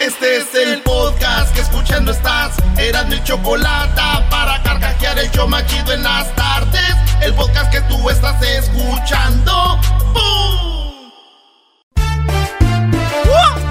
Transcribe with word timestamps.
Este 0.00 0.36
es 0.36 0.54
el 0.54 0.82
podcast 0.82 1.54
que 1.54 1.62
escuchando 1.62 2.12
estás. 2.12 2.54
Eran 2.76 3.08
mi 3.08 3.22
chocolate 3.24 4.02
para 4.30 4.62
carcajear 4.62 5.18
el 5.18 5.30
yo 5.30 5.48
machido 5.48 5.90
en 5.92 6.02
las 6.02 6.34
tardes. 6.34 6.94
El 7.22 7.32
podcast 7.34 7.72
que 7.72 7.80
tú 7.82 8.10
estás 8.10 8.40
escuchando. 8.42 9.80
¡Bum! 10.12 11.10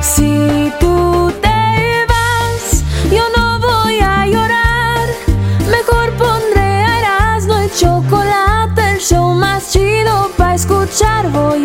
Si 0.02 0.74
tú 0.80 1.32
te 1.42 2.06
vas, 2.08 2.84
yo 3.12 3.24
no 3.38 3.60
voy 3.60 4.00
a 4.00 4.26
llorar. 4.26 5.08
Mejor 5.70 6.12
pondré 6.18 6.82
Erasmo 7.00 7.62
y 7.62 7.70
chocolate, 7.70 8.94
el 8.94 9.00
show 9.00 9.36
más 9.36 9.72
chido 9.72 10.32
para 10.36 10.56
escuchar. 10.56 11.30
Voy 11.30 11.65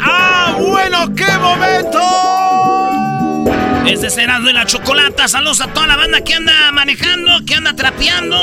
¡Ah, 0.00 0.56
bueno, 0.58 1.14
qué 1.14 1.38
momento! 1.38 2.00
Este 3.86 4.10
será 4.10 4.40
de 4.40 4.52
la 4.52 4.66
chocolata. 4.66 5.28
Saludos 5.28 5.60
a 5.60 5.68
toda 5.68 5.86
la 5.86 5.94
banda 5.96 6.20
que 6.22 6.34
anda 6.34 6.72
manejando, 6.72 7.44
que 7.46 7.54
anda 7.54 7.74
trapeando. 7.74 8.36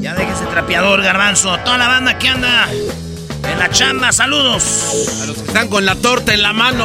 Ya 0.00 0.14
déjese 0.14 0.46
trapeador, 0.46 1.00
garbanzo. 1.02 1.56
Toda 1.58 1.78
la 1.78 1.86
banda 1.86 2.18
que 2.18 2.28
anda 2.28 2.66
en 2.72 3.58
la 3.58 3.70
chamba, 3.70 4.10
saludos. 4.10 5.20
A 5.22 5.26
los 5.26 5.36
que 5.38 5.46
están 5.46 5.68
con 5.68 5.86
la 5.86 5.94
torta 5.94 6.34
en 6.34 6.42
la 6.42 6.52
mano. 6.52 6.84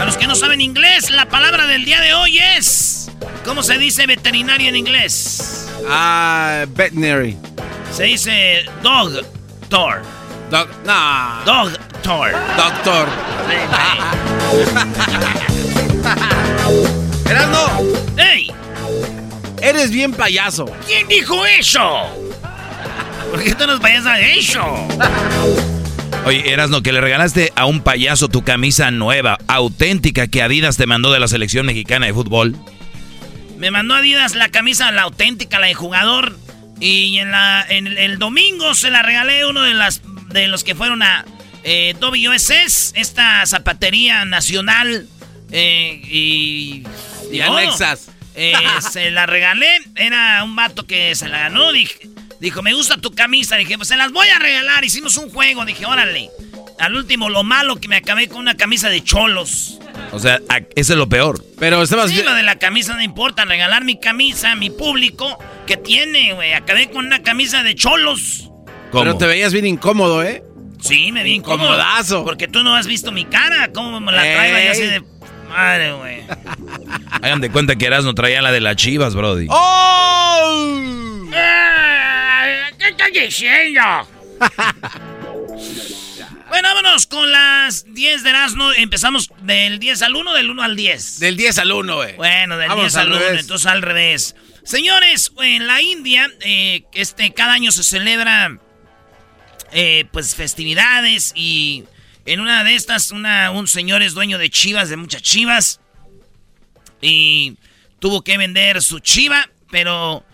A 0.00 0.04
los 0.06 0.16
que 0.16 0.26
no 0.26 0.34
saben 0.34 0.62
inglés, 0.62 1.10
la 1.10 1.28
palabra 1.28 1.66
del 1.66 1.84
día 1.84 2.00
de 2.00 2.14
hoy 2.14 2.38
es. 2.38 3.10
¿Cómo 3.44 3.62
se 3.62 3.76
dice 3.76 4.06
veterinario 4.06 4.70
en 4.70 4.76
inglés? 4.76 5.68
Ah, 5.90 6.64
veterinary. 6.68 7.36
Se 7.92 8.04
dice 8.04 8.64
dog 8.82 9.12
tour. 9.68 10.15
Doc, 10.50 10.68
nah. 10.84 11.44
Dog 11.44 11.72
tour. 12.02 12.30
Doctor. 12.56 13.08
Erasno, 17.28 17.82
¡Ey! 18.16 18.52
eres 19.60 19.90
bien 19.90 20.12
payaso. 20.12 20.66
¿Quién 20.86 21.08
dijo 21.08 21.44
eso? 21.46 22.06
¿Por 23.30 23.42
qué 23.42 23.54
tú 23.56 23.66
nos 23.66 23.80
vayas 23.80 24.06
a 24.06 24.20
eso? 24.20 24.62
Oye, 26.24 26.52
Erasno, 26.52 26.82
que 26.82 26.92
le 26.92 27.00
regalaste 27.00 27.52
a 27.56 27.66
un 27.66 27.80
payaso 27.80 28.28
tu 28.28 28.42
camisa 28.44 28.92
nueva, 28.92 29.38
auténtica, 29.48 30.28
que 30.28 30.42
Adidas 30.42 30.76
te 30.76 30.86
mandó 30.86 31.12
de 31.12 31.18
la 31.18 31.26
selección 31.26 31.66
mexicana 31.66 32.06
de 32.06 32.14
fútbol. 32.14 32.56
Me 33.58 33.72
mandó 33.72 33.94
Adidas 33.94 34.36
la 34.36 34.48
camisa, 34.50 34.92
la 34.92 35.02
auténtica, 35.02 35.58
la 35.58 35.66
de 35.66 35.74
jugador. 35.74 36.36
Y 36.78 37.18
en, 37.18 37.32
la, 37.32 37.64
en 37.68 37.86
el, 37.86 37.98
el 37.98 38.18
domingo 38.18 38.74
se 38.74 38.90
la 38.90 39.02
regalé 39.02 39.40
a 39.40 39.48
uno 39.48 39.62
de, 39.62 39.74
las, 39.74 40.02
de 40.28 40.48
los 40.48 40.64
que 40.64 40.74
fueron 40.74 41.02
a 41.02 41.24
eh, 41.64 41.94
WSS, 42.00 42.92
esta 42.96 43.44
zapatería 43.46 44.24
nacional. 44.24 45.06
eh, 45.52 46.00
y. 46.10 46.84
Anexas. 47.42 48.08
Eh, 48.34 48.52
se 48.92 49.10
la 49.10 49.26
regalé. 49.26 49.68
Era 49.94 50.42
un 50.44 50.54
vato 50.56 50.86
que 50.86 51.14
se 51.14 51.28
la 51.28 51.38
ganó. 51.38 51.72
Dije, 51.72 52.08
dijo, 52.40 52.62
me 52.62 52.72
gusta 52.74 52.98
tu 52.98 53.12
camisa. 53.12 53.56
Dije, 53.56 53.76
pues 53.76 53.88
se 53.88 53.96
las 53.96 54.12
voy 54.12 54.28
a 54.28 54.38
regalar. 54.38 54.84
Hicimos 54.84 55.16
un 55.16 55.30
juego. 55.30 55.64
Dije, 55.64 55.86
órale. 55.86 56.30
Al 56.78 56.94
último, 56.94 57.30
lo 57.30 57.42
malo 57.42 57.76
que 57.76 57.88
me 57.88 57.96
acabé 57.96 58.28
con 58.28 58.38
una 58.40 58.54
camisa 58.56 58.90
de 58.90 59.02
cholos. 59.02 59.78
O 60.12 60.18
sea, 60.18 60.40
a- 60.50 60.58
ese 60.76 60.92
es 60.92 60.98
lo 60.98 61.08
peor. 61.08 61.42
Pero 61.58 61.82
estabas 61.82 62.08
Sí, 62.10 62.16
bien. 62.16 62.26
lo 62.26 62.34
de 62.34 62.42
la 62.42 62.58
camisa 62.58 62.94
no 62.94 63.02
importa. 63.02 63.44
Regalar 63.46 63.82
mi 63.84 63.98
camisa, 63.98 64.54
mi 64.54 64.70
público. 64.70 65.38
que 65.66 65.76
tiene, 65.76 66.32
güey? 66.34 66.52
Acabé 66.52 66.90
con 66.90 67.06
una 67.06 67.22
camisa 67.24 67.62
de 67.64 67.74
cholos. 67.74 68.50
¿Cómo? 68.96 69.04
Pero 69.04 69.18
te 69.18 69.26
veías 69.26 69.52
bien 69.52 69.66
incómodo, 69.66 70.22
¿eh? 70.22 70.42
Sí, 70.80 71.12
me 71.12 71.22
vi 71.22 71.34
incómodo. 71.34 71.74
Incomodazo. 71.74 72.24
Porque 72.24 72.48
tú 72.48 72.62
no 72.62 72.74
has 72.74 72.86
visto 72.86 73.12
mi 73.12 73.24
cara. 73.26 73.70
¿Cómo 73.72 74.00
me 74.00 74.10
la 74.12 74.22
traigo 74.22 74.56
ahí 74.56 74.66
así 74.68 74.82
de... 74.82 75.02
Madre, 75.48 75.92
güey. 75.92 76.22
Hagan 77.22 77.40
de 77.40 77.50
cuenta 77.50 77.76
que 77.76 77.86
Erasno 77.86 78.14
traía 78.14 78.42
la 78.42 78.52
de 78.52 78.60
las 78.60 78.76
chivas, 78.76 79.14
Brody. 79.14 79.46
¡Oh! 79.50 81.24
Eh, 81.32 82.62
¿Qué 82.78 82.88
estás 82.88 83.08
diciendo? 83.12 83.80
bueno, 86.48 86.68
vámonos 86.68 87.06
con 87.06 87.30
las 87.30 87.92
10 87.92 88.22
de 88.22 88.30
Erasmo. 88.30 88.72
Empezamos 88.72 89.30
del 89.42 89.78
10 89.78 90.02
al 90.02 90.16
1, 90.16 90.34
del 90.34 90.50
1 90.50 90.62
al 90.62 90.76
10. 90.76 91.20
Del 91.20 91.36
10 91.36 91.58
al 91.58 91.72
1, 91.72 91.94
güey. 91.96 92.16
Bueno, 92.16 92.56
del 92.58 92.68
Vámonos 92.68 92.92
10 92.92 92.96
al 92.96 93.06
al 93.06 93.12
1, 93.12 93.18
revés. 93.20 93.40
entonces 93.40 93.66
al 93.66 93.82
revés. 93.82 94.36
Señores, 94.64 95.32
en 95.42 95.66
la 95.66 95.80
India, 95.80 96.28
eh, 96.40 96.84
este, 96.94 97.32
cada 97.32 97.52
año 97.52 97.70
se 97.72 97.84
celebra 97.84 98.58
eh, 99.72 100.06
pues 100.12 100.34
festividades 100.34 101.32
y 101.34 101.84
en 102.24 102.40
una 102.40 102.64
de 102.64 102.74
estas 102.74 103.10
una, 103.10 103.50
un 103.50 103.68
señor 103.68 104.02
es 104.02 104.14
dueño 104.14 104.38
de 104.38 104.50
chivas, 104.50 104.88
de 104.88 104.96
muchas 104.96 105.22
chivas 105.22 105.80
y 107.00 107.56
tuvo 107.98 108.22
que 108.22 108.38
vender 108.38 108.82
su 108.82 109.00
chiva, 109.00 109.48
pero 109.70 110.24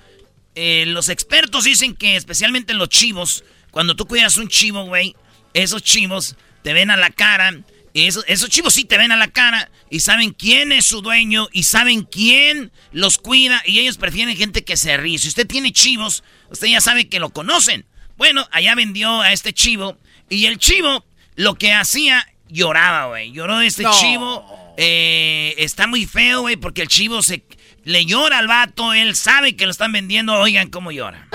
eh, 0.55 0.85
los 0.87 1.09
expertos 1.09 1.65
dicen 1.65 1.95
que 1.95 2.17
especialmente 2.17 2.75
los 2.75 2.89
chivos, 2.89 3.45
cuando 3.71 3.97
tú 3.97 4.07
cuidas 4.07 4.37
un 4.37 4.49
chivo, 4.49 4.85
güey, 4.85 5.17
esos 5.55 5.83
chivos 5.83 6.37
te 6.63 6.73
ven 6.73 6.91
a 6.91 6.97
la 6.97 7.11
cara. 7.11 7.61
Esos, 7.95 8.25
esos 8.27 8.49
chivos 8.49 8.73
sí 8.73 8.85
te 8.85 8.97
ven 8.97 9.13
a 9.13 9.17
la 9.17 9.29
cara 9.29 9.71
y 9.91 10.01
saben 10.01 10.33
quién 10.33 10.73
es 10.73 10.87
su 10.87 11.03
dueño 11.03 11.49
y 11.53 11.65
saben 11.65 12.05
quién 12.05 12.73
los 12.91 13.19
cuida 13.19 13.63
y 13.67 13.81
ellos 13.81 13.99
prefieren 13.99 14.35
gente 14.35 14.65
que 14.65 14.79
se 14.79 14.97
ríe. 14.97 15.19
Si 15.19 15.29
usted 15.29 15.47
tiene 15.47 15.73
chivos, 15.73 16.25
usted 16.49 16.69
ya 16.69 16.81
sabe 16.81 17.09
que 17.09 17.21
lo 17.21 17.31
conocen. 17.31 17.85
Bueno, 18.23 18.47
allá 18.53 18.77
vendió 18.77 19.21
a 19.21 19.33
este 19.33 19.53
chivo 19.53 19.97
y 20.29 20.47
el 20.47 20.59
chivo 20.59 21.05
lo 21.35 21.57
que 21.57 21.73
hacía 21.73 22.25
lloraba, 22.49 23.07
güey. 23.07 23.33
Lloró 23.33 23.61
este 23.61 23.83
No. 23.83 23.91
chivo. 23.99 24.75
Eh, 24.77 25.57
está 25.59 25.89
muy 25.89 26.07
feo, 26.07 26.43
güey, 26.43 26.55
porque 26.55 26.83
el 26.83 26.89
chivo 26.89 27.21
se 27.21 27.43
le 27.83 28.07
llora 28.07 28.39
al 28.39 28.47
vato. 28.47 28.93
Él 28.93 29.17
sabe 29.17 29.57
que 29.57 29.65
lo 29.65 29.73
están 29.73 29.91
vendiendo. 29.91 30.35
Oigan 30.35 30.71
cómo 30.71 30.93
llora. 30.93 31.27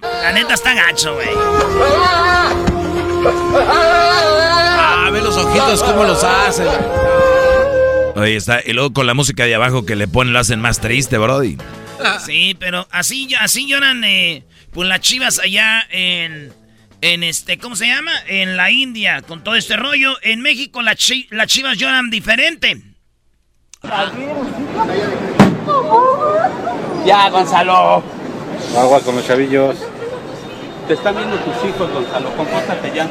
La 0.00 0.32
neta 0.32 0.54
está 0.54 0.74
gacho, 0.74 1.14
güey. 1.14 1.28
Ah, 3.26 5.10
ve 5.12 5.20
los 5.20 5.36
ojitos 5.36 5.82
cómo 5.82 6.04
los 6.04 6.22
hacen. 6.22 6.66
Oye, 8.16 8.36
está. 8.36 8.60
Y 8.64 8.72
luego 8.72 8.92
con 8.92 9.06
la 9.06 9.14
música 9.14 9.44
de 9.44 9.54
abajo 9.54 9.84
que 9.84 9.96
le 9.96 10.06
ponen 10.08 10.32
lo 10.32 10.38
hacen 10.38 10.60
más 10.60 10.80
triste, 10.80 11.18
Brody. 11.18 11.58
Sí, 12.24 12.56
pero 12.58 12.86
así, 12.90 13.28
así 13.40 13.66
lloran 13.66 14.04
eh, 14.04 14.44
pues 14.72 14.88
las 14.88 15.00
chivas 15.00 15.38
allá 15.38 15.86
en, 15.90 16.52
en 17.00 17.22
este, 17.22 17.58
¿cómo 17.58 17.76
se 17.76 17.86
llama? 17.86 18.12
En 18.26 18.56
la 18.56 18.70
India, 18.70 19.22
con 19.22 19.42
todo 19.42 19.54
este 19.54 19.76
rollo. 19.76 20.14
En 20.22 20.40
México 20.40 20.82
las 20.82 20.96
chivas 20.96 21.78
lloran 21.78 22.10
diferente. 22.10 22.82
Ya, 27.04 27.28
Gonzalo. 27.30 28.02
Agua 28.76 29.00
con 29.02 29.16
los 29.16 29.26
chavillos. 29.26 29.76
Te 30.86 30.92
están 30.92 31.16
viendo 31.16 31.36
tus 31.36 31.64
hijos, 31.64 31.90
Gonzalo. 31.90 32.30
Compórtate 32.36 32.92
ya. 32.94 33.08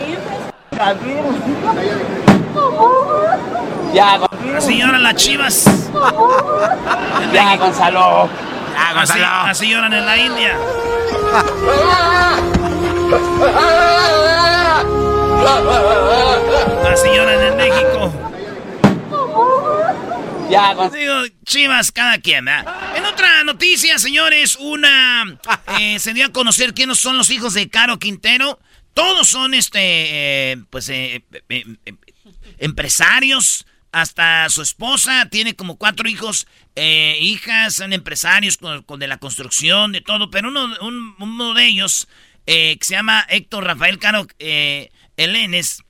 Ya, 3.93 4.19
Así 4.57 4.77
lloran 4.79 5.01
las 5.01 5.15
chivas. 5.15 5.65
Ya, 7.33 7.57
Gonzalo. 7.57 8.29
Ya, 8.75 8.93
Gonzalo. 8.93 9.25
Así, 9.49 9.69
lloran 9.69 9.91
en 9.93 10.05
la 10.05 10.17
India. 10.17 10.57
Así 16.91 17.09
lloran 17.15 17.41
en 17.41 17.57
México. 17.57 18.11
Ya, 20.49 20.73
Gonzalo. 20.73 21.23
Digo, 21.23 21.35
chivas 21.45 21.91
cada 21.91 22.19
quien. 22.19 22.47
En 22.47 23.05
otra 23.05 23.43
noticia, 23.43 23.97
señores, 23.99 24.57
una... 24.59 25.39
Eh, 25.79 25.97
se 25.97 26.13
dio 26.13 26.27
a 26.27 26.31
conocer 26.31 26.73
quiénes 26.73 26.99
son 26.99 27.17
los 27.17 27.29
hijos 27.31 27.55
de 27.55 27.67
Caro 27.67 27.97
Quintero. 27.97 28.59
Todos 28.93 29.27
son, 29.27 29.55
este, 29.55 29.79
eh, 30.51 30.57
pues, 30.69 30.87
eh, 30.89 31.23
empresarios 32.59 33.65
hasta 33.93 34.49
su 34.49 34.61
esposa, 34.61 35.27
tiene 35.29 35.55
como 35.55 35.77
cuatro 35.77 36.09
hijos, 36.09 36.47
eh, 36.75 37.17
hijas, 37.21 37.75
son 37.75 37.93
empresarios 37.93 38.57
con, 38.57 38.99
de 38.99 39.07
la 39.07 39.17
construcción, 39.17 39.91
de 39.91 40.01
todo, 40.01 40.31
pero 40.31 40.49
uno, 40.49 40.67
uno 41.19 41.53
de 41.53 41.65
ellos, 41.65 42.07
eh, 42.47 42.75
que 42.77 42.85
se 42.85 42.95
llama 42.95 43.25
Héctor 43.29 43.65
Rafael 43.65 43.99
Caro 43.99 44.27
eh, 44.39 44.89
Elenes, 45.15 45.82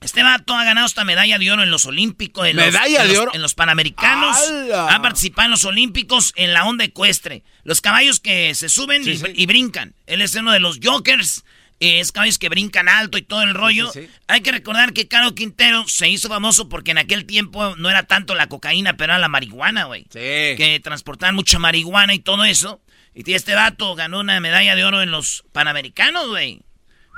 este 0.00 0.22
vato 0.22 0.54
ha 0.54 0.64
ganado 0.64 0.86
esta 0.86 1.04
medalla 1.04 1.38
de 1.38 1.50
oro 1.50 1.62
en 1.62 1.70
los 1.70 1.84
Olímpicos, 1.84 2.46
en, 2.46 2.56
¿Medalla 2.56 3.04
los, 3.04 3.12
de 3.12 3.18
oro? 3.18 3.30
en 3.34 3.42
los 3.42 3.54
Panamericanos, 3.54 4.36
ha 4.72 5.02
participado 5.02 5.46
en 5.46 5.50
los 5.50 5.64
Olímpicos 5.64 6.32
en 6.36 6.52
la 6.52 6.64
onda 6.64 6.84
ecuestre, 6.84 7.42
los 7.64 7.80
caballos 7.80 8.20
que 8.20 8.54
se 8.54 8.68
suben 8.68 9.02
y, 9.06 9.20
y, 9.34 9.46
brincan, 9.46 9.94
él 10.06 10.22
es 10.22 10.34
uno 10.34 10.52
de 10.52 10.60
los 10.60 10.78
jokers 10.82 11.44
es 11.80 12.12
caballos 12.12 12.38
que 12.38 12.48
brincan 12.48 12.88
alto 12.88 13.18
y 13.18 13.22
todo 13.22 13.42
el 13.42 13.54
rollo. 13.54 13.90
Hay 14.26 14.40
que 14.40 14.52
recordar 14.52 14.92
que 14.92 15.06
Caro 15.06 15.34
Quintero 15.34 15.86
se 15.86 16.08
hizo 16.08 16.28
famoso 16.28 16.68
porque 16.68 16.90
en 16.90 16.98
aquel 16.98 17.24
tiempo 17.24 17.76
no 17.76 17.88
era 17.88 18.04
tanto 18.04 18.34
la 18.34 18.48
cocaína, 18.48 18.96
pero 18.96 19.12
era 19.12 19.18
la 19.18 19.28
marihuana, 19.28 19.84
güey. 19.84 20.02
Sí. 20.10 20.18
Que 20.56 20.80
transportaban 20.82 21.34
mucha 21.34 21.58
marihuana 21.58 22.14
y 22.14 22.18
todo 22.18 22.44
eso. 22.44 22.80
Y 23.14 23.32
este 23.32 23.54
vato 23.54 23.94
ganó 23.94 24.20
una 24.20 24.38
medalla 24.40 24.74
de 24.74 24.84
oro 24.84 25.02
en 25.02 25.10
los 25.10 25.44
Panamericanos, 25.52 26.28
güey. 26.28 26.60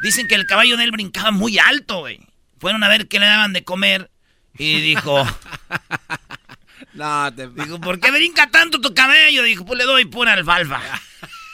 Dicen 0.02 0.28
que 0.28 0.34
el 0.34 0.46
caballo 0.46 0.76
de 0.76 0.84
él 0.84 0.92
brincaba 0.92 1.30
muy 1.30 1.58
alto, 1.58 2.00
güey. 2.00 2.20
Fueron 2.60 2.84
a 2.84 2.88
ver 2.88 3.08
qué 3.08 3.18
le 3.18 3.26
daban 3.26 3.54
de 3.54 3.64
comer 3.64 4.10
y 4.58 4.80
dijo... 4.82 5.26
no, 6.92 7.34
te... 7.34 7.48
Dijo, 7.48 7.80
¿por 7.80 7.98
qué 7.98 8.10
brinca 8.10 8.50
tanto 8.50 8.82
tu 8.82 8.92
caballo? 8.92 9.42
Dijo, 9.42 9.64
pues 9.64 9.78
le 9.78 9.84
doy 9.84 10.04
pura 10.04 10.34
alfalfa. 10.34 10.80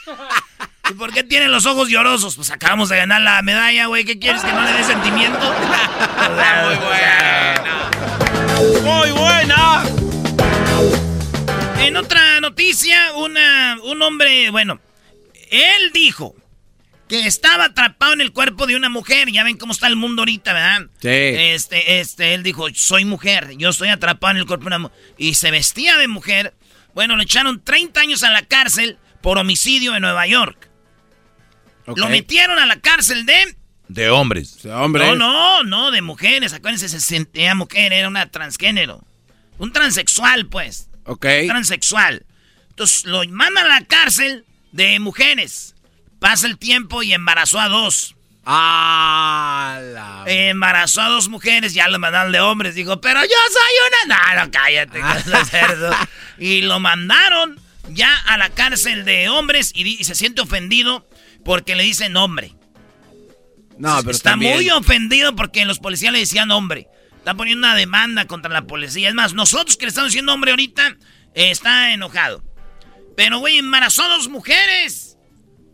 ¿Y 0.89 0.93
por 0.95 1.13
qué 1.13 1.23
tienen 1.23 1.51
los 1.51 1.65
ojos 1.65 1.87
llorosos? 1.87 2.35
Pues 2.35 2.51
acabamos 2.51 2.89
de 2.89 2.97
ganar 2.97 3.21
la 3.21 3.41
medalla, 3.41 3.85
güey. 3.85 4.03
¿Qué 4.03 4.19
quieres? 4.19 4.41
¿Que 4.41 4.51
no 4.51 4.61
le 4.61 4.73
dé 4.73 4.83
sentimiento? 4.83 5.39
Muy 6.65 6.75
buena. 6.75 7.91
Muy 8.83 9.11
buena. 9.11 9.83
En 11.79 11.95
otra 11.95 12.41
noticia, 12.41 13.13
una, 13.15 13.77
un 13.83 14.01
hombre, 14.01 14.49
bueno, 14.49 14.81
él 15.51 15.91
dijo 15.93 16.35
que 17.07 17.25
estaba 17.25 17.65
atrapado 17.65 18.13
en 18.13 18.21
el 18.21 18.31
cuerpo 18.33 18.67
de 18.67 18.75
una 18.75 18.89
mujer. 18.89 19.31
Ya 19.31 19.43
ven 19.43 19.57
cómo 19.57 19.73
está 19.73 19.87
el 19.87 19.95
mundo 19.95 20.21
ahorita, 20.21 20.53
¿verdad? 20.53 20.87
Sí. 20.99 21.07
Este, 21.09 21.99
este, 21.99 22.33
él 22.33 22.43
dijo, 22.43 22.67
soy 22.73 23.05
mujer, 23.05 23.55
yo 23.57 23.69
estoy 23.69 23.89
atrapado 23.89 24.31
en 24.31 24.37
el 24.37 24.45
cuerpo 24.45 24.63
de 24.63 24.67
una 24.67 24.79
mujer. 24.79 24.97
Y 25.17 25.35
se 25.35 25.51
vestía 25.51 25.97
de 25.97 26.07
mujer. 26.07 26.53
Bueno, 26.93 27.15
le 27.15 27.23
echaron 27.23 27.63
30 27.63 27.99
años 27.99 28.23
a 28.23 28.31
la 28.31 28.43
cárcel 28.43 28.97
por 29.21 29.37
homicidio 29.37 29.95
en 29.95 30.01
Nueva 30.01 30.27
York. 30.27 30.69
Lo 31.95 32.09
metieron 32.09 32.59
a 32.59 32.65
la 32.65 32.79
cárcel 32.79 33.25
de... 33.25 33.55
De 33.87 34.09
hombres. 34.09 34.61
De 34.61 34.73
hombres. 34.73 35.07
No, 35.07 35.15
no, 35.15 35.63
no, 35.63 35.91
de 35.91 36.01
mujeres. 36.01 36.51
Acuérdense, 36.51 36.89
se 36.89 36.99
sentía 36.99 37.55
mujer, 37.55 37.93
era 37.93 38.09
una 38.09 38.29
transgénero. 38.29 39.05
Un 39.57 39.71
transexual, 39.71 40.47
pues. 40.47 40.89
Ok. 41.05 41.25
Transexual. 41.47 42.25
Entonces 42.69 43.05
lo 43.05 43.23
mandan 43.29 43.65
a 43.65 43.79
la 43.79 43.85
cárcel 43.85 44.45
de 44.73 44.99
mujeres. 44.99 45.75
Pasa 46.19 46.47
el 46.47 46.57
tiempo 46.57 47.03
y 47.03 47.13
embarazó 47.13 47.59
a 47.59 47.69
dos. 47.69 48.15
Ah, 48.45 49.79
la... 49.81 50.23
Embarazó 50.25 51.01
a 51.01 51.09
dos 51.09 51.27
mujeres, 51.27 51.73
ya 51.73 51.87
lo 51.89 51.99
mandaron 51.99 52.31
de 52.31 52.39
hombres. 52.39 52.75
Dijo, 52.75 53.01
pero 53.01 53.21
yo 53.21 53.27
soy 53.27 54.07
una. 54.07 54.35
No, 54.35 54.45
no, 54.45 54.51
cállate, 54.51 55.01
cerdo. 55.45 55.93
Y 56.37 56.61
lo 56.61 56.79
mandaron 56.79 57.59
ya 57.89 58.15
a 58.25 58.37
la 58.37 58.49
cárcel 58.49 59.05
de 59.05 59.29
hombres 59.29 59.71
y, 59.75 59.87
y 59.87 60.03
se 60.03 60.15
siente 60.15 60.41
ofendido 60.41 61.07
porque 61.43 61.75
le 61.75 61.83
dicen 61.83 62.15
hombre. 62.15 62.53
No, 63.77 63.97
pero 63.99 64.11
Está 64.11 64.35
muy 64.35 64.69
ofendido 64.69 65.35
porque 65.35 65.65
los 65.65 65.79
policías 65.79 66.11
le 66.11 66.19
decían 66.19 66.51
hombre. 66.51 66.87
Está 67.17 67.35
poniendo 67.35 67.67
una 67.67 67.75
demanda 67.75 68.25
contra 68.25 68.51
la 68.51 68.63
policía. 68.63 69.09
Es 69.09 69.15
más, 69.15 69.33
nosotros 69.33 69.77
que 69.77 69.85
le 69.85 69.89
estamos 69.89 70.11
diciendo 70.11 70.33
hombre 70.33 70.51
ahorita, 70.51 70.95
está 71.33 71.91
enojado. 71.91 72.43
Pero, 73.15 73.39
güey, 73.39 73.57
embarazó 73.57 74.03
a 74.03 74.07
dos 74.09 74.29
mujeres. 74.29 75.06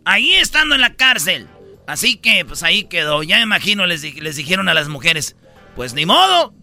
Ahí 0.05 0.33
estando 0.33 0.75
en 0.75 0.81
la 0.81 0.95
cárcel. 0.95 1.47
Así 1.87 2.17
que, 2.17 2.45
pues 2.45 2.63
ahí 2.63 2.85
quedó. 2.85 3.23
Ya 3.23 3.37
me 3.37 3.43
imagino, 3.43 3.85
les, 3.85 4.03
les 4.03 4.35
dijeron 4.35 4.69
a 4.69 4.73
las 4.73 4.87
mujeres, 4.87 5.35
pues 5.75 5.93
ni 5.93 6.05
modo. 6.05 6.53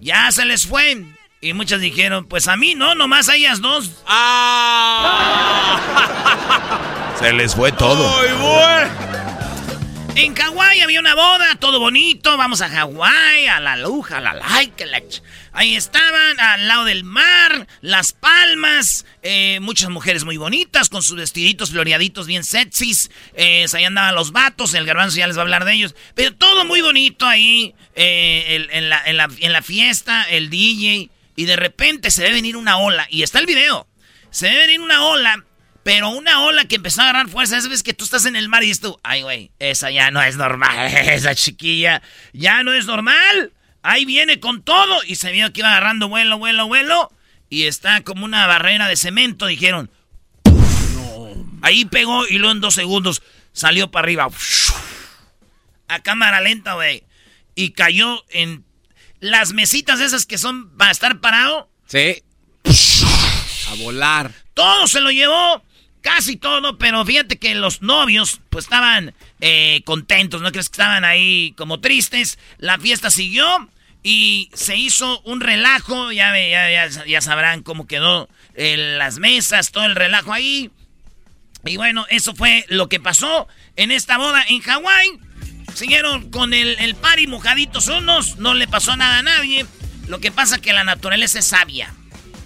Ya 0.00 0.30
se 0.32 0.44
les 0.44 0.66
fue. 0.66 1.04
Y 1.40 1.52
muchas 1.54 1.80
dijeron, 1.80 2.26
pues 2.26 2.48
a 2.48 2.56
mí 2.56 2.74
no, 2.74 2.94
nomás 2.94 3.28
a 3.28 3.36
ellas 3.36 3.60
dos. 3.62 4.02
¡Ah! 4.06 5.78
Se 7.18 7.32
les 7.32 7.54
fue 7.54 7.72
todo. 7.72 8.08
Muy 8.18 8.28
bueno. 8.42 9.19
En 10.22 10.34
Hawái 10.34 10.82
había 10.82 11.00
una 11.00 11.14
boda, 11.14 11.54
todo 11.54 11.80
bonito. 11.80 12.36
Vamos 12.36 12.60
a 12.60 12.68
Hawái, 12.68 13.46
a 13.46 13.58
la 13.58 13.78
luja, 13.78 14.18
a 14.18 14.20
la 14.20 14.34
like. 14.34 14.84
Ahí 15.52 15.74
estaban, 15.74 16.38
al 16.38 16.68
lado 16.68 16.84
del 16.84 17.04
mar, 17.04 17.66
las 17.80 18.12
palmas, 18.12 19.06
eh, 19.22 19.60
muchas 19.62 19.88
mujeres 19.88 20.24
muy 20.24 20.36
bonitas 20.36 20.90
con 20.90 21.02
sus 21.02 21.16
vestiditos 21.16 21.70
floreaditos 21.70 22.26
bien 22.26 22.44
sexys. 22.44 23.10
Eh, 23.32 23.64
ahí 23.72 23.84
andaban 23.84 24.14
los 24.14 24.32
vatos, 24.32 24.74
el 24.74 24.84
garbanzo 24.84 25.16
ya 25.16 25.26
les 25.26 25.38
va 25.38 25.40
a 25.40 25.44
hablar 25.44 25.64
de 25.64 25.72
ellos. 25.72 25.94
Pero 26.14 26.34
todo 26.34 26.66
muy 26.66 26.82
bonito 26.82 27.26
ahí, 27.26 27.74
eh, 27.94 28.68
en, 28.72 28.90
la, 28.90 29.02
en, 29.06 29.16
la, 29.16 29.30
en 29.38 29.52
la 29.54 29.62
fiesta, 29.62 30.24
el 30.24 30.50
DJ. 30.50 31.08
Y 31.34 31.46
de 31.46 31.56
repente 31.56 32.10
se 32.10 32.24
ve 32.24 32.32
venir 32.32 32.58
una 32.58 32.76
ola. 32.76 33.06
Y 33.08 33.22
está 33.22 33.38
el 33.38 33.46
video. 33.46 33.88
Se 34.30 34.50
ve 34.50 34.56
venir 34.58 34.82
una 34.82 35.02
ola. 35.02 35.46
Pero 35.90 36.10
una 36.10 36.42
ola 36.42 36.66
que 36.66 36.76
empezó 36.76 37.00
a 37.00 37.10
agarrar 37.10 37.28
fuerza. 37.28 37.56
Esa 37.56 37.68
vez 37.68 37.82
que 37.82 37.94
tú 37.94 38.04
estás 38.04 38.24
en 38.24 38.36
el 38.36 38.48
mar 38.48 38.62
y 38.62 38.66
dices 38.66 38.80
tú, 38.80 39.00
ay, 39.02 39.22
güey, 39.22 39.50
esa 39.58 39.90
ya 39.90 40.12
no 40.12 40.22
es 40.22 40.36
normal. 40.36 40.86
Esa 40.86 41.34
chiquilla 41.34 42.00
ya 42.32 42.62
no 42.62 42.72
es 42.72 42.86
normal. 42.86 43.52
Ahí 43.82 44.04
viene 44.04 44.38
con 44.38 44.62
todo. 44.62 45.02
Y 45.04 45.16
se 45.16 45.32
vio 45.32 45.52
que 45.52 45.62
iba 45.62 45.70
agarrando 45.70 46.08
vuelo, 46.08 46.38
vuelo, 46.38 46.68
vuelo. 46.68 47.10
Y 47.48 47.64
está 47.64 48.02
como 48.02 48.24
una 48.24 48.46
barrera 48.46 48.86
de 48.86 48.94
cemento. 48.94 49.46
Dijeron, 49.46 49.90
Ahí 51.60 51.84
pegó 51.86 52.24
y 52.24 52.38
luego 52.38 52.52
en 52.52 52.60
dos 52.60 52.74
segundos 52.74 53.20
salió 53.52 53.90
para 53.90 54.04
arriba. 54.04 54.28
A 55.88 56.02
cámara 56.02 56.40
lenta, 56.40 56.74
güey. 56.74 57.02
Y 57.56 57.72
cayó 57.72 58.24
en 58.28 58.64
las 59.18 59.54
mesitas 59.54 59.98
esas 59.98 60.24
que 60.24 60.38
son 60.38 60.70
para 60.76 60.92
estar 60.92 61.18
parado. 61.18 61.68
Sí. 61.88 62.22
A 63.72 63.74
volar. 63.82 64.30
Todo 64.54 64.86
se 64.86 65.00
lo 65.00 65.10
llevó. 65.10 65.64
Casi 66.02 66.36
todo, 66.36 66.78
pero 66.78 67.04
fíjate 67.04 67.38
que 67.38 67.54
los 67.54 67.82
novios 67.82 68.40
pues 68.48 68.64
estaban 68.64 69.14
eh, 69.40 69.82
contentos, 69.84 70.40
¿no 70.40 70.50
crees 70.50 70.70
que 70.70 70.74
estaban 70.74 71.04
ahí 71.04 71.52
como 71.58 71.80
tristes? 71.80 72.38
La 72.58 72.78
fiesta 72.78 73.10
siguió 73.10 73.68
y 74.02 74.50
se 74.54 74.76
hizo 74.76 75.20
un 75.22 75.40
relajo, 75.40 76.10
ya, 76.10 76.32
ya, 76.48 76.88
ya, 77.04 77.20
sabrán 77.20 77.62
cómo 77.62 77.86
quedó 77.86 78.30
eh, 78.54 78.76
las 78.96 79.18
mesas, 79.18 79.72
todo 79.72 79.84
el 79.84 79.94
relajo 79.94 80.32
ahí. 80.32 80.70
Y 81.66 81.76
bueno, 81.76 82.06
eso 82.08 82.34
fue 82.34 82.64
lo 82.68 82.88
que 82.88 82.98
pasó 82.98 83.46
en 83.76 83.90
esta 83.90 84.16
boda 84.16 84.42
en 84.48 84.60
Hawái. 84.60 85.20
Siguieron 85.74 86.30
con 86.30 86.54
el, 86.54 86.78
el 86.78 86.94
party 86.94 87.26
mojaditos 87.26 87.88
unos, 87.88 88.38
no 88.38 88.54
le 88.54 88.66
pasó 88.66 88.96
nada 88.96 89.18
a 89.18 89.22
nadie. 89.22 89.66
Lo 90.08 90.18
que 90.18 90.32
pasa 90.32 90.60
que 90.60 90.72
la 90.72 90.82
naturaleza 90.82 91.38
es 91.38 91.44
sabia. 91.44 91.94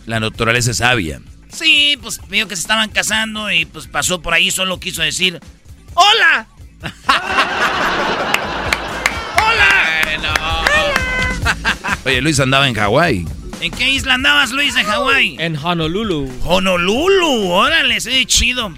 La 0.07 0.19
naturaleza 0.19 0.73
es 0.73 0.79
sabia. 0.79 1.23
Sí, 1.55 1.97
pues 2.03 2.21
vio 2.29 2.49
que 2.49 2.57
se 2.57 2.63
estaban 2.63 2.91
casando 2.91 3.51
y 3.51 3.65
pues 3.65 3.87
pasó 3.87 4.21
por 4.21 4.35
ahí, 4.35 4.51
solo 4.51 4.81
quiso 4.81 5.03
decir, 5.03 5.41
¡Hola! 5.95 6.47
¡Hola! 9.37 10.65
Oye, 12.05 12.21
Luis 12.21 12.41
andaba 12.41 12.69
en 12.69 12.75
Hawái. 12.75 13.27
¿En 13.61 13.71
qué 13.73 13.89
isla 13.89 14.15
andabas, 14.15 14.51
Luis, 14.51 14.75
de 14.75 14.85
Hawái? 14.85 15.37
En 15.39 15.57
Honolulu. 15.57 16.31
Honolulu, 16.45 17.51
órale, 17.51 18.01
sí, 18.01 18.27
chido. 18.27 18.75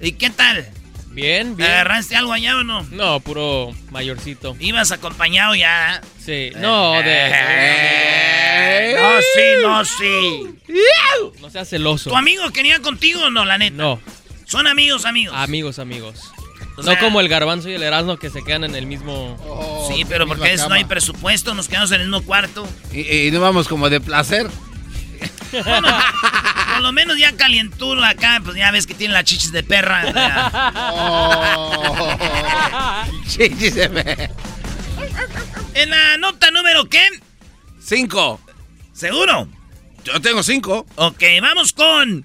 ¿Y 0.00 0.12
qué 0.12 0.30
tal? 0.30 0.66
Bien, 1.14 1.56
bien. 1.56 1.70
¿Agarraste 1.70 2.16
algo 2.16 2.32
allá 2.32 2.56
o 2.56 2.64
no? 2.64 2.82
No, 2.90 3.20
puro 3.20 3.72
mayorcito. 3.90 4.56
Ibas 4.58 4.90
acompañado 4.90 5.54
ya. 5.54 6.00
Sí, 6.18 6.50
no, 6.56 6.94
de... 6.94 7.30
Eh, 7.32 8.96
no, 9.00 9.20
sí, 9.20 9.62
no, 9.62 9.84
sí. 9.84 10.58
No 11.40 11.50
seas 11.50 11.68
celoso. 11.68 12.10
¿Tu 12.10 12.16
amigo 12.16 12.50
quería 12.50 12.80
contigo 12.80 13.22
o 13.26 13.30
no, 13.30 13.44
la 13.44 13.58
neta? 13.58 13.76
No. 13.76 14.00
¿Son 14.44 14.66
amigos, 14.66 15.04
amigos? 15.04 15.36
Amigos, 15.36 15.78
amigos. 15.78 16.32
O 16.76 16.82
no 16.82 16.98
como 16.98 17.20
el 17.20 17.28
garbanzo 17.28 17.70
y 17.70 17.74
el 17.74 17.84
erasmo 17.84 18.16
que 18.16 18.30
se 18.30 18.42
quedan 18.42 18.64
en 18.64 18.74
el 18.74 18.86
mismo... 18.86 19.86
sí, 19.88 20.04
pero 20.08 20.26
porque 20.26 20.52
eso 20.52 20.68
no 20.68 20.74
hay 20.74 20.84
presupuesto, 20.84 21.54
nos 21.54 21.68
quedamos 21.68 21.92
en 21.92 22.00
el 22.00 22.08
mismo 22.08 22.24
cuarto. 22.24 22.66
Y, 22.92 23.28
y 23.28 23.30
no 23.30 23.40
vamos 23.40 23.68
como 23.68 23.88
de 23.88 24.00
placer. 24.00 24.48
Por 26.74 26.82
lo 26.82 26.92
menos 26.92 27.18
ya 27.18 27.32
calienturo 27.36 28.04
acá, 28.04 28.40
pues 28.44 28.56
ya 28.56 28.70
ves 28.70 28.86
que 28.86 28.94
tiene 28.94 29.14
las 29.14 29.24
chichis 29.24 29.52
de 29.52 29.62
perra. 29.62 30.04
Chichis 33.28 33.74
de 33.74 33.88
me- 33.88 34.30
En 35.74 35.90
la 35.90 36.16
nota 36.18 36.50
número 36.50 36.88
¿qué? 36.88 37.06
Cinco. 37.80 38.40
¿Seguro? 38.92 39.48
Yo 40.04 40.20
tengo 40.20 40.42
cinco. 40.42 40.86
Ok, 40.96 41.22
vamos 41.40 41.72
con 41.72 42.24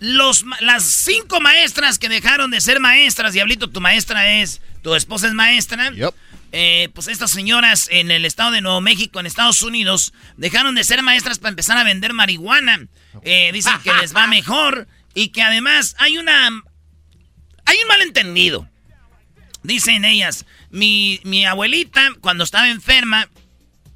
los, 0.00 0.44
las 0.60 0.82
cinco 0.84 1.40
maestras 1.40 1.98
que 1.98 2.08
dejaron 2.08 2.50
de 2.50 2.60
ser 2.60 2.80
maestras. 2.80 3.32
Diablito, 3.32 3.70
tu 3.70 3.80
maestra 3.80 4.40
es, 4.40 4.60
tu 4.82 4.94
esposa 4.94 5.28
es 5.28 5.34
maestra. 5.34 5.92
Eh, 6.52 6.88
pues 6.94 7.08
estas 7.08 7.30
señoras 7.30 7.88
en 7.90 8.10
el 8.10 8.24
estado 8.24 8.50
de 8.50 8.60
Nuevo 8.60 8.80
México, 8.80 9.20
en 9.20 9.26
Estados 9.26 9.62
Unidos, 9.62 10.12
dejaron 10.36 10.74
de 10.74 10.84
ser 10.84 11.02
maestras 11.02 11.38
para 11.38 11.50
empezar 11.50 11.78
a 11.78 11.84
vender 11.84 12.12
marihuana. 12.12 12.86
Eh, 13.24 13.50
dicen 13.52 13.74
que 13.82 13.92
les 13.94 14.14
va 14.14 14.26
mejor 14.28 14.88
y 15.14 15.28
que 15.28 15.42
además 15.42 15.96
hay 15.98 16.18
una... 16.18 16.48
Hay 17.64 17.76
un 17.82 17.88
malentendido. 17.88 18.68
Dicen 19.62 20.04
ellas, 20.04 20.46
mi, 20.70 21.20
mi 21.24 21.44
abuelita 21.44 22.12
cuando 22.20 22.44
estaba 22.44 22.68
enferma 22.68 23.28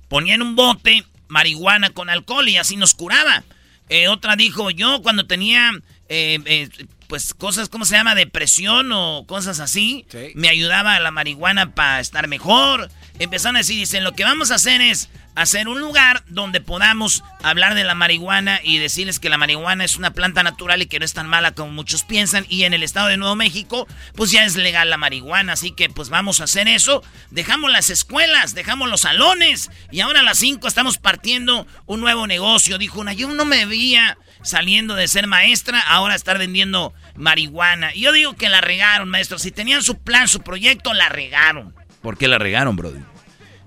ponía 0.09 0.35
en 0.35 0.43
un 0.43 0.57
bote 0.57 1.05
marihuana 1.29 1.91
con 1.91 2.11
alcohol 2.11 2.49
y 2.49 2.57
así 2.57 2.77
nos 2.77 2.95
curaba. 2.95 3.45
Eh, 3.89 4.09
otra 4.09 4.37
dijo, 4.37 4.71
yo 4.71 5.03
cuando 5.03 5.27
tenía, 5.27 5.71
eh, 6.09 6.39
eh, 6.45 6.69
pues 7.09 7.35
cosas, 7.35 7.69
¿cómo 7.69 7.85
se 7.85 7.97
llama? 7.97 8.15
Depresión 8.15 8.91
o 8.93 9.25
cosas 9.27 9.59
así, 9.59 10.07
me 10.35 10.49
ayudaba 10.49 11.01
la 11.01 11.11
marihuana 11.11 11.75
para 11.75 12.01
estar 12.01 12.29
mejor. 12.29 12.91
Empezaron 13.19 13.57
a 13.57 13.61
decir, 13.61 13.77
dicen, 13.77 14.05
lo 14.05 14.13
que 14.13 14.25
vamos 14.25 14.51
a 14.51 14.57
hacer 14.57 14.81
es 14.81 15.09
hacer 15.35 15.69
un 15.69 15.81
lugar 15.81 16.23
donde 16.29 16.61
podamos 16.61 17.23
hablar 17.43 17.75
de 17.75 17.85
la 17.85 17.95
marihuana 17.95 18.61
y 18.63 18.79
decirles 18.79 19.19
que 19.19 19.31
la 19.31 19.39
marihuana 19.39 19.85
es 19.85 19.97
una 19.97 20.13
planta 20.13 20.43
natural 20.43 20.83
y 20.83 20.87
que 20.87 20.99
no 20.99 21.05
es 21.05 21.13
tan 21.13 21.29
mala 21.29 21.53
como 21.53 21.73
muchos 21.73 22.05
piensan. 22.05 22.47
Y 22.49 22.65
en 22.65 22.75
el 22.75 22.83
estado 22.83 23.09
de 23.09 23.17
Nuevo 23.17 23.37
México, 23.37 23.87
pues 24.15 24.31
ya 24.31 24.45
es 24.45 24.57
legal 24.57 24.91
la 24.91 24.97
marihuana, 24.97 25.55
así 25.55 25.71
que 25.73 25.89
pues 25.89 26.09
vamos 26.09 26.41
a 26.41 26.45
hacer 26.45 26.69
eso. 26.69 27.03
Dejamos 27.31 27.71
las 27.71 27.91
escuelas, 27.91 28.55
dejamos 28.55 28.89
los 28.89 29.03
salones 29.03 29.71
y 29.91 30.01
ahora 30.01 30.21
a 30.21 30.25
las 30.25 30.39
5 30.39 30.67
estamos 30.67 30.99
partiendo 30.99 31.67
un 31.87 32.01
nuevo 32.01 32.27
negocio. 32.27 32.79
Dijo 32.79 33.01
una, 33.01 33.13
yo 33.13 33.29
no 33.29 33.45
me 33.45 33.67
veía 33.67 34.19
saliendo 34.43 34.95
de 34.95 35.09
ser 35.09 35.27
maestra, 35.27 35.81
ahora 35.81 36.15
estar 36.15 36.39
vendiendo 36.39 36.93
marihuana. 37.15 37.95
Y 37.95 38.01
yo 38.01 38.13
digo 38.13 38.35
que 38.35 38.49
la 38.49 38.61
regaron, 38.61 39.09
maestro. 39.09 39.39
Si 39.39 39.51
tenían 39.51 39.83
su 39.83 39.99
plan, 39.99 40.29
su 40.29 40.41
proyecto, 40.41 40.93
la 40.95 41.09
regaron. 41.09 41.75
¿Por 42.03 42.17
qué 42.17 42.29
la 42.29 42.39
regaron, 42.39 42.77
Brody? 42.77 43.01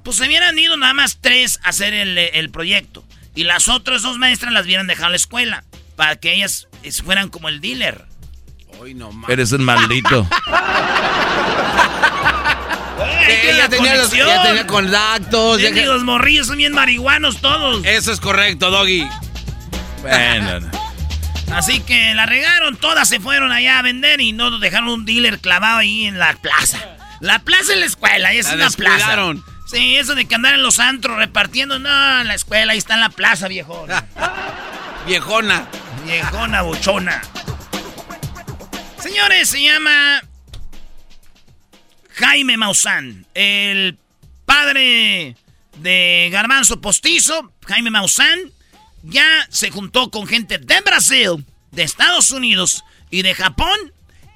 Pues 0.03 0.17
se 0.17 0.25
hubieran 0.27 0.57
ido 0.59 0.75
nada 0.77 0.93
más 0.93 1.17
tres 1.21 1.59
a 1.63 1.69
hacer 1.69 1.93
el, 1.93 2.17
el 2.17 2.49
proyecto. 2.49 3.03
Y 3.35 3.43
las 3.45 3.67
otras 3.69 4.01
dos 4.01 4.17
maestras 4.17 4.53
las 4.53 4.65
hubieran 4.65 4.87
dejado 4.87 5.07
en 5.07 5.11
la 5.13 5.17
escuela. 5.17 5.63
Para 5.95 6.15
que 6.17 6.33
ellas 6.33 6.67
eh, 6.83 6.91
fueran 6.91 7.29
como 7.29 7.49
el 7.49 7.61
dealer. 7.61 8.05
Hoy 8.79 8.93
no 8.93 9.11
más. 9.11 9.29
Eres 9.29 9.51
un 9.51 9.63
maldito. 9.63 10.27
Ey, 13.27 13.57
ya 13.57 13.69
tenía 13.69 13.95
los- 13.95 14.11
ya 14.11 14.43
tenía 14.43 14.67
contactos, 14.67 15.61
ya 15.61 15.71
que- 15.71 15.85
Los 15.85 16.03
morrillos 16.03 16.47
son 16.47 16.57
bien 16.57 16.73
marihuanos 16.73 17.37
todos. 17.41 17.85
Eso 17.85 18.11
es 18.11 18.19
correcto, 18.19 18.69
Doggy. 18.69 19.07
Bueno, 20.01 20.69
Así 21.53 21.79
que 21.81 22.13
la 22.15 22.25
regaron, 22.25 22.75
todas 22.77 23.07
se 23.07 23.19
fueron 23.19 23.51
allá 23.51 23.77
a 23.79 23.81
vender 23.83 24.19
y 24.21 24.31
no 24.31 24.57
dejaron 24.59 24.89
un 24.89 25.05
dealer 25.05 25.39
clavado 25.39 25.77
ahí 25.77 26.05
en 26.05 26.17
la 26.17 26.33
plaza. 26.35 26.79
La 27.19 27.39
plaza 27.39 27.73
es 27.73 27.79
la 27.79 27.85
escuela, 27.85 28.33
es 28.33 28.47
La 28.47 28.55
una 28.55 28.69
plaza. 28.71 29.05
Sí, 29.73 29.95
eso 29.95 30.13
de 30.13 30.25
que 30.25 30.35
andar 30.35 30.53
en 30.53 30.61
los 30.61 30.79
antros 30.79 31.17
repartiendo, 31.17 31.79
no, 31.79 32.21
en 32.21 32.27
la 32.27 32.35
escuela, 32.35 32.73
ahí 32.73 32.77
está 32.77 32.93
en 32.93 32.99
la 32.99 33.09
plaza, 33.09 33.47
viejo. 33.47 33.87
Viejona. 35.07 35.67
Viejona 36.05 36.61
buchona. 36.61 37.19
Señores, 38.99 39.49
se 39.49 39.63
llama 39.63 40.21
Jaime 42.11 42.55
Maussan, 42.55 43.25
el 43.33 43.97
padre 44.45 45.35
de 45.77 46.29
Garbanzo 46.31 46.79
Postizo, 46.79 47.51
Jaime 47.65 47.89
Maussan, 47.89 48.39
ya 49.01 49.25
se 49.49 49.71
juntó 49.71 50.11
con 50.11 50.27
gente 50.27 50.59
de 50.59 50.81
Brasil, 50.81 51.45
de 51.71 51.81
Estados 51.81 52.29
Unidos 52.29 52.83
y 53.09 53.23
de 53.23 53.33
Japón 53.33 53.91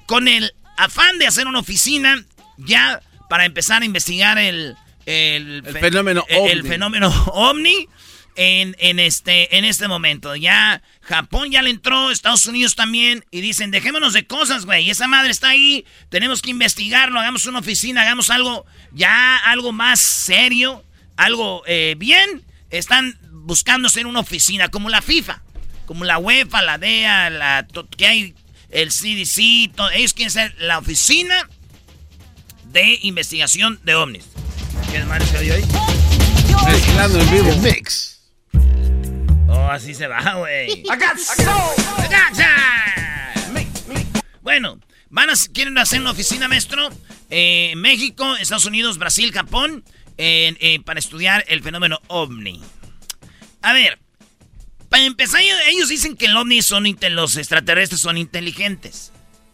con 0.06 0.26
el 0.26 0.52
afán 0.76 1.16
de 1.20 1.28
hacer 1.28 1.46
una 1.46 1.60
oficina 1.60 2.24
ya 2.56 3.00
para 3.28 3.44
empezar 3.44 3.82
a 3.82 3.84
investigar 3.84 4.36
el, 4.38 4.76
el, 5.08 5.62
El 5.66 5.72
fe- 5.72 5.80
fenómeno 5.80 6.24
el- 6.28 6.36
el 6.50 6.58
ovni. 6.60 6.68
fenómeno 6.70 7.08
ovni 7.32 7.88
en, 8.36 8.76
en 8.78 8.98
este, 9.00 9.56
en 9.58 9.64
este 9.64 9.88
momento. 9.88 10.36
Ya 10.36 10.82
Japón 11.02 11.50
ya 11.50 11.62
le 11.62 11.70
entró, 11.70 12.10
Estados 12.10 12.46
Unidos 12.46 12.74
también, 12.76 13.24
y 13.30 13.40
dicen, 13.40 13.70
dejémonos 13.70 14.12
de 14.12 14.26
cosas, 14.26 14.64
güey. 14.66 14.90
Esa 14.90 15.08
madre 15.08 15.30
está 15.30 15.48
ahí, 15.50 15.84
tenemos 16.08 16.42
que 16.42 16.50
investigarlo, 16.50 17.18
hagamos 17.18 17.46
una 17.46 17.58
oficina, 17.60 18.02
hagamos 18.02 18.30
algo, 18.30 18.64
ya 18.92 19.36
algo 19.38 19.72
más 19.72 20.00
serio, 20.00 20.84
algo 21.16 21.62
eh, 21.66 21.94
bien. 21.98 22.44
Están 22.70 23.18
buscando 23.32 23.88
hacer 23.88 24.06
una 24.06 24.20
oficina, 24.20 24.68
como 24.68 24.88
la 24.90 25.00
FIFA, 25.02 25.42
como 25.86 26.04
la 26.04 26.18
UEFA, 26.18 26.60
la 26.62 26.76
DEA, 26.78 27.30
la, 27.30 27.66
que 27.96 28.06
hay 28.06 28.34
el 28.70 28.90
CDC, 28.90 29.74
todo. 29.74 29.90
ellos 29.90 30.12
quieren 30.12 30.30
ser 30.30 30.54
la 30.58 30.76
oficina 30.78 31.48
de 32.66 32.98
investigación 33.02 33.80
de 33.84 33.94
ovnis. 33.94 34.26
¿Qué 34.90 35.04
madre 35.04 35.26
se 35.26 35.38
oye 35.38 35.52
ahí? 35.54 35.64
Mezclando 36.66 37.20
en 37.20 37.30
vivo. 37.30 37.56
Mix. 37.58 38.20
Oh, 39.48 39.68
así 39.70 39.94
se 39.94 40.06
va, 40.06 40.34
güey. 40.34 40.82
Bueno, 44.42 44.78
van 45.10 45.30
a, 45.30 45.34
quieren 45.52 45.76
hacer 45.78 46.00
una 46.00 46.10
oficina, 46.12 46.48
maestro, 46.48 46.88
eh, 47.30 47.70
en 47.72 47.80
México, 47.80 48.36
Estados 48.36 48.64
Unidos, 48.64 48.98
Brasil, 48.98 49.32
Japón, 49.32 49.84
eh, 50.16 50.80
para 50.84 50.98
estudiar 51.00 51.44
el 51.48 51.62
fenómeno 51.62 52.00
ovni. 52.08 52.60
A 53.62 53.72
ver, 53.72 53.98
para 54.88 55.04
empezar, 55.04 55.40
ellos- 55.68 55.88
dicen 55.88 56.16
que 56.16 56.26
el 56.26 56.36
ovni 56.36 56.62
son, 56.62 56.84
los 57.10 57.36
extraterrestres 57.36 58.00
son 58.00 58.16
inteligentes. 58.16 59.12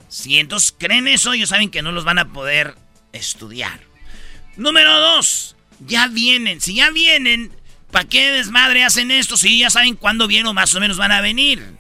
Si 0.09 0.39
entonces 0.39 0.75
creen 0.79 1.09
eso, 1.09 1.33
ellos 1.33 1.49
saben 1.49 1.71
que 1.71 1.83
no 1.83 1.91
los 1.91 2.05
van 2.05 2.19
a 2.21 2.33
poder 2.33 2.77
estudiar. 3.13 3.81
Número 4.57 4.99
dos, 5.01 5.57
ya 5.81 6.09
vienen. 6.09 6.61
Si 6.61 6.75
ya 6.77 6.91
vienen, 6.91 7.53
¿para 7.91 8.09
qué 8.09 8.31
desmadre 8.31 8.85
hacen 8.85 9.11
esto? 9.11 9.37
Si 9.37 9.59
ya 9.59 9.71
saben 9.71 9.97
cuándo 9.97 10.27
vienen 10.27 10.47
o 10.47 10.55
más 10.55 10.75
o 10.75 10.81
menos 10.81 10.97
van 10.97 11.13
a 11.13 11.21
venir. 11.21 11.79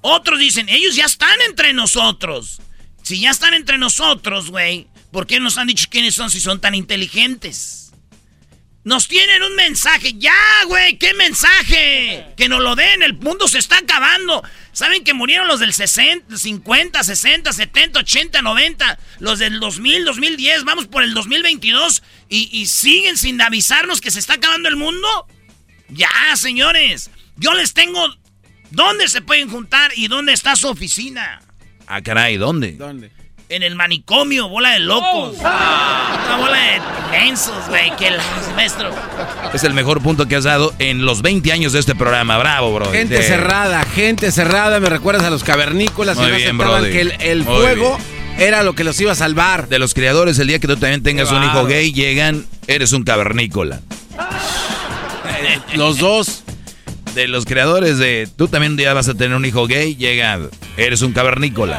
Otros 0.00 0.38
dicen, 0.38 0.68
ellos 0.68 0.96
ya 0.96 1.06
están 1.06 1.40
entre 1.48 1.72
nosotros. 1.72 2.60
Si 3.02 3.20
ya 3.20 3.30
están 3.30 3.54
entre 3.54 3.78
nosotros, 3.78 4.50
güey, 4.50 4.88
¿por 5.10 5.26
qué 5.26 5.40
nos 5.40 5.58
han 5.58 5.66
dicho 5.66 5.86
quiénes 5.90 6.14
son 6.14 6.30
si 6.30 6.40
son 6.40 6.60
tan 6.60 6.74
inteligentes? 6.74 7.83
Nos 8.84 9.08
tienen 9.08 9.42
un 9.42 9.56
mensaje. 9.56 10.12
Ya, 10.18 10.34
güey, 10.66 10.98
¿qué 10.98 11.14
mensaje? 11.14 12.26
Que 12.36 12.48
nos 12.50 12.60
lo 12.60 12.76
den, 12.76 13.02
el 13.02 13.14
mundo 13.14 13.48
se 13.48 13.58
está 13.58 13.78
acabando. 13.78 14.42
¿Saben 14.72 15.04
que 15.04 15.14
murieron 15.14 15.48
los 15.48 15.58
del 15.58 15.72
60, 15.72 16.36
50, 16.36 17.02
60, 17.02 17.52
70, 17.52 18.00
80, 18.00 18.42
90? 18.42 18.98
Los 19.20 19.38
del 19.38 19.58
2000, 19.58 20.04
2010, 20.04 20.64
vamos 20.64 20.86
por 20.86 21.02
el 21.02 21.14
2022 21.14 22.02
y, 22.28 22.50
y 22.52 22.66
siguen 22.66 23.16
sin 23.16 23.40
avisarnos 23.40 24.02
que 24.02 24.10
se 24.10 24.18
está 24.18 24.34
acabando 24.34 24.68
el 24.68 24.76
mundo. 24.76 25.08
Ya, 25.88 26.10
señores, 26.36 27.10
yo 27.36 27.54
les 27.54 27.72
tengo 27.72 28.14
dónde 28.70 29.08
se 29.08 29.22
pueden 29.22 29.48
juntar 29.48 29.92
y 29.96 30.08
dónde 30.08 30.34
está 30.34 30.56
su 30.56 30.68
oficina. 30.68 31.40
Ah, 31.86 32.02
caray, 32.02 32.36
¿dónde? 32.36 32.72
¿Dónde? 32.72 33.10
En 33.54 33.62
el 33.62 33.76
manicomio, 33.76 34.48
bola 34.48 34.72
de 34.72 34.80
locos. 34.80 35.36
Una 35.38 36.36
bola 36.40 36.56
de 36.56 36.80
mensos, 37.12 37.68
güey, 37.68 37.94
que 37.94 38.10
las, 38.10 38.26
maestro. 38.56 38.90
Es 39.52 39.62
el 39.62 39.74
mejor 39.74 40.02
punto 40.02 40.26
que 40.26 40.34
has 40.34 40.42
dado 40.42 40.74
en 40.80 41.04
los 41.06 41.22
20 41.22 41.52
años 41.52 41.72
de 41.72 41.78
este 41.78 41.94
programa. 41.94 42.36
Bravo, 42.36 42.74
bro. 42.74 42.90
Gente 42.90 43.22
cerrada, 43.22 43.84
gente 43.84 44.32
cerrada. 44.32 44.80
Me 44.80 44.88
recuerdas 44.88 45.22
a 45.22 45.30
los 45.30 45.44
cavernícolas 45.44 46.16
Muy 46.16 46.26
y 46.26 46.30
no 46.30 46.36
bien, 46.36 46.48
aceptaban 46.48 46.80
Brody. 46.80 46.92
que 46.92 47.00
el, 47.00 47.12
el 47.20 47.44
Muy 47.44 47.54
fuego 47.54 47.96
era 48.38 48.64
lo 48.64 48.74
que 48.74 48.82
los 48.82 49.00
iba 49.00 49.12
a 49.12 49.14
salvar. 49.14 49.68
De 49.68 49.78
los 49.78 49.94
criadores, 49.94 50.36
el 50.40 50.48
día 50.48 50.58
que 50.58 50.66
tú 50.66 50.76
también 50.76 51.04
tengas 51.04 51.30
un 51.30 51.44
hijo 51.44 51.64
gay, 51.66 51.92
llegan, 51.92 52.46
eres 52.66 52.90
un 52.90 53.04
cavernícola. 53.04 53.78
Los 55.76 55.98
dos. 55.98 56.42
De 57.14 57.28
los 57.28 57.44
creadores 57.44 57.98
de 57.98 58.28
tú 58.36 58.48
también 58.48 58.72
un 58.72 58.76
día 58.78 58.92
vas 58.94 59.06
a 59.06 59.14
tener 59.14 59.36
un 59.36 59.44
hijo 59.44 59.68
gay, 59.68 59.94
llega, 59.94 60.40
eres 60.76 61.02
un 61.02 61.12
cavernícola. 61.12 61.78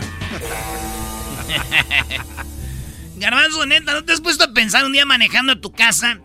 Garbanzo, 3.18 3.66
neta, 3.66 3.94
¿no 3.94 4.04
te 4.04 4.14
has 4.14 4.22
puesto 4.22 4.44
a 4.44 4.54
pensar 4.54 4.86
un 4.86 4.92
día 4.92 5.06
manejando 5.06 5.54
a 5.54 5.56
tu 5.56 5.72
casa 5.72 6.20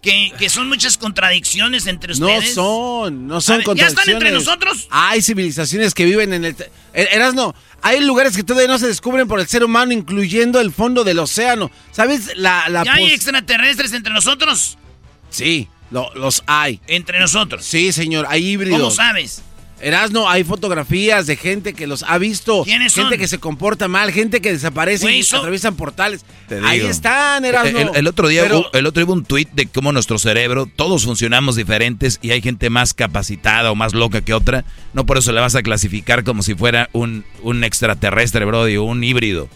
que, 0.00 0.32
que 0.38 0.48
son 0.48 0.68
muchas 0.68 0.96
contradicciones 0.96 1.86
entre 1.88 2.14
No 2.14 2.26
ustedes? 2.28 2.54
son, 2.54 3.26
no 3.26 3.40
son 3.40 3.56
ver, 3.56 3.62
¿Ya 3.62 3.64
contradicciones. 3.66 3.98
están 3.98 4.14
entre 4.14 4.30
nosotros? 4.32 4.86
Hay 4.90 5.22
civilizaciones 5.22 5.92
que 5.94 6.04
viven 6.04 6.32
en 6.32 6.44
el... 6.44 6.56
Eh, 6.94 7.08
Erasno, 7.12 7.54
hay 7.82 8.00
lugares 8.00 8.36
que 8.36 8.44
todavía 8.44 8.68
no 8.68 8.78
se 8.78 8.86
descubren 8.86 9.26
por 9.26 9.40
el 9.40 9.48
ser 9.48 9.64
humano, 9.64 9.92
incluyendo 9.92 10.60
el 10.60 10.72
fondo 10.72 11.02
del 11.02 11.18
océano. 11.18 11.70
¿Sabes? 11.90 12.36
La, 12.36 12.68
la 12.68 12.84
¿Ya 12.84 12.94
hay 12.94 13.06
extraterrestres 13.10 13.92
entre 13.92 14.12
nosotros? 14.12 14.78
Sí, 15.30 15.68
lo- 15.90 16.14
los 16.14 16.44
hay. 16.46 16.80
Entre 16.86 17.18
nosotros. 17.18 17.64
Sí, 17.64 17.92
señor, 17.92 18.26
hay 18.28 18.46
híbridos. 18.46 18.78
¿Cómo 18.80 18.90
sabes? 18.92 19.42
Erasno, 19.80 20.28
hay 20.28 20.42
fotografías 20.42 21.26
de 21.26 21.36
gente 21.36 21.74
que 21.74 21.86
los 21.86 22.02
ha 22.02 22.16
visto. 22.16 22.64
¿Quiénes 22.64 22.94
Gente 22.94 23.10
son? 23.10 23.18
que 23.18 23.28
se 23.28 23.38
comporta 23.38 23.88
mal, 23.88 24.10
gente 24.10 24.40
que 24.40 24.52
desaparece 24.52 25.14
y 25.14 25.22
son- 25.22 25.40
atraviesan 25.40 25.76
portales. 25.76 26.24
Te 26.48 26.60
Ahí 26.64 26.78
digo. 26.78 26.90
están, 26.90 27.44
Erasno. 27.44 27.78
El, 27.80 27.90
el 27.94 28.06
otro 28.06 28.26
día 28.28 28.42
Pero- 28.42 28.60
hubo, 28.60 28.72
el 28.72 28.86
otro 28.86 29.00
día 29.00 29.04
hubo 29.06 29.12
un 29.12 29.24
tweet 29.24 29.48
de 29.52 29.66
cómo 29.66 29.92
nuestro 29.92 30.18
cerebro, 30.18 30.64
todos 30.64 31.04
funcionamos 31.04 31.56
diferentes 31.56 32.18
y 32.22 32.30
hay 32.30 32.40
gente 32.40 32.70
más 32.70 32.94
capacitada 32.94 33.70
o 33.70 33.74
más 33.74 33.92
loca 33.92 34.22
que 34.22 34.32
otra. 34.32 34.64
No 34.94 35.04
por 35.04 35.18
eso 35.18 35.30
le 35.32 35.40
vas 35.42 35.54
a 35.54 35.62
clasificar 35.62 36.24
como 36.24 36.42
si 36.42 36.54
fuera 36.54 36.88
un, 36.92 37.24
un 37.42 37.62
extraterrestre, 37.62 38.46
Brody, 38.46 38.76
o 38.78 38.84
un 38.84 39.04
híbrido. 39.04 39.48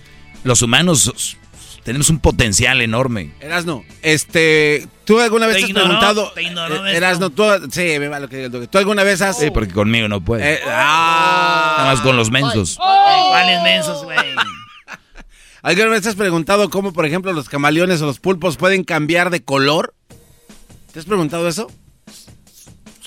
Los 0.44 0.60
humanos 0.62 1.36
tenemos 1.84 2.10
un 2.10 2.18
potencial 2.18 2.80
enorme. 2.82 3.32
Erasno, 3.40 3.84
este, 4.02 4.86
¿tú 5.04 5.18
alguna 5.20 5.46
vez 5.46 5.56
Te 5.56 5.62
has 5.64 5.68
ignoró, 5.70 5.86
preguntado? 5.86 6.32
te 6.32 6.42
ignoró, 6.42 6.86
eh. 6.86 6.96
Erasno, 6.96 7.30
tú, 7.30 7.44
sí, 7.70 7.98
me 7.98 8.08
va 8.08 8.20
lo 8.20 8.28
que 8.28 8.48
¿Tú 8.50 8.78
alguna 8.78 9.02
vez 9.02 9.20
has? 9.22 9.38
Sí, 9.38 9.50
porque 9.50 9.72
conmigo 9.72 10.06
no 10.08 10.20
puede. 10.20 10.54
eh, 10.54 10.60
ah, 10.66 11.74
Nada 11.78 11.92
más 11.94 12.00
con 12.02 12.16
los 12.16 12.30
mensos. 12.30 12.76
¿Cuáles 12.76 13.62
mensos, 13.62 14.04
güey? 14.04 14.18
¿Alguna 15.62 15.88
vez 15.88 16.06
has 16.06 16.14
preguntado 16.14 16.70
cómo, 16.70 16.92
por 16.92 17.04
ejemplo, 17.04 17.32
los 17.32 17.48
camaleones 17.48 18.00
o 18.02 18.06
los 18.06 18.18
pulpos 18.18 18.56
pueden 18.56 18.82
cambiar 18.84 19.30
de 19.30 19.42
color? 19.42 19.94
¿Te 20.92 20.98
has 21.00 21.04
preguntado 21.04 21.48
eso? 21.48 21.70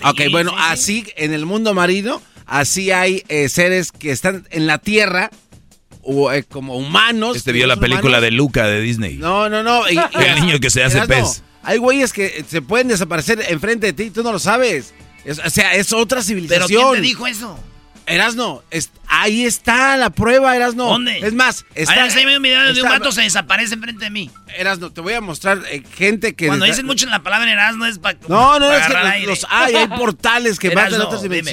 ok, 0.03 0.22
bueno, 0.32 0.51
sí, 0.51 0.58
sí. 0.58 0.63
así 0.70 1.13
en 1.15 1.34
el 1.34 1.46
mundo 1.46 1.74
marino, 1.74 2.22
así 2.46 2.92
hay 2.92 3.24
eh, 3.30 3.48
seres 3.50 3.92
que 3.92 4.12
están 4.12 4.46
en 4.51 4.68
la 4.68 4.77
tierra 4.77 5.32
como 6.50 6.75
humanos. 6.77 7.38
Este 7.38 7.51
vio 7.51 7.67
la 7.67 7.77
película 7.77 8.22
de 8.22 8.31
Luca 8.31 8.67
de 8.67 8.81
Disney. 8.81 9.15
No, 9.15 9.50
no, 9.50 9.63
no. 9.63 9.89
y- 9.89 9.95
y- 10.19 10.24
El 10.24 10.41
niño 10.45 10.60
que 10.60 10.69
se 10.69 10.83
hace 10.83 10.98
Erasno, 10.98 11.15
pez. 11.15 11.43
Hay 11.63 11.77
güeyes 11.77 12.12
que 12.13 12.43
se 12.48 12.62
pueden 12.62 12.89
desaparecer 12.89 13.43
enfrente 13.50 13.88
de 13.88 13.93
ti 13.93 14.03
y 14.03 14.10
tú 14.10 14.22
no 14.24 14.31
lo 14.31 14.39
sabes. 14.39 14.93
Es- 15.25 15.39
o 15.39 15.50
sea, 15.50 15.74
es 15.75 15.93
otra 15.93 16.17
¿Pero 16.17 16.24
civilización. 16.27 16.67
quién 16.91 16.93
te 16.95 17.01
dijo 17.01 17.25
eso? 17.27 17.57
Erasno, 18.05 18.63
es- 18.69 18.91
ahí 19.07 19.45
está 19.45 19.95
la 19.95 20.10
prueba, 20.10 20.53
Erasno. 20.57 20.88
¿Dónde? 20.88 21.19
Es 21.19 21.33
más, 21.33 21.65
está, 21.74 21.93
Ahora 21.93 22.05
enséñame 22.07 22.36
un 22.36 22.43
video 22.43 22.74
de 22.74 22.81
un 22.81 22.89
vato 22.89 23.13
se 23.13 23.22
desaparece 23.22 23.75
enfrente 23.75 24.03
de 24.03 24.10
mí. 24.12 24.29
Erasno, 24.57 24.91
te 24.91 25.00
voy 25.00 25.13
a 25.13 25.22
mostrar 25.22 25.62
eh, 25.72 25.81
gente 25.95 26.36
que... 26.36 26.48
Cuando 26.48 26.65
dicen 26.65 26.86
mucho 26.86 27.05
en 27.05 27.12
la 27.12 27.24
palabra 27.24 27.50
Erasmo 27.50 27.86
es 27.86 28.00
para 28.00 28.17
No, 28.27 28.60
no, 28.60 28.67
no, 28.67 28.74
es 28.74 28.86
que 28.88 28.93
los, 28.93 29.39
los 29.41 29.48
hay, 29.50 29.75
hay 29.75 29.88
portales 29.88 30.60
que 30.60 30.67
van 30.75 30.79
a 30.79 30.88
Erasno, 30.88 31.05
otras 31.05 31.22
dime. 31.24 31.43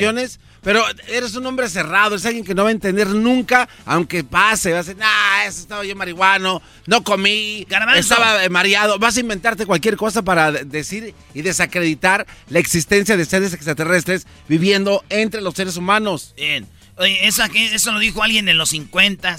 Pero 0.62 0.84
eres 1.08 1.34
un 1.36 1.46
hombre 1.46 1.68
cerrado, 1.70 2.14
eres 2.14 2.26
alguien 2.26 2.44
que 2.44 2.54
no 2.54 2.64
va 2.64 2.68
a 2.68 2.72
entender 2.72 3.08
nunca, 3.08 3.68
aunque 3.86 4.24
pase. 4.24 4.72
Vas 4.72 4.86
a 4.86 4.90
decir, 4.90 4.96
nah, 5.02 5.44
eso 5.46 5.60
estaba 5.60 5.84
yo 5.84 5.96
marihuano, 5.96 6.60
no 6.86 7.02
comí, 7.02 7.66
Garbanzo. 7.68 8.00
estaba 8.00 8.44
eh, 8.44 8.50
mareado. 8.50 8.98
Vas 8.98 9.16
a 9.16 9.20
inventarte 9.20 9.64
cualquier 9.64 9.96
cosa 9.96 10.22
para 10.22 10.52
de- 10.52 10.64
decir 10.64 11.14
y 11.34 11.42
desacreditar 11.42 12.26
la 12.50 12.58
existencia 12.58 13.16
de 13.16 13.24
seres 13.24 13.54
extraterrestres 13.54 14.26
viviendo 14.48 15.02
entre 15.08 15.40
los 15.40 15.54
seres 15.54 15.76
humanos. 15.78 16.34
Bien. 16.36 16.66
Oye, 16.96 17.26
eso, 17.26 17.42
aquí- 17.42 17.64
eso 17.72 17.92
lo 17.92 17.98
dijo 17.98 18.22
alguien 18.22 18.48
en 18.50 18.58
los 18.58 18.68
50 18.70 19.36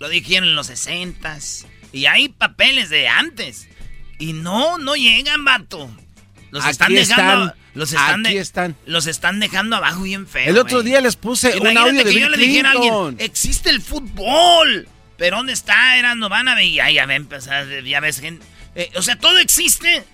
lo 0.00 0.08
dijeron 0.08 0.48
en 0.48 0.54
los 0.54 0.68
60 0.68 1.38
y 1.92 2.06
hay 2.06 2.28
papeles 2.30 2.88
de 2.88 3.08
antes. 3.08 3.68
Y 4.18 4.32
no, 4.32 4.78
no 4.78 4.94
llegan, 4.96 5.44
vato. 5.44 5.90
Los 6.50 6.62
Aquí 6.64 6.70
están 6.72 6.94
dejando. 6.94 7.46
están, 7.48 7.58
los 7.78 7.92
están, 7.92 8.26
aquí 8.26 8.34
de- 8.34 8.40
están. 8.40 8.76
Los 8.86 9.06
están 9.06 9.40
dejando 9.40 9.76
abajo 9.76 10.02
bien 10.02 10.26
feo. 10.26 10.48
El 10.50 10.58
otro 10.58 10.82
día 10.82 11.00
les 11.00 11.16
puse 11.16 11.50
un 11.52 11.58
Imagínate 11.58 11.88
audio 11.88 11.98
de 11.98 12.04
que 12.04 12.10
Bill 12.10 12.20
yo 12.20 12.28
le 12.28 12.36
dijera 12.36 12.68
a 12.68 12.72
alguien, 12.72 13.16
existe 13.18 13.70
el 13.70 13.80
fútbol. 13.80 14.88
Pero 15.16 15.38
¿dónde 15.38 15.52
está? 15.52 15.96
Era 15.98 16.14
no 16.14 16.28
van 16.28 16.48
a 16.48 16.54
ver. 16.54 16.70
Ya, 16.70 16.90
ya 16.90 17.06
ven, 17.06 17.26
pues, 17.26 17.48
ah, 17.48 17.64
ya 17.84 18.00
ves 18.00 18.20
gente. 18.20 18.44
eh, 18.74 18.90
o 18.94 19.02
sea, 19.02 19.18
todo 19.18 19.38
existe. 19.38 20.04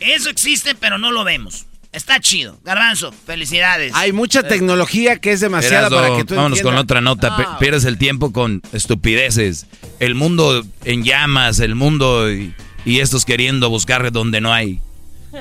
Eso 0.00 0.28
existe, 0.28 0.74
pero 0.74 0.98
no 0.98 1.10
lo 1.10 1.24
vemos. 1.24 1.66
Está 1.92 2.20
chido. 2.20 2.58
Garbanzo, 2.62 3.12
felicidades. 3.12 3.92
Hay 3.94 4.12
mucha 4.12 4.42
tecnología 4.42 5.16
que 5.18 5.32
es 5.32 5.40
demasiada 5.40 5.88
para 5.88 6.14
que 6.16 6.24
tú 6.24 6.34
vámonos 6.34 6.60
con 6.60 6.74
entiendas. 6.74 6.82
otra 6.84 7.00
nota. 7.00 7.34
Ah. 7.38 7.56
Pierdes 7.58 7.86
el 7.86 7.96
tiempo 7.96 8.32
con 8.32 8.60
estupideces. 8.74 9.66
El 10.00 10.14
mundo 10.14 10.62
en 10.84 11.04
llamas, 11.04 11.58
el 11.60 11.74
mundo 11.74 12.30
y, 12.30 12.54
y 12.84 13.00
estos 13.00 13.24
queriendo 13.24 13.70
buscar 13.70 14.12
donde 14.12 14.42
no 14.42 14.52
hay. 14.52 14.80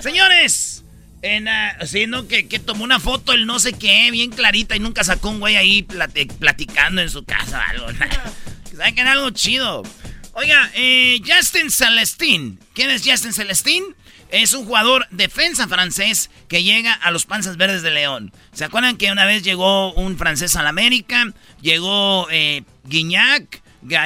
Señores, 0.02 0.75
en, 1.26 1.48
sí, 1.88 2.08
¿no? 2.08 2.28
que, 2.28 2.48
que 2.48 2.60
tomó 2.60 2.84
una 2.84 3.00
foto 3.00 3.34
el 3.34 3.46
no 3.46 3.60
sé 3.60 3.74
qué, 3.74 4.10
bien 4.12 4.32
clarita, 4.32 4.76
y 4.76 4.80
nunca 4.80 5.04
sacó 5.04 5.30
un 5.30 5.40
güey 5.40 5.56
ahí 5.56 5.84
plati- 5.84 6.32
platicando 6.32 7.02
en 7.02 7.10
su 7.10 7.24
casa 7.24 7.60
o 7.60 7.70
algo. 7.72 7.88
Saquen 8.78 9.08
algo 9.08 9.30
chido. 9.32 9.84
Oiga, 10.34 10.70
eh, 10.74 11.22
Justin 11.26 11.72
Celestin. 11.72 12.60
¿Quién 12.74 12.90
es 12.90 13.04
Justin 13.06 13.32
Celestin? 13.34 13.84
Es 14.30 14.54
un 14.54 14.66
jugador 14.66 15.08
defensa 15.12 15.68
francés 15.68 16.30
que 16.50 16.64
llega 16.64 16.94
a 16.94 17.12
los 17.12 17.26
Panzas 17.26 17.56
Verdes 17.58 17.84
de 17.84 17.92
León. 17.92 18.34
¿Se 18.54 18.66
acuerdan 18.66 18.98
que 18.98 19.12
una 19.12 19.26
vez 19.26 19.44
llegó 19.44 19.94
un 19.94 20.18
francés 20.18 20.56
al 20.58 20.68
América? 20.68 21.32
Llegó 21.62 22.28
eh, 22.32 22.64
Guignac, 22.84 23.62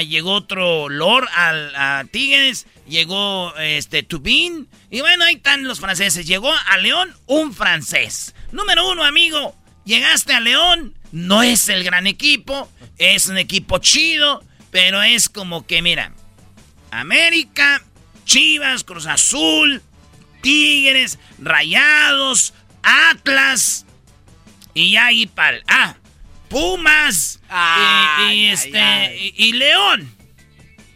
llegó 0.08 0.34
otro 0.34 0.88
Lord 0.90 1.28
al, 1.36 1.74
a 1.76 2.04
Tigres, 2.12 2.68
llegó 2.90 3.56
este 3.58 4.04
Tubin. 4.04 4.68
Y 4.90 5.02
bueno, 5.02 5.24
ahí 5.26 5.36
están 5.36 5.64
los 5.64 5.80
franceses. 5.80 6.26
Llegó 6.28 6.52
a 6.54 6.78
León 6.78 7.16
un 7.28 7.54
francés. 7.54 8.36
Número 8.52 8.90
uno, 8.90 9.04
amigo. 9.04 9.56
Llegaste 9.86 10.34
a 10.34 10.40
León, 10.40 10.94
no 11.12 11.42
es 11.42 11.68
el 11.70 11.84
gran 11.84 12.06
equipo, 12.06 12.70
es 13.00 13.26
un 13.28 13.38
equipo 13.40 13.80
chido, 13.80 14.44
pero 14.70 15.02
es 15.02 15.30
como 15.30 15.66
que, 15.66 15.82
mira, 15.82 16.14
América, 16.92 17.82
Chivas, 18.26 18.84
Cruz 18.84 19.08
Azul, 19.08 19.82
Tigres, 20.42 21.18
Rayados, 21.40 22.54
Atlas 22.84 23.86
y 24.76 24.92
ya 24.92 25.08
ahí 25.08 25.26
pal. 25.26 25.64
Ah, 25.68 25.96
Pumas 26.50 27.40
y- 27.44 27.48
y, 27.48 27.56
Ay, 27.56 28.46
este 28.48 28.80
ay, 28.80 29.34
Y, 29.38 29.46
y 29.48 29.52
León. 29.54 30.14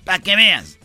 Para 0.03 0.19
que 0.19 0.35
veas. 0.35 0.77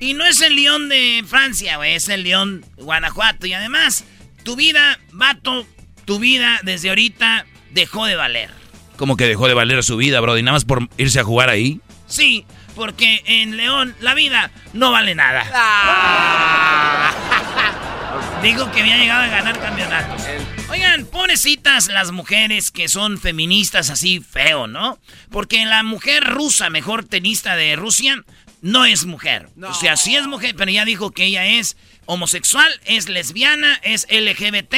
Y 0.00 0.14
no 0.14 0.24
es 0.24 0.40
el 0.40 0.54
León 0.54 0.88
de 0.88 1.24
Francia, 1.26 1.76
güey, 1.76 1.94
es 1.94 2.08
el 2.08 2.22
León 2.22 2.64
de 2.76 2.82
Guanajuato. 2.82 3.46
Y 3.46 3.52
además, 3.52 4.04
tu 4.44 4.54
vida, 4.54 4.98
vato, 5.12 5.66
tu 6.04 6.18
vida 6.18 6.60
desde 6.62 6.90
ahorita 6.90 7.46
dejó 7.70 8.06
de 8.06 8.16
valer. 8.16 8.50
Como 8.96 9.16
que 9.16 9.26
dejó 9.26 9.48
de 9.48 9.54
valer 9.54 9.82
su 9.82 9.96
vida, 9.96 10.20
Brody, 10.20 10.42
nada 10.42 10.56
más 10.56 10.64
por 10.64 10.88
irse 10.96 11.20
a 11.20 11.24
jugar 11.24 11.50
ahí. 11.50 11.80
Sí, 12.06 12.46
porque 12.74 13.22
en 13.26 13.56
León 13.56 13.94
la 14.00 14.14
vida 14.14 14.50
no 14.72 14.92
vale 14.92 15.14
nada. 15.14 15.44
Digo 18.42 18.70
que 18.70 18.80
había 18.80 18.96
llegado 18.96 19.22
a 19.22 19.26
ganar 19.26 19.58
campeonatos. 19.58 20.22
Oigan, 20.70 21.06
pobrecitas 21.06 21.88
las 21.88 22.12
mujeres 22.12 22.70
que 22.70 22.88
son 22.88 23.18
feministas 23.18 23.90
así 23.90 24.20
feo, 24.20 24.68
¿no? 24.68 24.98
Porque 25.30 25.64
la 25.66 25.82
mujer 25.82 26.24
rusa, 26.24 26.70
mejor 26.70 27.04
tenista 27.04 27.56
de 27.56 27.74
Rusia, 27.74 28.24
no 28.60 28.84
es 28.84 29.04
mujer. 29.04 29.48
O 29.62 29.74
sea, 29.74 29.96
sí 29.96 30.16
es 30.16 30.26
mujer, 30.26 30.54
pero 30.56 30.70
ya 30.70 30.84
dijo 30.84 31.10
que 31.10 31.24
ella 31.24 31.46
es 31.46 31.76
homosexual, 32.06 32.68
es 32.84 33.08
lesbiana, 33.08 33.78
es 33.82 34.06
LGBT. 34.10 34.74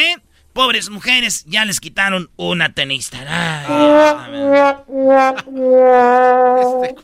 Pobres 0.52 0.90
mujeres, 0.90 1.44
ya 1.46 1.64
les 1.64 1.80
quitaron 1.80 2.30
una 2.36 2.72
tenista. 2.72 3.18
Ay, 3.28 3.66
Este 6.82 6.94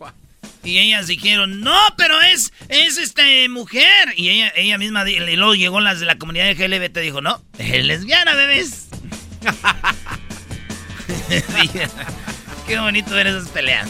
y 0.65 0.79
ellas 0.81 1.07
dijeron, 1.07 1.61
no, 1.61 1.79
pero 1.97 2.21
es, 2.23 2.53
es 2.69 2.99
este 2.99 3.49
mujer. 3.49 4.15
Y 4.17 4.31
ella, 4.31 4.53
ella 4.57 4.79
misma, 4.79 5.09
y 5.09 5.37
luego 5.37 5.55
llegó 5.55 5.81
las 5.81 6.01
de 6.01 6.07
la 6.07 6.19
comunidad 6.19 6.51
LGBT, 6.51 6.99
dijo, 6.99 7.21
no, 7.21 7.41
es 7.57 7.85
lesbiana, 7.85 8.35
bebés. 8.35 8.89
Qué 12.67 12.79
bonito 12.79 13.15
ver 13.15 13.29
esas 13.29 13.49
peleas. 13.49 13.89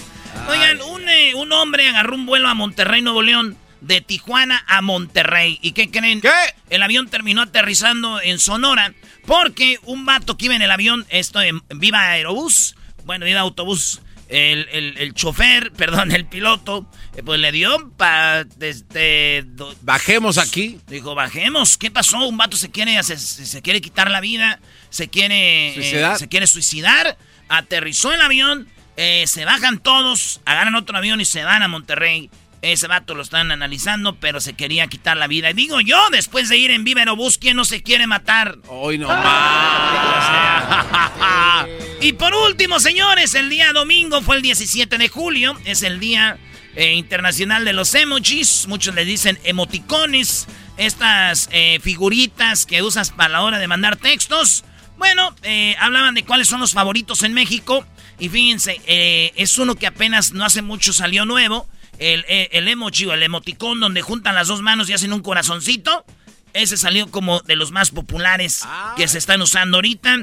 Oigan, 0.49 0.81
un, 0.83 1.09
eh, 1.09 1.35
un 1.35 1.53
hombre 1.53 1.89
agarró 1.89 2.15
un 2.15 2.27
vuelo 2.27 2.49
a 2.49 2.55
Monterrey, 2.55 3.03
Nuevo 3.03 3.23
León, 3.23 3.57
de 3.81 4.01
Tijuana 4.01 4.65
a 4.69 4.81
Monterrey. 4.81 5.59
¿Y 5.63 5.73
qué 5.73 5.91
creen? 5.91 6.21
¿Qué? 6.21 6.31
El 6.71 6.83
avión 6.83 7.09
terminó 7.09 7.43
aterrizando 7.43 8.21
en 8.21 8.39
Sonora 8.39 8.95
porque 9.27 9.79
un 9.85 10.05
vato 10.07 10.37
que 10.37 10.47
iba 10.47 10.55
en 10.57 10.63
el 10.63 10.71
avión, 10.71 11.05
esto 11.09 11.41
en 11.43 11.61
Viva 11.75 12.01
Aerobús, 12.11 12.77
bueno, 13.05 13.25
Viva 13.27 13.41
Autobús, 13.41 14.01
el, 14.29 14.69
el- 14.73 14.99
el 14.99 15.15
chofer, 15.15 15.73
perdón, 15.77 16.13
el 16.13 16.27
piloto, 16.27 16.89
eh, 17.17 17.23
pues 17.25 17.41
le 17.41 17.51
dio 17.53 17.91
para 17.97 18.45
do- 18.45 19.75
Bajemos 19.83 20.39
aquí. 20.39 20.79
Dijo, 20.87 21.15
bajemos. 21.15 21.77
¿Qué 21.77 21.91
pasó? 21.91 22.27
Un 22.27 22.37
vato 22.37 22.57
se 22.57 22.71
quiere, 22.71 23.03
se, 23.03 23.17
se- 23.19 23.63
quiere 23.63 23.81
quitar 23.81 24.11
la 24.11 24.21
vida, 24.21 24.61
se 24.91 25.09
quiere, 25.09 25.71
eh, 25.71 25.75
¿Suicidar? 25.75 26.19
se 26.19 26.29
quiere 26.29 26.47
suicidar. 26.47 27.19
Aterrizó 27.49 28.13
el 28.13 28.21
avión 28.21 28.69
Eh, 28.97 29.25
se 29.27 29.45
bajan 29.45 29.79
todos, 29.79 30.41
agarran 30.45 30.75
otro 30.75 30.97
avión 30.97 31.21
y 31.21 31.25
se 31.25 31.45
van 31.45 31.63
a 31.63 31.69
Monterrey. 31.69 32.31
Ese 32.63 32.87
vato 32.89 33.15
lo 33.15 33.23
están 33.23 33.53
analizando, 33.53 34.17
pero 34.17 34.41
se 34.41 34.55
quería 34.55 34.87
quitar 34.89 35.17
la 35.17 35.27
vida. 35.27 35.51
Y 35.51 35.55
digo 35.55 35.81
yo, 35.81 35.99
después 36.11 36.49
de 36.49 36.57
ir 36.57 36.71
en 36.71 36.85
Viva 36.85 37.01
Aerobús, 37.01 37.39
¿quién 37.39 37.57
no 37.57 37.65
se 37.65 37.83
quiere 37.83 38.07
matar? 38.07 38.57
Hoy 38.69 38.99
no 38.99 39.09
más. 39.09 40.17
y 42.01 42.15
por 42.15 42.35
último, 42.35 42.81
señores, 42.81 43.35
el 43.35 43.51
día 43.51 43.73
domingo 43.73 44.23
fue 44.23 44.37
el 44.37 44.43
17 44.43 44.99
de 44.99 45.09
julio. 45.09 45.57
Es 45.65 45.83
el 45.83 46.01
día 46.01 46.39
eh, 46.75 46.95
internacional 46.95 47.65
de 47.65 47.73
los 47.75 47.95
emojis. 47.95 48.67
Muchos 48.69 48.95
le 48.95 49.05
dicen 49.05 49.39
emoticones. 49.45 50.47
Estas 50.77 51.49
eh, 51.53 51.79
figuritas 51.83 52.67
que 52.67 52.83
usas 52.83 53.11
para 53.11 53.29
la 53.31 53.43
hora 53.43 53.59
de 53.59 53.69
mandar 53.69 53.97
textos. 53.97 54.65
Bueno, 54.99 55.35
eh, 55.43 55.77
hablaban 55.79 56.15
de 56.15 56.25
cuáles 56.25 56.49
son 56.49 56.61
los 56.61 56.73
favoritos 56.73 57.23
en 57.23 57.33
México. 57.33 57.87
Y 58.19 58.29
fíjense, 58.29 58.81
es 59.37 59.59
uno 59.59 59.75
que 59.75 59.87
apenas 59.87 60.33
no 60.33 60.45
hace 60.45 60.63
mucho 60.63 60.93
salió 60.93 61.25
nuevo. 61.25 61.69
El, 61.99 62.25
el 62.29 62.69
emoji 62.69 63.07
o 63.07 63.15
el 63.15 63.23
emoticón 63.23 63.81
donde 63.81 64.03
juntan 64.03 64.35
las 64.35 64.49
dos 64.49 64.61
manos 64.63 64.89
y 64.91 64.93
hacen 64.93 65.13
un 65.13 65.23
corazoncito. 65.23 66.05
Ese 66.53 66.77
salió 66.77 67.11
como 67.11 67.41
de 67.41 67.57
los 67.57 67.73
más 67.73 67.91
populares 67.91 68.63
que 68.97 69.09
se 69.09 69.19
están 69.19 69.43
usando 69.43 69.79
ahorita. 69.79 70.19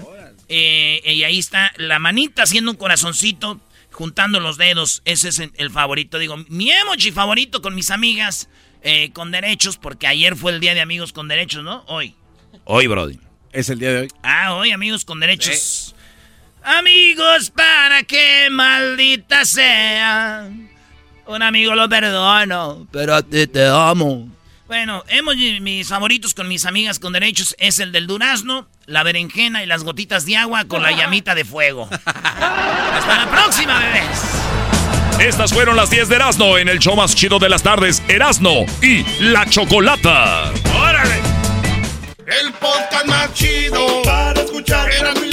y 0.50 1.24
ahí 1.24 1.40
está 1.40 1.72
la 1.78 2.00
manita 2.00 2.44
haciendo 2.44 2.72
un 2.72 2.78
corazoncito, 2.78 3.60
juntando 3.92 4.40
los 4.40 4.58
dedos. 4.58 5.02
Ese 5.06 5.30
es 5.30 5.40
el 5.40 5.70
favorito. 5.70 6.18
Digo, 6.18 6.38
mi 6.48 6.72
emoji 6.72 7.12
favorito 7.12 7.62
con 7.62 7.76
mis 7.76 7.92
amigas 7.92 8.50
con 9.14 9.32
derechos, 9.32 9.78
porque 9.78 10.08
ayer 10.08 10.36
fue 10.36 10.52
el 10.52 10.60
día 10.60 10.74
de 10.74 10.82
amigos 10.82 11.14
con 11.14 11.28
derechos, 11.28 11.64
¿no? 11.64 11.84
Hoy. 11.88 12.16
Hoy, 12.66 12.88
Brody. 12.88 13.20
Es 13.52 13.70
el 13.70 13.80
día 13.80 13.94
de 13.94 14.00
hoy. 14.02 14.08
Ah, 14.24 14.56
hoy 14.56 14.72
amigos 14.72 15.06
con 15.06 15.20
derechos. 15.20 15.96
Amigos 16.64 17.50
para 17.50 18.04
que 18.04 18.48
maldita 18.50 19.44
sea. 19.46 20.50
Un 21.26 21.42
amigo 21.42 21.76
lo 21.76 21.90
perdono, 21.90 22.88
pero 22.92 23.16
a 23.16 23.22
ti 23.22 23.48
te 23.48 23.68
amo. 23.68 24.30
Bueno, 24.68 25.04
hemos, 25.08 25.36
mis 25.36 25.88
favoritos 25.90 26.34
con 26.34 26.48
mis 26.48 26.66
amigas 26.66 27.00
con 27.00 27.14
derechos 27.14 27.56
es 27.60 27.80
el 27.80 27.92
del 27.92 28.08
durazno, 28.08 28.68
la 28.86 29.04
berenjena 29.04 29.62
y 29.62 29.66
las 29.66 29.84
gotitas 29.84 30.26
de 30.26 30.38
agua 30.38 30.66
con 30.66 30.82
la 30.82 30.92
llamita 30.98 31.36
de 31.36 31.44
fuego. 31.46 31.90
Hasta 31.92 33.18
la 33.26 33.30
próxima, 33.30 33.80
bebés. 33.80 34.22
Estas 35.20 35.54
fueron 35.54 35.76
las 35.76 35.90
10 35.90 36.10
de 36.10 36.16
Erasmo 36.16 36.58
en 36.58 36.70
el 36.70 36.80
show 36.80 36.96
más 36.96 37.14
chido 37.14 37.40
de 37.40 37.50
las 37.50 37.62
tardes, 37.62 38.02
Erasmo 38.08 38.66
y 38.82 39.04
la 39.20 39.46
Chocolata. 39.46 40.52
¡Órale! 40.76 41.22
El 42.26 42.52
podcast 42.54 43.06
más 43.06 43.34
chido 43.34 44.02
para 44.04 44.42
escuchar. 44.42 44.90
Erasmo 44.92 45.33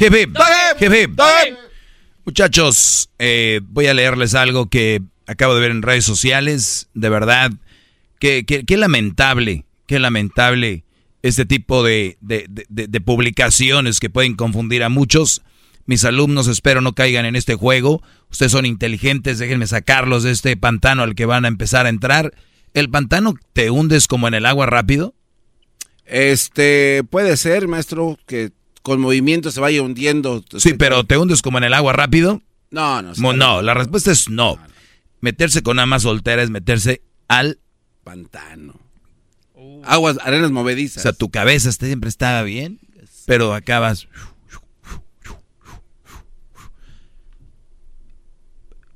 Hip, 0.00 0.14
hip. 0.14 1.20
Muchachos, 2.24 3.10
eh, 3.18 3.60
voy 3.64 3.86
a 3.86 3.92
leerles 3.92 4.34
algo 4.34 4.70
que 4.70 5.02
acabo 5.26 5.54
de 5.54 5.60
ver 5.60 5.70
en 5.72 5.82
redes 5.82 6.06
sociales. 6.06 6.88
De 6.94 7.10
verdad, 7.10 7.52
qué 8.18 8.46
que, 8.46 8.76
lamentable, 8.78 9.66
qué 9.84 9.98
lamentable 9.98 10.84
este 11.20 11.44
tipo 11.44 11.84
de, 11.84 12.16
de, 12.22 12.46
de, 12.48 12.86
de, 12.86 13.00
publicaciones 13.02 14.00
que 14.00 14.08
pueden 14.08 14.36
confundir 14.36 14.84
a 14.84 14.88
muchos. 14.88 15.42
Mis 15.84 16.06
alumnos 16.06 16.48
espero 16.48 16.80
no 16.80 16.94
caigan 16.94 17.26
en 17.26 17.36
este 17.36 17.54
juego. 17.54 18.02
Ustedes 18.30 18.52
son 18.52 18.64
inteligentes, 18.64 19.38
déjenme 19.38 19.66
sacarlos 19.66 20.22
de 20.22 20.30
este 20.30 20.56
pantano 20.56 21.02
al 21.02 21.14
que 21.14 21.26
van 21.26 21.44
a 21.44 21.48
empezar 21.48 21.84
a 21.84 21.90
entrar. 21.90 22.32
¿El 22.72 22.88
pantano 22.88 23.34
te 23.52 23.68
hundes 23.68 24.06
como 24.06 24.28
en 24.28 24.34
el 24.34 24.46
agua 24.46 24.64
rápido? 24.64 25.14
Este, 26.06 27.04
puede 27.10 27.36
ser, 27.36 27.68
maestro, 27.68 28.18
que 28.26 28.50
con 28.82 29.00
movimiento 29.00 29.50
se 29.50 29.60
vaya 29.60 29.82
hundiendo. 29.82 30.44
Sí, 30.56 30.74
pero 30.74 31.04
¿te 31.04 31.18
hundes 31.18 31.42
como 31.42 31.58
en 31.58 31.64
el 31.64 31.74
agua 31.74 31.92
rápido? 31.92 32.42
No, 32.70 33.02
no. 33.02 33.12
No, 33.16 33.32
no 33.32 33.62
la 33.62 33.74
respuesta 33.74 34.12
es 34.12 34.28
no. 34.28 34.58
Meterse 35.20 35.62
con 35.62 35.76
una 35.76 35.86
más 35.86 36.02
soltera 36.02 36.42
es 36.42 36.50
meterse 36.50 37.02
al 37.28 37.58
pantano. 38.04 38.80
Aguas, 39.84 40.18
arenas 40.22 40.50
movedizas. 40.50 40.98
O 40.98 41.02
sea, 41.02 41.12
tu 41.12 41.30
cabeza 41.30 41.70
siempre 41.72 42.08
estaba 42.08 42.42
bien, 42.42 42.80
pero 43.26 43.54
acabas. 43.54 44.08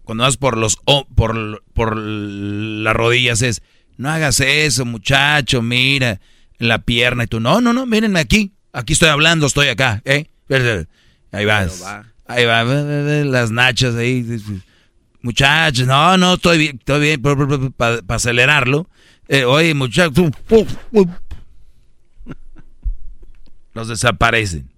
Cuando 0.05 0.25
vas 0.25 0.37
por 0.37 0.59
los 0.59 0.77
por, 1.15 1.63
por 1.73 1.97
las 1.97 2.95
rodillas 2.95 3.41
es, 3.43 3.63
no 3.97 4.11
hagas 4.11 4.41
eso, 4.41 4.85
muchacho, 4.85 5.63
mira, 5.63 6.21
la 6.59 6.83
pierna 6.83 7.25
y 7.25 7.27
tú, 7.27 7.41
no, 7.41 7.61
no, 7.61 7.73
no, 7.73 7.87
mírenme 7.87 8.21
aquí. 8.21 8.53
Aquí 8.75 8.93
estoy 8.93 9.09
hablando, 9.09 9.47
estoy 9.47 9.69
acá, 9.69 10.03
¿eh? 10.05 10.27
Ahí 11.31 11.45
vas. 11.45 11.81
Va. 11.81 12.13
Ahí 12.27 12.45
va, 12.45 12.65
las 12.65 13.53
nachas 13.53 13.95
ahí. 13.95 14.27
Muchachos, 15.23 15.87
no, 15.87 16.17
no, 16.17 16.35
estoy 16.35 16.59
bien, 16.59 16.77
estoy 16.79 17.01
bien, 17.01 17.23
para 17.77 18.03
acelerarlo. 18.09 18.91
Eh, 19.29 19.45
oye, 19.45 19.75
muchachos, 19.75 20.33
los 23.75 23.89
desaparecen. 23.89 24.69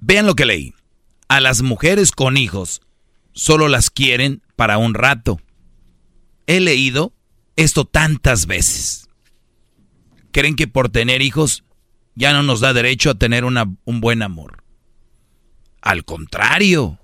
Vean 0.00 0.26
lo 0.26 0.34
que 0.34 0.44
leí. 0.44 0.74
A 1.28 1.38
las 1.38 1.62
mujeres 1.62 2.10
con 2.10 2.36
hijos 2.36 2.80
solo 3.32 3.68
las 3.68 3.90
quieren 3.90 4.42
para 4.56 4.76
un 4.78 4.94
rato. 4.94 5.40
He 6.48 6.58
leído 6.58 7.12
esto 7.54 7.84
tantas 7.84 8.46
veces. 8.46 9.07
Creen 10.32 10.56
que 10.56 10.68
por 10.68 10.88
tener 10.88 11.22
hijos 11.22 11.64
ya 12.14 12.32
no 12.32 12.42
nos 12.42 12.60
da 12.60 12.72
derecho 12.72 13.10
a 13.10 13.14
tener 13.14 13.44
una, 13.44 13.72
un 13.84 14.00
buen 14.00 14.22
amor. 14.22 14.64
Al 15.80 16.04
contrario, 16.04 16.98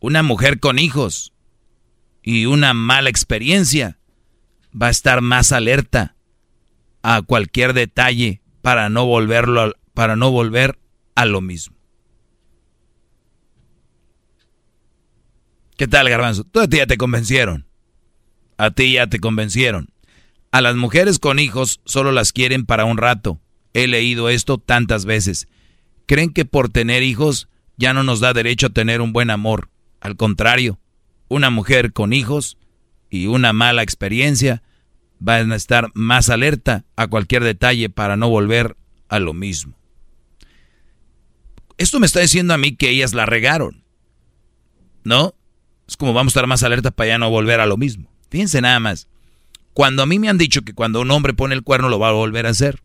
una 0.00 0.22
mujer 0.22 0.60
con 0.60 0.78
hijos 0.78 1.32
y 2.22 2.46
una 2.46 2.74
mala 2.74 3.10
experiencia 3.10 3.98
va 4.74 4.88
a 4.88 4.90
estar 4.90 5.20
más 5.20 5.52
alerta 5.52 6.16
a 7.02 7.22
cualquier 7.22 7.74
detalle 7.74 8.40
para 8.62 8.88
no 8.88 9.04
volverlo 9.04 9.74
para 9.92 10.16
no 10.16 10.30
volver 10.30 10.78
a 11.14 11.24
lo 11.26 11.40
mismo. 11.40 11.76
¿Qué 15.76 15.86
tal, 15.88 16.08
Garbanzo? 16.08 16.44
Tú 16.44 16.60
a 16.60 16.68
ti 16.68 16.78
ya 16.78 16.86
te 16.86 16.96
convencieron. 16.96 17.66
A 18.56 18.70
ti 18.70 18.94
ya 18.94 19.06
te 19.06 19.20
convencieron. 19.20 19.93
A 20.54 20.60
las 20.60 20.76
mujeres 20.76 21.18
con 21.18 21.40
hijos 21.40 21.80
solo 21.84 22.12
las 22.12 22.32
quieren 22.32 22.64
para 22.64 22.84
un 22.84 22.96
rato. 22.96 23.40
He 23.72 23.88
leído 23.88 24.28
esto 24.28 24.56
tantas 24.58 25.04
veces. 25.04 25.48
Creen 26.06 26.32
que 26.32 26.44
por 26.44 26.68
tener 26.68 27.02
hijos 27.02 27.48
ya 27.76 27.92
no 27.92 28.04
nos 28.04 28.20
da 28.20 28.32
derecho 28.32 28.68
a 28.68 28.70
tener 28.70 29.00
un 29.00 29.12
buen 29.12 29.30
amor. 29.30 29.70
Al 30.00 30.14
contrario, 30.14 30.78
una 31.26 31.50
mujer 31.50 31.92
con 31.92 32.12
hijos 32.12 32.56
y 33.10 33.26
una 33.26 33.52
mala 33.52 33.82
experiencia 33.82 34.62
van 35.18 35.50
a 35.50 35.56
estar 35.56 35.90
más 35.92 36.30
alerta 36.30 36.84
a 36.94 37.08
cualquier 37.08 37.42
detalle 37.42 37.90
para 37.90 38.16
no 38.16 38.28
volver 38.28 38.76
a 39.08 39.18
lo 39.18 39.34
mismo. 39.34 39.76
Esto 41.78 41.98
me 41.98 42.06
está 42.06 42.20
diciendo 42.20 42.54
a 42.54 42.58
mí 42.58 42.76
que 42.76 42.90
ellas 42.90 43.12
la 43.12 43.26
regaron. 43.26 43.82
¿No? 45.02 45.34
Es 45.88 45.96
como 45.96 46.12
vamos 46.12 46.30
a 46.30 46.34
estar 46.34 46.46
más 46.46 46.62
alerta 46.62 46.92
para 46.92 47.08
ya 47.08 47.18
no 47.18 47.28
volver 47.28 47.58
a 47.58 47.66
lo 47.66 47.76
mismo. 47.76 48.08
Fíjense 48.30 48.60
nada 48.60 48.78
más. 48.78 49.08
Cuando 49.74 50.04
a 50.04 50.06
mí 50.06 50.18
me 50.18 50.28
han 50.28 50.38
dicho 50.38 50.62
que 50.62 50.72
cuando 50.72 51.00
un 51.00 51.10
hombre 51.10 51.34
pone 51.34 51.54
el 51.54 51.62
cuerno 51.62 51.88
lo 51.88 51.98
va 51.98 52.08
a 52.08 52.12
volver 52.12 52.46
a 52.46 52.50
hacer. 52.50 52.82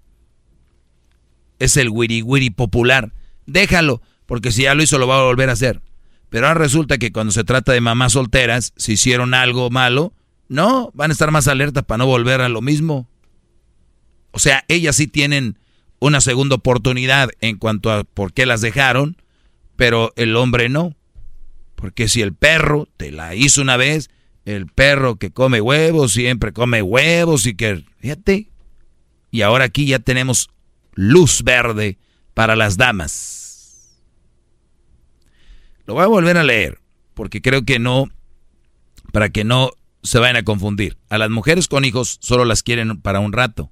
Es 1.60 1.78
el 1.78 1.90
wiri 1.90 2.22
wiri 2.22 2.50
popular. 2.50 3.14
Déjalo, 3.46 4.02
porque 4.26 4.52
si 4.52 4.64
ya 4.64 4.76
lo 4.76 4.84
hizo 4.84 4.98
lo 4.98 5.08
va 5.08 5.20
a 5.20 5.24
volver 5.24 5.50
a 5.50 5.54
hacer. 5.54 5.82
Pero 6.30 6.48
ahora 6.48 6.60
resulta 6.60 6.98
que 6.98 7.12
cuando 7.12 7.32
se 7.32 7.44
trata 7.44 7.72
de 7.72 7.82
mamás 7.82 8.14
solteras, 8.14 8.74
si 8.76 8.94
hicieron 8.94 9.34
algo 9.34 9.70
malo, 9.70 10.14
no, 10.48 10.92
van 10.94 11.12
a 11.12 11.14
estar 11.14 11.32
más 11.32 11.48
alertas 11.48 11.84
para 11.84 12.00
no 12.00 12.08
volver 12.08 12.42
a 12.42 12.50
lo 12.50 12.62
mismo. 12.62 13.08
O 14.32 14.40
sea, 14.40 14.66
ellas 14.68 14.96
sí 14.96 15.08
tienen 15.08 15.58
una 16.00 16.22
segunda 16.22 16.56
oportunidad 16.56 17.30
en 17.42 17.58
cuanto 17.58 17.92
a 17.92 18.04
por 18.04 18.34
qué 18.34 18.46
las 18.46 18.62
dejaron, 18.62 19.18
pero 19.76 20.12
el 20.16 20.36
hombre 20.36 20.70
no. 20.70 20.96
Porque 21.76 22.08
si 22.08 22.22
el 22.22 22.34
perro 22.34 22.88
te 22.98 23.12
la 23.12 23.36
hizo 23.36 23.62
una 23.62 23.78
vez, 23.78 24.10
el 24.56 24.68
perro 24.68 25.18
que 25.18 25.32
come 25.32 25.62
huevos 25.62 26.14
siempre 26.14 26.54
come 26.54 26.82
huevos 26.82 27.46
y 27.46 27.56
que, 27.56 27.86
fíjate, 28.00 28.50
y 29.32 29.42
ahora 29.42 29.66
aquí 29.66 29.86
ya 29.86 30.00
tenemos 30.00 30.50
luz 30.94 31.44
verde 31.44 32.00
para 32.34 32.56
las 32.56 32.78
damas. 32.78 34.00
Lo 35.86 35.94
voy 35.96 36.04
a 36.04 36.08
volver 36.08 36.38
a 36.38 36.44
leer, 36.44 36.80
porque 37.14 37.42
creo 37.42 37.64
que 37.64 37.80
no, 37.80 38.10
para 39.12 39.30
que 39.30 39.44
no 39.44 39.72
se 40.02 40.20
vayan 40.20 40.38
a 40.38 40.44
confundir. 40.44 40.98
A 41.10 41.18
las 41.18 41.30
mujeres 41.30 41.68
con 41.68 41.86
hijos 41.86 42.18
solo 42.22 42.46
las 42.46 42.64
quieren 42.64 43.02
para 43.02 43.20
un 43.20 43.34
rato, 43.34 43.72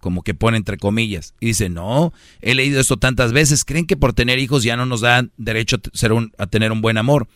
como 0.00 0.22
que 0.22 0.34
pone 0.34 0.56
entre 0.56 0.76
comillas. 0.76 1.34
Y 1.38 1.46
dice, 1.46 1.68
no, 1.68 2.12
he 2.40 2.54
leído 2.54 2.80
esto 2.80 2.96
tantas 2.96 3.32
veces, 3.32 3.64
creen 3.64 3.86
que 3.86 3.96
por 3.96 4.12
tener 4.12 4.40
hijos 4.40 4.64
ya 4.64 4.76
no 4.76 4.86
nos 4.86 5.02
dan 5.02 5.30
derecho 5.36 5.76
a, 5.76 5.96
ser 5.96 6.12
un, 6.12 6.32
a 6.38 6.46
tener 6.48 6.72
un 6.72 6.80
buen 6.80 6.98
amor. 6.98 7.28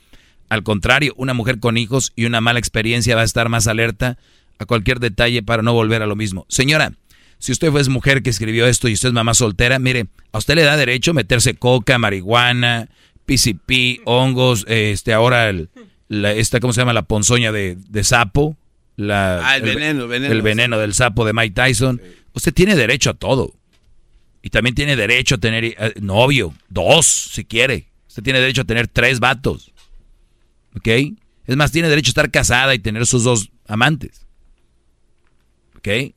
Al 0.50 0.62
contrario, 0.64 1.14
una 1.16 1.32
mujer 1.32 1.60
con 1.60 1.78
hijos 1.78 2.12
y 2.16 2.26
una 2.26 2.40
mala 2.40 2.58
experiencia 2.58 3.14
va 3.16 3.22
a 3.22 3.24
estar 3.24 3.48
más 3.48 3.68
alerta 3.68 4.18
a 4.58 4.66
cualquier 4.66 5.00
detalle 5.00 5.42
para 5.42 5.62
no 5.62 5.72
volver 5.72 6.02
a 6.02 6.06
lo 6.06 6.16
mismo. 6.16 6.44
Señora, 6.48 6.92
si 7.38 7.52
usted 7.52 7.70
fue 7.70 7.82
mujer 7.84 8.22
que 8.22 8.30
escribió 8.30 8.66
esto 8.66 8.88
y 8.88 8.92
usted 8.92 9.08
es 9.08 9.14
mamá 9.14 9.32
soltera, 9.32 9.78
mire, 9.78 10.08
a 10.32 10.38
usted 10.38 10.56
le 10.56 10.62
da 10.62 10.76
derecho 10.76 11.12
a 11.12 11.14
meterse 11.14 11.54
coca, 11.54 11.98
marihuana, 11.98 12.88
PCP, 13.26 14.02
hongos, 14.04 14.66
este, 14.68 15.12
ahora 15.12 15.48
el, 15.48 15.70
la, 16.08 16.32
esta, 16.32 16.58
¿cómo 16.58 16.72
se 16.72 16.80
llama? 16.80 16.92
La 16.92 17.02
ponzoña 17.02 17.52
de, 17.52 17.78
de 17.88 18.04
sapo. 18.04 18.56
La, 18.96 19.48
ah, 19.48 19.56
el, 19.56 19.62
veneno, 19.62 20.02
el, 20.02 20.08
veneno. 20.08 20.34
El 20.34 20.42
veneno 20.42 20.78
del 20.78 20.92
sapo 20.92 21.24
de 21.24 21.32
Mike 21.32 21.54
Tyson. 21.54 22.02
Usted 22.34 22.52
tiene 22.52 22.74
derecho 22.74 23.10
a 23.10 23.14
todo. 23.14 23.54
Y 24.42 24.50
también 24.50 24.74
tiene 24.74 24.96
derecho 24.96 25.36
a 25.36 25.38
tener 25.38 25.64
eh, 25.64 25.76
novio, 26.00 26.52
dos, 26.68 27.06
si 27.06 27.44
quiere. 27.44 27.86
Usted 28.08 28.24
tiene 28.24 28.40
derecho 28.40 28.62
a 28.62 28.64
tener 28.64 28.88
tres 28.88 29.20
vatos. 29.20 29.72
¿Ok? 30.76 30.88
Es 31.46 31.56
más, 31.56 31.72
tiene 31.72 31.88
derecho 31.88 32.10
a 32.10 32.12
estar 32.12 32.30
casada 32.30 32.74
y 32.74 32.78
tener 32.78 33.06
sus 33.06 33.24
dos 33.24 33.50
amantes. 33.66 34.26
¿Ok? 35.76 36.14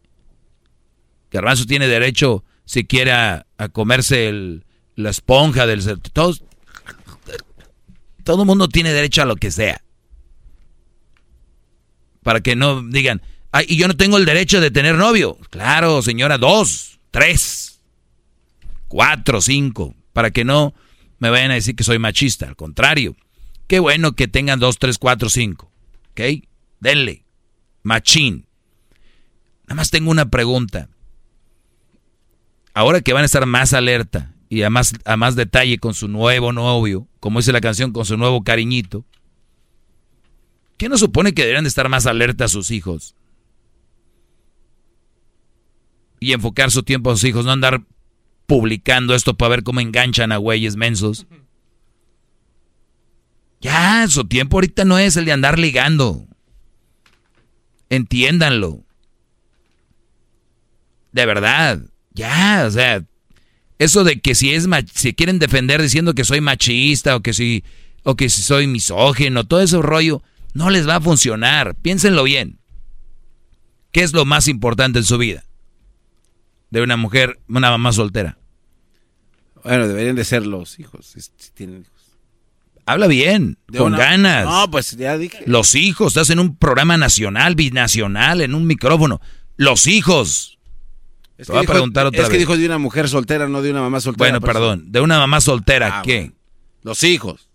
Garbanzo 1.32 1.66
tiene 1.66 1.88
derecho, 1.88 2.44
si 2.66 2.86
quiere, 2.86 3.12
a, 3.12 3.46
comerse 3.72 4.62
la 4.96 5.10
esponja 5.10 5.66
del... 5.66 5.84
Todos, 6.14 6.44
todo 8.24 8.44
el 8.44 8.48
mundo 8.48 8.68
tiene 8.68 8.94
derecho 8.94 9.24
a 9.24 9.26
lo 9.26 9.36
que 9.36 9.50
sea. 9.50 9.82
Para 12.22 12.42
que 12.42 12.56
no 12.56 12.84
digan, 12.84 13.22
y 13.68 13.78
yo 13.78 13.88
no 13.88 13.96
tengo 13.96 14.18
el 14.18 14.26
derecho 14.26 14.62
de 14.62 14.72
tener 14.72 14.96
novio. 14.96 15.38
Claro, 15.50 16.02
señora, 16.02 16.38
dos, 16.38 17.00
tres, 17.12 17.82
cuatro, 18.88 19.42
cinco. 19.42 19.96
Para 20.12 20.32
que 20.32 20.44
no 20.44 20.74
me 21.20 21.30
vayan 21.30 21.52
a 21.52 21.56
decir 21.56 21.76
que 21.76 21.84
soy 21.84 22.00
machista. 22.00 22.48
Al 22.48 22.56
contrario, 22.56 23.16
qué 23.68 23.80
bueno 23.80 24.14
que 24.14 24.28
tengan 24.28 24.60
dos, 24.60 24.80
tres, 24.80 24.98
cuatro, 24.98 25.30
cinco. 25.30 25.72
¿Ok? 26.12 26.46
Denle. 26.80 27.26
Machín. 27.84 28.48
Nada 29.64 29.76
más 29.76 29.92
tengo 29.92 30.12
una 30.12 30.30
pregunta. 30.30 30.90
Ahora 32.74 33.02
que 33.02 33.14
van 33.14 33.24
a 33.24 33.26
estar 33.26 33.46
más 33.46 33.74
alerta 33.74 34.34
y 34.50 34.64
a 34.64 34.70
más, 34.70 34.94
a 35.06 35.18
más 35.18 35.36
detalle 35.36 35.78
con 35.78 35.94
su 35.94 36.08
nuevo 36.08 36.52
novio, 36.52 37.08
como 37.20 37.40
dice 37.40 37.52
la 37.52 37.62
canción, 37.62 37.92
con 37.92 38.06
su 38.06 38.18
nuevo 38.18 38.44
cariñito, 38.44 39.06
¿qué 40.78 40.90
nos 40.90 41.00
supone 41.00 41.34
que 41.34 41.44
deberían 41.44 41.64
de 41.64 41.70
estar 41.70 41.90
más 41.90 42.06
alerta 42.06 42.46
a 42.46 42.50
sus 42.50 42.72
hijos? 42.72 43.16
Y 46.20 46.34
enfocar 46.34 46.72
su 46.72 46.84
tiempo 46.84 47.12
a 47.12 47.16
sus 47.16 47.26
hijos, 47.26 47.46
no 47.46 47.52
andar 47.52 47.84
publicando 48.46 49.16
esto 49.16 49.36
para 49.36 49.50
ver 49.50 49.64
cómo 49.64 49.80
enganchan 49.80 50.32
a 50.32 50.38
güeyes 50.38 50.76
mensos. 50.76 51.26
Ya, 53.64 54.06
su 54.10 54.26
tiempo 54.26 54.58
ahorita 54.58 54.84
no 54.84 55.00
es 55.00 55.16
el 55.16 55.24
de 55.24 55.32
andar 55.32 55.58
ligando. 55.58 56.28
Entiéndanlo. 57.90 58.84
De 61.14 61.26
verdad. 61.26 61.80
Ya, 62.12 62.66
o 62.68 62.72
sea, 62.72 63.06
eso 63.80 64.04
de 64.04 64.20
que 64.20 64.36
si 64.36 64.54
es 64.54 64.68
si 64.94 65.14
quieren 65.14 65.40
defender 65.40 65.82
diciendo 65.82 66.14
que 66.14 66.26
soy 66.26 66.42
machista 66.42 67.16
o 67.16 67.22
que 67.22 67.32
si 67.32 67.64
o 68.04 68.16
que 68.18 68.30
si 68.30 68.42
soy 68.42 68.68
misógino, 68.68 69.46
todo 69.46 69.62
ese 69.62 69.82
rollo 69.82 70.22
no 70.54 70.70
les 70.70 70.86
va 70.86 70.98
a 70.98 71.02
funcionar. 71.02 71.74
Piénsenlo 71.76 72.24
bien. 72.24 72.60
¿Qué 73.94 74.02
es 74.02 74.12
lo 74.12 74.26
más 74.26 74.50
importante 74.50 75.00
en 75.00 75.06
su 75.06 75.18
vida? 75.18 75.46
De 76.70 76.82
una 76.82 76.98
mujer, 76.98 77.40
una 77.48 77.70
mamá 77.70 77.94
soltera. 77.94 78.38
Bueno, 79.64 79.88
deberían 79.88 80.18
de 80.18 80.26
ser 80.26 80.46
los 80.46 80.80
hijos, 80.80 81.06
si, 81.06 81.22
tienen 81.54 81.84
hijos. 81.84 81.93
Habla 82.86 83.08
bien, 83.08 83.58
De 83.68 83.78
con 83.80 83.94
una- 83.94 83.98
ganas. 84.04 84.46
No, 84.46 84.70
pues 84.70 84.92
ya 84.98 85.18
dije. 85.18 85.44
Los 85.46 85.76
hijos, 85.76 86.08
estás 86.10 86.30
en 86.30 86.40
un 86.40 86.56
programa 86.58 86.98
nacional, 86.98 87.56
binacional, 87.56 88.42
en 88.42 88.54
un 88.56 88.68
micrófono. 88.68 89.22
Los 89.56 89.88
hijos. 89.88 90.58
Es 91.38 91.48
Te 91.48 91.54
voy 91.54 91.64
a 91.64 91.68
preguntar 91.68 92.06
otra 92.06 92.22
es 92.22 92.28
que 92.28 92.34
vez. 92.34 92.40
dijo 92.40 92.58
de 92.58 92.66
una 92.66 92.78
mujer 92.78 93.08
soltera, 93.10 93.48
no 93.48 93.62
de 93.62 93.72
una 93.72 93.82
mamá 93.82 94.00
soltera. 94.02 94.30
Bueno, 94.30 94.40
por 94.42 94.50
eso. 94.50 94.60
perdón. 94.60 94.92
De 94.92 95.00
una 95.02 95.18
mamá 95.18 95.42
soltera, 95.42 96.00
Ah, 96.00 96.02
¿qué? 96.04 96.20
bueno. 96.20 96.34
Los 96.84 97.04
hijos. 97.04 97.50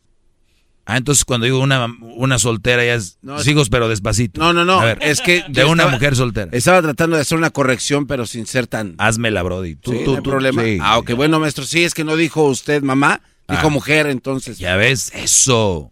Ah, 0.90 0.96
entonces 0.96 1.26
cuando 1.26 1.44
digo 1.44 1.60
una, 1.60 1.86
una 2.00 2.38
soltera 2.38 2.82
ya 2.82 2.94
es 2.94 3.18
No, 3.20 3.36
hijos, 3.44 3.68
pero 3.68 3.90
despacito. 3.90 4.40
No, 4.40 4.54
no, 4.54 4.64
no. 4.64 4.80
A 4.80 4.84
ver, 4.86 4.98
es 5.02 5.20
que 5.20 5.44
de 5.46 5.64
una 5.64 5.82
estaba- 5.82 5.90
mujer 5.92 6.16
soltera. 6.16 6.48
Estaba 6.52 6.80
tratando 6.80 7.16
de 7.16 7.22
hacer 7.22 7.36
una 7.36 7.50
corrección, 7.50 8.06
pero 8.06 8.24
sin 8.24 8.46
ser 8.46 8.66
tan. 8.66 8.94
Házmela, 8.96 9.42
Brody. 9.42 9.76
Tú, 9.76 9.92
Sí, 9.92 9.98
tú, 10.04 10.12
no 10.12 10.16
hay 10.16 10.22
tú, 10.22 10.30
problema. 10.30 10.62
sí. 10.64 10.78
Ah, 10.80 10.96
ok, 10.96 11.12
bueno, 11.12 11.38
maestro. 11.38 11.64
Sí, 11.64 11.84
es 11.84 11.92
que 11.92 12.04
no 12.04 12.16
dijo 12.16 12.44
usted 12.44 12.82
mamá, 12.82 13.20
dijo 13.48 13.66
Ah. 13.66 13.70
mujer, 13.70 14.06
entonces. 14.06 14.58
Ya 14.58 14.76
ves, 14.76 15.10
eso. 15.14 15.90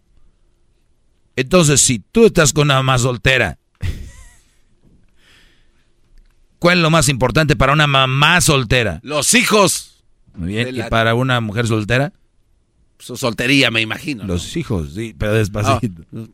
Entonces, 1.35 1.81
si 1.81 1.99
tú 1.99 2.25
estás 2.25 2.53
con 2.53 2.67
una 2.67 2.75
mamá 2.75 2.97
soltera, 2.97 3.57
¿cuál 6.59 6.77
es 6.77 6.81
lo 6.81 6.89
más 6.89 7.09
importante 7.09 7.55
para 7.55 7.73
una 7.73 7.87
mamá 7.87 8.41
soltera? 8.41 8.99
Los 9.03 9.33
hijos. 9.33 10.03
Muy 10.35 10.49
bien. 10.49 10.67
¿Y 10.69 10.71
la- 10.73 10.89
para 10.89 11.15
una 11.15 11.39
mujer 11.41 11.67
soltera? 11.67 12.13
Su 12.99 13.15
soltería, 13.15 13.69
me 13.69 13.81
imagino. 13.81 14.23
¿no? 14.23 14.33
Los 14.33 14.55
hijos, 14.57 14.93
sí, 14.95 15.13
pero 15.17 15.33
despacito. 15.33 16.01
Ah, 16.15 16.25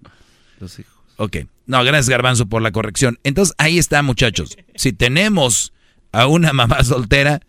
los 0.59 0.79
hijos. 0.79 0.93
Ok. 1.17 1.37
No, 1.65 1.83
gracias 1.83 2.09
Garbanzo 2.09 2.45
por 2.47 2.61
la 2.61 2.71
corrección. 2.71 3.19
Entonces, 3.23 3.53
ahí 3.57 3.77
está, 3.77 4.01
muchachos. 4.01 4.57
Si 4.75 4.93
tenemos 4.93 5.73
a 6.11 6.27
una 6.27 6.53
mamá 6.53 6.83
soltera, 6.83 7.41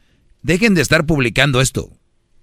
dejen 0.43 0.75
de 0.75 0.83
estar 0.83 1.07
publicando 1.07 1.61
esto. 1.61 1.91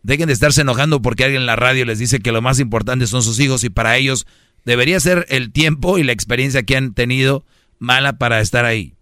Dejen 0.03 0.27
de 0.27 0.33
estarse 0.33 0.61
enojando 0.61 1.01
porque 1.01 1.23
alguien 1.23 1.43
en 1.43 1.45
la 1.45 1.55
radio 1.55 1.85
les 1.85 1.99
dice 1.99 2.19
que 2.19 2.31
lo 2.31 2.41
más 2.41 2.59
importante 2.59 3.05
son 3.07 3.21
sus 3.21 3.39
hijos 3.39 3.63
y 3.63 3.69
para 3.69 3.97
ellos 3.97 4.25
debería 4.65 4.99
ser 4.99 5.25
el 5.29 5.51
tiempo 5.51 5.97
y 5.97 6.03
la 6.03 6.11
experiencia 6.11 6.63
que 6.63 6.75
han 6.75 6.93
tenido 6.93 7.45
mala 7.79 8.13
para 8.13 8.41
estar 8.41 8.65
ahí. 8.65 8.95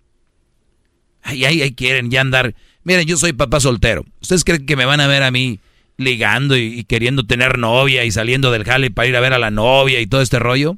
Ay, 1.22 1.46
ay, 1.46 1.62
ay, 1.62 1.74
quieren 1.74 2.12
ya 2.12 2.22
andar. 2.22 2.56
Miren, 2.84 3.08
yo 3.08 3.18
soy 3.18 3.34
papá 3.34 3.60
soltero. 3.60 4.06
¿Ustedes 4.22 4.44
creen 4.44 4.66
que 4.66 4.76
me 4.76 4.86
van 4.86 5.00
a 5.00 5.08
ver 5.08 5.24
a 5.24 5.32
mí 5.32 5.60
ligando 5.98 6.58
y, 6.58 6.84
queriendo 6.86 7.26
tener 7.26 7.58
novia 7.58 8.06
y 8.06 8.12
saliendo 8.12 8.52
del 8.52 8.64
jale 8.64 8.90
para 8.90 9.08
ir 9.08 9.16
a 9.16 9.20
ver 9.20 9.34
a 9.34 9.40
la 9.40 9.52
novia 9.52 10.00
y 10.00 10.08
todo 10.08 10.22
este 10.22 10.40
rollo? 10.40 10.78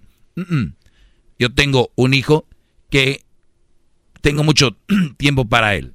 Yo 1.39 1.53
tengo 1.53 1.91
un 1.95 2.13
hijo 2.13 2.47
que 2.89 3.23
tengo 4.21 4.43
mucho 4.43 4.77
tiempo 5.17 5.47
para 5.47 5.75
él. 5.75 5.93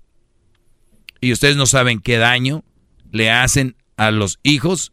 Y 1.20 1.32
ustedes 1.32 1.56
no 1.56 1.66
saben 1.66 2.00
qué 2.00 2.18
daño 2.18 2.64
le 3.10 3.30
hacen 3.30 3.76
a 3.96 4.10
los 4.10 4.38
hijos 4.42 4.92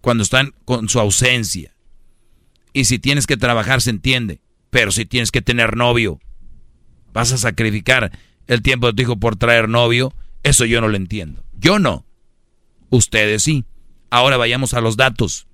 cuando 0.00 0.22
están 0.22 0.54
con 0.64 0.88
su 0.88 1.00
ausencia. 1.00 1.74
Y 2.72 2.84
si 2.84 2.98
tienes 2.98 3.26
que 3.26 3.36
trabajar 3.36 3.80
se 3.80 3.90
entiende, 3.90 4.40
pero 4.70 4.90
si 4.90 5.06
tienes 5.06 5.30
que 5.30 5.42
tener 5.42 5.76
novio, 5.76 6.20
vas 7.12 7.32
a 7.32 7.38
sacrificar 7.38 8.10
el 8.46 8.62
tiempo 8.62 8.88
de 8.88 8.92
tu 8.92 9.02
hijo 9.02 9.16
por 9.16 9.36
traer 9.36 9.68
novio, 9.68 10.12
eso 10.42 10.64
yo 10.64 10.80
no 10.80 10.88
lo 10.88 10.96
entiendo. 10.96 11.44
Yo 11.58 11.78
no. 11.78 12.04
Ustedes 12.90 13.42
sí. 13.42 13.64
Ahora 14.10 14.36
vayamos 14.36 14.74
a 14.74 14.80
los 14.80 14.96
datos. 14.96 15.46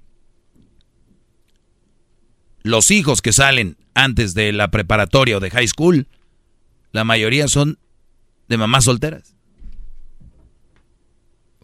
Los 2.62 2.90
hijos 2.90 3.22
que 3.22 3.32
salen 3.32 3.76
antes 3.94 4.34
de 4.34 4.52
la 4.52 4.70
preparatoria 4.70 5.36
o 5.36 5.40
de 5.40 5.50
high 5.50 5.68
school, 5.68 6.08
la 6.92 7.04
mayoría 7.04 7.48
son 7.48 7.78
de 8.48 8.58
mamás 8.58 8.84
solteras. 8.84 9.36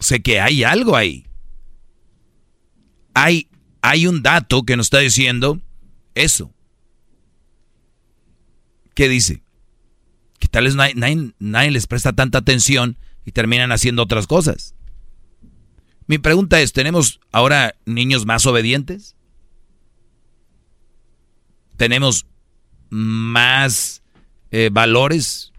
Sé 0.07 0.21
que 0.21 0.39
hay 0.39 0.63
algo 0.63 0.95
ahí. 0.95 1.25
Hay, 3.13 3.49
hay 3.81 4.07
un 4.07 4.23
dato 4.23 4.63
que 4.63 4.77
nos 4.77 4.85
está 4.85 4.99
diciendo 4.99 5.59
eso. 6.15 6.53
¿Qué 8.93 9.09
dice? 9.09 9.43
Que 10.39 10.47
tal 10.47 10.63
vez 10.63 10.75
nadie, 10.75 11.33
nadie- 11.39 11.71
les 11.71 11.87
presta 11.87 12.13
tanta 12.13 12.37
atención 12.37 12.97
y 13.25 13.33
terminan 13.33 13.73
haciendo 13.73 14.01
otras 14.01 14.27
cosas. 14.27 14.75
Mi 16.05 16.19
pregunta 16.19 16.61
es, 16.61 16.71
¿tenemos 16.71 17.19
ahora 17.33 17.75
niños 17.85 18.25
más 18.25 18.45
obedientes? 18.45 19.17
¿Tenemos 21.75 22.27
más 22.89 24.03
eh, 24.51 24.69
valores 24.71 25.51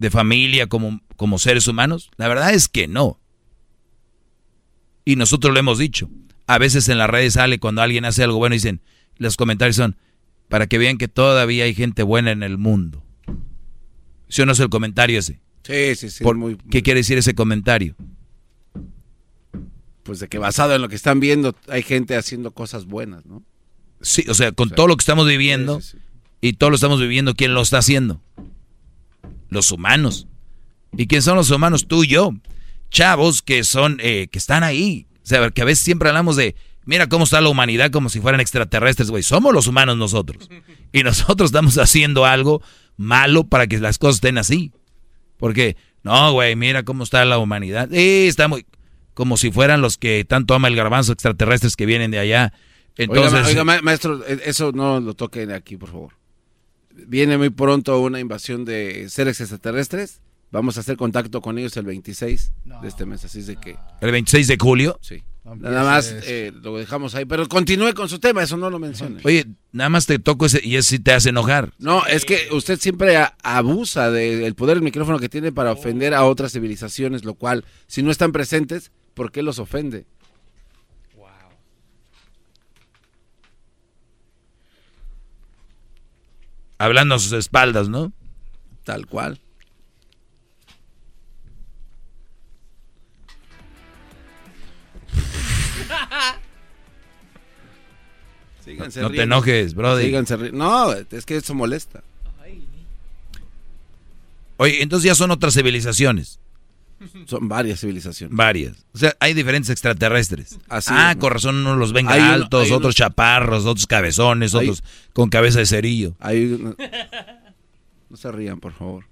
de 0.00 0.10
familia 0.10 0.66
como, 0.66 1.00
como 1.14 1.38
seres 1.38 1.68
humanos? 1.68 2.10
La 2.16 2.26
verdad 2.26 2.52
es 2.54 2.66
que 2.66 2.88
no. 2.88 3.20
Y 5.04 5.16
nosotros 5.16 5.52
lo 5.52 5.60
hemos 5.60 5.78
dicho. 5.78 6.08
A 6.46 6.58
veces 6.58 6.88
en 6.88 6.98
las 6.98 7.08
redes 7.10 7.34
sale 7.34 7.58
cuando 7.58 7.82
alguien 7.82 8.04
hace 8.04 8.22
algo 8.22 8.38
bueno 8.38 8.54
y 8.54 8.58
dicen, 8.58 8.80
los 9.16 9.36
comentarios 9.36 9.76
son, 9.76 9.96
para 10.48 10.66
que 10.66 10.78
vean 10.78 10.98
que 10.98 11.08
todavía 11.08 11.64
hay 11.64 11.74
gente 11.74 12.02
buena 12.02 12.30
en 12.32 12.42
el 12.42 12.58
mundo. 12.58 13.02
¿Sí 14.28 14.42
o 14.42 14.46
no 14.46 14.52
es 14.52 14.60
el 14.60 14.68
comentario 14.68 15.18
ese? 15.18 15.40
Sí, 15.62 15.94
sí, 15.94 16.10
sí. 16.10 16.22
Por- 16.24 16.36
muy, 16.36 16.56
¿Qué 16.70 16.82
quiere 16.82 17.00
decir 17.00 17.16
ese 17.18 17.34
comentario? 17.34 17.94
pues 20.02 20.20
de 20.20 20.28
que 20.28 20.36
basado 20.38 20.74
en 20.74 20.82
lo 20.82 20.88
que 20.90 20.96
están 20.96 21.18
viendo, 21.18 21.56
hay 21.68 21.82
gente 21.82 22.14
haciendo 22.16 22.50
cosas 22.50 22.84
buenas, 22.84 23.24
¿no? 23.24 23.42
Sí, 24.02 24.22
o 24.28 24.34
sea, 24.34 24.52
con 24.52 24.68
todo 24.68 24.86
lo 24.86 24.96
que 24.96 25.00
estamos 25.02 25.26
viviendo 25.26 25.80
y 26.42 26.52
todo 26.54 26.68
lo 26.68 26.76
estamos 26.76 27.00
viviendo, 27.00 27.34
¿quién 27.34 27.54
lo 27.54 27.62
está 27.62 27.78
haciendo? 27.78 28.20
Los 29.48 29.72
humanos. 29.72 30.26
¿Y 30.94 31.06
quién 31.06 31.22
son 31.22 31.36
los 31.36 31.50
humanos? 31.50 31.86
Tú 31.88 32.04
y 32.04 32.08
yo. 32.08 32.32
Chavos 32.94 33.42
que 33.42 33.64
son, 33.64 33.98
eh, 34.00 34.28
que 34.30 34.38
están 34.38 34.62
ahí. 34.62 35.06
O 35.22 35.26
sea, 35.26 35.50
que 35.50 35.62
a 35.62 35.64
veces 35.64 35.84
siempre 35.84 36.08
hablamos 36.08 36.36
de, 36.36 36.54
mira 36.84 37.08
cómo 37.08 37.24
está 37.24 37.40
la 37.40 37.48
humanidad 37.48 37.90
como 37.90 38.08
si 38.08 38.20
fueran 38.20 38.40
extraterrestres, 38.40 39.10
güey. 39.10 39.22
Somos 39.24 39.52
los 39.52 39.66
humanos 39.66 39.96
nosotros. 39.96 40.48
Y 40.92 41.02
nosotros 41.02 41.48
estamos 41.48 41.76
haciendo 41.78 42.24
algo 42.24 42.62
malo 42.96 43.44
para 43.44 43.66
que 43.66 43.78
las 43.80 43.98
cosas 43.98 44.16
estén 44.16 44.38
así. 44.38 44.70
Porque, 45.38 45.76
no, 46.04 46.32
güey, 46.32 46.54
mira 46.54 46.84
cómo 46.84 47.02
está 47.02 47.24
la 47.24 47.38
humanidad. 47.38 47.88
Sí, 47.90 48.26
está 48.28 48.46
muy... 48.48 48.64
Como 49.12 49.36
si 49.36 49.50
fueran 49.50 49.80
los 49.80 49.98
que 49.98 50.24
tanto 50.24 50.54
ama 50.54 50.68
el 50.68 50.76
garbanzo 50.76 51.12
extraterrestres 51.12 51.74
que 51.76 51.86
vienen 51.86 52.10
de 52.12 52.18
allá. 52.20 52.52
Entonces, 52.96 53.32
oiga, 53.32 53.42
ma- 53.42 53.48
oiga, 53.48 53.64
ma- 53.64 53.82
maestro, 53.82 54.24
eh, 54.26 54.40
eso 54.44 54.70
no 54.72 55.00
lo 55.00 55.14
toquen 55.14 55.50
aquí, 55.50 55.76
por 55.76 55.90
favor. 55.90 56.12
Viene 56.92 57.38
muy 57.38 57.50
pronto 57.50 57.98
una 58.00 58.20
invasión 58.20 58.64
de 58.64 59.08
seres 59.08 59.40
extraterrestres. 59.40 60.20
Vamos 60.54 60.76
a 60.76 60.80
hacer 60.80 60.96
contacto 60.96 61.40
con 61.40 61.58
ellos 61.58 61.76
el 61.78 61.84
26 61.84 62.52
de 62.80 62.86
este 62.86 63.04
mes, 63.06 63.24
así 63.24 63.40
es 63.40 63.48
de 63.48 63.56
que... 63.56 63.76
el 64.00 64.12
26 64.12 64.46
de 64.46 64.56
julio. 64.56 64.96
Sí. 65.02 65.24
Nada 65.56 65.82
más 65.82 66.14
eh, 66.28 66.52
lo 66.62 66.78
dejamos 66.78 67.16
ahí, 67.16 67.24
pero 67.24 67.48
continúe 67.48 67.92
con 67.92 68.08
su 68.08 68.20
tema, 68.20 68.40
eso 68.44 68.56
no 68.56 68.70
lo 68.70 68.78
mencione. 68.78 69.20
Oye, 69.24 69.46
nada 69.72 69.90
más 69.90 70.06
te 70.06 70.20
toco 70.20 70.46
ese 70.46 70.60
y 70.62 70.76
ese 70.76 70.90
sí 70.90 70.98
te 71.00 71.12
hace 71.12 71.30
enojar. 71.30 71.72
No, 71.78 72.06
es 72.06 72.24
que 72.24 72.50
usted 72.52 72.78
siempre 72.78 73.16
a- 73.16 73.34
abusa 73.42 74.12
del 74.12 74.54
poder 74.54 74.76
del 74.76 74.84
micrófono 74.84 75.18
que 75.18 75.28
tiene 75.28 75.50
para 75.50 75.72
ofender 75.72 76.14
a 76.14 76.24
otras 76.24 76.52
civilizaciones, 76.52 77.24
lo 77.24 77.34
cual, 77.34 77.64
si 77.88 78.04
no 78.04 78.12
están 78.12 78.30
presentes, 78.30 78.92
¿por 79.14 79.32
qué 79.32 79.42
los 79.42 79.58
ofende? 79.58 80.06
Hablando 86.78 87.14
a 87.14 87.18
sus 87.18 87.32
espaldas, 87.32 87.88
¿no? 87.88 88.12
Tal 88.84 89.06
cual. 89.06 89.40
Síganse 98.64 99.00
No 99.02 99.10
te 99.10 99.22
enojes. 99.22 99.72
Síganse 99.72 100.38
ri- 100.38 100.52
No, 100.52 100.92
es 100.92 101.26
que 101.26 101.36
eso 101.36 101.54
molesta. 101.54 102.02
Oye, 104.56 104.82
entonces 104.82 105.06
ya 105.06 105.14
son 105.14 105.30
otras 105.30 105.54
civilizaciones. 105.54 106.38
Son 107.26 107.48
varias 107.48 107.80
civilizaciones. 107.80 108.34
Varias. 108.36 108.86
O 108.94 108.98
sea, 108.98 109.14
hay 109.20 109.34
diferentes 109.34 109.68
extraterrestres. 109.68 110.58
Así 110.68 110.90
ah, 110.92 111.10
es, 111.10 111.16
¿no? 111.16 111.20
con 111.20 111.32
razón 111.32 111.56
unos 111.56 111.76
los 111.76 111.92
ven 111.92 112.06
uno- 112.06 112.14
altos, 112.14 112.68
uno- 112.68 112.76
otros 112.76 112.94
chaparros, 112.94 113.66
otros 113.66 113.86
cabezones, 113.86 114.54
Hay- 114.54 114.60
otros 114.68 114.82
con 115.12 115.28
cabeza 115.28 115.58
de 115.58 115.66
cerillo. 115.66 116.14
Hay 116.20 116.52
una- 116.52 116.76
No 118.08 118.16
se 118.16 118.30
rían, 118.30 118.60
por 118.60 118.72
favor. 118.72 119.04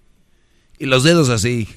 Y 0.79 0.87
los 0.87 1.03
dedos 1.03 1.29
así. 1.29 1.69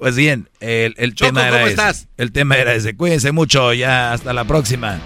Pues 0.00 0.16
bien, 0.16 0.48
el, 0.60 0.94
el 0.96 1.14
Choco, 1.14 1.28
tema 1.34 1.42
era 1.42 1.50
¿cómo 1.58 1.66
ese. 1.66 1.70
estás? 1.72 2.08
El 2.16 2.32
tema 2.32 2.56
era 2.56 2.72
ese. 2.72 2.96
Cuídense 2.96 3.32
mucho, 3.32 3.74
ya 3.74 4.14
hasta 4.14 4.32
la 4.32 4.44
próxima. 4.44 4.98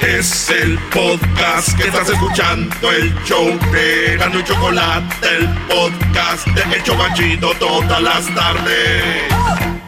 Es 0.00 0.50
el 0.50 0.76
podcast 0.92 1.78
que 1.78 1.84
estás 1.84 2.08
escuchando, 2.10 2.90
el 2.90 3.14
show 3.24 3.46
de 3.70 4.16
Gano 4.16 4.40
y 4.40 4.42
Chocolate, 4.44 5.14
el 5.38 5.48
podcast 5.68 6.44
de 6.48 6.74
El 6.76 6.82
Chobachito 6.82 7.52
todas 7.60 8.02
las 8.02 8.26
tardes. 8.34 9.81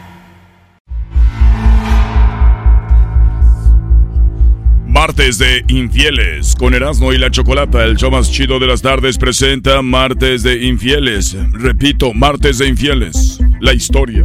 Martes 4.95 5.37
de 5.37 5.65
Infieles. 5.67 6.55
Con 6.55 6.73
Erasmo 6.73 7.11
y 7.11 7.17
la 7.17 7.29
Chocolata, 7.29 7.83
el 7.83 7.97
show 7.97 8.09
más 8.09 8.31
chido 8.31 8.59
de 8.59 8.67
las 8.67 8.81
tardes 8.81 9.17
presenta 9.17 9.81
Martes 9.81 10.41
de 10.41 10.63
Infieles. 10.63 11.35
Repito, 11.51 12.13
Martes 12.13 12.59
de 12.59 12.69
Infieles. 12.69 13.37
La 13.59 13.73
historia. 13.73 14.23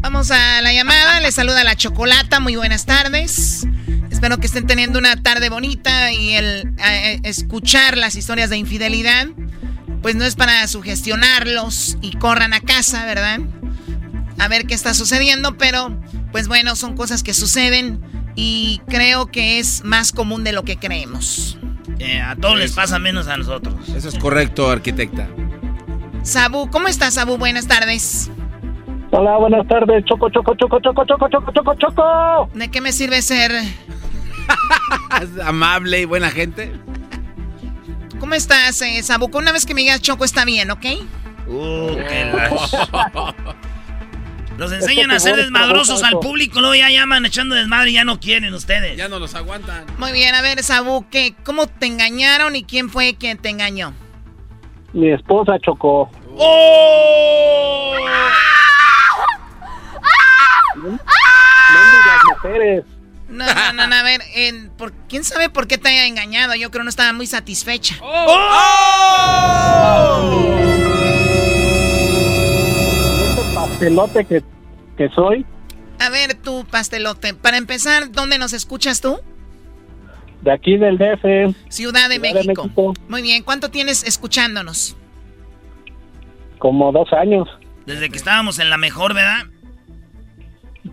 Vamos 0.00 0.30
a 0.30 0.60
la 0.60 0.74
llamada, 0.74 1.18
les 1.20 1.34
saluda 1.34 1.64
la 1.64 1.76
Chocolata, 1.76 2.40
muy 2.40 2.56
buenas 2.56 2.84
tardes. 2.84 3.66
Espero 4.10 4.36
que 4.36 4.46
estén 4.46 4.66
teniendo 4.66 4.98
una 4.98 5.16
tarde 5.16 5.48
bonita 5.48 6.12
y 6.12 6.34
el 6.34 6.70
eh, 6.86 7.20
escuchar 7.22 7.96
las 7.96 8.16
historias 8.16 8.50
de 8.50 8.58
infidelidad, 8.58 9.28
pues 10.02 10.14
no 10.14 10.26
es 10.26 10.36
para 10.36 10.68
sugestionarlos 10.68 11.96
y 12.02 12.18
corran 12.18 12.52
a 12.52 12.60
casa, 12.60 13.06
¿verdad? 13.06 13.40
A 14.38 14.46
ver 14.48 14.66
qué 14.66 14.74
está 14.74 14.92
sucediendo, 14.92 15.56
pero 15.56 15.98
pues 16.32 16.48
bueno, 16.48 16.76
son 16.76 16.94
cosas 16.94 17.22
que 17.22 17.32
suceden 17.32 18.17
y 18.40 18.80
creo 18.86 19.26
que 19.26 19.58
es 19.58 19.82
más 19.82 20.12
común 20.12 20.44
de 20.44 20.52
lo 20.52 20.62
que 20.62 20.76
creemos. 20.76 21.58
Eh, 21.98 22.20
a 22.20 22.36
todos 22.36 22.56
les 22.56 22.70
pasa 22.72 23.00
menos 23.00 23.26
a 23.26 23.36
nosotros. 23.36 23.74
Eso 23.88 24.08
es 24.08 24.16
correcto, 24.16 24.70
arquitecta. 24.70 25.26
Sabu, 26.22 26.70
¿cómo 26.70 26.86
estás, 26.86 27.14
Sabu? 27.14 27.36
Buenas 27.36 27.66
tardes. 27.66 28.30
Hola, 29.10 29.36
buenas 29.38 29.66
tardes. 29.66 30.04
Choco, 30.04 30.30
choco, 30.30 30.54
choco, 30.54 30.78
choco, 30.78 31.04
choco, 31.04 31.28
choco, 31.28 31.52
choco, 31.52 31.74
choco. 31.74 32.50
¿De 32.54 32.68
qué 32.68 32.80
me 32.80 32.92
sirve 32.92 33.22
ser? 33.22 33.50
Amable 35.44 36.00
y 36.00 36.04
buena 36.04 36.30
gente. 36.30 36.72
¿Cómo 38.20 38.34
estás, 38.34 38.80
eh, 38.82 39.02
Sabu? 39.02 39.28
Una 39.36 39.50
vez 39.50 39.66
que 39.66 39.74
me 39.74 39.80
digas 39.80 40.00
Choco 40.00 40.24
está 40.24 40.44
bien, 40.44 40.70
¿ok? 40.70 40.84
Uh, 41.48 41.90
la- 41.96 43.34
Los 44.58 44.72
enseñan 44.72 45.10
a 45.12 45.20
ser 45.20 45.36
desmadrosos 45.36 46.02
al 46.02 46.18
público, 46.18 46.58
luego 46.60 46.74
ya 46.74 46.90
llaman 46.90 47.24
echando 47.24 47.54
desmadre 47.54 47.90
y 47.90 47.94
ya 47.94 48.04
no 48.04 48.18
quieren 48.18 48.52
ustedes. 48.52 48.96
Ya 48.96 49.08
no 49.08 49.20
los 49.20 49.34
aguantan. 49.36 49.86
Muy 49.98 50.10
bien, 50.12 50.34
a 50.34 50.42
ver, 50.42 50.62
Sabu, 50.64 51.08
¿qué, 51.10 51.34
¿cómo 51.44 51.68
te 51.68 51.86
engañaron 51.86 52.56
y 52.56 52.64
quién 52.64 52.90
fue 52.90 53.14
quien 53.16 53.38
te 53.38 53.50
engañó? 53.50 53.94
Mi 54.92 55.12
esposa, 55.12 55.52
Choco. 55.64 56.10
¡Oh! 56.36 57.94
Mendigas 60.74 62.24
mujeres. 62.28 62.84
No, 63.28 63.44
no, 63.44 63.72
no, 63.74 63.86
no, 63.86 63.94
a 63.94 64.02
ver, 64.02 64.22
en- 64.34 64.70
por, 64.70 64.92
¿quién 65.08 65.22
sabe 65.22 65.50
por 65.50 65.66
qué 65.68 65.76
te 65.78 65.88
haya 65.88 66.06
engañado? 66.06 66.54
Yo 66.54 66.70
creo 66.70 66.82
no 66.82 66.90
estaba 66.90 67.12
muy 67.12 67.26
satisfecha. 67.26 67.94
Este 67.94 68.02
pastelote 73.78 74.24
que, 74.24 74.42
que 74.96 75.08
soy, 75.10 75.46
A 76.00 76.10
ver, 76.10 76.34
tú, 76.34 76.66
pastelote, 76.68 77.34
para 77.34 77.58
empezar, 77.58 78.10
¿dónde 78.10 78.38
nos 78.38 78.52
escuchas 78.52 79.00
tú? 79.00 79.20
de 80.42 80.52
aquí 80.52 80.76
del 80.76 80.98
DF. 80.98 81.22
Ciudad 81.22 81.54
de, 81.56 81.72
Ciudad 81.72 82.08
de 82.08 82.18
México. 82.20 82.62
México. 82.64 82.94
Muy 83.08 83.22
bien, 83.22 83.42
¿cuánto 83.42 83.70
tienes 83.70 84.04
escuchándonos? 84.04 84.96
como 86.58 86.90
dos 86.90 87.12
años. 87.12 87.48
Desde 87.86 88.10
que 88.10 88.16
estábamos 88.16 88.58
en 88.58 88.68
la 88.68 88.76
mejor, 88.78 89.14
¿verdad? 89.14 89.46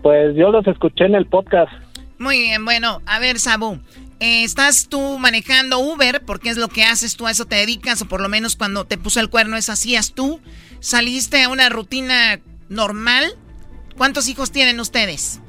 Pues 0.00 0.36
yo 0.36 0.50
los 0.50 0.64
escuché 0.68 1.06
en 1.06 1.16
el 1.16 1.26
podcast. 1.26 1.72
Muy 2.18 2.38
bien, 2.38 2.64
bueno, 2.64 3.02
a 3.04 3.18
ver, 3.18 3.40
Sabu, 3.40 3.80
eh, 4.20 4.44
¿estás 4.44 4.88
tú 4.88 5.18
manejando 5.18 5.80
Uber? 5.80 6.22
Porque 6.24 6.50
es 6.50 6.56
lo 6.56 6.68
que 6.68 6.84
haces, 6.84 7.16
tú 7.16 7.26
a 7.26 7.32
eso 7.32 7.46
te 7.46 7.56
dedicas, 7.56 8.00
o 8.02 8.06
por 8.06 8.20
lo 8.20 8.28
menos 8.28 8.54
cuando 8.54 8.84
te 8.84 8.96
puso 8.96 9.18
el 9.18 9.28
cuerno 9.28 9.56
es 9.56 9.68
hacías 9.68 10.12
tú. 10.14 10.40
¿Saliste 10.78 11.42
a 11.42 11.48
una 11.48 11.68
rutina 11.68 12.38
normal? 12.68 13.24
¿Cuántos 13.96 14.28
hijos 14.28 14.52
tienen 14.52 14.80
ustedes? 14.80 15.40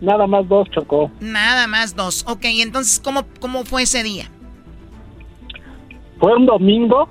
Nada 0.00 0.26
más 0.26 0.48
dos 0.48 0.68
chocó. 0.70 1.10
Nada 1.20 1.66
más 1.66 1.96
dos. 1.96 2.24
Ok, 2.28 2.44
entonces, 2.44 3.00
¿cómo, 3.00 3.24
cómo 3.40 3.64
fue 3.64 3.82
ese 3.82 4.02
día? 4.02 4.26
Fue 6.18 6.34
un 6.34 6.46
domingo. 6.46 7.08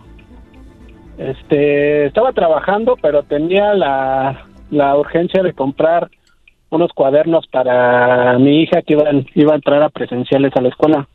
Este, 1.17 2.07
estaba 2.07 2.33
trabajando, 2.33 2.97
pero 3.01 3.23
tenía 3.23 3.73
la, 3.73 4.47
la 4.69 4.97
urgencia 4.97 5.41
de 5.41 5.53
comprar 5.53 6.09
unos 6.69 6.91
cuadernos 6.93 7.47
para 7.47 8.37
mi 8.37 8.63
hija 8.63 8.81
que 8.81 8.93
iba, 8.93 9.09
iba 9.33 9.53
a 9.53 9.55
entrar 9.55 9.81
a 9.81 9.89
presenciales 9.89 10.51
a 10.55 10.61
la 10.61 10.69
escuela. 10.69 11.07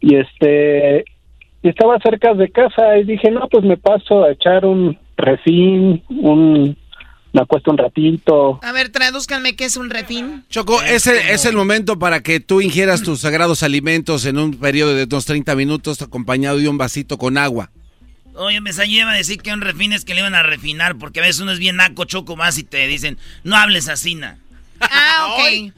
Y 0.00 0.16
este, 0.16 1.04
y 1.62 1.68
estaba 1.68 1.98
cerca 1.98 2.32
de 2.32 2.50
casa 2.50 2.96
y 2.96 3.04
dije, 3.04 3.30
no, 3.30 3.46
pues 3.48 3.62
me 3.64 3.76
paso 3.76 4.24
a 4.24 4.32
echar 4.32 4.64
un 4.64 4.98
refín, 5.20 6.02
un, 6.08 6.76
me 7.32 7.40
acuesto 7.42 7.70
un 7.70 7.78
ratito. 7.78 8.58
A 8.62 8.72
ver, 8.72 8.90
tradúzcanme 8.90 9.54
qué 9.56 9.64
es 9.66 9.76
un 9.76 9.90
refín. 9.90 10.44
Choco, 10.50 10.82
es 10.82 11.06
el, 11.06 11.16
es 11.18 11.44
el 11.44 11.54
momento 11.54 11.98
para 11.98 12.22
que 12.22 12.40
tú 12.40 12.60
ingieras 12.60 13.02
tus 13.02 13.20
sagrados 13.20 13.62
alimentos 13.62 14.24
en 14.26 14.38
un 14.38 14.54
periodo 14.54 14.94
de 14.94 15.04
unos 15.04 15.24
30 15.26 15.54
minutos 15.54 16.02
acompañado 16.02 16.58
de 16.58 16.68
un 16.68 16.78
vasito 16.78 17.18
con 17.18 17.38
agua. 17.38 17.70
Oye, 18.34 18.60
me 18.60 18.70
iba 18.86 19.10
a 19.10 19.14
decir 19.14 19.42
que 19.42 19.52
un 19.52 19.60
refín 19.60 19.92
es 19.92 20.04
que 20.04 20.14
le 20.14 20.20
iban 20.20 20.34
a 20.34 20.42
refinar, 20.42 20.96
porque 20.96 21.20
a 21.20 21.22
veces 21.22 21.40
uno 21.40 21.52
es 21.52 21.58
bien 21.58 21.76
naco, 21.76 22.04
choco 22.04 22.36
más 22.36 22.56
y 22.58 22.64
te 22.64 22.86
dicen, 22.86 23.18
no 23.44 23.56
hables 23.56 23.88
así, 23.88 24.14
na. 24.14 24.38
Ah, 24.80 25.26
ok. 25.34 25.72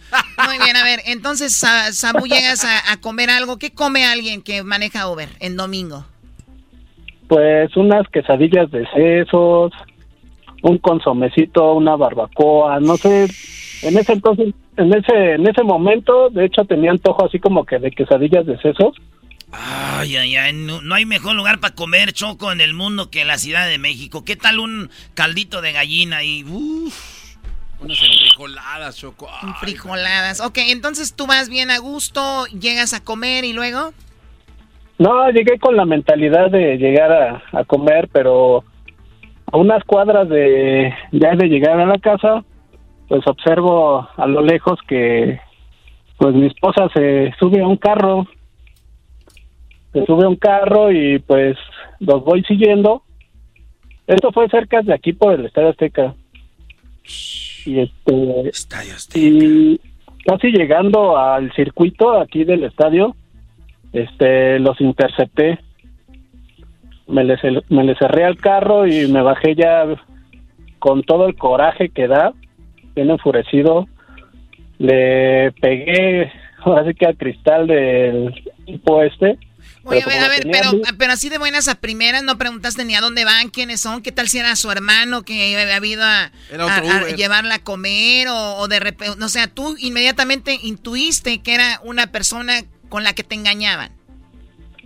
Muy 0.46 0.58
bien, 0.64 0.76
a 0.76 0.84
ver, 0.84 1.02
entonces, 1.06 1.52
Sa- 1.54 1.92
Sabu, 1.92 2.26
llegas 2.26 2.64
a, 2.64 2.92
a 2.92 2.98
comer 3.00 3.30
algo. 3.30 3.58
¿Qué 3.58 3.72
come 3.72 4.04
alguien 4.04 4.42
que 4.42 4.62
maneja 4.62 5.08
Uber 5.08 5.28
en 5.40 5.56
domingo? 5.56 6.06
Pues 7.32 7.74
unas 7.78 8.06
quesadillas 8.08 8.70
de 8.70 8.86
sesos, 8.90 9.72
un 10.60 10.76
consomecito, 10.76 11.72
una 11.72 11.96
barbacoa, 11.96 12.78
no 12.78 12.98
sé. 12.98 13.26
En 13.80 13.96
ese 13.96 14.12
entonces, 14.12 14.52
en 14.76 14.92
ese, 14.92 15.32
en 15.36 15.48
ese 15.48 15.62
momento, 15.62 16.28
de 16.28 16.44
hecho 16.44 16.66
tenía 16.66 16.90
antojo 16.90 17.24
así 17.24 17.38
como 17.38 17.64
que 17.64 17.78
de 17.78 17.90
quesadillas 17.90 18.44
de 18.44 18.58
sesos. 18.58 18.94
Ay, 19.50 20.14
ay, 20.14 20.36
ay, 20.36 20.52
no, 20.52 20.82
no 20.82 20.94
hay 20.94 21.06
mejor 21.06 21.34
lugar 21.34 21.58
para 21.58 21.74
comer 21.74 22.12
choco 22.12 22.52
en 22.52 22.60
el 22.60 22.74
mundo 22.74 23.08
que 23.08 23.24
la 23.24 23.38
Ciudad 23.38 23.66
de 23.66 23.78
México. 23.78 24.26
¿Qué 24.26 24.36
tal 24.36 24.58
un 24.58 24.90
caldito 25.14 25.62
de 25.62 25.72
gallina 25.72 26.22
y 26.22 26.44
uff? 26.44 27.36
Unas 27.80 27.98
frijoladas, 27.98 28.94
Choco. 28.98 29.30
Ay, 29.40 29.54
Frijoladas. 29.58 30.40
Ok, 30.40 30.58
entonces 30.58 31.14
tú 31.14 31.26
vas 31.26 31.48
bien 31.48 31.70
a 31.70 31.78
gusto, 31.78 32.44
llegas 32.48 32.92
a 32.92 33.02
comer 33.02 33.46
y 33.46 33.54
luego. 33.54 33.94
No, 34.98 35.30
llegué 35.30 35.58
con 35.58 35.76
la 35.76 35.84
mentalidad 35.84 36.50
de 36.50 36.76
llegar 36.76 37.12
a, 37.12 37.42
a 37.52 37.64
comer, 37.64 38.08
pero 38.12 38.64
a 39.50 39.56
unas 39.56 39.84
cuadras 39.84 40.28
de 40.28 40.94
ya 41.12 41.34
de 41.34 41.48
llegar 41.48 41.78
a 41.80 41.86
la 41.86 41.98
casa, 41.98 42.44
pues 43.08 43.26
observo 43.26 44.08
a 44.16 44.26
lo 44.26 44.42
lejos 44.42 44.78
que 44.88 45.38
pues 46.16 46.34
mi 46.34 46.46
esposa 46.46 46.88
se 46.94 47.32
sube 47.38 47.60
a 47.60 47.66
un 47.66 47.76
carro, 47.76 48.26
se 49.92 50.06
sube 50.06 50.24
a 50.24 50.28
un 50.28 50.36
carro 50.36 50.90
y 50.92 51.18
pues 51.18 51.56
los 52.00 52.24
voy 52.24 52.42
siguiendo. 52.44 53.02
Esto 54.06 54.32
fue 54.32 54.48
cerca 54.48 54.82
de 54.82 54.94
aquí 54.94 55.12
por 55.12 55.34
el 55.34 55.46
Estadio 55.46 55.70
Azteca. 55.70 56.14
Y 57.66 57.80
este 57.80 59.18
y 59.18 59.80
casi 60.24 60.48
llegando 60.50 61.16
al 61.16 61.52
circuito 61.52 62.18
aquí 62.18 62.44
del 62.44 62.64
estadio, 62.64 63.14
este 63.92 64.58
los 64.58 64.80
intercepté. 64.80 65.58
Me 67.08 67.24
le, 67.24 67.36
cel- 67.38 67.64
me 67.68 67.84
le 67.84 67.94
cerré 67.96 68.24
al 68.24 68.36
carro 68.36 68.86
y 68.86 69.06
me 69.08 69.22
bajé 69.22 69.54
ya 69.54 69.84
con 70.78 71.02
todo 71.02 71.26
el 71.26 71.36
coraje 71.36 71.90
que 71.90 72.08
da 72.08 72.32
bien 72.94 73.10
enfurecido. 73.10 73.86
Le 74.78 75.52
pegué 75.60 76.32
ahora 76.64 76.92
que 76.94 77.06
al 77.06 77.16
cristal 77.16 77.66
del 77.66 78.32
tipo 78.66 79.02
este 79.02 79.38
Oye, 79.84 80.00
a 80.00 80.04
Pero 80.04 80.28
ver, 80.28 80.46
a 80.46 80.50
pero, 80.50 80.96
pero 80.96 81.12
así 81.12 81.28
de 81.28 81.38
buenas 81.38 81.66
a 81.66 81.74
primeras 81.74 82.22
no 82.22 82.38
preguntaste 82.38 82.84
ni 82.84 82.94
a 82.94 83.00
dónde 83.00 83.24
van, 83.24 83.48
quiénes 83.48 83.80
son, 83.80 84.00
qué 84.00 84.12
tal 84.12 84.28
si 84.28 84.38
era 84.38 84.54
su 84.54 84.70
hermano 84.70 85.22
que 85.22 85.56
había 85.60 85.92
ido 85.92 86.04
a, 86.04 86.30
llevarla 87.16 87.56
a 87.56 87.58
comer 87.58 88.28
o, 88.28 88.56
o 88.58 88.68
de 88.68 88.78
repente, 88.78 89.22
o 89.22 89.28
sea, 89.28 89.48
tú 89.48 89.74
inmediatamente 89.78 90.56
intuiste 90.62 91.42
que 91.42 91.54
era 91.54 91.80
una 91.82 92.06
persona 92.08 92.60
con 92.92 93.04
la 93.04 93.14
que 93.14 93.24
te 93.24 93.34
engañaban. 93.34 93.90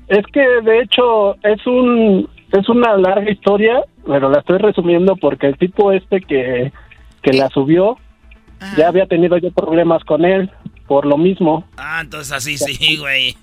Es 0.06 0.24
que 0.32 0.40
de 0.40 0.80
hecho 0.80 1.34
es 1.42 1.66
un 1.66 2.30
es 2.52 2.68
una 2.68 2.96
larga 2.96 3.28
historia, 3.28 3.82
pero 4.06 4.30
la 4.30 4.38
estoy 4.38 4.58
resumiendo 4.58 5.16
porque 5.16 5.48
el 5.48 5.58
tipo 5.58 5.90
este 5.90 6.20
que, 6.20 6.70
que 7.20 7.32
la 7.32 7.48
subió 7.48 7.98
ya 8.76 8.86
había 8.86 9.06
tenido 9.06 9.36
yo 9.38 9.50
problemas 9.50 10.04
con 10.04 10.24
él 10.24 10.48
por 10.86 11.04
lo 11.04 11.18
mismo. 11.18 11.64
Ah, 11.78 11.98
entonces 12.00 12.30
así 12.30 12.56
sí, 12.56 12.96
güey. 12.96 13.36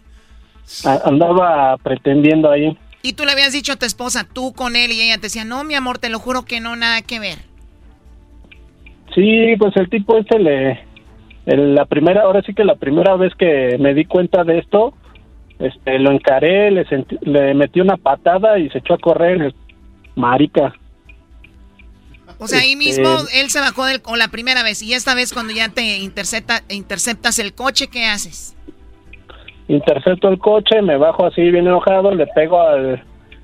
Andaba 1.03 1.76
pretendiendo 1.84 2.49
ahí. 2.49 2.78
Y 3.01 3.14
tú 3.14 3.26
le 3.26 3.34
habías 3.34 3.51
dicho 3.51 3.74
a 3.74 3.76
tu 3.76 3.86
esposa, 3.86 4.26
tú 4.32 4.53
con 4.53 4.78
él, 4.78 4.93
y 4.93 5.01
ella 5.01 5.18
te 5.18 5.24
decía, 5.24 5.43
no, 5.43 5.66
mi 5.66 5.76
amor, 5.76 5.97
te 5.97 6.07
lo 6.07 6.20
juro 6.20 6.45
que 6.45 6.61
no, 6.61 6.78
nada 6.78 7.01
que 7.01 7.20
ver. 7.20 7.39
Sí, 9.14 9.57
pues 9.59 9.76
el 9.76 9.89
tipo 9.89 10.18
este 10.18 10.39
le 10.39 10.93
la 11.46 11.86
primera 11.86 12.22
ahora 12.22 12.41
sí 12.41 12.54
que 12.54 12.64
la 12.64 12.76
primera 12.76 13.16
vez 13.16 13.34
que 13.36 13.78
me 13.80 13.94
di 13.94 14.06
cuenta 14.06 14.44
de 14.44 14.60
esto 14.60 14.94
este 15.60 16.00
lo 16.00 16.12
encaré, 16.12 16.72
le 16.72 16.86
sentí- 16.88 17.20
le 17.22 17.54
metí 17.54 17.80
una 17.82 17.98
patada 17.98 18.58
y 18.60 18.70
se 18.70 18.80
echó 18.80 18.96
a 18.96 18.98
correr, 18.98 19.54
marica. 20.16 20.74
O 22.39 22.48
sea, 22.48 22.60
ahí 22.60 22.74
Este- 22.74 22.78
mismo 23.02 23.10
él 23.36 23.50
se 23.50 23.60
bajó 23.60 23.86
del, 23.86 24.02
o 24.06 24.16
la 24.16 24.28
primera 24.30 24.64
vez, 24.64 24.82
y 24.82 24.94
esta 24.94 25.16
vez 25.16 25.32
cuando 25.34 25.54
ya 25.54 25.70
te 25.70 25.98
intercepta, 26.00 26.62
interceptas 26.70 27.39
el 27.39 27.54
coche, 27.54 27.88
¿qué 27.88 28.06
haces? 28.06 28.56
intercepto 29.70 30.28
el 30.28 30.39
coche, 30.39 30.82
me 30.82 30.98
bajo 30.98 31.26
así 31.26 31.41
bien 31.41 31.66
enojado, 31.68 32.14
le 32.14 32.28
pego 32.28 32.62
al, 32.62 33.02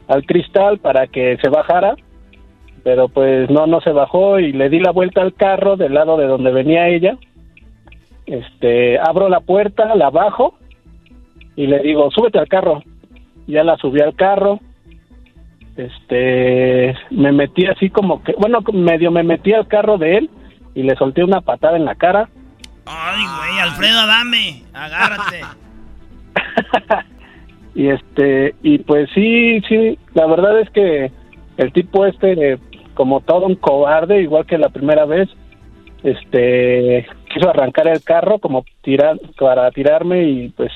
al 0.09 0.25
cristal 0.25 0.77
para 0.77 1.07
que 1.07 1.37
se 1.41 1.47
bajara, 1.47 1.95
pero 2.83 3.07
pues 3.07 3.49
no, 3.49 3.67
no 3.67 3.79
se 3.79 3.91
bajó 3.91 4.37
y 4.37 4.51
le 4.51 4.67
di 4.69 4.79
la 4.81 4.91
vuelta 4.91 5.21
al 5.21 5.33
carro 5.33 5.77
del 5.77 5.93
lado 5.93 6.17
de 6.17 6.27
donde 6.27 6.51
venía 6.51 6.89
ella. 6.89 7.17
Este, 8.29 8.99
abro 8.99 9.27
la 9.27 9.39
puerta, 9.39 9.95
la 9.95 10.11
bajo 10.11 10.53
y 11.55 11.65
le 11.65 11.79
digo, 11.79 12.11
súbete 12.11 12.37
al 12.37 12.47
carro. 12.47 12.83
Ya 13.47 13.63
la 13.63 13.75
subí 13.77 14.01
al 14.01 14.15
carro. 14.15 14.59
Este, 15.75 16.95
me 17.09 17.31
metí 17.31 17.65
así 17.65 17.89
como 17.89 18.23
que, 18.23 18.33
bueno, 18.37 18.59
medio 18.71 19.09
me 19.09 19.23
metí 19.23 19.53
al 19.53 19.67
carro 19.67 19.97
de 19.97 20.17
él 20.17 20.29
y 20.75 20.83
le 20.83 20.95
solté 20.95 21.23
una 21.23 21.41
patada 21.41 21.75
en 21.75 21.85
la 21.85 21.95
cara. 21.95 22.29
Ay, 22.85 23.23
güey, 23.37 23.59
Alfredo 23.61 23.99
Adame, 23.99 24.63
agárrate. 24.73 25.41
Y 27.75 27.87
este, 27.87 28.55
y 28.61 28.79
pues 28.79 29.09
sí, 29.13 29.61
sí, 29.69 29.97
la 30.13 30.25
verdad 30.25 30.59
es 30.59 30.69
que 30.71 31.11
el 31.55 31.71
tipo 31.71 32.05
este, 32.05 32.59
como 32.93 33.21
todo 33.21 33.45
un 33.45 33.55
cobarde, 33.55 34.21
igual 34.21 34.45
que 34.45 34.57
la 34.57 34.67
primera 34.67 35.05
vez, 35.05 35.29
este, 36.03 37.07
quiso 37.29 37.49
arrancar 37.49 37.87
el 37.87 38.03
carro 38.03 38.39
como 38.39 38.65
tirar, 38.81 39.19
para 39.39 39.71
tirarme 39.71 40.23
y 40.23 40.49
pues 40.49 40.71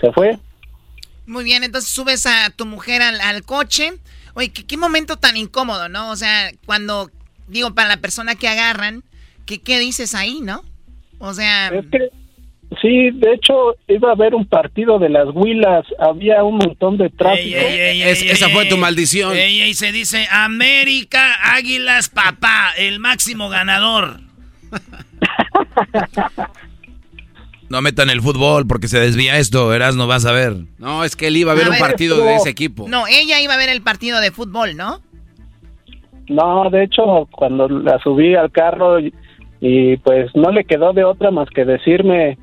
se 0.00 0.12
fue. 0.12 0.38
Muy 1.26 1.44
bien, 1.44 1.64
entonces 1.64 1.90
subes 1.90 2.26
a 2.26 2.50
tu 2.50 2.66
mujer 2.66 3.02
al, 3.02 3.20
al 3.20 3.42
coche. 3.42 3.92
Oye, 4.34 4.52
¿qué, 4.52 4.66
qué 4.66 4.76
momento 4.76 5.16
tan 5.16 5.36
incómodo, 5.36 5.88
¿no? 5.88 6.10
O 6.10 6.16
sea, 6.16 6.50
cuando, 6.66 7.10
digo, 7.48 7.74
para 7.74 7.88
la 7.88 7.96
persona 7.96 8.34
que 8.34 8.48
agarran, 8.48 9.02
¿qué, 9.46 9.60
qué 9.60 9.78
dices 9.78 10.14
ahí, 10.14 10.40
no? 10.42 10.62
O 11.18 11.32
sea... 11.32 11.68
Es 11.68 11.86
que 11.86 12.10
Sí, 12.82 13.10
de 13.12 13.34
hecho, 13.34 13.76
iba 13.86 14.08
a 14.10 14.12
haber 14.12 14.34
un 14.34 14.44
partido 14.44 14.98
de 14.98 15.08
las 15.08 15.28
Huilas, 15.32 15.86
había 16.00 16.42
un 16.42 16.58
montón 16.58 16.98
de 16.98 17.10
tráfico. 17.10 17.58
esa 17.58 18.48
fue 18.48 18.66
tu 18.66 18.76
maldición. 18.76 19.36
Ey, 19.36 19.72
se 19.74 19.92
dice 19.92 20.26
América 20.30 21.54
Águilas 21.54 22.08
Papá, 22.08 22.72
el 22.76 22.98
máximo 22.98 23.48
ganador. 23.48 24.20
No 27.68 27.82
metan 27.82 28.10
el 28.10 28.20
fútbol 28.20 28.66
porque 28.66 28.86
se 28.86 29.00
desvía 29.00 29.38
esto, 29.38 29.66
verás, 29.66 29.96
no 29.96 30.06
vas 30.06 30.24
a 30.24 30.32
ver. 30.32 30.54
No, 30.78 31.02
es 31.02 31.16
que 31.16 31.26
él 31.26 31.36
iba 31.36 31.52
a 31.52 31.56
ver 31.56 31.68
un 31.68 31.78
partido 31.78 32.24
de 32.24 32.36
ese 32.36 32.48
equipo. 32.48 32.86
No, 32.88 33.06
ella 33.08 33.40
iba 33.40 33.54
a 33.54 33.56
ver 33.56 33.68
el 33.68 33.82
partido 33.82 34.20
de 34.20 34.30
fútbol, 34.30 34.76
¿no? 34.76 35.00
No, 36.28 36.70
de 36.70 36.84
hecho, 36.84 37.28
cuando 37.32 37.68
la 37.68 37.98
subí 37.98 38.34
al 38.34 38.52
carro 38.52 39.00
y, 39.00 39.12
y, 39.60 39.96
pues 39.96 40.30
no 40.34 40.50
le 40.50 40.64
quedó 40.64 40.92
de 40.92 41.04
otra 41.04 41.30
más 41.30 41.48
que 41.50 41.64
decirme 41.64 42.38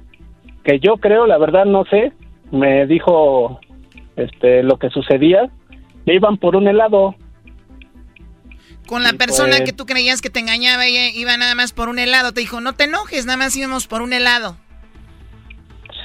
que 0.64 0.80
yo 0.80 0.98
creo, 0.98 1.26
la 1.26 1.38
verdad 1.38 1.66
no 1.66 1.86
sé, 1.86 2.14
me 2.52 2.86
dijo 2.86 3.60
este 4.16 4.64
lo 4.64 4.78
que 4.78 4.90
sucedía, 4.90 5.50
que 6.06 6.16
iban 6.16 6.38
por 6.38 6.56
un 6.56 6.68
helado. 6.68 7.16
Con 8.88 9.04
la 9.04 9.14
persona 9.14 9.58
pues- 9.58 9.64
que 9.70 9.74
tú 9.74 9.86
creías 9.86 10.22
que 10.22 10.30
te 10.30 10.40
engañaba, 10.40 10.86
ella 10.86 11.08
iba 11.10 11.36
nada 11.38 11.56
más 11.56 11.72
por 11.74 11.90
un 11.90 12.00
helado, 12.00 12.32
te 12.34 12.42
dijo, 12.42 12.60
no 12.62 12.74
te 12.74 12.84
enojes, 12.86 13.26
nada 13.26 13.38
más 13.38 13.56
íbamos 13.56 13.88
por 13.88 14.02
un 14.02 14.14
helado. 14.14 14.58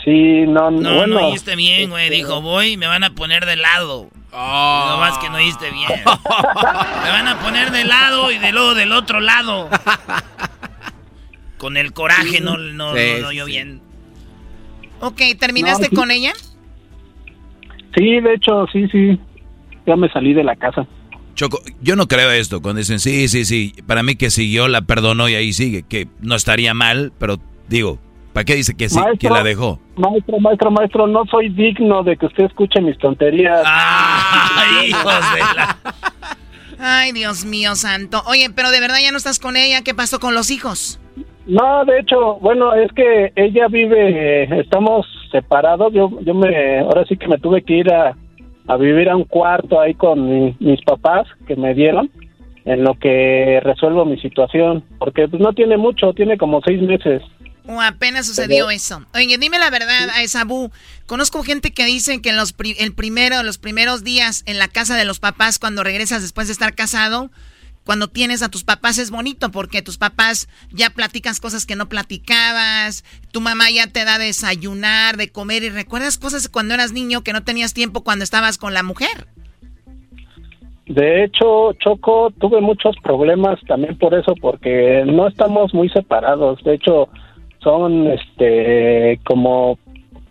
Sí, 0.05 0.45
no, 0.47 0.71
No, 0.71 0.95
bueno. 0.97 1.21
no 1.21 1.27
oíste 1.29 1.57
bien, 1.57 1.91
güey. 1.91 2.09
Dijo, 2.09 2.41
voy, 2.41 2.77
me 2.77 2.87
van 2.87 3.05
a 3.05 3.11
poner 3.15 3.45
de 3.47 3.57
lado. 3.57 4.09
No 4.31 4.97
más 4.99 5.19
que 5.19 5.29
no 5.29 5.37
oíste 5.37 5.71
bien. 5.71 5.89
me 6.05 7.11
van 7.11 7.29
a 7.29 7.39
poner 7.41 7.71
de 7.73 7.85
lado 7.85 8.31
y 8.31 8.39
de 8.39 8.53
luego 8.53 8.75
del 8.75 8.93
otro 8.93 9.21
lado. 9.21 9.69
Con 11.59 11.77
el 11.77 11.93
coraje 11.93 12.41
no, 12.41 12.57
no, 12.57 12.95
Sí, 12.95 13.01
no, 13.17 13.23
no 13.23 13.29
oyó 13.29 13.47
sí. 13.47 13.51
bien. 13.53 13.81
Ok, 15.01 15.21
¿terminaste 15.39 15.85
No, 15.85 15.89
sí. 15.91 15.97
con 15.97 16.11
ella? 16.11 16.33
Sí, 17.97 18.21
de 18.21 18.35
hecho, 18.35 18.67
sí, 18.73 18.87
sí. 18.89 19.19
Ya 19.87 19.97
me 19.97 20.09
salí 20.11 20.35
de 20.35 20.45
la 20.45 20.55
casa. 20.57 20.87
Choco, 21.39 21.61
yo 21.81 21.95
no 21.95 22.09
creo 22.09 22.33
esto, 22.33 22.61
cuando 22.61 22.81
dicen 22.81 22.99
sí, 22.99 23.29
sí, 23.29 23.45
sí, 23.45 23.73
para 23.87 24.03
mí 24.03 24.17
que 24.17 24.29
siguió, 24.29 24.67
la 24.67 24.83
perdonó 24.83 25.29
y 25.29 25.37
ahí 25.37 25.53
sigue, 25.53 25.85
que 25.85 26.09
no 26.21 26.35
estaría 26.35 26.75
mal, 26.75 27.13
pero 27.17 27.37
digo, 27.69 28.01
¿para 28.33 28.45
qué 28.45 28.57
dice 28.57 28.77
que 28.77 28.89
sí, 28.89 28.99
que 29.21 29.31
la 29.31 29.45
dejó? 29.45 29.79
Maestro, 29.95 30.41
maestro, 30.41 30.71
maestro, 30.73 31.07
no 31.07 31.25
soy 31.27 31.51
digno 31.51 32.03
de 32.03 32.17
que 32.17 32.27
usted 32.27 32.47
escuche 32.47 32.81
mis 32.81 32.99
tonterías. 32.99 33.63
¡Ay, 33.65 34.87
hijos 34.89 35.15
de 35.33 35.39
la... 35.39 35.79
Ay, 36.81 37.13
Dios 37.13 37.45
mío 37.45 37.77
santo. 37.77 38.21
Oye, 38.27 38.51
pero 38.51 38.73
de 38.73 38.81
verdad 38.81 38.97
ya 39.01 39.13
no 39.13 39.19
estás 39.19 39.39
con 39.39 39.57
ella, 39.57 39.83
¿qué 39.85 39.95
pasó 39.95 40.19
con 40.19 40.35
los 40.35 40.51
hijos? 40.51 40.99
No, 41.47 41.85
de 41.85 42.01
hecho, 42.01 42.41
bueno, 42.41 42.75
es 42.75 42.91
que 42.95 43.33
ella 43.37 43.69
vive, 43.69 44.43
eh, 44.43 44.61
estamos 44.61 45.07
separados. 45.31 45.93
Yo, 45.93 46.11
yo 46.23 46.35
me, 46.35 46.81
ahora 46.81 47.05
sí 47.09 47.17
que 47.17 47.29
me 47.29 47.39
tuve 47.39 47.63
que 47.63 47.75
ir 47.75 47.93
a, 47.93 48.17
a 48.69 48.77
vivir 48.77 49.09
a 49.09 49.17
un 49.17 49.25
cuarto 49.25 49.81
ahí 49.81 49.95
con 49.95 50.29
mi- 50.29 50.57
mis 50.61 50.81
papás 50.83 51.27
que 51.47 51.57
me 51.57 51.75
dieron, 51.75 52.11
en 52.65 52.85
lo 52.85 52.95
que 52.99 53.61
resuelvo 53.65 54.05
mi 54.05 54.21
situación, 54.21 54.85
porque 54.99 55.27
pues 55.27 55.41
no 55.43 55.53
tiene 55.55 55.77
mucho, 55.79 56.13
tiene 56.13 56.37
como 56.37 56.61
seis 56.65 56.81
meses. 56.83 57.23
O 57.67 57.81
apenas 57.81 58.27
sucedió 58.27 58.67
Pero- 58.67 58.71
eso. 58.71 59.05
Oye, 59.15 59.37
dime 59.39 59.59
la 59.59 59.71
verdad, 59.71 60.09
a 60.15 60.23
Esaú. 60.23 60.71
Conozco 61.07 61.43
gente 61.43 61.71
que 61.73 61.85
dicen 61.85 62.23
que 62.23 62.31
en 62.31 62.37
los, 62.37 62.53
pri- 62.53 62.77
el 62.79 62.95
primero, 62.95 63.43
los 63.43 63.59
primeros 63.59 64.05
días 64.05 64.43
en 64.47 64.59
la 64.59 64.69
casa 64.69 64.97
de 64.97 65.05
los 65.05 65.19
papás, 65.19 65.59
cuando 65.59 65.83
regresas 65.85 66.23
después 66.23 66.47
de 66.49 66.53
estar 66.55 66.75
casado, 66.75 67.31
cuando 67.89 68.09
tienes 68.09 68.43
a 68.43 68.51
tus 68.51 68.65
papás 68.65 68.99
es 68.99 69.11
bonito 69.11 69.51
porque 69.51 69.81
tus 69.81 69.97
papás 69.97 70.47
ya 70.71 70.91
platicas 70.91 71.41
cosas 71.41 71.65
que 71.65 71.75
no 71.75 71.89
platicabas, 71.89 73.03
tu 73.33 73.41
mamá 73.41 73.71
ya 73.75 73.87
te 73.91 74.05
da 74.05 74.19
de 74.19 74.27
desayunar, 74.27 75.17
de 75.17 75.33
comer 75.33 75.63
y 75.63 75.71
recuerdas 75.71 76.19
cosas 76.19 76.51
cuando 76.51 76.75
eras 76.75 76.93
niño 76.93 77.23
que 77.23 77.33
no 77.33 77.45
tenías 77.45 77.73
tiempo 77.73 78.05
cuando 78.05 78.25
estabas 78.25 78.59
con 78.59 78.75
la 78.75 78.83
mujer. 78.83 79.29
De 80.85 81.25
hecho, 81.25 81.73
Choco, 81.83 82.31
tuve 82.39 82.61
muchos 82.61 82.95
problemas 83.03 83.59
también 83.67 83.97
por 83.97 84.13
eso, 84.13 84.35
porque 84.39 85.05
no 85.07 85.27
estamos 85.27 85.73
muy 85.73 85.89
separados. 85.89 86.63
De 86.65 86.75
hecho, 86.75 87.09
son 87.61 88.09
este 88.09 89.19
como 89.25 89.79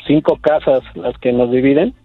cinco 0.06 0.38
casas 0.40 0.84
las 0.94 1.18
que 1.18 1.34
nos 1.34 1.50
dividen. 1.50 1.96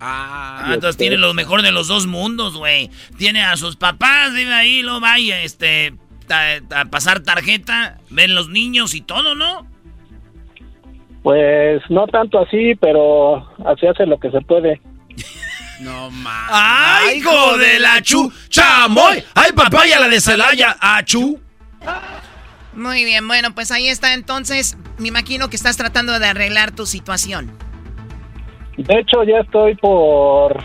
Ah, 0.00 0.70
entonces 0.74 0.96
tiene 0.96 1.16
lo 1.16 1.32
mejor 1.34 1.62
de 1.62 1.72
los 1.72 1.88
dos 1.88 2.06
mundos, 2.06 2.56
güey. 2.56 2.90
Tiene 3.16 3.42
a 3.42 3.56
sus 3.56 3.76
papás, 3.76 4.34
vive 4.34 4.52
ahí, 4.52 4.82
lo 4.82 5.00
vaya, 5.00 5.40
este, 5.42 5.94
a, 6.28 6.80
a 6.80 6.84
pasar 6.86 7.20
tarjeta, 7.20 7.98
ven 8.10 8.34
los 8.34 8.48
niños 8.48 8.94
y 8.94 9.00
todo, 9.00 9.34
¿no? 9.34 9.66
Pues 11.22 11.82
no 11.88 12.06
tanto 12.06 12.38
así, 12.38 12.74
pero 12.80 13.48
así 13.66 13.86
hace 13.86 14.06
lo 14.06 14.18
que 14.18 14.30
se 14.30 14.40
puede. 14.40 14.80
No 15.80 16.10
más. 16.10 16.48
¡Ay, 16.50 17.18
hijo 17.18 17.58
de 17.58 17.78
la 17.78 18.00
chu! 18.00 18.32
¡Chamoy! 18.48 19.22
¡Ay, 19.34 19.52
papaya, 19.52 20.00
la 20.00 20.08
de 20.08 20.22
Celaya! 20.22 20.74
¡Achu! 20.80 21.38
Muy 22.74 23.04
bien, 23.04 23.28
bueno, 23.28 23.54
pues 23.54 23.70
ahí 23.70 23.88
está 23.88 24.14
entonces. 24.14 24.78
Me 24.96 25.08
imagino 25.08 25.50
que 25.50 25.56
estás 25.56 25.76
tratando 25.76 26.18
de 26.18 26.26
arreglar 26.26 26.70
tu 26.70 26.86
situación. 26.86 27.52
De 28.76 28.98
hecho, 28.98 29.22
ya 29.24 29.38
estoy 29.40 29.74
por, 29.76 30.56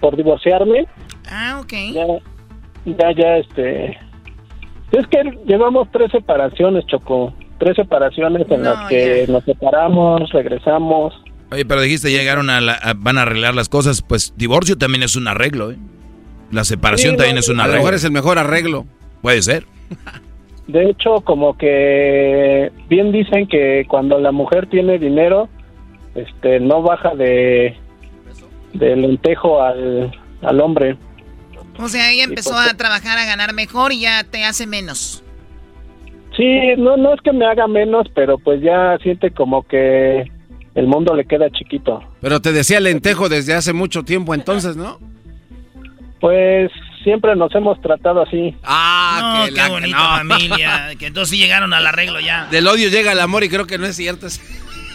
por 0.00 0.16
divorciarme. 0.16 0.86
Ah, 1.30 1.60
ok. 1.62 1.72
Ya, 1.92 2.06
ya, 2.84 3.12
ya, 3.12 3.36
este... 3.38 3.98
Es 4.92 5.06
que 5.08 5.18
llevamos 5.46 5.88
tres 5.92 6.10
separaciones, 6.12 6.86
Choco. 6.86 7.34
Tres 7.58 7.74
separaciones 7.76 8.46
en 8.50 8.62
No, 8.62 8.74
las 8.74 8.88
que 8.88 9.26
nos 9.28 9.42
separamos, 9.44 10.30
regresamos. 10.30 11.12
Oye, 11.50 11.64
pero 11.64 11.80
dijiste 11.80 12.10
llegaron 12.10 12.50
a, 12.50 12.60
la, 12.60 12.74
a- 12.74 12.94
van 12.96 13.18
a 13.18 13.22
arreglar 13.22 13.54
las 13.54 13.68
cosas, 13.68 14.02
pues 14.02 14.32
divorcio 14.36 14.76
también 14.78 15.02
es 15.02 15.16
un 15.16 15.26
arreglo, 15.26 15.72
¿eh? 15.72 15.76
La 16.52 16.62
separación 16.64 17.12
Sí, 17.12 17.16
también 17.16 17.34
no, 17.36 17.40
es 17.40 17.48
un 17.48 17.56
A 17.58 17.64
lo 17.64 17.70
arreglo. 17.70 17.78
mejor 17.82 17.94
es 17.94 18.04
el 18.04 18.12
mejor 18.12 18.38
arreglo. 18.38 18.84
Puede 19.22 19.42
ser. 19.42 19.64
De 20.68 20.90
hecho, 20.90 21.20
como 21.22 21.56
que 21.56 22.70
bien 22.88 23.10
dicen 23.10 23.48
que 23.48 23.84
cuando 23.88 24.18
la 24.20 24.30
mujer 24.32 24.68
tiene 24.68 24.98
dinero, 24.98 25.48
este, 26.16 26.60
no 26.60 26.82
baja 26.82 27.14
de 27.14 27.76
del 28.72 29.02
lentejo 29.02 29.62
al, 29.62 30.12
al 30.42 30.60
hombre. 30.60 30.96
O 31.78 31.88
sea, 31.88 32.10
ella 32.10 32.24
empezó 32.24 32.50
pues, 32.50 32.72
a 32.72 32.76
trabajar, 32.76 33.18
a 33.18 33.24
ganar 33.24 33.52
mejor 33.54 33.92
y 33.92 34.00
ya 34.00 34.24
te 34.24 34.44
hace 34.44 34.66
menos. 34.66 35.22
Sí, 36.36 36.44
no, 36.76 36.96
no 36.98 37.14
es 37.14 37.20
que 37.22 37.32
me 37.32 37.46
haga 37.46 37.66
menos, 37.66 38.06
pero 38.14 38.38
pues 38.38 38.60
ya 38.62 38.98
siente 39.02 39.30
como 39.30 39.62
que 39.66 40.30
el 40.74 40.86
mundo 40.86 41.14
le 41.14 41.24
queda 41.24 41.50
chiquito. 41.50 42.02
Pero 42.20 42.40
te 42.40 42.52
decía 42.52 42.80
lentejo 42.80 43.28
desde 43.30 43.54
hace 43.54 43.72
mucho 43.72 44.02
tiempo 44.02 44.34
entonces, 44.34 44.76
¿no? 44.76 44.98
Pues 46.20 46.70
siempre 47.02 47.34
nos 47.36 47.54
hemos 47.54 47.80
tratado 47.80 48.22
así. 48.22 48.54
Ah, 48.62 49.38
no, 49.38 49.44
que 49.46 49.54
qué 49.54 49.60
la- 49.60 49.68
bonita 49.68 49.98
no. 49.98 50.28
familia. 50.34 50.88
Que 50.98 51.06
entonces 51.06 51.38
llegaron 51.38 51.72
al 51.72 51.86
arreglo 51.86 52.20
ya. 52.20 52.46
Del 52.50 52.66
odio 52.66 52.90
llega 52.90 53.12
el 53.12 53.20
amor 53.20 53.44
y 53.44 53.48
creo 53.48 53.66
que 53.66 53.78
no 53.78 53.86
es 53.86 53.96
cierto. 53.96 54.26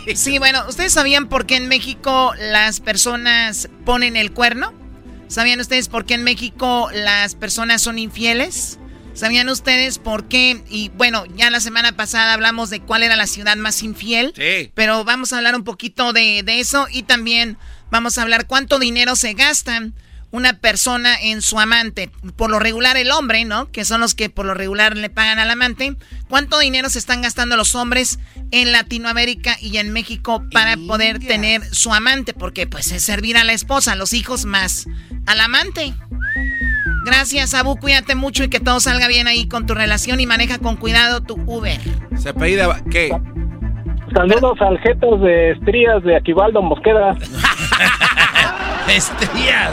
Sí, 0.16 0.40
bueno, 0.40 0.64
¿ustedes 0.68 0.94
sabían 0.94 1.28
por 1.28 1.46
qué 1.46 1.56
en 1.56 1.68
México 1.68 2.34
las 2.40 2.80
personas 2.80 3.70
ponen 3.86 4.16
el 4.16 4.32
cuerno? 4.32 4.74
¿Sabían 5.28 5.60
ustedes 5.60 5.88
por 5.88 6.06
qué 6.06 6.16
en 6.16 6.24
México 6.24 6.90
las 6.94 7.36
personas 7.36 7.82
son 7.82 8.00
infieles? 8.00 8.80
¿Sabían 9.14 9.50
ustedes 9.50 9.98
por 10.00 10.28
qué? 10.28 10.64
Y 10.70 10.90
bueno, 10.90 11.26
ya 11.36 11.50
la 11.50 11.60
semana 11.60 11.96
pasada 11.96 12.34
hablamos 12.34 12.70
de 12.70 12.82
cuál 12.82 13.04
era 13.04 13.16
la 13.16 13.28
ciudad 13.28 13.56
más 13.58 13.84
infiel. 13.84 14.34
Sí. 14.36 14.72
Pero 14.74 15.04
vamos 15.04 15.34
a 15.34 15.38
hablar 15.38 15.56
un 15.56 15.64
poquito 15.64 16.14
de, 16.14 16.44
de 16.44 16.60
eso 16.60 16.88
y 16.92 17.04
también 17.04 17.58
vamos 17.90 18.18
a 18.18 18.24
hablar 18.24 18.48
cuánto 18.48 18.80
dinero 18.80 19.16
se 19.16 19.34
gastan 19.34 19.94
una 20.32 20.54
persona 20.54 21.16
en 21.22 21.42
su 21.42 21.60
amante. 21.60 22.10
Por 22.36 22.50
lo 22.50 22.60
regular 22.60 22.98
el 22.98 23.12
hombre, 23.12 23.46
¿no? 23.46 23.70
Que 23.72 23.86
son 23.86 24.02
los 24.02 24.16
que 24.16 24.30
por 24.30 24.46
lo 24.46 24.54
regular 24.54 24.96
le 24.96 25.10
pagan 25.10 25.40
al 25.40 25.52
amante. 25.52 25.96
¿Cuánto 26.30 26.60
dinero 26.60 26.90
se 26.90 27.00
están 27.00 27.22
gastando 27.22 27.58
los 27.58 27.76
hombres 27.76 28.20
en 28.52 28.72
Latinoamérica 28.72 29.58
y 29.62 29.78
en 29.78 29.92
México 29.92 30.44
para 30.52 30.78
poder 30.78 31.20
tener 31.20 31.64
su 31.74 31.94
amante? 31.94 32.34
Porque 32.34 32.68
pues 32.68 32.92
es 32.92 33.04
servir 33.04 33.38
a 33.38 33.44
la 33.44 33.54
esposa, 33.54 33.94
a 33.94 33.96
los 33.96 34.14
hijos 34.14 34.46
más 34.46 34.88
al 35.26 35.40
amante. 35.40 35.94
Gracias, 37.04 37.54
Abu. 37.54 37.78
Cuídate 37.78 38.16
mucho 38.16 38.44
y 38.44 38.50
que 38.50 38.60
todo 38.60 38.80
salga 38.80 39.08
bien 39.08 39.28
ahí 39.28 39.48
con 39.48 39.66
tu 39.66 39.74
relación 39.74 40.20
y 40.20 40.28
maneja 40.28 40.60
con 40.60 40.78
cuidado 40.78 41.22
tu 41.22 41.36
Uber. 41.46 41.80
Se 42.18 42.30
apellida, 42.30 42.82
¿qué? 42.92 43.12
Saludos 44.14 44.62
al 44.62 44.78
jetos 44.80 45.22
de 45.22 45.52
estrías 45.52 46.04
de 46.04 46.16
Aquivaldo 46.18 46.62
Mosqueda. 46.62 47.16
Estrías. 48.88 49.72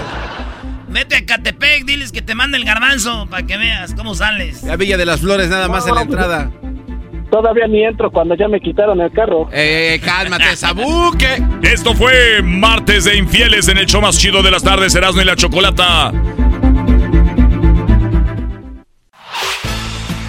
Vete 0.89 1.17
a 1.17 1.27
Catepec, 1.27 1.85
diles 1.85 2.13
que 2.13 2.23
te 2.23 2.35
mande 2.35 2.57
el 2.57 2.65
garbanzo 2.65 3.27
para 3.31 3.47
que 3.47 3.57
veas 3.57 3.95
cómo 3.95 4.15
sales. 4.15 4.63
La 4.63 4.77
Villa 4.77 4.97
de 4.97 5.07
las 5.07 5.21
Flores 5.21 5.49
nada 5.49 5.69
más 5.69 5.87
en 5.87 5.95
la 5.95 6.03
entrada. 6.03 6.51
Todavía 7.31 7.67
ni 7.67 7.85
entro 7.85 8.11
cuando 8.11 8.35
ya 8.35 8.49
me 8.49 8.59
quitaron 8.59 9.01
el 9.01 9.13
carro. 9.13 9.49
Eh, 9.53 10.01
cálmate, 10.03 10.47
Sabuque. 10.57 11.43
Esto 11.63 11.95
fue 11.95 12.41
Martes 12.43 13.05
de 13.05 13.17
Infieles 13.17 13.69
en 13.69 13.77
el 13.77 13.87
show 13.87 14.01
más 14.01 14.19
chido 14.19 14.43
de 14.43 14.51
las 14.51 14.63
tardes, 14.63 14.95
Erasmo 14.95 15.21
y 15.21 15.27
la 15.27 15.37
Chocolata. 15.37 16.11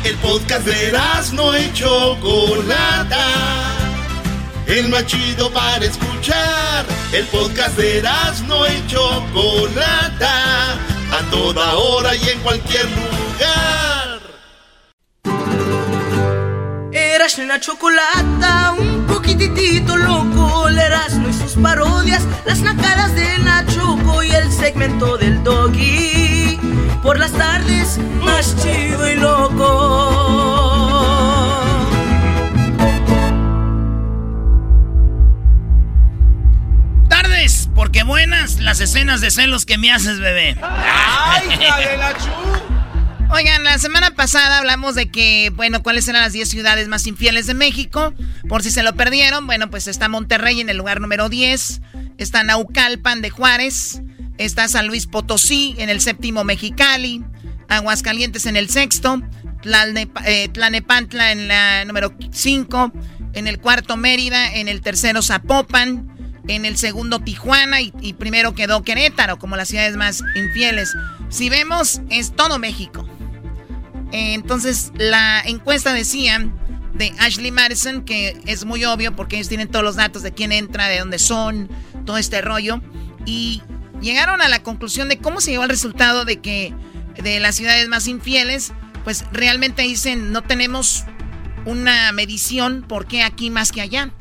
El 0.03 0.15
podcast 0.15 0.65
de 0.65 0.91
no 1.35 1.57
y 1.57 1.71
Chocolata. 1.71 3.78
El 4.69 4.87
más 4.89 5.05
chido 5.05 5.51
para 5.51 5.83
escuchar. 5.83 6.85
El 7.11 7.25
podcast 7.27 7.75
de 7.77 8.03
no 8.47 8.67
y 8.67 8.87
Chocolata, 8.87 10.73
a 10.73 11.29
toda 11.31 11.75
hora 11.75 12.15
y 12.15 12.29
en 12.29 12.39
cualquier 12.41 12.85
lugar. 12.85 14.19
Eras 16.91 17.37
una 17.39 17.59
chocolata, 17.59 18.75
un 18.77 19.05
poquitito 19.07 19.97
loco, 19.97 20.67
el 20.67 20.77
Erasmo 20.77 21.29
y 21.29 21.33
sus 21.33 21.53
parodias, 21.53 22.23
las 22.45 22.61
nacadas 22.61 23.15
de 23.15 23.39
Nachoco 23.39 24.23
y 24.23 24.31
el 24.31 24.51
segmento 24.51 25.17
del 25.17 25.43
doggy. 25.43 26.59
Por 27.01 27.17
las 27.17 27.31
tardes, 27.31 27.97
más 28.21 28.55
chido 28.61 29.09
y 29.09 29.15
loco. 29.15 30.58
Porque 37.79 38.03
buenas 38.03 38.59
las 38.59 38.81
escenas 38.81 39.21
de 39.21 39.31
celos 39.31 39.65
que 39.65 39.77
me 39.77 39.89
haces, 39.89 40.19
bebé. 40.19 40.57
¡Ay, 40.61 41.47
hija 41.61 41.77
de 41.79 41.95
la 41.95 42.13
chu! 42.17 42.29
Oigan, 43.29 43.63
la 43.63 43.77
semana 43.77 44.11
pasada 44.11 44.57
hablamos 44.57 44.95
de 44.95 45.09
que, 45.09 45.49
bueno, 45.55 45.81
cuáles 45.81 46.05
eran 46.09 46.21
las 46.23 46.33
10 46.33 46.49
ciudades 46.49 46.89
más 46.89 47.07
infieles 47.07 47.47
de 47.47 47.53
México. 47.53 48.13
Por 48.49 48.63
si 48.63 48.71
se 48.71 48.83
lo 48.83 48.95
perdieron, 48.95 49.47
bueno, 49.47 49.69
pues 49.69 49.87
está 49.87 50.09
Monterrey 50.09 50.59
en 50.59 50.67
el 50.67 50.75
lugar 50.75 50.99
número 50.99 51.29
10. 51.29 51.79
Está 52.17 52.43
Naucalpan 52.43 53.21
de 53.21 53.29
Juárez. 53.29 54.01
Está 54.37 54.67
San 54.67 54.87
Luis 54.87 55.07
Potosí 55.07 55.75
en 55.77 55.89
el 55.89 56.01
séptimo 56.01 56.43
Mexicali. 56.43 57.23
Aguascalientes 57.69 58.45
en 58.45 58.57
el 58.57 58.69
sexto. 58.69 59.21
eh, 60.25 60.49
Tlanepantla 60.49 61.31
en 61.31 61.47
la 61.47 61.85
número 61.85 62.13
5. 62.29 62.91
En 63.35 63.47
el 63.47 63.57
cuarto 63.57 63.95
Mérida. 63.95 64.53
En 64.53 64.67
el 64.67 64.81
tercero 64.81 65.21
Zapopan. 65.21 66.18
En 66.49 66.65
el 66.65 66.77
segundo 66.77 67.19
Tijuana. 67.19 67.79
Y, 67.81 68.13
primero 68.13 68.55
quedó 68.55 68.83
Querétaro 68.83 69.37
como 69.37 69.55
las 69.55 69.67
ciudades 69.67 69.95
más 69.95 70.23
infieles. 70.35 70.91
Si 71.29 71.47
vemos, 71.47 72.01
es 72.09 72.35
todo 72.35 72.57
México. 72.57 73.07
Eh, 74.11 74.33
entonces, 74.33 74.91
la 74.95 75.41
encuesta 75.45 75.93
decía 75.93 76.49
de 76.95 77.13
Ashley 77.19 77.51
Madison, 77.51 78.03
que 78.03 78.41
es 78.47 78.65
muy 78.65 78.83
obvio 78.83 79.15
porque 79.15 79.35
ellos 79.35 79.47
tienen 79.47 79.67
todos 79.67 79.85
los 79.85 79.95
datos 79.95 80.23
de 80.23 80.33
quién 80.33 80.51
entra, 80.51 80.87
de 80.87 80.99
dónde 80.99 81.19
son, 81.19 81.69
todo 82.03 82.17
este 82.17 82.41
rollo. 82.41 82.81
Y 83.25 83.61
llegaron 84.01 84.41
a 84.41 84.47
la 84.47 84.63
conclusión 84.63 85.07
de 85.07 85.19
cómo 85.19 85.41
se 85.41 85.51
llegó 85.51 85.63
al 85.63 85.69
resultado 85.69 86.25
de 86.25 86.39
que 86.39 86.73
de 87.21 87.39
las 87.39 87.55
ciudades 87.55 87.87
más 87.89 88.07
infieles, 88.07 88.73
pues 89.03 89.23
realmente 89.31 89.83
dicen 89.83 90.31
no 90.31 90.41
tenemos 90.41 91.05
una 91.65 92.11
medición 92.11 92.83
por 92.87 93.05
qué 93.05 93.21
aquí 93.21 93.51
más 93.51 93.71
que 93.71 93.81
allá. 93.81 94.11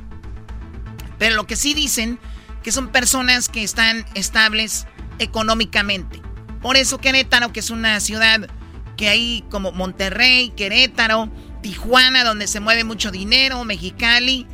Pero 1.18 1.36
lo 1.36 1.46
que 1.46 1.56
sí 1.56 1.74
dicen 1.74 2.18
que 2.62 2.72
son 2.72 2.88
personas 2.88 3.48
que 3.48 3.62
están 3.62 4.04
estables 4.14 4.86
económicamente. 5.18 6.20
Por 6.60 6.76
eso 6.76 6.98
Querétaro, 6.98 7.52
que 7.52 7.60
es 7.60 7.70
una 7.70 8.00
ciudad 8.00 8.48
que 8.96 9.08
hay 9.08 9.44
como 9.50 9.72
Monterrey, 9.72 10.50
Querétaro, 10.50 11.30
Tijuana, 11.62 12.24
donde 12.24 12.46
se 12.46 12.60
mueve 12.60 12.84
mucho 12.84 13.10
dinero, 13.10 13.64
Mexicali, 13.64 14.46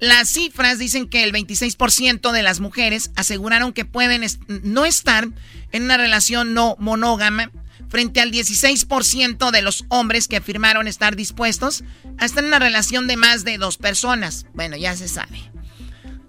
Las 0.00 0.28
cifras 0.28 0.78
dicen 0.78 1.08
que 1.08 1.24
el 1.24 1.32
26% 1.32 2.30
de 2.30 2.42
las 2.42 2.60
mujeres 2.60 3.10
aseguraron 3.16 3.72
que 3.72 3.84
pueden 3.84 4.24
no 4.62 4.84
estar 4.84 5.28
en 5.72 5.82
una 5.82 5.96
relación 5.96 6.54
no 6.54 6.76
monógama, 6.78 7.50
frente 7.88 8.20
al 8.20 8.30
16% 8.30 9.50
de 9.50 9.62
los 9.62 9.84
hombres 9.88 10.28
que 10.28 10.36
afirmaron 10.36 10.86
estar 10.86 11.16
dispuestos 11.16 11.84
a 12.18 12.26
estar 12.26 12.44
en 12.44 12.48
una 12.48 12.58
relación 12.58 13.06
de 13.06 13.16
más 13.16 13.44
de 13.44 13.58
dos 13.58 13.78
personas. 13.78 14.46
Bueno, 14.54 14.76
ya 14.76 14.94
se 14.96 15.08
sabe. 15.08 15.50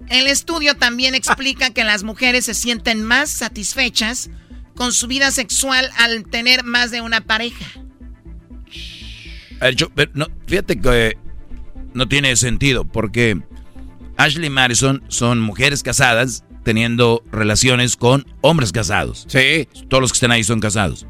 El 0.08 0.26
estudio 0.26 0.76
también 0.76 1.14
explica 1.14 1.70
que 1.70 1.84
las 1.84 2.04
mujeres 2.04 2.46
se 2.46 2.54
sienten 2.54 3.04
más 3.04 3.30
satisfechas 3.30 4.30
con 4.76 4.94
su 4.94 5.08
vida 5.08 5.30
sexual 5.30 5.90
al 5.98 6.24
tener 6.24 6.64
más 6.64 6.90
de 6.90 7.02
una 7.02 7.22
pareja. 7.22 7.66
Fíjate 10.48 10.80
que 10.80 11.08
eh, 11.08 11.18
no 11.94 12.08
tiene 12.08 12.36
sentido, 12.38 12.86
porque 12.86 13.42
Ashley 14.20 14.50
Madison 14.50 15.02
son 15.08 15.40
mujeres 15.40 15.82
casadas 15.82 16.44
teniendo 16.64 17.24
relaciones 17.32 17.96
con 17.96 18.28
hombres 18.42 18.74
casados. 18.74 19.26
Sí. 19.30 19.70
Todos 19.88 20.02
los 20.02 20.12
que 20.12 20.18
están 20.18 20.32
ahí 20.32 20.44
son 20.44 20.60
casados. 20.60 21.08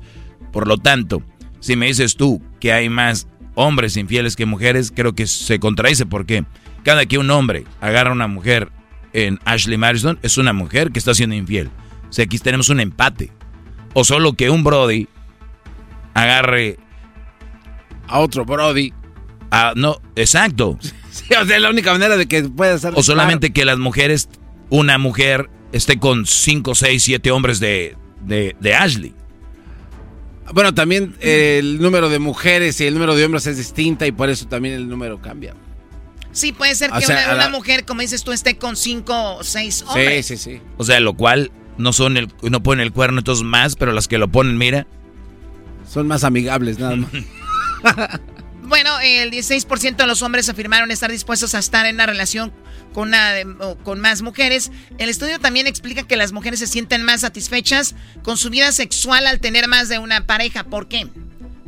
Por 0.53 0.67
lo 0.67 0.77
tanto, 0.77 1.23
si 1.59 1.75
me 1.75 1.87
dices 1.87 2.15
tú 2.15 2.39
que 2.59 2.71
hay 2.71 2.87
más 2.87 3.27
hombres 3.55 3.97
infieles 3.97 4.35
que 4.35 4.45
mujeres, 4.45 4.93
creo 4.95 5.15
que 5.15 5.25
se 5.25 5.59
contradice 5.59 6.05
porque 6.05 6.45
cada 6.83 7.07
que 7.07 7.17
un 7.17 7.31
hombre 7.31 7.65
agarra 7.81 8.11
a 8.11 8.13
una 8.13 8.27
mujer 8.27 8.71
en 9.13 9.39
Ashley 9.43 9.79
Madison, 9.79 10.19
es 10.21 10.37
una 10.37 10.53
mujer 10.53 10.91
que 10.91 10.99
está 10.99 11.15
siendo 11.15 11.35
infiel. 11.35 11.71
O 12.09 12.13
sea, 12.13 12.25
aquí 12.25 12.37
tenemos 12.37 12.69
un 12.69 12.79
empate. 12.79 13.31
O 13.93 14.03
solo 14.03 14.33
que 14.33 14.51
un 14.51 14.63
Brody 14.63 15.07
agarre 16.13 16.77
a 18.07 18.19
otro 18.19 18.45
Brody. 18.45 18.93
Ah, 19.49 19.73
no, 19.75 19.99
exacto. 20.15 20.77
Sí, 21.11 21.25
o 21.33 21.45
sea, 21.45 21.55
es 21.55 21.61
la 21.61 21.69
única 21.69 21.91
manera 21.91 22.17
de 22.17 22.27
que 22.27 22.43
pueda 22.43 22.77
ser. 22.77 22.93
O 22.95 23.03
solamente 23.03 23.51
que 23.51 23.65
las 23.65 23.77
mujeres, 23.79 24.29
una 24.69 24.97
mujer 24.97 25.49
esté 25.71 25.97
con 25.99 26.25
5, 26.25 26.75
6, 26.75 27.03
7 27.03 27.31
hombres 27.31 27.59
de, 27.59 27.95
de, 28.25 28.55
de 28.59 28.75
Ashley. 28.75 29.13
Bueno, 30.53 30.73
también 30.73 31.15
eh, 31.21 31.57
el 31.59 31.79
número 31.81 32.09
de 32.09 32.17
mujeres 32.19 32.79
y 32.81 32.85
el 32.87 32.93
número 32.95 33.15
de 33.15 33.23
hombres 33.25 33.45
es 33.47 33.57
distinta 33.57 34.07
y 34.07 34.11
por 34.11 34.29
eso 34.29 34.47
también 34.47 34.75
el 34.75 34.87
número 34.89 35.21
cambia. 35.21 35.53
Sí, 36.31 36.51
puede 36.53 36.73
ser 36.75 36.91
O 36.91 36.95
que 36.99 37.05
sea, 37.05 37.15
una, 37.17 37.31
a 37.31 37.35
una 37.35 37.43
la- 37.45 37.49
mujer, 37.49 37.85
como 37.85 38.01
dices 38.01 38.23
tú, 38.23 38.31
esté 38.31 38.57
con 38.57 38.75
cinco 38.75 39.35
o 39.37 39.43
seis 39.43 39.83
hombres. 39.87 40.25
Sí, 40.25 40.37
sí, 40.37 40.51
sí. 40.55 40.61
O 40.77 40.83
sea, 40.83 40.99
lo 40.99 41.13
cual 41.13 41.51
no 41.77 41.93
son 41.93 42.17
el, 42.17 42.29
no 42.43 42.61
ponen 42.63 42.83
el 42.85 42.91
cuerno 42.91 43.19
entonces 43.19 43.43
más, 43.43 43.75
pero 43.75 43.91
las 43.93 44.07
que 44.07 44.17
lo 44.17 44.27
ponen, 44.27 44.57
mira. 44.57 44.85
Son 45.87 46.07
más 46.07 46.23
amigables, 46.23 46.77
nada 46.79 46.95
más. 46.97 47.09
Bueno, 48.69 48.99
el 49.01 49.31
16% 49.31 49.95
de 49.97 50.07
los 50.07 50.21
hombres 50.21 50.47
afirmaron 50.47 50.91
estar 50.91 51.11
dispuestos 51.11 51.55
a 51.55 51.59
estar 51.59 51.85
en 51.87 51.95
una 51.95 52.05
relación 52.05 52.53
con, 52.93 53.09
una 53.09 53.31
de- 53.31 53.75
con 53.83 53.99
más 53.99 54.21
mujeres. 54.21 54.71
El 54.99 55.09
estudio 55.09 55.39
también 55.39 55.65
explica 55.67 56.03
que 56.07 56.15
las 56.15 56.31
mujeres 56.31 56.59
se 56.59 56.67
sienten 56.67 57.03
más 57.03 57.21
satisfechas 57.21 57.95
con 58.21 58.37
su 58.37 58.49
vida 58.51 58.71
sexual 58.71 59.25
al 59.27 59.39
tener 59.39 59.67
más 59.67 59.89
de 59.89 59.97
una 59.99 60.25
pareja. 60.27 60.63
¿Por 60.65 60.87
qué? 60.87 61.07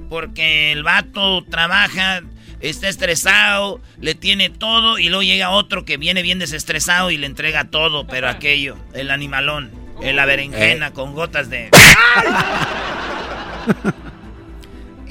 Porque 0.09 0.71
el 0.71 0.83
vato 0.83 1.43
trabaja, 1.49 2.21
está 2.59 2.87
estresado, 2.87 3.81
le 3.99 4.13
tiene 4.13 4.49
todo 4.49 4.99
y 4.99 5.07
luego 5.09 5.23
llega 5.23 5.49
otro 5.49 5.85
que 5.85 5.97
viene 5.97 6.21
bien 6.21 6.37
desestresado 6.37 7.09
y 7.11 7.17
le 7.17 7.25
entrega 7.25 7.65
todo, 7.65 8.05
pero 8.05 8.29
aquello, 8.29 8.77
el 8.93 9.09
animalón, 9.09 9.71
el 10.03 10.17
la 10.17 10.25
berenjena 10.25 10.91
con 10.91 11.15
gotas 11.15 11.49
de... 11.49 11.71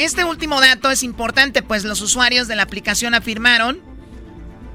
Este 0.00 0.24
último 0.24 0.62
dato 0.62 0.90
es 0.90 1.02
importante, 1.02 1.60
pues 1.60 1.84
los 1.84 2.00
usuarios 2.00 2.48
de 2.48 2.56
la 2.56 2.62
aplicación 2.62 3.12
afirmaron 3.14 3.82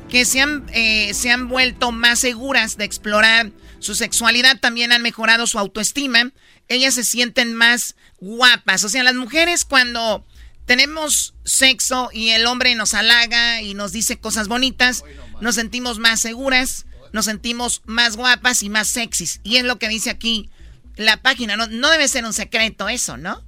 que 0.07 0.23
se 0.23 0.39
han, 0.39 0.67
eh, 0.71 1.15
se 1.15 1.31
han 1.31 1.47
vuelto 1.47 1.91
más 1.91 2.19
seguras 2.19 2.77
de 2.77 2.85
explorar 2.85 3.51
su 3.79 3.95
sexualidad, 3.95 4.59
también 4.59 4.91
han 4.91 5.01
mejorado 5.01 5.47
su 5.47 5.57
autoestima. 5.57 6.31
Ellas 6.67 6.93
se 6.93 7.03
sienten 7.03 7.55
más 7.55 7.95
guapas. 8.19 8.83
O 8.83 8.89
sea, 8.89 9.03
las 9.03 9.15
mujeres 9.15 9.65
cuando 9.65 10.23
tenemos 10.67 11.33
sexo 11.43 12.11
y 12.13 12.29
el 12.29 12.45
hombre 12.45 12.75
nos 12.75 12.93
halaga 12.93 13.63
y 13.63 13.73
nos 13.73 13.91
dice 13.93 14.19
cosas 14.19 14.47
bonitas, 14.47 15.03
nos 15.41 15.55
sentimos 15.55 15.97
más 15.97 16.19
seguras, 16.19 16.85
nos 17.13 17.25
sentimos 17.25 17.81
más 17.85 18.15
guapas 18.15 18.61
y 18.61 18.69
más 18.69 18.89
sexys. 18.89 19.41
Y 19.43 19.55
es 19.55 19.63
lo 19.63 19.79
que 19.79 19.87
dice 19.87 20.11
aquí 20.11 20.51
la 20.97 21.17
página. 21.17 21.57
No, 21.57 21.65
no 21.65 21.89
debe 21.89 22.07
ser 22.07 22.25
un 22.25 22.33
secreto 22.33 22.89
eso, 22.89 23.17
¿no? 23.17 23.43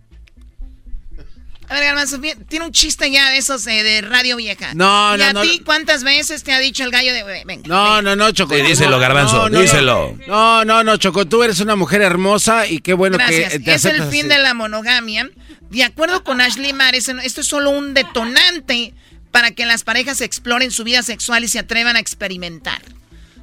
A 1.70 1.74
ver, 1.74 1.84
Garbanzo, 1.84 2.20
tiene 2.48 2.66
un 2.66 2.72
chiste 2.72 3.12
ya 3.12 3.30
de 3.30 3.38
esos 3.38 3.68
eh, 3.68 3.84
de 3.84 4.02
radio 4.02 4.38
vieja. 4.38 4.74
No, 4.74 5.16
¿Y 5.16 5.20
no, 5.20 5.26
a 5.26 5.34
no. 5.34 5.42
ti 5.42 5.62
cuántas 5.66 6.04
veces 6.04 6.44
te 6.44 6.54
ha 6.54 6.60
dicho 6.60 6.84
el 6.86 6.92
gallo 6.92 7.14
de? 7.14 7.44
Venga. 7.46 7.68
No, 7.68 8.02
no, 8.02 8.16
no, 8.16 8.32
Choco. 8.32 8.56
Sí, 8.56 8.62
díselo, 8.62 9.00
Garbanzo, 9.00 9.44
No, 9.44 9.50
no, 9.50 9.60
díselo. 9.62 10.18
No, 10.28 10.64
no, 10.64 10.84
no, 10.86 10.96
Choco, 10.96 11.26
tú 11.28 11.44
eres 11.44 11.60
una 11.60 11.76
mujer 11.76 12.02
hermosa 12.02 12.68
y 12.68 12.80
qué 12.80 12.94
bueno 12.94 13.18
Gracias. 13.18 13.52
que 13.52 13.60
te 13.60 13.74
es 13.74 13.84
el 13.84 14.02
fin 14.04 14.22
así. 14.22 14.30
de 14.30 14.40
la 14.40 14.54
monogamia. 14.54 15.30
De 15.70 15.84
acuerdo 15.84 16.24
con 16.24 16.40
Ashley 16.40 16.72
Mares, 16.72 17.10
esto 17.10 17.42
es 17.42 17.48
solo 17.48 17.72
un 17.72 17.94
detonante 17.94 18.94
para 19.32 19.52
que 19.52 19.66
las 19.66 19.84
parejas 19.84 20.22
exploren 20.22 20.72
su 20.72 20.86
vida 20.86 21.04
sexual 21.04 21.44
y 21.44 21.50
se 21.50 21.60
atrevan 21.60 21.98
a 21.98 22.00
experimentar. 22.00 22.82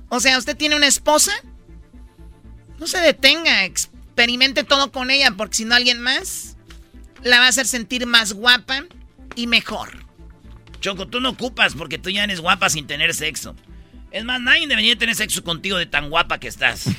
O 0.09 0.19
sea, 0.21 0.39
usted 0.39 0.57
tiene 0.57 0.77
una 0.77 0.87
esposa, 0.87 1.33
no 2.79 2.87
se 2.87 2.99
detenga, 2.99 3.65
experimente 3.65 4.65
todo 4.65 4.91
con 4.91 5.11
ella, 5.11 5.33
porque 5.37 5.57
si 5.57 5.65
no 5.67 5.75
alguien 5.75 6.01
más 6.01 6.54
la 7.25 7.41
va 7.41 7.47
a 7.47 7.49
hacer 7.49 7.67
sentir 7.67 8.07
más 8.07 8.33
guapa 8.33 8.85
y 9.35 9.47
mejor. 9.49 9.91
Choco, 10.81 11.09
tú 11.09 11.21
no 11.21 11.31
ocupas 11.31 11.75
porque 11.75 11.99
tú 11.99 12.11
ya 12.11 12.23
eres 12.25 12.41
guapa 12.41 12.69
sin 12.71 12.87
tener 12.87 13.13
sexo. 13.15 13.57
Es 14.13 14.25
más, 14.25 14.41
nadie 14.41 14.69
debería 14.69 14.97
tener 14.97 15.15
sexo 15.17 15.43
contigo 15.43 15.77
de 15.79 15.87
tan 15.87 16.09
guapa 16.11 16.39
que 16.39 16.47
estás. 16.49 16.85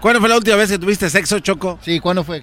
¿Cuándo 0.00 0.20
fue 0.20 0.28
la 0.28 0.36
última 0.36 0.56
vez 0.56 0.70
que 0.70 0.78
tuviste 0.78 1.08
sexo, 1.08 1.38
Choco? 1.40 1.78
Sí, 1.82 1.98
¿cuándo 1.98 2.24
fue? 2.24 2.42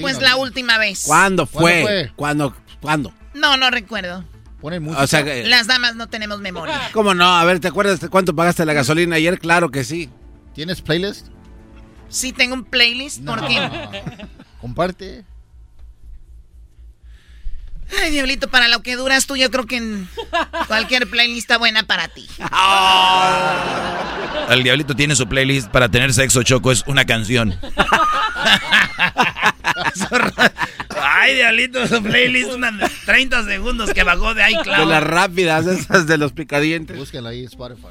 Pues 0.00 0.20
la 0.20 0.36
última 0.36 0.76
vez. 0.78 1.04
¿Cuándo 1.06 1.46
fue? 1.46 1.60
¿Cuándo 1.60 1.86
fue? 1.86 2.12
¿Cuándo? 2.16 2.56
¿Cuándo? 2.80 3.14
No, 3.34 3.56
no 3.56 3.70
recuerdo. 3.70 4.24
Ponen 4.60 4.82
música. 4.82 5.02
O 5.02 5.06
sea 5.06 5.22
que- 5.24 5.44
Las 5.46 5.66
damas 5.68 5.94
no 5.94 6.08
tenemos 6.08 6.40
memoria. 6.40 6.80
¿Cómo 6.92 7.14
no? 7.14 7.36
A 7.36 7.44
ver, 7.44 7.60
¿te 7.60 7.68
acuerdas 7.68 8.00
de 8.00 8.08
cuánto 8.08 8.34
pagaste 8.34 8.64
la 8.66 8.72
gasolina 8.72 9.16
ayer? 9.16 9.38
Claro 9.38 9.70
que 9.70 9.84
sí. 9.84 10.10
¿Tienes 10.54 10.80
playlist? 10.82 11.28
Sí, 12.16 12.32
tengo 12.32 12.54
un 12.54 12.64
playlist 12.64 13.22
porque... 13.26 13.60
Comparte. 14.58 15.22
Ay, 18.00 18.10
Diablito, 18.10 18.48
para 18.48 18.68
lo 18.68 18.82
que 18.82 18.96
duras 18.96 19.26
tú, 19.26 19.36
yo 19.36 19.50
creo 19.50 19.66
que 19.66 19.76
en 19.76 20.08
cualquier 20.66 21.10
playlist 21.10 21.40
está 21.40 21.58
buena 21.58 21.82
para 21.82 22.08
ti. 22.08 22.26
El 24.48 24.62
diablito 24.62 24.96
tiene 24.96 25.14
su 25.14 25.28
playlist 25.28 25.68
para 25.68 25.90
tener 25.90 26.14
sexo, 26.14 26.42
Choco, 26.42 26.72
es 26.72 26.84
una 26.86 27.04
canción. 27.04 27.54
Ay, 30.98 31.34
diablito, 31.34 31.86
su 31.86 32.02
playlist, 32.02 32.50
unas 32.52 32.90
30 33.04 33.44
segundos 33.44 33.92
que 33.92 34.04
bajó 34.04 34.32
de 34.32 34.50
iCloud. 34.52 34.78
De 34.78 34.86
las 34.86 35.02
rápidas, 35.02 35.66
esas 35.66 36.06
de 36.06 36.16
los 36.16 36.32
picadientes. 36.32 36.96
Búsquenla 36.96 37.28
ahí 37.28 37.40
en 37.40 37.46
Spotify. 37.46 37.88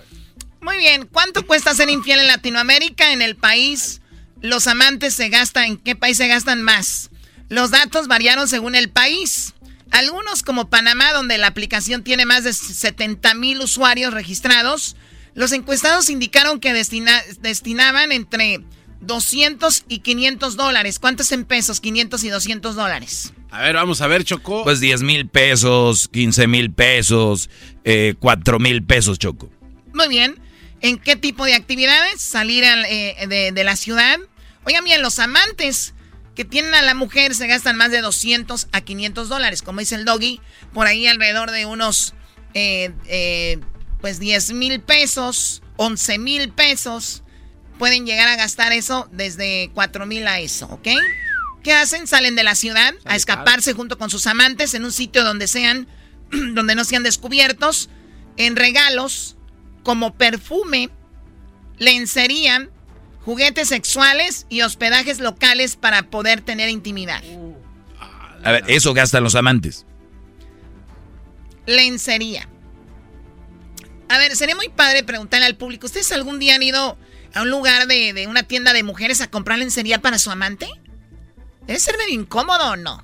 Muy 0.61 0.77
bien, 0.77 1.07
¿cuánto 1.11 1.45
cuesta 1.45 1.75
ser 1.75 1.91
infiel 1.91 2.21
en 2.21 2.27
Latinoamérica? 2.27 3.13
En 3.13 3.21
el 3.21 3.35
país, 3.35 4.01
los 4.45 4.67
amantes 4.67 5.13
se 5.13 5.29
gastan, 5.29 5.63
¿en 5.65 5.77
qué 5.77 5.95
país 5.95 6.17
se 6.17 6.27
gastan 6.27 6.61
más? 6.61 7.09
Los 7.49 7.71
datos 7.71 8.07
variaron 8.07 8.47
según 8.47 8.75
el 8.75 8.89
país. 8.89 9.53
Algunos, 9.91 10.41
como 10.43 10.69
Panamá, 10.69 11.13
donde 11.13 11.37
la 11.37 11.47
aplicación 11.47 12.03
tiene 12.03 12.25
más 12.25 12.43
de 12.43 12.53
70 12.53 13.33
mil 13.35 13.59
usuarios 13.61 14.13
registrados, 14.13 14.95
los 15.35 15.51
encuestados 15.51 16.09
indicaron 16.09 16.59
que 16.59 16.73
destina- 16.73 17.23
destinaban 17.41 18.11
entre 18.11 18.61
200 19.01 19.83
y 19.87 19.99
500 19.99 20.55
dólares. 20.55 20.97
¿Cuántos 20.99 21.31
en 21.31 21.45
pesos? 21.45 21.79
500 21.79 22.23
y 22.23 22.29
200 22.29 22.75
dólares. 22.75 23.33
A 23.51 23.61
ver, 23.61 23.75
vamos 23.75 24.01
a 24.01 24.07
ver, 24.07 24.23
Choco. 24.23 24.63
Pues 24.63 24.79
10 24.79 25.03
mil 25.03 25.27
pesos, 25.29 26.07
15 26.11 26.47
mil 26.47 26.71
pesos, 26.71 27.49
eh, 27.83 28.15
4 28.19 28.59
mil 28.59 28.83
pesos, 28.83 29.19
Choco. 29.19 29.49
Muy 29.93 30.07
bien. 30.07 30.39
¿En 30.81 30.97
qué 30.97 31.15
tipo 31.15 31.45
de 31.45 31.53
actividades? 31.53 32.19
Salir 32.21 32.65
al, 32.65 32.83
eh, 32.85 33.15
de, 33.29 33.51
de 33.51 33.63
la 33.63 33.75
ciudad. 33.75 34.17
Oigan 34.65 34.83
bien, 34.83 35.01
los 35.01 35.19
amantes 35.19 35.93
que 36.35 36.43
tienen 36.43 36.73
a 36.73 36.81
la 36.81 36.93
mujer 36.93 37.33
se 37.33 37.47
gastan 37.47 37.77
más 37.77 37.91
de 37.91 38.01
200 38.01 38.67
a 38.71 38.81
500 38.81 39.29
dólares. 39.29 39.61
Como 39.61 39.79
dice 39.79 39.95
el 39.95 40.05
doggy, 40.05 40.41
por 40.73 40.87
ahí 40.87 41.07
alrededor 41.07 41.51
de 41.51 41.65
unos, 41.65 42.13
eh, 42.53 42.91
eh, 43.05 43.59
pues 44.01 44.19
10 44.19 44.53
mil 44.53 44.81
pesos, 44.81 45.61
11 45.77 46.17
mil 46.19 46.51
pesos. 46.51 47.23
Pueden 47.79 48.05
llegar 48.05 48.27
a 48.27 48.35
gastar 48.35 48.73
eso 48.73 49.07
desde 49.11 49.71
4 49.73 50.05
mil 50.05 50.27
a 50.27 50.39
eso, 50.39 50.65
¿ok? 50.67 50.87
¿Qué 51.63 51.73
hacen? 51.73 52.05
Salen 52.05 52.35
de 52.35 52.43
la 52.43 52.55
ciudad 52.55 52.93
a 53.05 53.15
escaparse 53.15 53.73
junto 53.73 53.97
con 53.97 54.09
sus 54.09 54.27
amantes 54.27 54.73
en 54.73 54.85
un 54.85 54.91
sitio 54.91 55.23
donde 55.23 55.47
sean, 55.47 55.87
donde 56.53 56.75
no 56.75 56.83
sean 56.83 57.03
descubiertos, 57.03 57.89
en 58.37 58.55
regalos 58.55 59.35
como 59.83 60.15
perfume, 60.15 60.89
lencería, 61.77 62.69
juguetes 63.25 63.67
sexuales 63.67 64.45
y 64.49 64.61
hospedajes 64.61 65.19
locales 65.19 65.75
para 65.75 66.03
poder 66.03 66.41
tener 66.41 66.69
intimidad. 66.69 67.21
A 68.43 68.51
ver, 68.51 68.63
eso 68.67 68.93
gastan 68.93 69.23
los 69.23 69.35
amantes. 69.35 69.85
Lencería. 71.65 72.47
A 74.07 74.19
ver, 74.19 74.35
sería 74.35 74.55
muy 74.55 74.69
padre 74.69 75.03
preguntarle 75.03 75.47
al 75.47 75.55
público, 75.55 75.87
¿ustedes 75.87 76.11
algún 76.11 76.37
día 76.37 76.55
han 76.55 76.61
ido 76.61 76.97
a 77.33 77.41
un 77.41 77.49
lugar 77.49 77.87
de, 77.87 78.13
de 78.13 78.27
una 78.27 78.43
tienda 78.43 78.71
de 78.71 78.83
mujeres 78.83 79.19
a 79.21 79.31
comprar 79.31 79.57
lencería 79.57 79.99
para 79.99 80.19
su 80.19 80.29
amante? 80.29 80.67
¿Debe 81.65 81.79
ser 81.79 81.97
medio 81.97 82.13
incómodo 82.13 82.71
o 82.71 82.75
no? 82.75 83.03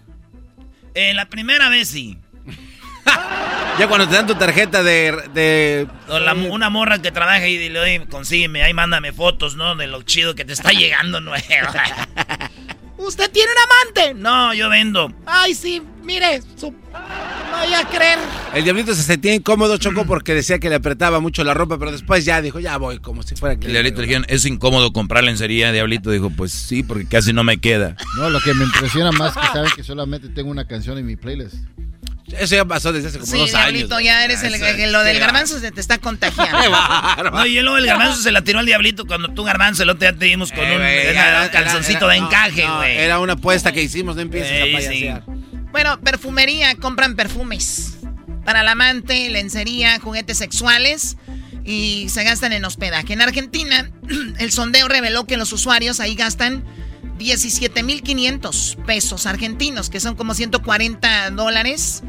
Eh, 0.94 1.16
la 1.16 1.28
primera 1.28 1.70
vez 1.70 1.90
sí. 1.90 2.20
Ya 3.82 3.88
cuando 3.88 4.08
te 4.08 4.14
dan 4.14 4.28
tu 4.28 4.36
tarjeta 4.36 4.84
de... 4.84 5.12
de- 5.34 5.88
la- 6.08 6.34
una 6.36 6.70
morra 6.70 7.02
que 7.02 7.12
trabaja 7.12 7.48
y 7.48 7.68
le 7.68 7.80
oye, 7.80 8.06
consígueme, 8.12 8.62
ahí 8.62 8.76
mándame 8.76 9.12
fotos, 9.12 9.56
¿no? 9.56 9.76
De 9.76 9.88
lo 9.88 10.04
chido 10.04 10.36
que 10.36 10.46
te 10.46 10.54
está 10.54 10.70
llegando 10.72 11.20
nueva. 11.20 11.42
¿Usted 12.98 13.32
tiene 13.32 13.50
un 13.52 13.58
amante? 14.04 14.14
No, 14.22 14.54
yo 14.54 14.70
vendo. 14.70 15.12
Ay, 15.26 15.56
sí, 15.56 15.82
mire, 16.04 16.44
su... 16.56 16.70
no 16.70 17.58
voy 17.66 17.74
a 17.74 17.84
creer. 17.86 18.20
El 18.54 18.64
diablito 18.64 18.94
se 18.94 19.02
sentía 19.02 19.34
incómodo, 19.34 19.78
Choco, 19.80 20.06
porque 20.06 20.36
decía 20.36 20.60
que 20.60 20.70
le 20.70 20.76
apretaba 20.76 21.20
mucho 21.20 21.44
la 21.44 21.56
ropa, 21.56 21.80
pero 21.80 21.92
después 21.92 22.24
ya 22.24 22.40
dijo, 22.44 22.60
ya 22.60 22.78
voy, 22.78 23.00
como 23.00 23.24
si 23.24 23.36
fuera 23.36 23.56
que... 23.56 23.66
El 23.66 23.72
diablito 23.72 24.02
le 24.02 24.08
dijeron, 24.08 24.26
es 24.30 24.46
incómodo 24.46 24.94
comprar 24.94 25.24
lencería. 25.24 25.72
Diablito 25.72 26.12
dijo, 26.12 26.30
pues 26.30 26.52
sí, 26.52 26.84
porque 26.84 27.08
casi 27.08 27.34
no 27.34 27.44
me 27.44 27.58
queda. 27.58 27.96
No, 28.18 28.30
lo 28.30 28.40
que 28.42 28.54
me 28.54 28.66
impresiona 28.66 29.12
más 29.12 29.34
que 29.36 29.48
saben 29.48 29.72
que 29.76 29.82
solamente 29.84 30.30
tengo 30.30 30.52
una 30.52 30.68
canción 30.68 31.00
en 31.00 31.08
mi 31.08 31.16
playlist. 31.16 31.56
Eso 32.40 32.56
ya 32.56 32.66
pasó 32.66 32.92
desde 32.94 33.10
hace 33.10 33.20
como 33.20 33.32
Sí, 33.32 33.38
dos 33.40 33.50
Diablito, 33.52 33.96
años. 33.96 34.06
ya 34.06 34.24
eres 34.26 34.44
el, 34.44 34.54
el- 34.56 34.92
lo 34.92 35.04
del 35.04 35.20
garbanzo 35.20 35.60
se 35.60 35.72
te 35.72 35.82
está 35.82 35.98
contagiando. 35.98 36.58
No, 37.32 37.46
y 37.46 37.60
luego 37.62 37.78
el 37.78 37.86
garbanzo 37.86 38.22
se 38.22 38.32
la 38.32 38.42
tiró 38.44 38.60
al 38.60 38.66
diablito 38.66 39.06
cuando 39.06 39.30
tú, 39.34 39.44
garbanzo, 39.44 39.84
el 39.84 39.90
otro 39.90 40.02
día 40.10 40.18
te 40.18 40.26
dimos 40.26 40.52
con 40.52 40.64
Eh, 40.64 40.76
un, 40.76 40.82
era- 40.82 41.50
calzoncito 41.52 42.06
era- 42.10 42.14
de 42.14 42.26
encaje, 42.28 42.66
no, 42.66 42.78
güey. 42.78 42.98
Era 42.98 43.20
una 43.20 43.34
apuesta 43.34 43.72
que 43.72 43.82
hicimos, 43.84 44.16
no 44.16 44.22
empieces 44.22 44.52
a 44.62 44.66
payasear. 44.78 45.24
Bueno, 45.72 46.00
perfumería, 46.02 46.76
compran 46.76 47.16
perfumes. 47.16 47.98
Para 48.46 48.62
el 48.62 48.68
amante, 48.68 49.30
lencería, 49.30 50.00
juguetes 50.00 50.38
sexuales 50.38 51.16
y 51.64 52.08
se 52.10 52.24
gastan 52.24 52.54
en 52.54 52.66
hospedaje. 52.66 53.14
En 53.14 53.22
Argentina, 53.22 53.90
el 54.40 54.52
sondeo 54.52 54.88
reveló 54.88 55.26
que 55.28 55.38
los 55.38 55.54
usuarios 55.54 56.00
ahí 56.00 56.16
gastan 56.16 56.64
17.500 57.20 58.84
pesos 58.86 59.26
argentinos, 59.26 59.90
que 59.90 60.00
son 60.00 60.16
como 60.16 60.34
140 60.34 61.30
dólares, 61.32 62.04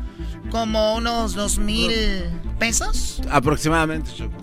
como 0.52 0.96
unos 0.96 1.34
2.000 1.34 2.58
pesos. 2.58 3.22
Aproximadamente, 3.30 4.10
Choco. 4.14 4.36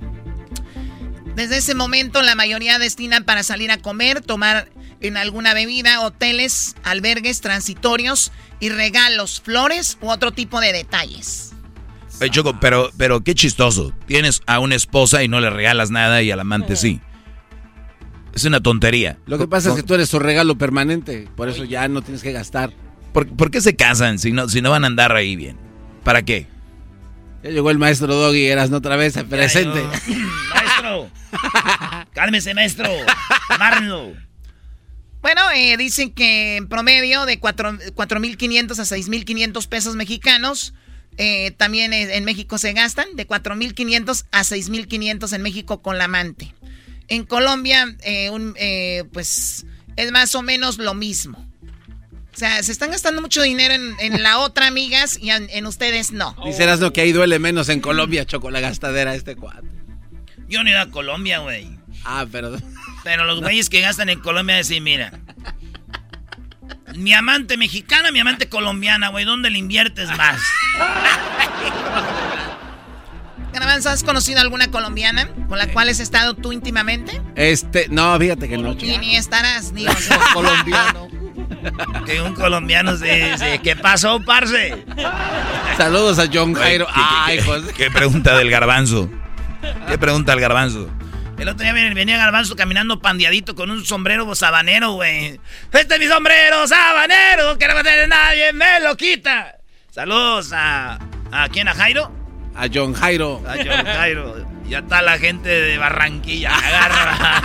Desde 1.36 1.58
ese 1.58 1.76
momento 1.76 2.24
la 2.24 2.34
mayoría 2.34 2.80
destinan 2.80 3.24
para 3.24 3.44
salir 3.44 3.70
a 3.70 3.78
comer, 3.78 4.22
tomar 4.22 4.72
en 5.02 5.18
alguna 5.18 5.54
bebida, 5.54 6.02
hoteles, 6.02 6.76
albergues, 6.84 7.42
transitorios 7.42 8.32
y 8.60 8.70
regalos, 8.70 9.40
flores 9.40 10.00
u 10.02 10.10
otro 10.10 10.32
tipo 10.32 10.60
de 10.60 10.74
detalles. 10.74 11.54
Oye, 12.20 12.32
Choco, 12.32 12.60
pero, 12.60 12.90
pero 12.98 13.22
qué 13.22 13.36
chistoso. 13.36 13.94
Tienes 14.08 14.42
a 14.48 14.58
una 14.58 14.74
esposa 14.74 15.24
y 15.24 15.28
no 15.28 15.40
le 15.40 15.52
regalas 15.52 15.92
nada 15.92 16.24
y 16.24 16.32
al 16.32 16.40
amante 16.40 16.76
sí. 16.76 17.02
Es 18.34 18.46
una 18.46 18.62
tontería. 18.62 19.20
Lo 19.28 19.38
que 19.38 19.48
pasa 19.48 19.70
es 19.70 19.76
que 19.76 19.84
tú 19.84 19.94
eres 19.94 20.10
su 20.10 20.18
regalo 20.18 20.58
permanente, 20.58 21.28
por 21.36 21.50
eso 21.50 21.66
ya 21.66 21.88
no 21.88 22.02
tienes 22.02 22.24
que 22.24 22.32
gastar. 22.32 22.74
¿Por, 23.14 23.28
por 23.28 23.52
qué 23.52 23.62
se 23.62 23.76
casan 23.76 24.18
si 24.18 24.32
no, 24.32 24.50
si 24.50 24.64
no 24.64 24.72
van 24.72 24.86
a 24.86 24.88
andar 24.88 25.16
ahí 25.16 25.36
bien? 25.36 25.69
¿Para 26.10 26.24
qué? 26.24 26.48
Ya 27.44 27.52
llegó 27.52 27.70
el 27.70 27.78
maestro 27.78 28.16
Doggy, 28.16 28.48
eras 28.48 28.72
no 28.72 28.78
otra 28.78 28.96
vez 28.96 29.14
presente. 29.30 29.84
Maestro, 30.56 31.12
cálmese, 32.14 32.56
maestro. 32.56 32.90
Amárrenlo. 33.50 34.14
Bueno, 35.22 35.42
eh, 35.54 35.78
dicen 35.78 36.12
que 36.12 36.56
en 36.56 36.68
promedio 36.68 37.28
de 37.28 37.40
cuatro- 37.40 37.78
4.500 37.78 38.80
a 38.80 38.86
6.500 38.86 39.68
pesos 39.68 39.96
mexicanos 39.96 40.74
eh, 41.18 41.52
también 41.52 41.94
en 41.94 42.26
México 42.26 42.58
se 42.58 42.74
gastan 42.74 43.16
de 43.16 43.28
4.500 43.28 44.26
a 44.32 44.42
6.500 44.42 45.32
en 45.32 45.42
México 45.44 45.84
con 45.84 46.00
la 46.00 46.06
amante. 46.06 46.56
En 47.08 47.24
Colombia, 47.24 47.86
eh, 48.02 48.32
un, 48.32 48.56
eh, 48.58 49.04
pues 49.14 49.68
es 49.96 50.12
más 50.12 50.34
o 50.34 50.42
menos 50.42 50.80
lo 50.80 50.96
mismo. 50.96 51.49
O 52.40 52.46
sea, 52.48 52.64
se 52.64 52.72
están 52.72 52.92
gastando 52.92 53.22
mucho 53.22 53.42
dinero 53.42 53.74
en, 53.74 54.24
la 54.24 54.38
otra, 54.38 54.68
amigas, 54.68 55.20
y 55.22 55.30
en, 55.30 55.66
ustedes 55.66 56.14
no. 56.14 56.38
Dicerás 56.46 56.80
lo 56.80 56.94
que 56.94 57.02
ahí 57.02 57.12
duele 57.12 57.38
menos 57.38 57.68
en 57.68 57.82
Colombia, 57.82 58.24
Choco, 58.24 58.50
la 58.50 58.62
gastadera 58.62 59.14
este 59.14 59.36
cuadro. 59.36 59.68
Yo 60.48 60.64
no 60.64 60.70
he 60.70 60.72
ido 60.72 60.80
a 60.80 60.90
Colombia, 60.90 61.40
güey. 61.40 61.68
Ah, 62.06 62.26
perdón. 62.32 62.64
Pero 63.04 63.26
los 63.26 63.42
güeyes 63.42 63.70
que 63.70 63.82
gastan 63.82 64.08
en 64.08 64.22
Colombia 64.22 64.56
decir, 64.56 64.82
mira, 64.82 65.20
mi 66.96 67.12
amante 67.12 67.58
mexicana, 67.58 68.10
mi 68.14 68.22
amante 68.22 68.48
colombiana, 68.48 69.10
güey, 69.10 69.26
¿dónde 69.26 69.50
le 69.50 69.58
inviertes 69.58 70.08
más? 70.16 70.40
Garbanzo, 73.52 73.90
¿has 73.90 74.06
conocido 74.06 74.40
alguna 74.40 74.72
colombiana 74.72 75.30
con 75.50 75.58
la 75.58 75.68
cual 75.74 75.90
has 75.90 76.00
estado 76.00 76.36
tú 76.36 76.54
íntimamente? 76.54 77.22
Este, 77.36 77.90
no, 77.90 78.18
fíjate 78.18 78.48
que 78.48 78.58
no. 78.58 78.78
Y 78.80 78.98
ni 78.98 79.18
estarás, 79.18 79.74
digo, 79.74 79.92
colombiano. 80.34 81.19
Que 82.06 82.22
un 82.22 82.34
colombiano 82.34 82.98
se 82.98 83.32
dice, 83.32 83.60
¿qué 83.64 83.76
pasó, 83.76 84.22
parce? 84.22 84.84
Saludos 85.78 86.20
a 86.20 86.28
John 86.32 86.54
Jairo. 86.54 86.88
Ay, 86.94 87.40
¿qué, 87.40 87.74
qué, 87.76 87.92
pregunta 87.92 88.38
del 88.38 88.50
garbanzo? 88.50 89.10
¿Qué 89.88 89.98
pregunta 89.98 90.34
el 90.34 90.40
garbanzo? 90.40 90.90
El 91.40 91.48
otro 91.48 91.64
día 91.64 91.72
venía 91.72 92.18
Garbanzo 92.18 92.58
caminando 92.58 93.00
pandeadito 93.00 93.56
con 93.56 93.72
un 93.72 93.86
sombrero 93.86 94.36
sabanero, 94.36 94.92
güey. 94.94 95.40
Este 95.72 95.94
es 95.94 96.00
mi 96.00 96.08
sombrero 96.08 96.68
sabanero, 96.68 97.58
que 97.58 97.66
no 97.66 97.76
va 97.76 97.80
a 97.80 97.84
tener 97.84 98.10
nadie, 98.10 98.52
me 98.52 98.82
lo 98.82 98.98
quita. 98.98 99.56
Saludos 99.90 100.52
a... 100.54 101.00
¿A 101.32 101.48
quién? 101.48 101.70
¿A 101.70 101.74
Jairo? 101.74 102.12
A 102.56 102.68
John 102.74 102.94
Jairo. 102.94 103.42
A 103.48 103.56
John 103.56 103.86
Jairo. 103.86 104.46
Ya 104.68 104.80
está 104.80 105.02
la 105.02 105.18
gente 105.18 105.48
de 105.48 105.78
Barranquilla. 105.78 106.54
Agarra. 106.56 107.42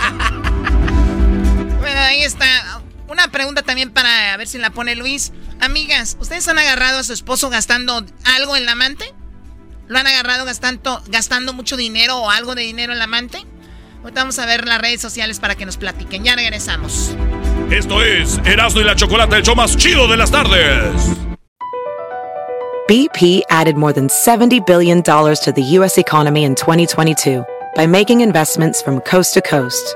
bueno, 1.79 1.99
ahí 2.01 2.23
está. 2.23 2.81
Una 3.07 3.27
pregunta 3.29 3.61
también 3.61 3.91
para 3.91 4.35
ver 4.37 4.47
si 4.47 4.57
la 4.57 4.71
pone 4.71 4.95
Luis. 4.95 5.31
Amigas, 5.59 6.17
¿ustedes 6.19 6.47
han 6.47 6.57
agarrado 6.57 6.99
a 6.99 7.03
su 7.03 7.13
esposo 7.13 7.49
gastando 7.49 8.03
algo 8.23 8.55
en 8.55 8.65
la 8.65 8.71
amante? 8.71 9.05
¿Lo 9.87 9.99
han 9.99 10.07
agarrado 10.07 10.45
gastando, 10.45 11.01
gastando 11.07 11.53
mucho 11.53 11.77
dinero 11.77 12.17
o 12.17 12.29
algo 12.31 12.55
de 12.55 12.63
dinero 12.63 12.93
en 12.93 12.99
la 12.99 13.05
amante? 13.05 13.45
Ahorita 14.01 14.21
vamos 14.21 14.39
a 14.39 14.45
ver 14.45 14.67
las 14.67 14.79
redes 14.81 15.01
sociales 15.01 15.39
para 15.39 15.55
que 15.55 15.65
nos 15.65 15.77
platiquen. 15.77 16.23
Ya 16.23 16.35
regresamos. 16.35 17.15
Esto 17.69 18.03
es 18.03 18.39
Erasmo 18.45 18.81
y 18.81 18.83
la 18.83 18.95
Chocolate, 18.95 19.37
el 19.37 19.43
show 19.43 19.55
más 19.55 19.77
chido 19.77 20.07
de 20.07 20.17
las 20.17 20.31
tardes. 20.31 20.93
BP 22.87 23.41
added 23.49 23.75
more 23.77 23.93
than 23.93 24.07
$70 24.07 24.63
billion 24.67 25.01
to 25.01 25.51
the 25.51 25.63
U.S. 25.79 25.97
economy 25.97 26.43
in 26.43 26.53
2022 26.53 27.43
by 27.75 27.87
making 27.87 28.21
investments 28.21 28.81
from 28.83 29.01
coast 29.01 29.33
to 29.33 29.41
coast. 29.41 29.95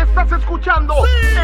Estás 0.00 0.32
escuchando 0.32 0.94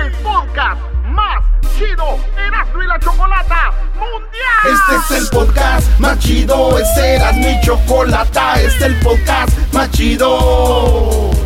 el 0.01 0.13
podcast 0.23 0.81
más 1.05 1.45
chido 1.77 2.19
Erasmo 2.39 2.83
y 2.83 2.87
la 2.87 2.99
Chocolata 2.99 3.73
Mundial. 3.95 4.65
Este 4.65 5.15
es 5.15 5.23
el 5.23 5.29
podcast 5.29 5.99
más 5.99 6.19
chido, 6.19 6.79
este 6.79 7.17
Erasmo 7.17 7.49
y 7.49 7.61
Chocolata, 7.61 8.55
este 8.55 8.67
es 8.67 8.83
el 8.83 8.97
podcast 9.01 9.73
más 9.73 9.91
chido. 9.91 11.46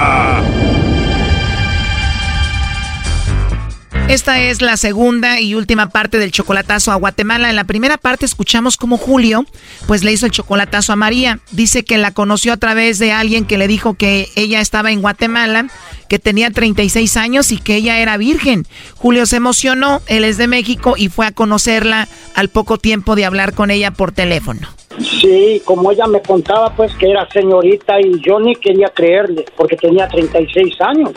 Esta 4.11 4.41
es 4.41 4.61
la 4.61 4.75
segunda 4.75 5.39
y 5.39 5.55
última 5.55 5.87
parte 5.87 6.17
del 6.17 6.33
chocolatazo 6.33 6.91
a 6.91 6.95
Guatemala. 6.95 7.49
En 7.49 7.55
la 7.55 7.63
primera 7.63 7.95
parte 7.95 8.25
escuchamos 8.25 8.75
cómo 8.75 8.97
Julio 8.97 9.45
pues 9.87 10.03
le 10.03 10.11
hizo 10.11 10.25
el 10.25 10.33
chocolatazo 10.33 10.91
a 10.91 10.97
María. 10.97 11.39
Dice 11.53 11.85
que 11.85 11.97
la 11.97 12.11
conoció 12.13 12.51
a 12.51 12.57
través 12.57 12.99
de 12.99 13.13
alguien 13.13 13.45
que 13.45 13.57
le 13.57 13.69
dijo 13.69 13.93
que 13.93 14.27
ella 14.35 14.59
estaba 14.59 14.91
en 14.91 14.99
Guatemala, 14.99 15.67
que 16.09 16.19
tenía 16.19 16.51
36 16.51 17.15
años 17.15 17.53
y 17.53 17.57
que 17.57 17.77
ella 17.77 17.99
era 17.99 18.17
virgen. 18.17 18.65
Julio 18.97 19.25
se 19.25 19.37
emocionó, 19.37 20.01
él 20.07 20.25
es 20.25 20.37
de 20.37 20.47
México 20.47 20.95
y 20.97 21.07
fue 21.07 21.25
a 21.25 21.31
conocerla 21.31 22.09
al 22.35 22.49
poco 22.49 22.77
tiempo 22.77 23.15
de 23.15 23.23
hablar 23.23 23.53
con 23.53 23.71
ella 23.71 23.91
por 23.91 24.11
teléfono. 24.11 24.67
Sí, 24.99 25.61
como 25.63 25.89
ella 25.89 26.05
me 26.07 26.21
contaba 26.21 26.75
pues 26.75 26.93
que 26.95 27.09
era 27.09 27.29
señorita 27.29 28.01
y 28.01 28.19
yo 28.19 28.41
ni 28.41 28.57
quería 28.57 28.89
creerle 28.89 29.45
porque 29.55 29.77
tenía 29.77 30.09
36 30.09 30.81
años. 30.81 31.13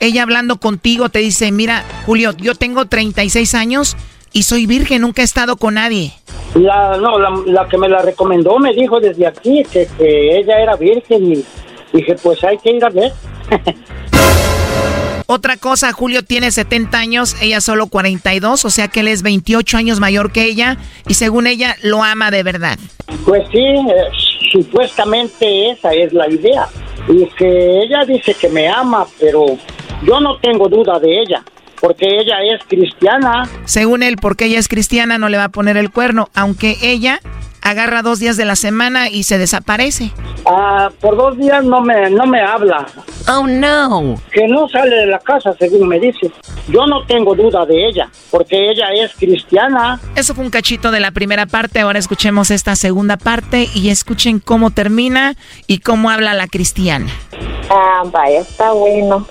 Ella 0.00 0.22
hablando 0.22 0.58
contigo 0.58 1.08
te 1.08 1.20
dice, 1.20 1.52
mira, 1.52 1.84
Julio, 2.06 2.32
yo 2.36 2.54
tengo 2.54 2.86
36 2.86 3.54
años 3.54 3.96
y 4.32 4.42
soy 4.42 4.66
virgen, 4.66 5.02
nunca 5.02 5.22
he 5.22 5.24
estado 5.24 5.56
con 5.56 5.74
nadie. 5.74 6.12
La, 6.54 6.96
no, 6.98 7.18
la, 7.18 7.30
la 7.46 7.68
que 7.68 7.78
me 7.78 7.88
la 7.88 8.02
recomendó 8.02 8.58
me 8.58 8.72
dijo 8.72 9.00
desde 9.00 9.26
aquí 9.26 9.62
que, 9.72 9.88
que 9.98 10.38
ella 10.38 10.60
era 10.60 10.76
virgen 10.76 11.32
y 11.32 11.44
dije, 11.92 12.16
pues 12.22 12.42
hay 12.44 12.58
que 12.58 12.70
ir 12.70 12.84
a 12.84 12.90
ver. 12.90 13.12
Otra 15.26 15.56
cosa, 15.56 15.92
Julio 15.92 16.22
tiene 16.22 16.50
70 16.50 16.98
años, 16.98 17.36
ella 17.40 17.62
solo 17.62 17.86
42, 17.86 18.64
o 18.64 18.70
sea 18.70 18.88
que 18.88 19.00
él 19.00 19.08
es 19.08 19.22
28 19.22 19.78
años 19.78 19.98
mayor 19.98 20.32
que 20.32 20.44
ella 20.44 20.76
y 21.08 21.14
según 21.14 21.46
ella 21.46 21.76
lo 21.82 22.04
ama 22.04 22.30
de 22.30 22.42
verdad. 22.42 22.78
Pues 23.24 23.42
sí, 23.50 23.58
eh, 23.58 24.04
supuestamente 24.52 25.70
esa 25.70 25.94
es 25.94 26.12
la 26.12 26.28
idea. 26.28 26.68
Y 27.08 27.26
que 27.36 27.82
ella 27.82 28.04
dice 28.06 28.34
que 28.34 28.48
me 28.48 28.68
ama, 28.68 29.06
pero 29.18 29.46
yo 30.02 30.20
no 30.20 30.38
tengo 30.38 30.68
duda 30.68 30.98
de 30.98 31.20
ella, 31.20 31.42
porque 31.80 32.06
ella 32.06 32.36
es 32.42 32.64
cristiana. 32.66 33.48
Según 33.64 34.02
él, 34.02 34.16
porque 34.20 34.46
ella 34.46 34.58
es 34.58 34.68
cristiana 34.68 35.18
no 35.18 35.28
le 35.28 35.36
va 35.36 35.44
a 35.44 35.48
poner 35.50 35.76
el 35.76 35.90
cuerno, 35.90 36.28
aunque 36.34 36.76
ella 36.82 37.20
agarra 37.64 38.02
dos 38.02 38.20
días 38.20 38.36
de 38.36 38.44
la 38.44 38.54
semana 38.54 39.08
y 39.08 39.24
se 39.24 39.38
desaparece. 39.38 40.12
Ah, 40.46 40.90
por 41.00 41.16
dos 41.16 41.36
días 41.36 41.64
no 41.64 41.80
me, 41.80 42.10
no 42.10 42.26
me 42.26 42.40
habla. 42.40 42.86
Oh, 43.26 43.46
no. 43.46 44.20
Que 44.30 44.46
no 44.46 44.68
sale 44.68 44.94
de 44.94 45.06
la 45.06 45.18
casa, 45.18 45.54
según 45.58 45.88
me 45.88 45.98
dice. 45.98 46.30
Yo 46.68 46.86
no 46.86 47.04
tengo 47.06 47.34
duda 47.34 47.64
de 47.64 47.88
ella, 47.88 48.08
porque 48.30 48.70
ella 48.70 48.88
es 48.92 49.14
cristiana. 49.14 49.98
Eso 50.14 50.34
fue 50.34 50.44
un 50.44 50.50
cachito 50.50 50.90
de 50.90 51.00
la 51.00 51.10
primera 51.10 51.46
parte, 51.46 51.80
ahora 51.80 51.98
escuchemos 51.98 52.50
esta 52.50 52.76
segunda 52.76 53.16
parte 53.16 53.68
y 53.74 53.88
escuchen 53.88 54.40
cómo 54.40 54.70
termina 54.70 55.34
y 55.66 55.78
cómo 55.78 56.10
habla 56.10 56.34
la 56.34 56.46
cristiana. 56.46 57.10
Ah, 57.70 58.02
vaya, 58.04 58.40
está 58.40 58.72
bueno. 58.72 59.26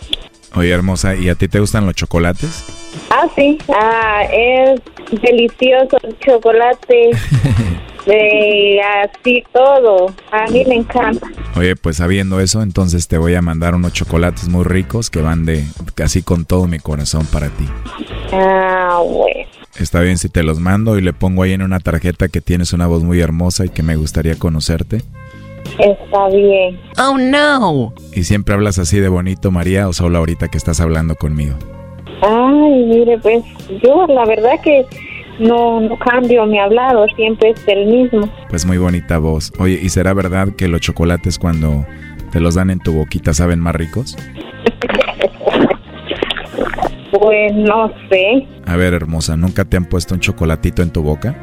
Oye, 0.56 0.72
hermosa, 0.72 1.16
¿y 1.16 1.30
a 1.30 1.36
ti 1.36 1.48
te 1.48 1.60
gustan 1.60 1.86
los 1.86 1.96
chocolates? 1.96 2.66
Ah, 3.12 3.28
sí. 3.36 3.60
Ah, 3.70 4.24
es 4.32 4.82
delicioso 5.22 5.98
el 6.02 6.18
chocolate. 6.20 7.12
de 8.06 8.82
así 8.82 9.44
todo. 9.54 10.14
A 10.32 10.50
mí 10.52 10.64
me 10.68 10.76
encanta. 10.76 11.28
Oye, 11.56 11.76
pues 11.76 11.98
sabiendo 11.98 12.40
eso, 12.40 12.62
entonces 12.62 13.08
te 13.08 13.18
voy 13.18 13.36
a 13.36 13.42
mandar 13.42 13.76
unos 13.76 13.94
chocolates 13.94 14.48
muy 14.48 14.64
ricos 14.64 15.10
que 15.10 15.22
van 15.22 15.46
de 15.46 15.66
casi 15.96 16.22
con 16.22 16.46
todo 16.46 16.68
mi 16.68 16.80
corazón 16.80 17.26
para 17.26 17.50
ti. 17.50 17.68
Ah, 18.32 19.02
bueno. 19.06 19.50
Está 19.80 20.02
bien 20.02 20.18
si 20.18 20.30
te 20.30 20.44
los 20.44 20.60
mando 20.60 20.98
y 20.98 21.02
le 21.02 21.14
pongo 21.14 21.44
ahí 21.44 21.54
en 21.54 21.64
una 21.64 21.80
tarjeta 21.80 22.28
que 22.28 22.42
tienes 22.42 22.74
una 22.74 22.86
voz 22.86 23.04
muy 23.04 23.20
hermosa 23.20 23.66
y 23.66 23.70
que 23.70 23.82
me 23.82 23.96
gustaría 23.96 24.36
conocerte. 24.36 25.02
Está 25.80 26.28
bien. 26.30 26.80
Oh, 27.00 27.18
no. 27.18 27.94
¿Y 28.14 28.24
siempre 28.24 28.54
hablas 28.54 28.78
así 28.78 29.00
de 29.00 29.10
bonito, 29.10 29.50
María, 29.50 29.88
o 29.88 29.94
solo 29.94 30.20
ahorita 30.20 30.50
que 30.50 30.58
estás 30.58 30.80
hablando 30.80 31.16
conmigo? 31.16 31.56
Ay, 32.22 32.86
mire, 32.86 33.18
pues 33.18 33.44
yo 33.84 34.06
la 34.08 34.26
verdad 34.26 34.60
que 34.64 34.86
no, 35.40 35.82
no 35.82 35.98
cambio 35.98 36.46
mi 36.46 36.60
hablado, 36.60 37.06
siempre 37.16 37.52
es 37.52 37.68
el 37.68 37.86
mismo. 37.88 38.30
Pues 38.50 38.66
muy 38.66 38.78
bonita 38.78 39.18
voz. 39.18 39.52
Oye, 39.60 39.80
¿y 39.82 39.90
será 39.90 40.14
verdad 40.14 40.50
que 40.56 40.68
los 40.68 40.82
chocolates 40.82 41.40
cuando 41.40 41.86
te 42.32 42.40
los 42.40 42.56
dan 42.56 42.70
en 42.70 42.80
tu 42.80 42.94
boquita 42.94 43.34
saben 43.34 43.60
más 43.60 43.76
ricos? 43.76 44.18
pues 47.12 47.54
no 47.54 47.92
sé. 48.10 48.48
A 48.66 48.76
ver, 48.76 48.94
hermosa, 48.94 49.38
¿nunca 49.38 49.66
te 49.66 49.78
han 49.78 49.86
puesto 49.86 50.16
un 50.16 50.20
chocolatito 50.20 50.82
en 50.82 50.92
tu 50.92 51.04
boca? 51.04 51.36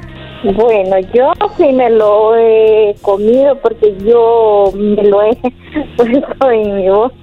Bueno, 0.43 0.97
yo 1.14 1.32
sí 1.57 1.72
me 1.72 1.91
lo 1.91 2.36
he 2.36 2.95
comido 3.03 3.57
porque 3.61 3.95
yo 4.05 4.72
me 4.74 5.03
lo 5.05 5.22
he 5.22 5.36
puesto 5.97 6.51
en 6.51 6.76
mi 6.76 6.88
boca. 6.88 7.14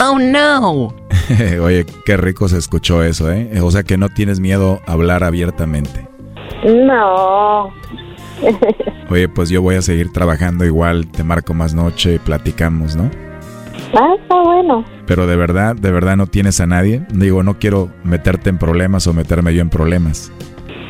Oh 0.00 0.18
no. 0.18 0.94
Oye, 1.62 1.84
qué 2.04 2.16
rico 2.16 2.48
se 2.48 2.58
escuchó 2.58 3.02
eso, 3.02 3.30
¿eh? 3.30 3.60
O 3.60 3.70
sea 3.70 3.82
que 3.82 3.96
no 3.96 4.08
tienes 4.08 4.40
miedo 4.40 4.80
a 4.86 4.92
hablar 4.92 5.24
abiertamente. 5.24 6.06
No. 6.64 7.72
Oye, 9.10 9.28
pues 9.28 9.48
yo 9.50 9.62
voy 9.62 9.76
a 9.76 9.82
seguir 9.82 10.12
trabajando 10.12 10.64
igual, 10.64 11.08
te 11.08 11.24
marco 11.24 11.54
más 11.54 11.74
noche 11.74 12.14
y 12.14 12.18
platicamos, 12.18 12.96
¿no? 12.96 13.10
Ah, 13.94 14.14
está 14.20 14.42
bueno. 14.42 14.84
Pero 15.06 15.26
de 15.26 15.36
verdad, 15.36 15.74
de 15.76 15.90
verdad 15.90 16.16
no 16.16 16.26
tienes 16.26 16.60
a 16.60 16.66
nadie. 16.66 17.02
Digo, 17.10 17.42
no 17.42 17.58
quiero 17.58 17.90
meterte 18.04 18.50
en 18.50 18.58
problemas 18.58 19.06
o 19.06 19.14
meterme 19.14 19.54
yo 19.54 19.62
en 19.62 19.70
problemas. 19.70 20.30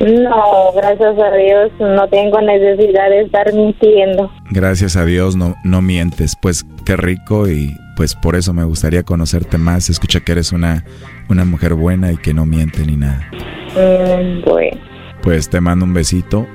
No, 0.00 0.72
gracias 0.76 1.18
a 1.18 1.36
Dios 1.36 1.72
no 1.80 2.08
tengo 2.08 2.40
necesidad 2.40 3.10
de 3.10 3.22
estar 3.22 3.52
mintiendo. 3.52 4.30
Gracias 4.50 4.96
a 4.96 5.04
Dios 5.04 5.36
no, 5.36 5.56
no 5.64 5.82
mientes, 5.82 6.36
pues 6.40 6.64
qué 6.84 6.96
rico 6.96 7.48
y 7.48 7.76
pues 7.98 8.14
por 8.14 8.36
eso 8.36 8.54
me 8.54 8.62
gustaría 8.62 9.02
conocerte 9.02 9.58
más. 9.58 9.90
Escucha 9.90 10.20
que 10.20 10.30
eres 10.30 10.52
una, 10.52 10.84
una 11.28 11.44
mujer 11.44 11.74
buena 11.74 12.12
y 12.12 12.16
que 12.16 12.32
no 12.32 12.46
miente 12.46 12.86
ni 12.86 12.94
nada. 12.94 13.28
Mm, 13.74 14.48
bueno. 14.48 14.80
Pues 15.20 15.50
te 15.50 15.60
mando 15.60 15.84
un 15.84 15.92
besito 15.92 16.46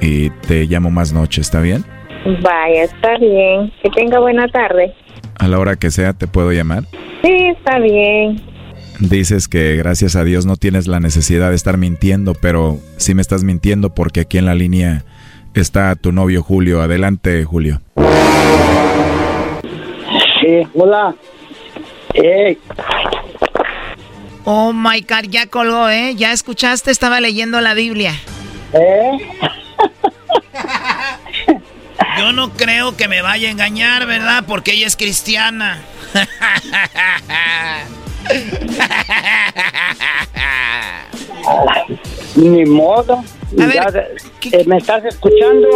y 0.00 0.30
te 0.30 0.66
llamo 0.66 0.92
más 0.92 1.12
noche, 1.12 1.40
¿está 1.40 1.60
bien? 1.60 1.84
Vaya, 2.40 2.84
está 2.84 3.18
bien. 3.18 3.72
Que 3.82 3.90
tenga 3.90 4.20
buena 4.20 4.46
tarde. 4.46 4.94
A 5.40 5.48
la 5.48 5.58
hora 5.58 5.74
que 5.74 5.90
sea, 5.90 6.12
¿te 6.12 6.28
puedo 6.28 6.52
llamar? 6.52 6.84
Sí, 7.24 7.34
está 7.56 7.80
bien. 7.80 8.40
Dices 9.00 9.48
que 9.48 9.74
gracias 9.74 10.14
a 10.14 10.22
Dios 10.22 10.46
no 10.46 10.54
tienes 10.54 10.86
la 10.86 11.00
necesidad 11.00 11.50
de 11.50 11.56
estar 11.56 11.78
mintiendo, 11.78 12.34
pero 12.34 12.78
sí 12.96 13.12
me 13.12 13.22
estás 13.22 13.42
mintiendo 13.42 13.92
porque 13.92 14.20
aquí 14.20 14.38
en 14.38 14.46
la 14.46 14.54
línea 14.54 15.04
está 15.54 15.96
tu 15.96 16.12
novio 16.12 16.44
Julio. 16.44 16.80
Adelante, 16.80 17.42
Julio. 17.42 17.80
Sí, 20.48 20.66
hola. 20.72 21.14
Hey. 22.14 22.56
Oh 24.44 24.72
my 24.72 25.02
God, 25.02 25.24
ya 25.28 25.46
colgó, 25.46 25.90
¿eh? 25.90 26.14
Ya 26.16 26.32
escuchaste, 26.32 26.90
estaba 26.90 27.20
leyendo 27.20 27.60
la 27.60 27.74
Biblia. 27.74 28.14
¿Eh? 28.72 29.18
Yo 32.18 32.32
no 32.32 32.48
creo 32.54 32.96
que 32.96 33.08
me 33.08 33.20
vaya 33.20 33.48
a 33.48 33.50
engañar, 33.50 34.06
¿verdad? 34.06 34.44
Porque 34.48 34.72
ella 34.72 34.86
es 34.86 34.96
cristiana. 34.96 35.82
Ni 42.36 42.64
modo. 42.64 43.22
A 43.60 43.66
ver, 43.66 44.16
eh, 44.50 44.64
¿Me 44.66 44.78
estás 44.78 45.04
escuchando? 45.04 45.68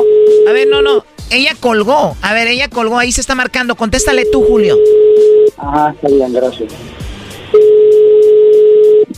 A 0.49 0.53
ver, 0.53 0.67
no, 0.69 0.81
no. 0.81 1.05
Ella 1.33 1.55
colgó. 1.59 2.17
A 2.21 2.35
ver, 2.35 2.49
ella 2.49 2.69
colgó. 2.69 2.99
Ahí 2.99 3.11
se 3.11 3.21
está 3.21 3.35
marcando. 3.35 3.75
Contéstale 3.75 4.27
tú, 4.31 4.45
Julio. 4.45 4.77
Ah, 5.59 5.93
está 5.95 6.09
bien, 6.09 6.33
gracias. 6.33 6.73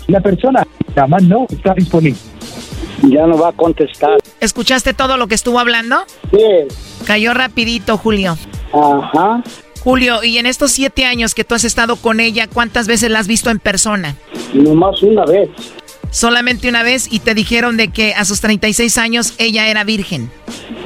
La 0.06 0.20
persona 0.20 0.66
llama 0.94 1.18
no 1.18 1.46
está 1.50 1.74
disponible. 1.74 2.18
Ya 3.02 3.26
no 3.26 3.36
va 3.36 3.48
a 3.48 3.52
contestar. 3.52 4.18
¿Escuchaste 4.40 4.94
todo 4.94 5.16
lo 5.16 5.26
que 5.26 5.34
estuvo 5.34 5.58
hablando? 5.58 6.04
Sí. 6.30 7.04
Cayó 7.04 7.34
rapidito, 7.34 7.98
Julio. 7.98 8.36
Ajá. 8.72 9.42
Julio, 9.82 10.24
y 10.24 10.38
en 10.38 10.46
estos 10.46 10.70
siete 10.70 11.04
años 11.04 11.34
que 11.34 11.44
tú 11.44 11.54
has 11.54 11.64
estado 11.64 11.96
con 11.96 12.20
ella, 12.20 12.46
¿cuántas 12.46 12.86
veces 12.86 13.10
la 13.10 13.18
has 13.18 13.26
visto 13.26 13.50
en 13.50 13.58
persona? 13.58 14.16
Nomás 14.54 15.02
una 15.02 15.24
vez. 15.26 15.50
Solamente 16.14 16.68
una 16.68 16.84
vez 16.84 17.08
y 17.10 17.18
te 17.18 17.34
dijeron 17.34 17.76
de 17.76 17.88
que 17.88 18.14
a 18.14 18.24
sus 18.24 18.40
36 18.40 18.98
años 18.98 19.34
ella 19.38 19.66
era 19.66 19.82
virgen. 19.82 20.30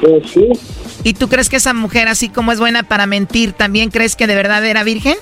Pues 0.01 0.23
sí. 0.31 0.49
¿Y 1.03 1.13
tú 1.13 1.29
crees 1.29 1.49
que 1.49 1.57
esa 1.57 1.71
mujer, 1.75 2.07
así 2.07 2.29
como 2.29 2.51
es 2.51 2.59
buena 2.59 2.81
para 2.81 3.05
mentir, 3.05 3.53
también 3.53 3.91
crees 3.91 4.15
que 4.15 4.25
de 4.25 4.33
verdad 4.33 4.65
era 4.65 4.83
virgen? 4.83 5.17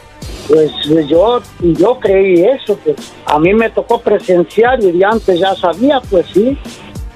Pues 0.48 0.72
yo, 1.10 1.42
yo 1.60 2.00
creí 2.00 2.42
eso, 2.42 2.80
pues 2.86 2.96
a 3.26 3.38
mí 3.38 3.54
me 3.54 3.70
tocó 3.70 4.00
presenciar 4.00 4.82
y 4.82 4.94
de 4.94 5.04
antes 5.04 5.42
ya 5.42 5.54
sabía, 5.56 6.00
pues 6.10 6.26
sí. 6.34 6.58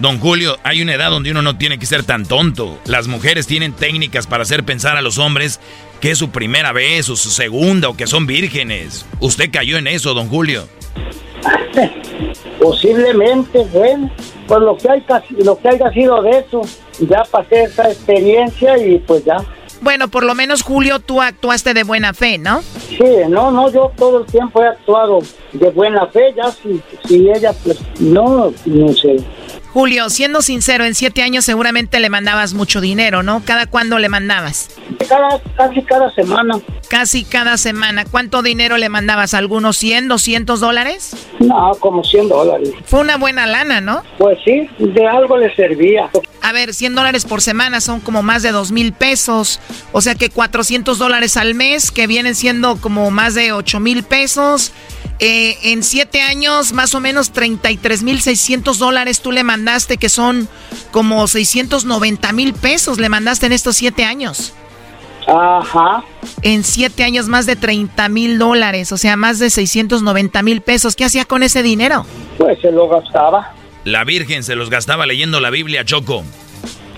Don 0.01 0.17
Julio, 0.19 0.57
hay 0.63 0.81
una 0.81 0.95
edad 0.95 1.11
donde 1.11 1.29
uno 1.29 1.43
no 1.43 1.59
tiene 1.59 1.77
que 1.77 1.85
ser 1.85 2.03
tan 2.03 2.25
tonto. 2.25 2.79
Las 2.85 3.07
mujeres 3.07 3.45
tienen 3.45 3.73
técnicas 3.73 4.25
para 4.25 4.41
hacer 4.41 4.63
pensar 4.63 4.97
a 4.97 5.01
los 5.03 5.19
hombres 5.19 5.59
que 5.99 6.09
es 6.09 6.17
su 6.17 6.31
primera 6.31 6.71
vez 6.71 7.07
o 7.07 7.15
su 7.15 7.29
segunda 7.29 7.87
o 7.87 7.95
que 7.95 8.07
son 8.07 8.25
vírgenes. 8.25 9.05
Usted 9.19 9.51
cayó 9.51 9.77
en 9.77 9.85
eso, 9.85 10.15
don 10.15 10.27
Julio. 10.27 10.67
Posiblemente, 12.59 13.63
bueno, 13.71 14.09
pues 14.47 14.59
lo 14.61 14.75
que, 14.75 14.89
hay, 14.89 15.05
lo 15.37 15.59
que 15.59 15.69
haya 15.69 15.91
sido 15.91 16.19
de 16.23 16.39
eso, 16.39 16.61
ya 17.01 17.23
pasé 17.29 17.65
esa 17.65 17.87
experiencia 17.87 18.79
y 18.79 18.97
pues 18.97 19.23
ya. 19.23 19.37
Bueno, 19.81 20.07
por 20.07 20.23
lo 20.23 20.33
menos 20.33 20.63
Julio, 20.63 20.97
tú 20.99 21.21
actuaste 21.21 21.75
de 21.75 21.83
buena 21.83 22.15
fe, 22.15 22.39
¿no? 22.39 22.63
Sí, 22.89 23.03
no, 23.29 23.51
no, 23.51 23.71
yo 23.71 23.91
todo 23.95 24.21
el 24.21 24.25
tiempo 24.25 24.63
he 24.63 24.67
actuado 24.67 25.19
de 25.53 25.69
buena 25.69 26.07
fe, 26.07 26.33
ya 26.35 26.51
si, 26.51 26.81
si 27.07 27.29
ella, 27.29 27.53
pues 27.63 27.79
no, 27.99 28.51
no 28.65 28.93
sé. 28.93 29.17
Julio, 29.73 30.09
siendo 30.09 30.41
sincero, 30.41 30.83
en 30.83 30.95
siete 30.95 31.21
años 31.21 31.45
seguramente 31.45 32.01
le 32.01 32.09
mandabas 32.09 32.53
mucho 32.53 32.81
dinero, 32.81 33.23
¿no? 33.23 33.41
¿Cada 33.45 33.67
cuándo 33.67 33.99
le 33.99 34.09
mandabas? 34.09 34.69
Cada, 35.07 35.39
casi 35.55 35.81
cada 35.83 36.13
semana. 36.13 36.59
Casi 36.89 37.23
cada 37.23 37.57
semana. 37.57 38.03
¿Cuánto 38.03 38.41
dinero 38.41 38.75
le 38.77 38.89
mandabas? 38.89 39.33
¿Algunos 39.33 39.77
100, 39.77 40.09
200 40.09 40.59
dólares? 40.59 41.15
No, 41.39 41.71
como 41.79 42.03
100 42.03 42.27
dólares. 42.27 42.71
Fue 42.83 42.99
una 42.99 43.15
buena 43.15 43.47
lana, 43.47 43.79
¿no? 43.79 44.03
Pues 44.17 44.39
sí, 44.43 44.67
de 44.77 45.07
algo 45.07 45.37
le 45.37 45.55
servía. 45.55 46.09
A 46.41 46.51
ver, 46.51 46.73
100 46.73 46.93
dólares 46.93 47.23
por 47.23 47.41
semana 47.41 47.79
son 47.79 48.01
como 48.01 48.23
más 48.23 48.43
de 48.43 48.51
2 48.51 48.73
mil 48.73 48.91
pesos. 48.91 49.61
O 49.93 50.01
sea 50.01 50.15
que 50.15 50.29
400 50.29 50.97
dólares 50.97 51.37
al 51.37 51.55
mes, 51.55 51.91
que 51.91 52.07
vienen 52.07 52.35
siendo 52.35 52.75
como 52.75 53.09
más 53.09 53.35
de 53.35 53.53
8 53.53 53.79
mil 53.79 54.03
pesos. 54.03 54.73
Eh, 55.23 55.71
en 55.71 55.83
siete 55.83 56.19
años, 56.19 56.73
más 56.73 56.95
o 56.95 56.99
menos 56.99 57.31
33 57.31 58.01
mil 58.01 58.19
600 58.19 58.79
dólares 58.79 59.21
tú 59.21 59.31
le 59.31 59.43
mandaste, 59.43 59.97
que 59.97 60.09
son 60.09 60.49
como 60.89 61.27
690 61.27 62.33
mil 62.33 62.55
pesos 62.55 62.99
le 62.99 63.07
mandaste 63.07 63.45
en 63.45 63.51
estos 63.51 63.75
siete 63.75 64.03
años. 64.03 64.51
Ajá. 65.27 66.03
En 66.41 66.63
siete 66.63 67.03
años, 67.03 67.27
más 67.27 67.45
de 67.45 67.55
30 67.55 68.09
mil 68.09 68.39
dólares, 68.39 68.91
o 68.91 68.97
sea, 68.97 69.15
más 69.15 69.37
de 69.37 69.51
690 69.51 70.41
mil 70.41 70.61
pesos. 70.61 70.95
¿Qué 70.95 71.05
hacía 71.05 71.25
con 71.25 71.43
ese 71.43 71.61
dinero? 71.61 72.03
Pues 72.39 72.59
se 72.59 72.71
lo 72.71 72.89
gastaba. 72.89 73.53
La 73.83 74.03
Virgen 74.03 74.43
se 74.43 74.55
los 74.55 74.71
gastaba 74.71 75.05
leyendo 75.05 75.39
la 75.39 75.51
Biblia, 75.51 75.85
Choco. 75.85 76.23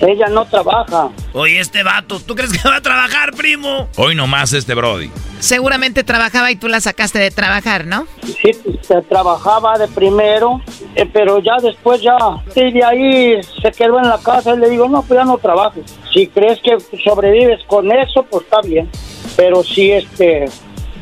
Ella 0.01 0.27
no 0.27 0.45
trabaja. 0.45 1.09
Oye, 1.33 1.59
este 1.59 1.83
vato, 1.83 2.19
¿tú 2.19 2.35
crees 2.35 2.51
que 2.51 2.67
va 2.67 2.77
a 2.77 2.81
trabajar, 2.81 3.33
primo? 3.33 3.87
Hoy 3.95 4.15
nomás 4.15 4.53
este 4.53 4.73
Brody. 4.73 5.09
Seguramente 5.39 6.03
trabajaba 6.03 6.51
y 6.51 6.55
tú 6.55 6.67
la 6.67 6.79
sacaste 6.79 7.19
de 7.19 7.31
trabajar, 7.31 7.85
¿no? 7.85 8.07
Sí, 8.23 8.51
se 8.81 9.01
trabajaba 9.03 9.77
de 9.77 9.87
primero, 9.87 10.61
eh, 10.95 11.09
pero 11.11 11.39
ya 11.39 11.57
después 11.61 12.01
ya, 12.01 12.17
sí, 12.53 12.71
de 12.71 12.83
ahí 12.83 13.43
se 13.61 13.71
quedó 13.71 13.99
en 13.99 14.07
la 14.07 14.19
casa 14.19 14.53
y 14.53 14.59
le 14.59 14.69
digo, 14.69 14.87
no, 14.87 15.01
pues 15.03 15.19
ya 15.19 15.25
no 15.25 15.37
trabajes. 15.37 15.83
Si 16.13 16.27
crees 16.27 16.59
que 16.61 16.77
sobrevives 17.03 17.63
con 17.67 17.91
eso, 17.91 18.25
pues 18.29 18.43
está 18.43 18.61
bien. 18.61 18.89
Pero 19.35 19.63
si 19.63 19.91
este, 19.91 20.45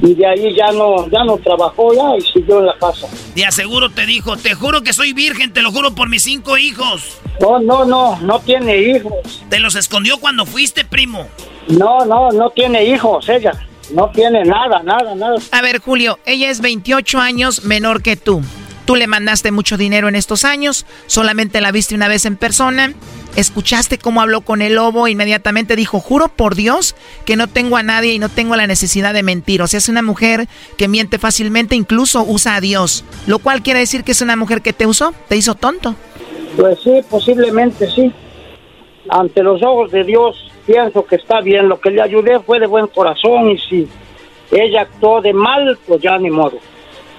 y 0.01 0.15
de 0.15 0.25
ahí 0.25 0.55
ya 0.55 0.71
no, 0.71 1.07
ya 1.09 1.23
no 1.23 1.37
trabajó 1.37 1.93
ya 1.93 2.17
y 2.17 2.21
siguió 2.21 2.59
en 2.59 2.67
la 2.67 2.77
casa. 2.77 3.07
De 3.35 3.45
aseguro 3.45 3.89
te 3.89 4.05
dijo, 4.05 4.35
te 4.35 4.55
juro 4.55 4.81
que 4.81 4.93
soy 4.93 5.13
virgen, 5.13 5.53
te 5.53 5.61
lo 5.61 5.71
juro 5.71 5.93
por 5.93 6.09
mis 6.09 6.23
cinco 6.23 6.57
hijos. 6.57 7.19
No, 7.39 7.59
no, 7.59 7.85
no, 7.85 8.17
no 8.19 8.39
tiene 8.39 8.77
hijos. 8.77 9.43
¿Te 9.49 9.59
los 9.59 9.75
escondió 9.75 10.17
cuando 10.17 10.45
fuiste, 10.45 10.85
primo? 10.85 11.27
No, 11.67 12.05
no, 12.05 12.31
no 12.31 12.49
tiene 12.49 12.83
hijos 12.85 13.29
ella. 13.29 13.53
No 13.93 14.09
tiene 14.09 14.43
nada, 14.43 14.81
nada, 14.83 15.15
nada. 15.15 15.35
A 15.51 15.61
ver, 15.61 15.79
Julio, 15.79 16.17
ella 16.25 16.49
es 16.49 16.61
28 16.61 17.19
años 17.19 17.63
menor 17.63 18.01
que 18.01 18.15
tú. 18.15 18.41
Tú 18.85 18.95
le 18.95 19.07
mandaste 19.07 19.51
mucho 19.51 19.77
dinero 19.77 20.07
en 20.07 20.15
estos 20.15 20.43
años, 20.43 20.85
solamente 21.07 21.61
la 21.61 21.71
viste 21.71 21.95
una 21.95 22.07
vez 22.07 22.25
en 22.25 22.35
persona. 22.35 22.93
Escuchaste 23.35 23.97
cómo 23.97 24.21
habló 24.21 24.41
con 24.41 24.61
el 24.61 24.75
lobo, 24.75 25.07
inmediatamente 25.07 25.77
dijo, 25.77 25.99
juro 25.99 26.27
por 26.27 26.55
Dios 26.55 26.95
que 27.25 27.37
no 27.37 27.47
tengo 27.47 27.77
a 27.77 27.83
nadie 27.83 28.13
y 28.13 28.19
no 28.19 28.27
tengo 28.27 28.57
la 28.57 28.67
necesidad 28.67 29.13
de 29.13 29.23
mentir. 29.23 29.61
O 29.61 29.67
sea, 29.67 29.77
es 29.77 29.87
una 29.87 30.01
mujer 30.01 30.47
que 30.77 30.89
miente 30.89 31.17
fácilmente, 31.17 31.75
incluso 31.75 32.23
usa 32.23 32.55
a 32.55 32.61
Dios. 32.61 33.05
Lo 33.27 33.39
cual 33.39 33.61
quiere 33.61 33.79
decir 33.79 34.03
que 34.03 34.11
es 34.11 34.21
una 34.21 34.35
mujer 34.35 34.61
que 34.61 34.73
te 34.73 34.85
usó, 34.85 35.13
te 35.29 35.37
hizo 35.37 35.55
tonto. 35.55 35.95
Pues 36.57 36.79
sí, 36.83 37.01
posiblemente 37.09 37.89
sí. 37.89 38.11
Ante 39.09 39.43
los 39.43 39.63
ojos 39.63 39.91
de 39.91 40.03
Dios 40.03 40.51
pienso 40.65 41.05
que 41.05 41.15
está 41.15 41.39
bien. 41.39 41.69
Lo 41.69 41.79
que 41.79 41.91
le 41.91 42.01
ayudé 42.01 42.39
fue 42.41 42.59
de 42.59 42.67
buen 42.67 42.87
corazón 42.87 43.51
y 43.51 43.57
si 43.57 43.87
ella 44.51 44.81
actuó 44.81 45.21
de 45.21 45.33
mal, 45.33 45.77
pues 45.87 46.01
ya 46.01 46.17
ni 46.17 46.29
modo. 46.29 46.59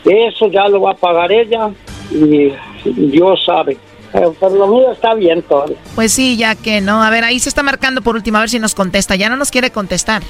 Eso 0.04 0.48
ya 0.48 0.68
lo 0.68 0.80
va 0.80 0.92
a 0.92 0.96
pagar 0.96 1.30
ella 1.30 1.70
y 2.10 2.52
Dios 2.84 3.44
sabe. 3.44 3.76
Pero 4.12 4.32
por 4.34 4.52
lo 4.52 4.66
mío 4.66 4.92
está 4.92 5.14
bien 5.14 5.42
todo. 5.42 5.74
Pues 5.94 6.12
sí, 6.12 6.36
ya 6.36 6.54
que 6.54 6.80
no. 6.80 7.02
A 7.02 7.08
ver, 7.10 7.24
ahí 7.24 7.38
se 7.38 7.48
está 7.48 7.62
marcando 7.62 8.02
por 8.02 8.14
última, 8.14 8.38
a 8.38 8.42
ver 8.42 8.50
si 8.50 8.58
nos 8.58 8.74
contesta. 8.74 9.16
Ya 9.16 9.30
no 9.30 9.36
nos 9.36 9.50
quiere 9.50 9.70
contestar. 9.70 10.22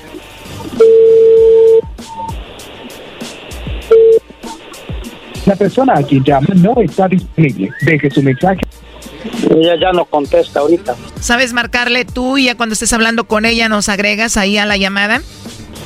La 5.47 5.57
persona 5.57 5.95
a 5.97 6.03
quien 6.05 6.23
llama 6.23 6.47
no 6.55 6.75
está 6.81 7.09
disponible. 7.09 7.70
Deje 7.81 8.11
su 8.11 8.23
mensaje. 8.23 8.61
Ella 9.51 9.77
ya 9.81 9.93
no 9.93 10.05
contesta 10.05 10.61
ahorita. 10.61 10.95
¿Sabes 11.20 11.53
marcarle 11.53 12.05
tú 12.05 12.39
y 12.39 12.45
ya 12.45 12.57
cuando 12.57 12.75
estés 12.75 12.93
hablando 12.93 13.25
con 13.25 13.45
ella 13.45 13.68
nos 13.68 13.89
agregas 13.89 14.37
ahí 14.37 14.59
a 14.59 14.66
la 14.66 14.77
llamada? 14.77 15.23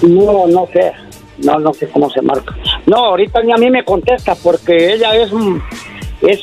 No, 0.02 0.46
no 0.46 0.68
sé. 0.72 0.92
No, 1.38 1.58
no 1.58 1.72
sé 1.74 1.88
cómo 1.88 2.10
se 2.10 2.22
marca. 2.22 2.54
No, 2.86 2.96
ahorita 2.96 3.42
ni 3.42 3.52
a 3.52 3.56
mí 3.56 3.70
me 3.70 3.84
contesta 3.84 4.34
porque 4.36 4.94
ella 4.94 5.14
es 5.14 5.30
es 6.22 6.40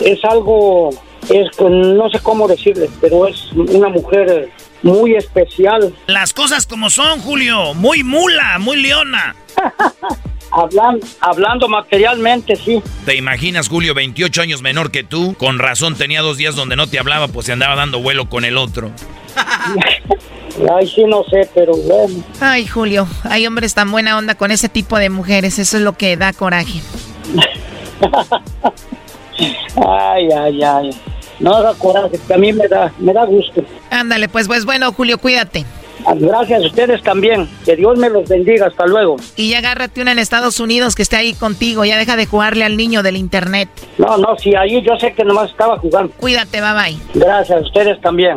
es 0.00 0.24
algo 0.24 0.90
es 1.28 1.48
no 1.60 2.10
sé 2.10 2.18
cómo 2.22 2.48
decirle, 2.48 2.88
pero 3.00 3.26
es 3.26 3.52
una 3.52 3.88
mujer 3.88 4.50
muy 4.82 5.14
especial. 5.14 5.94
Las 6.06 6.32
cosas 6.32 6.66
como 6.66 6.90
son, 6.90 7.20
Julio, 7.20 7.74
muy 7.74 8.02
mula, 8.02 8.58
muy 8.58 8.82
leona. 8.82 9.36
Hablando, 10.54 11.06
hablando 11.20 11.66
materialmente, 11.66 12.56
sí. 12.56 12.82
¿Te 13.06 13.16
imaginas, 13.16 13.70
Julio, 13.70 13.94
28 13.94 14.42
años 14.42 14.60
menor 14.60 14.90
que 14.90 15.02
tú? 15.02 15.34
Con 15.38 15.58
razón 15.58 15.94
tenía 15.94 16.20
dos 16.20 16.36
días 16.36 16.54
donde 16.54 16.76
no 16.76 16.86
te 16.88 16.98
hablaba, 16.98 17.28
pues 17.28 17.46
se 17.46 17.52
andaba 17.52 17.74
dando 17.74 18.02
vuelo 18.02 18.28
con 18.28 18.44
el 18.44 18.58
otro. 18.58 18.90
Ay, 20.70 20.86
sí, 20.86 21.04
no 21.04 21.24
sé, 21.24 21.48
pero 21.54 21.74
bueno. 21.74 22.22
Ay, 22.40 22.66
Julio, 22.66 23.06
hay 23.24 23.46
hombres 23.46 23.74
tan 23.74 23.90
buena 23.90 24.18
onda 24.18 24.34
con 24.34 24.50
ese 24.50 24.68
tipo 24.68 24.98
de 24.98 25.10
mujeres, 25.10 25.58
eso 25.58 25.76
es 25.76 25.82
lo 25.82 25.94
que 25.94 26.16
da 26.16 26.32
coraje. 26.32 26.80
ay, 29.76 30.28
ay, 30.30 30.62
ay. 30.62 30.90
No 31.40 31.62
da 31.62 31.74
coraje, 31.74 32.18
a 32.32 32.36
mí 32.36 32.52
me 32.52 32.68
da, 32.68 32.92
me 32.98 33.12
da 33.12 33.24
gusto. 33.24 33.62
Ándale, 33.90 34.28
pues, 34.28 34.46
pues 34.46 34.64
bueno, 34.64 34.92
Julio, 34.92 35.18
cuídate. 35.18 35.64
Gracias 36.16 36.62
a 36.62 36.66
ustedes 36.66 37.02
también. 37.02 37.48
Que 37.64 37.76
Dios 37.76 37.98
me 37.98 38.08
los 38.10 38.28
bendiga. 38.28 38.66
Hasta 38.66 38.86
luego. 38.86 39.16
Y 39.36 39.50
ya 39.50 39.58
agárrate 39.58 40.00
una 40.00 40.12
en 40.12 40.18
Estados 40.18 40.60
Unidos 40.60 40.94
que 40.94 41.02
esté 41.02 41.16
ahí 41.16 41.34
contigo. 41.34 41.84
Ya 41.84 41.96
deja 41.96 42.16
de 42.16 42.26
jugarle 42.26 42.64
al 42.64 42.76
niño 42.76 43.02
del 43.02 43.16
internet. 43.16 43.68
No, 43.98 44.16
no, 44.18 44.36
sí, 44.36 44.54
ahí 44.54 44.82
yo 44.82 44.96
sé 44.98 45.12
que 45.12 45.24
nomás 45.24 45.50
estaba 45.50 45.78
jugando. 45.78 46.12
Cuídate, 46.16 46.60
bye 46.60 46.72
bye. 46.72 46.98
Gracias 47.14 47.58
a 47.58 47.60
ustedes 47.60 48.00
también. 48.00 48.36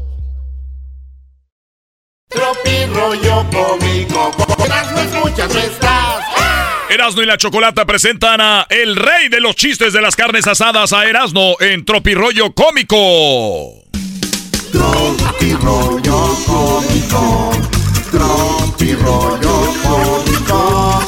Tropi 2.31 2.85
rollo 2.93 3.45
cómico. 3.51 4.31
Erasmo 4.63 4.99
escuchas, 4.99 5.53
no 5.53 5.59
estás. 5.59 6.25
Erasno 6.89 7.21
y 7.23 7.25
la 7.25 7.37
Chocolata 7.37 7.85
presentan 7.85 8.41
a 8.41 8.65
el 8.69 8.95
rey 8.95 9.29
de 9.29 9.39
los 9.39 9.55
chistes 9.55 9.93
de 9.93 10.01
las 10.01 10.15
carnes 10.15 10.47
asadas 10.47 10.93
a 10.93 11.05
Erasno 11.05 11.55
en 11.59 11.85
Tropirollo 11.85 12.53
Cómico. 12.53 13.83
Tropi 14.71 15.53
rollo 15.53 16.35
cómico. 16.45 17.51
Tropi 18.11 18.93
rollo 18.95 19.73
cómico. 19.83 21.01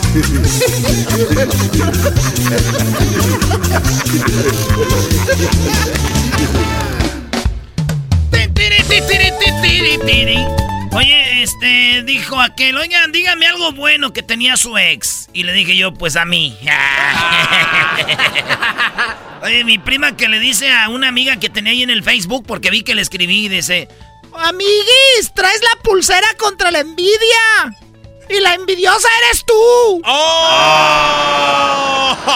Oye, 10.96 11.42
este, 11.42 12.04
dijo 12.04 12.40
aquel, 12.40 12.78
oigan, 12.78 13.12
dígame 13.12 13.48
algo 13.48 13.72
bueno 13.72 14.14
que 14.14 14.22
tenía 14.22 14.58
su 14.58 14.78
ex. 14.78 15.28
Y 15.34 15.44
le 15.44 15.54
dije 15.54 15.76
yo, 15.76 15.94
pues 15.94 16.16
a 16.16 16.26
mí. 16.26 16.56
Oye, 19.42 19.64
mi 19.64 19.80
prima 19.80 20.16
que 20.16 20.28
le 20.28 20.40
dice 20.40 20.72
a 20.72 20.90
una 20.90 21.08
amiga 21.08 21.38
que 21.38 21.50
tenía 21.50 21.72
ahí 21.72 21.82
en 21.82 21.90
el 21.90 22.04
Facebook, 22.04 22.46
porque 22.48 22.70
vi 22.70 22.84
que 22.84 22.94
le 22.94 23.02
escribí, 23.02 23.50
dice, 23.50 23.88
Amiguis, 24.36 25.34
traes 25.34 25.62
la 25.62 25.82
pulsera 25.82 26.28
contra 26.38 26.72
la 26.72 26.80
envidia. 26.80 27.76
Y 28.30 28.40
la 28.40 28.54
envidiosa 28.56 29.08
eres 29.26 29.44
tú. 29.46 30.02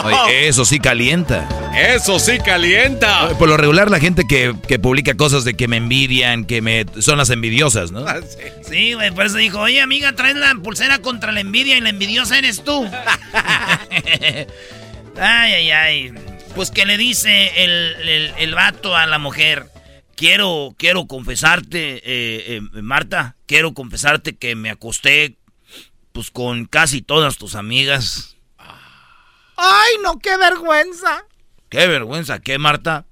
Oye, 0.03 0.47
eso 0.47 0.65
sí 0.65 0.79
calienta. 0.79 1.47
Eso 1.77 2.19
sí 2.19 2.39
calienta. 2.39 3.37
Por 3.37 3.49
lo 3.49 3.57
regular, 3.57 3.91
la 3.91 3.99
gente 3.99 4.23
que, 4.27 4.55
que 4.67 4.79
publica 4.79 5.15
cosas 5.15 5.43
de 5.43 5.53
que 5.55 5.67
me 5.67 5.77
envidian, 5.77 6.45
que 6.45 6.61
me 6.61 6.85
son 6.99 7.17
las 7.17 7.29
envidiosas, 7.29 7.91
¿no? 7.91 8.05
Sí, 8.67 8.93
güey, 8.93 9.11
por 9.11 9.27
eso 9.27 9.37
dijo, 9.37 9.59
oye 9.59 9.81
amiga, 9.81 10.13
traes 10.13 10.35
la 10.35 10.55
pulsera 10.55 10.99
contra 10.99 11.31
la 11.31 11.39
envidia 11.39 11.77
y 11.77 11.81
la 11.81 11.89
envidiosa 11.89 12.37
eres 12.37 12.63
tú. 12.63 12.85
ay, 15.19 15.53
ay, 15.53 15.71
ay. 15.71 16.13
Pues 16.55 16.71
que 16.71 16.85
le 16.85 16.97
dice 16.97 17.63
el, 17.63 17.95
el, 18.07 18.33
el 18.39 18.55
vato 18.55 18.95
a 18.95 19.05
la 19.05 19.19
mujer, 19.19 19.67
quiero, 20.15 20.75
quiero 20.77 21.05
confesarte, 21.05 21.97
eh, 21.97 22.57
eh, 22.57 22.61
Marta, 22.81 23.35
quiero 23.45 23.73
confesarte 23.73 24.35
que 24.35 24.55
me 24.55 24.69
acosté 24.69 25.37
pues 26.17 26.31
con 26.31 26.65
casi 26.65 27.03
todas 27.03 27.37
tus 27.37 27.53
amigas. 27.53 28.35
Ay, 29.55 29.97
no, 30.01 30.17
qué 30.17 30.35
vergüenza. 30.35 31.23
Qué 31.69 31.85
vergüenza, 31.85 32.39
¿qué, 32.39 32.57
Marta? 32.57 33.05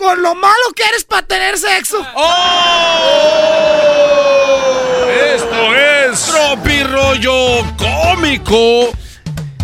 con 0.00 0.20
lo 0.22 0.34
malo 0.34 0.72
que 0.74 0.82
eres 0.82 1.04
para 1.04 1.26
tener 1.26 1.58
sexo. 1.58 1.98
¡Oh! 2.14 2.26
Esto 5.34 5.76
es 5.76 6.24
Tropirollo 6.24 7.76
Cómico. 7.76 8.90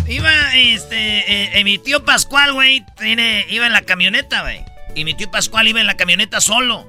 Iba, 0.07 0.55
este, 0.55 1.57
eh, 1.59 1.63
mi 1.63 1.79
tío 1.79 2.05
Pascual, 2.05 2.53
güey, 2.53 2.85
iba 3.49 3.65
en 3.65 3.73
la 3.73 3.81
camioneta, 3.81 4.43
güey. 4.43 4.63
Y 4.93 5.05
mi 5.05 5.15
tío 5.15 5.31
Pascual 5.31 5.67
iba 5.67 5.81
en 5.81 5.87
la 5.87 5.97
camioneta 5.97 6.39
solo. 6.39 6.87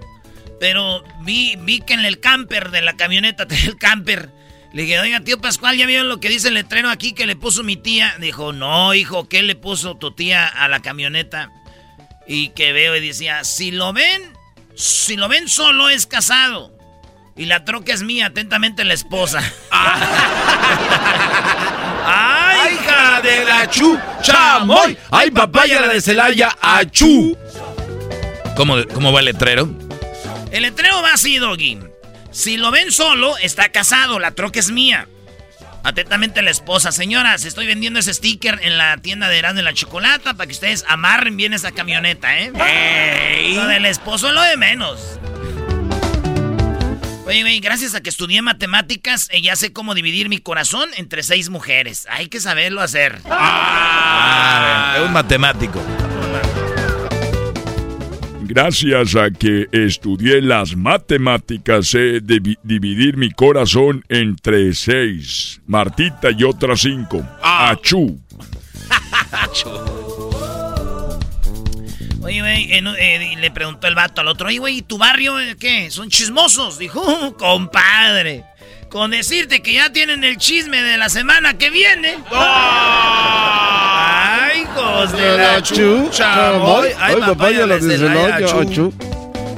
Pero 0.60 1.02
vi, 1.22 1.56
vi 1.56 1.80
que 1.80 1.94
en 1.94 2.04
el 2.04 2.20
camper 2.20 2.70
de 2.70 2.82
la 2.82 2.98
camioneta, 2.98 3.46
el 3.64 3.78
camper, 3.78 4.28
le 4.72 4.82
dije, 4.82 4.98
oiga, 5.00 5.20
tío 5.20 5.40
Pascual, 5.40 5.76
¿ya 5.78 5.86
vieron 5.86 6.08
lo 6.08 6.20
que 6.20 6.28
dice 6.28 6.48
el 6.48 6.54
letrero 6.54 6.90
aquí 6.90 7.12
que 7.12 7.26
le 7.26 7.36
puso 7.36 7.62
mi 7.62 7.76
tía? 7.76 8.14
Dijo, 8.20 8.52
no, 8.52 8.92
hijo, 8.94 9.28
¿qué 9.28 9.42
le 9.42 9.54
puso 9.54 9.96
tu 9.96 10.10
tía 10.12 10.46
a 10.46 10.68
la 10.68 10.80
camioneta? 10.80 11.50
Y 12.26 12.50
que 12.50 12.72
veo 12.72 12.94
y 12.94 13.00
decía, 13.00 13.44
si 13.44 13.70
lo 13.70 13.94
ven, 13.94 14.36
si 14.74 15.16
lo 15.16 15.28
ven 15.28 15.48
solo 15.48 15.88
es 15.88 16.06
casado. 16.06 16.76
Y 17.34 17.46
la 17.46 17.64
troca 17.64 17.94
es 17.94 18.02
mía, 18.02 18.26
atentamente 18.26 18.84
la 18.84 18.92
esposa. 18.94 19.40
¡Ay, 22.04 22.74
hija 22.74 23.20
de 23.22 23.44
la 23.44 23.70
chu! 23.70 23.98
¡Chamoy! 24.22 24.98
¡Ay, 25.10 25.30
papaya 25.30 25.80
la 25.80 25.88
de 25.88 26.00
Celaya! 26.00 26.56
¡Achú! 26.60 27.36
¿Cómo, 28.56 28.76
¿Cómo 28.92 29.12
va 29.12 29.20
el 29.20 29.26
letrero? 29.26 29.68
El 30.50 30.62
letrero 30.62 31.00
va 31.00 31.12
así, 31.12 31.38
Doggy. 31.38 31.78
Si 32.38 32.56
lo 32.56 32.70
ven 32.70 32.92
solo, 32.92 33.36
está 33.38 33.70
casado, 33.70 34.20
la 34.20 34.30
troca 34.30 34.60
es 34.60 34.70
mía. 34.70 35.08
Atentamente 35.82 36.40
la 36.40 36.52
esposa. 36.52 36.92
Señoras, 36.92 37.44
estoy 37.44 37.66
vendiendo 37.66 37.98
ese 37.98 38.14
sticker 38.14 38.60
en 38.62 38.78
la 38.78 38.96
tienda 38.98 39.28
de 39.28 39.38
Erasmo 39.38 39.56
de 39.56 39.64
la 39.64 39.74
Chocolata 39.74 40.34
para 40.34 40.46
que 40.46 40.52
ustedes 40.52 40.84
amarren 40.86 41.36
bien 41.36 41.52
esa 41.52 41.72
camioneta, 41.72 42.38
¿eh? 42.38 42.52
Lo 43.56 43.66
del 43.66 43.86
esposo 43.86 44.28
es 44.28 44.34
lo 44.34 44.42
de 44.42 44.56
menos. 44.56 45.18
Oye, 47.26 47.58
gracias 47.58 47.96
a 47.96 48.02
que 48.02 48.08
estudié 48.08 48.40
matemáticas, 48.40 49.26
eh, 49.32 49.42
ya 49.42 49.56
sé 49.56 49.72
cómo 49.72 49.96
dividir 49.96 50.28
mi 50.28 50.38
corazón 50.38 50.88
entre 50.96 51.24
seis 51.24 51.48
mujeres. 51.48 52.06
Hay 52.08 52.28
que 52.28 52.38
saberlo 52.38 52.82
hacer. 52.82 53.18
Ah, 53.28 54.94
es 54.96 55.02
un 55.02 55.12
matemático. 55.12 55.82
Gracias 58.48 59.14
a 59.14 59.30
que 59.30 59.68
estudié 59.72 60.40
las 60.40 60.74
matemáticas, 60.74 61.88
sé 61.88 62.22
dividir 62.22 63.18
mi 63.18 63.30
corazón 63.30 64.02
entre 64.08 64.72
seis. 64.72 65.60
Martita 65.66 66.30
y 66.30 66.44
otras 66.44 66.80
cinco. 66.80 67.22
Ah. 67.42 67.68
Achú. 67.68 68.18
Achú. 69.32 69.68
Oye, 72.22 72.40
güey, 72.40 72.72
eh, 72.72 73.36
le 73.38 73.50
preguntó 73.50 73.86
el 73.86 73.94
vato 73.94 74.22
al 74.22 74.28
otro, 74.28 74.48
oye, 74.48 74.58
güey, 74.58 74.78
¿y 74.78 74.82
tu 74.82 74.96
barrio 74.96 75.38
eh, 75.38 75.54
qué? 75.60 75.90
¿Son 75.90 76.08
chismosos? 76.08 76.78
Dijo, 76.78 77.02
uh, 77.02 77.34
compadre. 77.34 78.44
Con 78.88 79.10
decirte 79.10 79.60
que 79.60 79.74
ya 79.74 79.92
tienen 79.92 80.24
el 80.24 80.38
chisme 80.38 80.80
de 80.80 80.96
la 80.96 81.10
semana 81.10 81.58
que 81.58 81.68
viene. 81.68 82.16
¡Ay, 82.32 83.97
hijos 84.78 85.12
de 85.12 85.36
la 85.36 85.62
chucha! 85.62 86.78
¡Ay, 86.98 87.16
papaya 87.16 87.66
la 87.66 87.78
de 87.78 88.92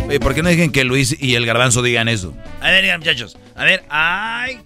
Oye, 0.08 0.18
¿por 0.18 0.34
qué 0.34 0.42
no 0.42 0.48
dejen 0.48 0.72
que 0.72 0.82
Luis 0.82 1.16
y 1.20 1.36
el 1.36 1.46
garbanzo 1.46 1.82
digan 1.82 2.08
eso? 2.08 2.34
A 2.60 2.70
ver, 2.70 2.98
muchachos. 2.98 3.36
A 3.54 3.64
ver, 3.64 3.84
¡ay! 3.88 4.58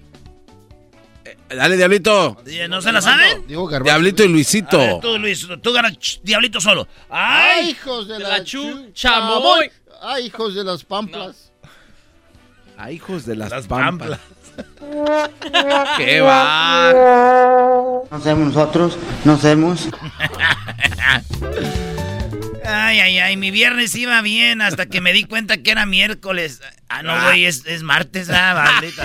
Eh, 1.25 1.37
dale, 1.55 1.77
Diablito. 1.77 2.43
¿No 2.69 2.81
se 2.81 2.93
la 2.93 3.03
saben? 3.03 3.45
Diablito 3.47 4.25
y 4.25 4.29
Luisito. 4.29 4.79
Ver, 4.79 5.01
tú, 5.01 5.19
Luis, 5.19 5.47
tú 5.61 5.73
ganas 5.73 5.99
Diablito 6.23 6.61
solo. 6.61 6.89
¡Ay! 7.11 7.71
hijos 7.71 8.09
de, 8.09 8.21
la, 8.21 8.43
chucha! 8.43 9.21
¡Ay, 10.01 10.27
hijos 10.27 10.55
de 10.55 10.65
las 10.65 10.83
pamplas! 10.85 11.53
¡Ay, 12.79 12.97
hijos 12.97 13.27
de 13.27 13.37
las, 13.37 13.67
pamplas. 13.67 14.21
¿Qué 15.97 16.21
va? 16.21 16.93
No 18.11 18.21
somos 18.21 18.55
nosotros, 18.55 18.99
no 19.25 19.39
somos. 19.39 19.89
Ay, 22.67 22.99
ay, 23.01 23.19
ay, 23.19 23.37
mi 23.37 23.51
viernes 23.51 23.95
iba 23.95 24.23
bien 24.23 24.63
hasta 24.63 24.87
que 24.87 25.01
me 25.01 25.13
di 25.13 25.25
cuenta 25.25 25.59
que 25.59 25.71
era 25.71 25.85
miércoles. 25.85 26.63
Ah, 26.89 27.03
no, 27.03 27.13
güey, 27.25 27.45
es, 27.45 27.67
es, 27.67 27.83
martes, 27.83 28.31
ah, 28.31 28.55
maldita. 28.55 29.03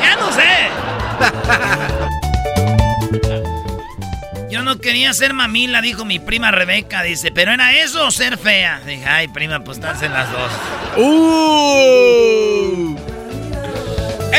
ya 0.00 0.16
no 0.16 0.32
sé. 0.32 0.70
Yo 4.50 4.62
no 4.62 4.78
quería 4.78 5.12
ser 5.12 5.34
mamila, 5.34 5.82
dijo 5.82 6.06
mi 6.06 6.18
prima 6.18 6.50
Rebeca, 6.50 7.02
dice, 7.02 7.30
pero 7.30 7.52
era 7.52 7.74
eso 7.74 8.06
o 8.06 8.10
ser 8.10 8.38
fea. 8.38 8.80
Dije, 8.86 9.04
ay, 9.06 9.28
prima, 9.28 9.62
pues 9.62 9.76
estás 9.76 10.02
en 10.02 10.14
las 10.14 10.32
dos. 10.32 10.50
¡Uh! 10.96 12.96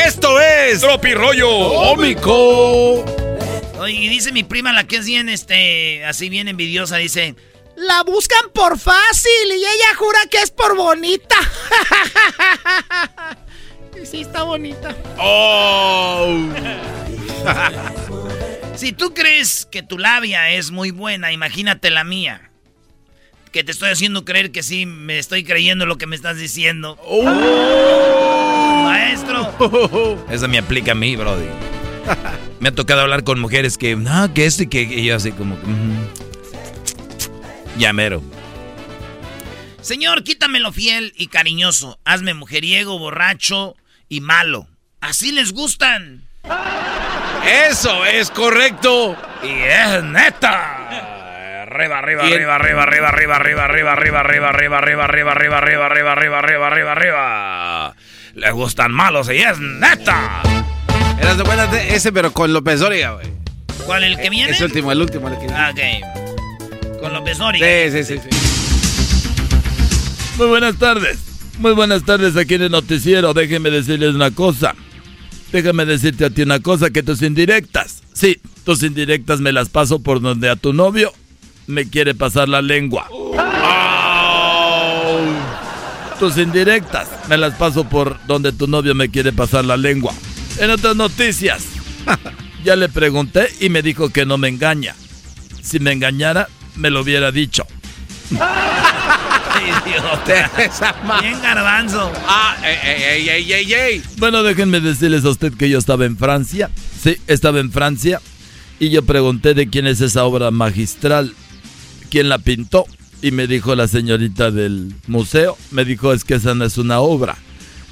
Esto 0.06 0.40
es 0.40 0.82
Rollo 0.82 1.48
Cómico. 1.48 3.04
Oye, 3.78 3.94
y 3.94 4.08
dice 4.08 4.32
mi 4.32 4.44
prima, 4.44 4.72
la 4.72 4.86
que 4.86 4.96
es 4.96 5.06
bien, 5.06 5.28
este, 5.28 6.04
así 6.04 6.28
bien 6.28 6.48
envidiosa, 6.48 6.96
dice... 6.96 7.34
La 7.76 8.02
buscan 8.02 8.50
por 8.52 8.78
fácil 8.78 9.48
y 9.48 9.54
ella 9.54 9.94
jura 9.96 10.18
que 10.30 10.38
es 10.38 10.50
por 10.50 10.76
bonita. 10.76 11.36
y 14.00 14.06
sí, 14.06 14.22
está 14.22 14.42
bonita. 14.42 14.94
Oh. 15.18 16.46
si 18.76 18.92
tú 18.92 19.14
crees 19.14 19.66
que 19.70 19.82
tu 19.82 19.98
labia 19.98 20.50
es 20.50 20.70
muy 20.70 20.90
buena, 20.90 21.32
imagínate 21.32 21.90
la 21.90 22.04
mía. 22.04 22.50
Que 23.52 23.64
te 23.64 23.72
estoy 23.72 23.90
haciendo 23.90 24.24
creer 24.24 24.52
que 24.52 24.62
sí, 24.62 24.86
me 24.86 25.18
estoy 25.18 25.44
creyendo 25.44 25.86
lo 25.86 25.96
que 25.96 26.06
me 26.06 26.16
estás 26.16 26.36
diciendo. 26.36 26.98
Oh. 27.02 28.19
Maestro. 28.82 30.24
Eso 30.30 30.48
me 30.48 30.58
aplica 30.58 30.92
a 30.92 30.94
mí, 30.94 31.16
Brody. 31.16 31.46
me 32.60 32.68
ha 32.68 32.72
tocado 32.72 33.02
hablar 33.02 33.24
con 33.24 33.40
mujeres 33.40 33.78
que, 33.78 33.96
no, 33.96 34.32
que 34.34 34.46
esto 34.46 34.64
y 34.64 34.66
que 34.66 34.82
y 34.82 35.04
yo 35.04 35.16
así 35.16 35.32
como... 35.32 35.56
Llamero. 37.76 38.22
Señor, 39.80 40.24
quítamelo 40.24 40.72
fiel 40.72 41.14
y 41.16 41.28
cariñoso. 41.28 41.98
Hazme 42.04 42.34
mujeriego, 42.34 42.98
borracho 42.98 43.76
y 44.08 44.20
malo. 44.20 44.66
Así 45.00 45.32
les 45.32 45.52
gustan. 45.52 46.22
Eso 47.70 48.04
es 48.04 48.30
correcto. 48.30 49.16
Y 49.42 49.48
es 49.48 50.04
neta. 50.04 51.62
Arriba, 51.62 51.98
arriba, 51.98 52.24
arriba, 52.24 52.54
arriba, 52.56 52.82
arriba, 52.82 53.08
arriba, 53.08 53.38
arriba, 53.38 53.64
arriba, 53.64 53.92
arriba, 53.92 54.20
arriba, 54.20 54.48
arriba, 54.50 54.78
arriba, 54.78 55.04
arriba, 55.04 55.56
arriba, 55.56 55.86
arriba, 55.86 56.12
arriba, 56.12 56.66
arriba, 56.66 56.92
arriba, 56.92 57.94
Les 58.34 58.52
gustan 58.52 58.92
malos 58.92 59.28
y 59.28 59.38
es 59.38 59.58
neta. 59.58 60.42
Eras 61.20 61.36
de 61.36 61.42
buena 61.42 61.64
ese, 61.80 62.12
pero 62.12 62.32
con 62.32 62.52
López 62.52 62.80
Dóriga, 62.80 63.12
güey. 63.14 63.26
¿Cuál 63.84 64.04
el 64.04 64.16
que 64.16 64.30
viene? 64.30 64.52
Es 64.52 64.60
el 64.60 64.66
último, 64.66 64.92
el 64.92 65.00
último. 65.00 65.28
El 65.28 65.38
que... 65.38 65.46
Ah, 65.52 65.72
ok. 65.72 67.00
Con 67.00 67.12
López 67.12 67.38
Dóriga. 67.38 67.66
Sí, 67.66 68.04
sí, 68.04 68.18
sí, 68.18 68.28
Muy 70.38 70.46
buenas 70.46 70.76
tardes. 70.76 71.18
Muy 71.58 71.72
buenas 71.72 72.04
tardes 72.04 72.36
aquí 72.36 72.54
en 72.54 72.62
el 72.62 72.70
noticiero. 72.70 73.34
Déjenme 73.34 73.70
decirles 73.70 74.14
una 74.14 74.30
cosa. 74.30 74.74
Déjame 75.52 75.84
decirte 75.84 76.24
a 76.24 76.30
ti 76.30 76.42
una 76.42 76.60
cosa, 76.60 76.90
que 76.90 77.02
tus 77.02 77.22
indirectas, 77.22 78.02
sí, 78.12 78.40
tus 78.64 78.82
indirectas 78.84 79.40
me 79.40 79.52
las 79.52 79.68
paso 79.68 80.00
por 80.00 80.20
donde 80.20 80.48
a 80.48 80.54
tu 80.54 80.72
novio 80.72 81.12
me 81.66 81.88
quiere 81.88 82.14
pasar 82.14 82.48
la 82.48 82.62
lengua. 82.62 83.08
Tus 86.20 86.36
indirectas 86.36 87.08
me 87.30 87.38
las 87.38 87.54
paso 87.54 87.84
por 87.84 88.18
donde 88.26 88.52
tu 88.52 88.66
novio 88.66 88.94
me 88.94 89.08
quiere 89.08 89.32
pasar 89.32 89.64
la 89.64 89.78
lengua. 89.78 90.12
En 90.58 90.70
otras 90.70 90.94
noticias, 90.94 91.64
ya 92.64 92.76
le 92.76 92.90
pregunté 92.90 93.48
y 93.58 93.70
me 93.70 93.80
dijo 93.80 94.10
que 94.10 94.26
no 94.26 94.36
me 94.36 94.48
engaña. 94.48 94.94
Si 95.62 95.80
me 95.80 95.92
engañara, 95.92 96.46
me 96.76 96.90
lo 96.90 97.00
hubiera 97.00 97.32
dicho. 97.32 97.64
Bien 101.22 101.40
garbanzo. 101.40 102.12
Ah, 102.28 102.54
ey, 102.64 103.28
ey, 103.28 103.52
ey, 103.52 103.72
ey, 103.72 104.02
Bueno, 104.18 104.42
déjenme 104.42 104.80
decirles 104.80 105.24
a 105.24 105.30
usted 105.30 105.54
que 105.54 105.70
yo 105.70 105.78
estaba 105.78 106.04
en 106.04 106.18
Francia. 106.18 106.68
Sí, 107.02 107.16
estaba 107.28 107.60
en 107.60 107.72
Francia. 107.72 108.20
Y 108.78 108.90
yo 108.90 109.06
pregunté 109.06 109.54
de 109.54 109.70
quién 109.70 109.86
es 109.86 110.02
esa 110.02 110.24
obra 110.24 110.50
magistral. 110.50 111.34
¿Quién 112.10 112.28
la 112.28 112.36
pintó? 112.36 112.84
Y 113.22 113.32
me 113.32 113.46
dijo 113.46 113.74
la 113.74 113.86
señorita 113.86 114.50
del 114.50 114.94
museo. 115.06 115.56
Me 115.70 115.84
dijo, 115.84 116.12
es 116.12 116.24
que 116.24 116.34
esa 116.34 116.54
no 116.54 116.64
es 116.64 116.78
una 116.78 117.00
obra. 117.00 117.36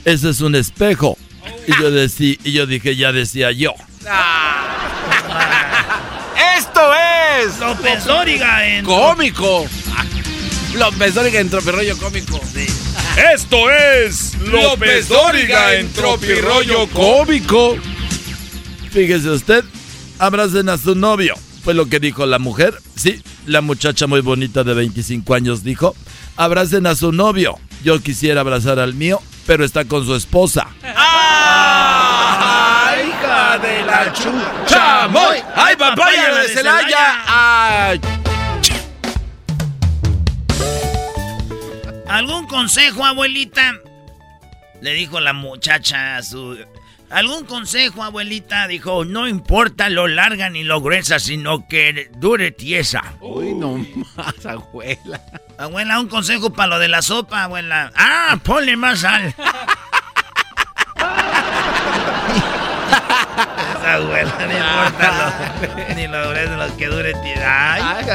Ese 0.05 0.31
es 0.31 0.41
un 0.41 0.55
espejo. 0.55 1.19
Y 1.67 1.73
yo, 1.81 1.91
decí, 1.91 2.39
y 2.45 2.53
yo 2.53 2.67
dije, 2.67 2.97
ya 2.97 3.13
decía 3.13 3.53
yo. 3.53 3.75
Esto 6.57 6.81
es 6.95 7.59
López 7.59 8.05
Dóriga 8.05 8.67
en 8.67 8.85
cómico. 8.85 9.67
López 10.75 11.15
Dóriga 11.15 11.41
en 11.41 11.51
Tropirollo 11.51 11.99
cómico. 11.99 12.41
Esto 13.35 13.71
es 13.71 14.35
López 14.41 15.09
Dóriga 15.09 15.75
en 15.75 15.93
Tropirollo 15.93 16.87
cómico. 16.89 17.77
Fíjese 18.91 19.31
usted, 19.31 19.65
abracen 20.19 20.69
a 20.69 20.79
su 20.79 20.95
novio. 20.95 21.35
Pues 21.69 21.77
lo 21.77 21.85
que 21.85 22.01
dijo 22.01 22.25
la 22.25 22.39
mujer, 22.39 22.81
sí, 22.97 23.23
la 23.45 23.61
muchacha 23.61 24.07
muy 24.07 24.23
bonita 24.23 24.65
de 24.65 24.73
25 24.73 25.35
años 25.35 25.63
dijo, 25.63 25.95
abracen 26.35 26.87
a 26.87 26.95
su 26.95 27.13
novio. 27.13 27.59
Yo 27.85 28.01
quisiera 28.01 28.41
abrazar 28.41 28.79
al 28.79 28.95
mío, 28.95 29.21
pero 29.47 29.67
está 29.67 29.85
con 29.85 30.07
su 30.07 30.15
esposa. 30.15 30.67
¡Ay, 30.83 31.11
hija 33.11 33.59
de 33.59 33.85
la 33.85 34.11
chucha! 34.15 35.09
¡Moy! 35.09 35.37
¡Ay, 35.55 35.77
papaya 35.77 36.37
de 36.37 36.49
Celaya! 36.49 37.23
¡Ay! 37.27 38.01
¿Algún 42.09 42.47
consejo, 42.47 43.05
abuelita? 43.05 43.75
Le 44.81 44.95
dijo 44.95 45.21
la 45.21 45.35
muchacha 45.35 46.17
a 46.17 46.23
su... 46.23 46.57
¿Algún 47.11 47.47
consejo, 47.47 48.03
abuelita? 48.03 48.67
Dijo, 48.69 49.05
no 49.07 49.27
importa 49.27 49.89
lo 49.89 50.09
larga 50.09 50.51
ni 50.51 50.63
lo 50.63 50.83
gruesa, 50.83 51.19
sino 51.19 51.67
que 51.67 52.11
dure 52.17 52.51
tiesa. 52.51 53.03
Uy, 53.21 53.55
no 53.55 53.79
más, 54.15 54.45
abuela. 54.45 55.23
Abuela, 55.57 56.01
un 56.01 56.09
consejo 56.09 56.53
para 56.53 56.69
lo 56.69 56.79
de 56.79 56.89
la 56.89 57.01
sopa, 57.01 57.45
abuela. 57.45 57.91
Ah, 57.97 58.39
ponle 58.43 58.77
más 58.77 59.01
sal. 59.01 59.35
Esa 63.79 63.95
abuela, 63.95 64.35
no 64.39 64.53
importa 64.53 65.59
lo, 65.89 65.95
ni 65.97 66.07
lo 66.07 66.29
grueso, 66.29 66.57
lo 66.57 66.77
que 66.77 66.87
dure 66.89 67.15
tiesa. 67.15 67.75
Ay, 67.75 68.07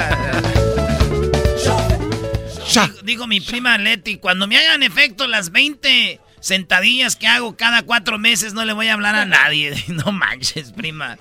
Dijo, 2.74 2.88
dijo 3.04 3.28
mi 3.28 3.40
prima 3.40 3.78
Leti, 3.78 4.18
cuando 4.18 4.48
me 4.48 4.58
hagan 4.58 4.82
efecto 4.82 5.28
las 5.28 5.52
20 5.52 6.20
sentadillas 6.44 7.16
que 7.16 7.26
hago 7.26 7.56
cada 7.56 7.84
cuatro 7.84 8.20
meses, 8.20 8.54
no 8.54 8.66
le 8.66 8.74
voy 8.74 8.90
a 8.90 8.94
hablar 8.94 9.16
a 9.16 9.26
nadie. 9.26 9.74
No 9.94 10.12
manches, 10.12 10.74
prima. 10.74 11.18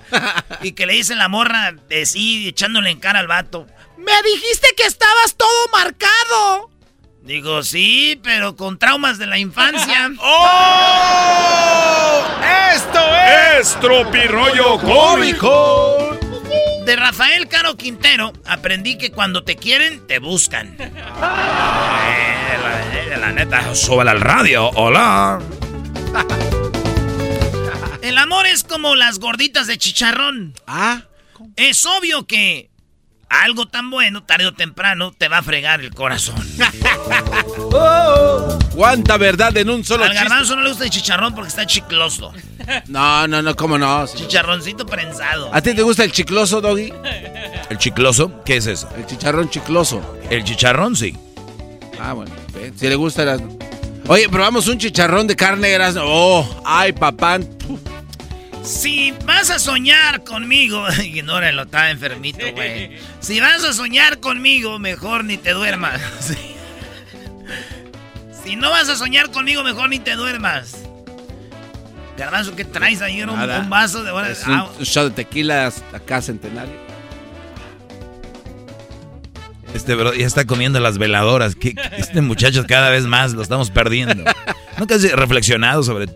Y 0.61 0.73
que 0.73 0.85
le 0.85 0.93
dice 0.93 1.15
la 1.15 1.29
morra 1.29 1.73
de 1.89 2.05
sí, 2.05 2.47
echándole 2.47 2.91
en 2.91 2.99
cara 2.99 3.19
al 3.19 3.27
vato. 3.27 3.65
Me 3.97 4.11
dijiste 4.23 4.67
que 4.75 4.83
estabas 4.83 5.35
todo 5.37 5.49
marcado. 5.71 6.69
Digo, 7.21 7.63
sí, 7.63 8.19
pero 8.21 8.57
con 8.57 8.77
traumas 8.77 9.17
de 9.17 9.27
la 9.27 9.37
infancia. 9.39 10.11
¡Oh! 10.19 12.23
¡Esto 12.75 12.99
es 13.59 13.79
Tropirollo 13.79 14.77
Cómico! 14.79 16.19
De 16.85 16.97
Rafael 16.97 17.47
Caro 17.47 17.77
Quintero 17.77 18.33
aprendí 18.45 18.97
que 18.97 19.11
cuando 19.11 19.45
te 19.45 19.55
quieren, 19.55 20.05
te 20.05 20.19
buscan. 20.19 20.75
Eh, 22.93 23.17
la, 23.19 23.31
neta, 23.31 23.73
súbela 23.73 24.11
al 24.11 24.21
radio. 24.21 24.69
Hola. 24.75 25.39
El 28.01 28.17
amor 28.17 28.45
es 28.45 28.63
como 28.63 28.95
las 28.95 29.19
gorditas 29.19 29.67
de 29.67 29.77
chicharrón. 29.77 30.53
Ah. 30.67 31.01
Es 31.55 31.85
obvio 31.85 32.27
que 32.27 32.69
algo 33.29 33.67
tan 33.67 33.89
bueno, 33.89 34.23
tarde 34.23 34.45
o 34.45 34.53
temprano, 34.53 35.11
te 35.11 35.27
va 35.27 35.39
a 35.39 35.43
fregar 35.43 35.81
el 35.81 35.93
corazón. 35.93 36.35
Oh, 37.75 38.59
¿Cuánta 38.75 39.17
verdad 39.17 39.57
en 39.57 39.67
un 39.67 39.83
solo 39.83 40.03
Al 40.03 40.13
garbanzo 40.13 40.55
no 40.55 40.61
le 40.61 40.69
gusta 40.69 40.83
el 40.83 40.91
chicharrón 40.91 41.33
porque 41.33 41.49
está 41.49 41.65
chicloso. 41.65 42.31
No, 42.87 43.27
no, 43.27 43.41
no, 43.41 43.55
¿cómo 43.55 43.79
no? 43.79 44.05
Chicharroncito 44.05 44.85
prensado. 44.85 45.49
¿A 45.51 45.59
ti 45.61 45.73
te 45.73 45.81
gusta 45.81 46.03
el 46.03 46.11
chicloso, 46.11 46.61
Doggy? 46.61 46.93
¿El 47.71 47.77
chicloso? 47.79 48.43
¿Qué 48.45 48.57
es 48.57 48.67
eso? 48.67 48.87
El 48.95 49.07
chicharrón 49.07 49.49
chicloso. 49.49 50.19
El 50.29 50.43
chicharrón, 50.43 50.95
sí. 50.95 51.17
Ah, 52.03 52.11
bueno. 52.11 52.31
Si 52.75 52.87
le 52.89 52.95
gusta 52.95 53.23
las... 53.23 53.41
Oye, 54.07 54.27
probamos 54.27 54.67
un 54.67 54.77
chicharrón 54.77 55.25
de 55.25 55.37
carne 55.37 55.69
Erasmo. 55.69 56.01
Oh, 56.05 56.61
ay, 56.65 56.91
papá. 56.91 57.39
Si 58.61 59.11
vas 59.25 59.49
a 59.49 59.57
soñar 59.57 60.25
conmigo, 60.25 60.85
ignóralo, 61.03 61.63
está 61.63 61.91
enfermito, 61.91 62.39
güey. 62.53 62.97
Si 63.21 63.39
vas 63.39 63.63
a 63.63 63.71
soñar 63.71 64.19
conmigo, 64.19 64.79
mejor 64.79 65.23
ni 65.23 65.37
te 65.37 65.51
duermas. 65.51 66.01
Si 68.43 68.57
no 68.57 68.69
vas 68.71 68.89
a 68.89 68.97
soñar 68.97 69.31
conmigo, 69.31 69.63
mejor 69.63 69.87
ni 69.87 69.99
te 69.99 70.17
duermas. 70.17 70.75
Garbanzo, 72.17 72.53
¿qué 72.57 72.65
traes 72.65 73.01
ahí? 73.01 73.23
Un, 73.23 73.29
un 73.29 73.69
vaso 73.69 74.03
de... 74.03 74.11
Es 74.29 74.45
un, 74.45 74.53
Ah, 74.53 74.67
shot 74.81 75.05
de 75.15 75.23
tequila 75.23 75.71
acá 75.93 76.21
centenario. 76.21 76.82
Este 79.73 79.95
bro 79.95 80.13
ya 80.13 80.25
está 80.25 80.45
comiendo 80.45 80.79
las 80.79 80.97
veladoras. 80.97 81.55
¿Qué- 81.55 81.75
Este 81.97 82.21
muchacho 82.21 82.65
cada 82.67 82.89
vez 82.89 83.05
más 83.05 83.33
lo 83.33 83.41
estamos 83.41 83.69
perdiendo. 83.71 84.23
Nunca 84.77 84.95
has 84.95 85.11
reflexionado 85.11 85.83
sobre... 85.83 86.07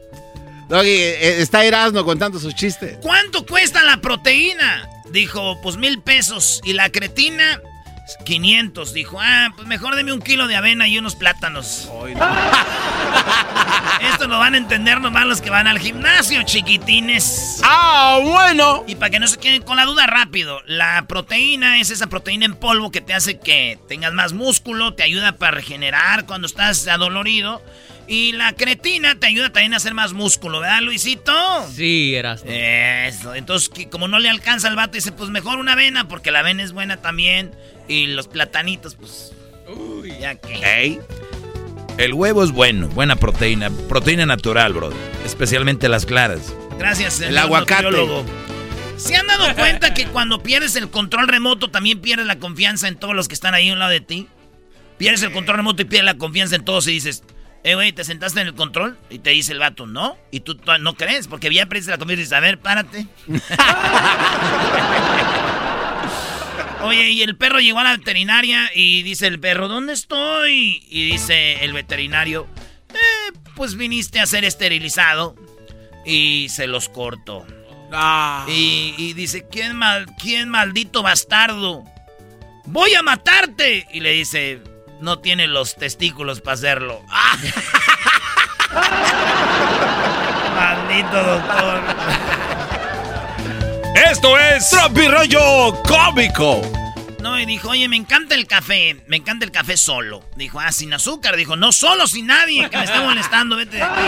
Doggy, 0.70 0.90
eh, 0.90 1.42
está 1.42 1.64
Erasmo 1.64 2.04
contando 2.04 2.40
sus 2.40 2.54
chistes. 2.54 2.98
¿Cuánto 3.02 3.46
cuesta 3.46 3.84
la 3.84 4.02
proteína? 4.02 4.88
Dijo, 5.12 5.60
pues 5.62 5.78
mil 5.78 6.02
pesos. 6.02 6.60
Y 6.66 6.74
la 6.74 6.90
cretina, 6.90 7.62
500. 8.24 8.94
Dijo, 8.94 9.20
ah, 9.20 9.50
pues 9.56 9.68
mejor 9.68 9.96
deme 9.96 10.14
un 10.14 10.22
kilo 10.22 10.48
de 10.48 10.56
avena 10.56 10.88
y 10.88 10.98
unos 10.98 11.16
plátanos. 11.16 11.90
Esto 14.14 14.28
lo 14.28 14.40
van 14.40 14.54
a 14.54 14.58
entender 14.58 15.02
nomás 15.02 15.26
los 15.26 15.42
que 15.42 15.50
van 15.50 15.68
al 15.68 15.80
gimnasio, 15.80 16.44
chiquitines. 16.44 17.62
¡Ah, 17.64 18.20
bueno! 18.22 18.84
Y 18.88 18.96
para 18.96 19.10
que 19.10 19.20
no 19.20 19.28
se 19.28 19.38
queden 19.38 19.64
con 19.64 19.78
la 19.78 19.86
duda 19.86 20.08
rápido, 20.08 20.62
la 20.66 21.06
proteína 21.08 21.80
es 21.80 21.90
esa 21.90 22.08
proteína 22.08 22.46
en 22.46 22.56
polvo 22.56 22.92
que 22.92 23.02
te 23.02 23.14
hace 23.14 23.40
que 23.40 23.80
tengas 23.88 24.14
más 24.14 24.34
músculo, 24.34 24.94
te 24.94 25.04
ayuda 25.04 25.34
para 25.34 25.52
regenerar 25.52 26.26
cuando 26.26 26.48
estás 26.48 26.88
adolorido. 26.88 27.62
Y 28.10 28.32
la 28.32 28.54
cretina 28.54 29.20
te 29.20 29.28
ayuda 29.28 29.52
también 29.52 29.74
a 29.74 29.78
hacer 29.78 29.94
más 29.94 30.14
músculo, 30.14 30.62
¿verdad, 30.62 30.82
Luisito? 30.82 31.34
Sí, 31.76 32.16
eras. 32.16 32.42
Eso, 32.46 33.36
entonces 33.36 33.68
que 33.68 33.90
como 33.90 34.08
no 34.08 34.20
le 34.20 34.30
alcanza 34.30 34.70
al 34.70 34.78
vato, 34.78 34.94
dice, 34.94 35.12
pues 35.12 35.30
mejor 35.30 35.58
una 35.58 35.74
avena, 35.74 36.08
porque 36.08 36.32
la 36.32 36.40
avena 36.40 36.64
es 36.64 36.72
buena 36.72 36.98
también. 36.98 37.52
Y 37.88 38.08
los 38.08 38.28
platanitos, 38.28 38.96
pues... 38.96 39.34
ya 40.20 40.36
que... 40.36 41.00
El 41.98 42.14
huevo 42.14 42.44
es 42.44 42.52
bueno, 42.52 42.88
buena 42.90 43.16
proteína. 43.16 43.72
Proteína 43.90 44.28
natural, 44.28 44.74
bro. 44.74 44.92
Especialmente 45.26 45.90
las 45.90 46.06
claras. 46.06 46.54
Gracias, 46.78 47.22
El 47.22 47.38
aguacate. 47.38 47.84
nutriólogo. 47.84 48.24
¿Se 48.98 49.16
han 49.16 49.26
dado 49.26 49.56
cuenta 49.56 49.94
que 49.94 50.06
cuando 50.06 50.44
pierdes 50.44 50.76
el 50.76 50.90
control 50.90 51.28
remoto 51.28 51.72
también 51.72 52.00
pierdes 52.00 52.28
la 52.28 52.38
confianza 52.38 52.88
en 52.88 52.98
todos 52.98 53.16
los 53.16 53.28
que 53.28 53.34
están 53.34 53.56
ahí 53.56 53.70
a 53.70 53.74
un 53.74 53.80
lado 53.80 53.92
de 53.92 54.02
ti? 54.02 54.28
Pierdes 55.00 55.24
el 55.24 55.32
control 55.32 55.58
remoto 55.58 55.82
y 55.82 55.86
pierdes 55.86 56.06
la 56.06 56.18
confianza 56.18 56.56
en 56.56 56.66
todos 56.66 56.88
y 56.88 56.92
dices, 56.92 57.24
eh, 57.64 57.76
güey, 57.76 57.92
¿te 57.94 58.04
sentaste 58.04 58.42
en 58.42 58.48
el 58.48 58.56
control? 58.56 58.98
Y 59.10 59.20
te 59.20 59.32
dice 59.32 59.54
el 59.54 59.60
vato, 59.60 59.88
no. 59.88 60.18
Y 60.32 60.42
tú, 60.42 60.56
tú 60.56 60.72
no 60.80 60.96
crees, 60.96 61.28
porque 61.28 61.54
ya 61.54 61.66
perdiste 61.66 61.92
la 61.92 61.98
confianza 61.98 62.22
y 62.22 62.24
dices, 62.24 62.38
a 62.38 62.40
ver, 62.40 62.60
párate. 62.60 63.08
Oye, 66.82 67.10
y 67.12 67.24
el 67.24 67.36
perro 67.38 67.60
llegó 67.60 67.80
a 67.80 67.84
la 67.84 67.98
veterinaria 67.98 68.70
y 68.74 69.04
dice 69.04 69.28
el 69.28 69.40
perro, 69.40 69.68
¿dónde 69.68 69.94
estoy? 69.94 70.86
Y 70.90 71.10
dice 71.12 71.64
el 71.64 71.74
veterinario, 71.74 72.48
eh, 72.90 73.34
pues 73.56 73.76
viniste 73.76 74.20
a 74.20 74.26
ser 74.26 74.45
esterilizado. 74.45 75.36
Y 76.06 76.48
se 76.49 76.68
los 76.68 76.88
corto. 76.88 77.45
Y, 78.48 78.94
y 78.98 79.14
dice, 79.14 79.45
¿quién, 79.49 79.76
mal, 79.76 80.06
¿quién 80.22 80.48
maldito 80.49 81.04
bastardo? 81.04 81.84
Voy 82.66 82.94
a 82.94 83.02
matarte. 83.02 83.88
Y 83.91 83.99
le 83.99 84.12
dice, 84.12 84.62
no 85.02 85.20
tiene 85.20 85.48
los 85.48 85.76
testículos 85.76 86.41
para 86.41 86.54
hacerlo. 86.56 87.02
Maldito 90.56 91.24
doctor. 91.24 91.82
Esto 94.06 94.38
es 94.38 94.69
Tropirollo 94.69 95.82
Cómico. 95.84 96.61
No, 97.19 97.40
y 97.40 97.45
dijo, 97.45 97.69
oye, 97.69 97.90
me 97.90 97.95
encanta 97.95 98.36
el 98.36 98.45
café, 98.45 98.98
me 99.07 99.18
encanta 99.18 99.44
el 99.44 99.52
café 99.52 99.76
solo. 99.76 100.24
Dijo, 100.36 100.60
ah, 100.60 100.72
sin 100.72 100.94
azúcar. 100.94 101.36
Dijo, 101.36 101.56
no 101.56 101.72
solo, 101.72 102.06
sin 102.06 102.28
nadie, 102.28 102.69
que 102.69 102.78
me 102.78 102.84
esté 102.84 102.99
molestando, 102.99 103.56
vete 103.56 103.78
de 103.78 103.84
aquí. 103.84 104.02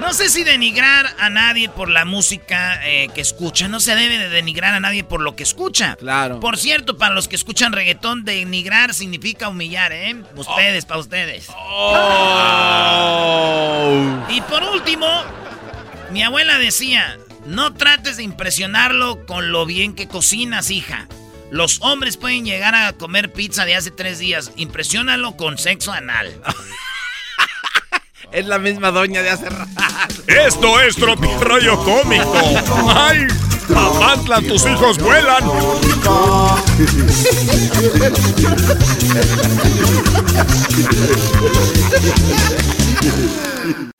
No 0.00 0.12
sé 0.12 0.28
si 0.28 0.42
denigrar 0.42 1.06
a 1.18 1.30
nadie 1.30 1.68
por 1.68 1.88
la 1.88 2.04
música 2.04 2.80
eh, 2.84 3.08
que 3.14 3.20
escucha. 3.20 3.68
No 3.68 3.78
se 3.78 3.94
debe 3.94 4.18
de 4.18 4.28
denigrar 4.28 4.74
a 4.74 4.80
nadie 4.80 5.04
por 5.04 5.20
lo 5.20 5.36
que 5.36 5.42
escucha. 5.42 5.96
Claro. 5.96 6.40
Por 6.40 6.58
cierto, 6.58 6.98
para 6.98 7.14
los 7.14 7.28
que 7.28 7.36
escuchan 7.36 7.72
reggaetón, 7.72 8.24
denigrar 8.24 8.92
significa 8.94 9.48
humillar, 9.48 9.92
¿eh? 9.92 10.16
Ustedes, 10.34 10.84
para 10.84 11.00
ustedes. 11.00 11.48
Y 14.30 14.40
por 14.42 14.62
último, 14.64 15.06
mi 16.10 16.22
abuela 16.22 16.58
decía, 16.58 17.18
no 17.46 17.74
trates 17.74 18.16
de 18.16 18.22
impresionarlo 18.22 19.26
con 19.26 19.52
lo 19.52 19.66
bien 19.66 19.94
que 19.94 20.08
cocinas, 20.08 20.70
hija. 20.70 21.06
Los 21.50 21.80
hombres 21.82 22.16
pueden 22.16 22.44
llegar 22.44 22.74
a 22.74 22.92
comer 22.94 23.32
pizza 23.32 23.64
de 23.64 23.76
hace 23.76 23.90
tres 23.90 24.18
días. 24.18 24.50
Impresiónalo 24.56 25.36
con 25.36 25.58
sexo 25.58 25.92
anal. 25.92 26.32
Es 28.32 28.46
la 28.46 28.58
misma 28.58 28.90
doña 28.90 29.22
de 29.22 29.30
hace 29.30 29.48
rato. 29.48 29.70
Esto 30.26 30.80
es 30.80 30.96
Tropirollo 30.96 31.78
Cómico. 31.84 32.34
¡Ay! 32.88 33.28
Papantla, 33.72 34.40
tus 34.40 34.66
hijos 34.66 34.98
vuelan. 34.98 35.44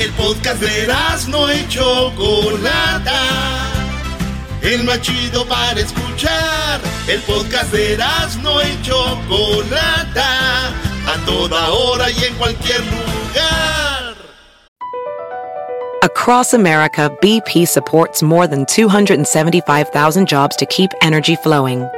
El 0.00 0.10
podcast 0.12 0.60
de 0.60 0.88
no 1.28 1.52
y 1.52 1.68
Chocolata. 1.68 3.20
el 4.62 4.82
más 4.84 5.00
chido 5.00 5.46
para 5.46 5.78
escuchar. 5.78 6.80
El 7.06 7.20
podcast 7.20 7.72
de 7.72 7.96
no 8.42 8.60
y 8.60 8.82
Chocolata, 8.82 10.68
a 11.06 11.24
toda 11.24 11.70
hora 11.70 12.10
y 12.10 12.24
en 12.24 12.34
cualquier 12.34 12.80
lugar. 12.80 14.14
Across 16.02 16.54
America, 16.54 17.10
BP 17.22 17.66
supports 17.66 18.22
more 18.22 18.46
than 18.46 18.66
275,000 18.66 20.28
jobs 20.28 20.56
to 20.56 20.66
keep 20.66 20.90
energy 21.02 21.36
flowing. 21.36 21.88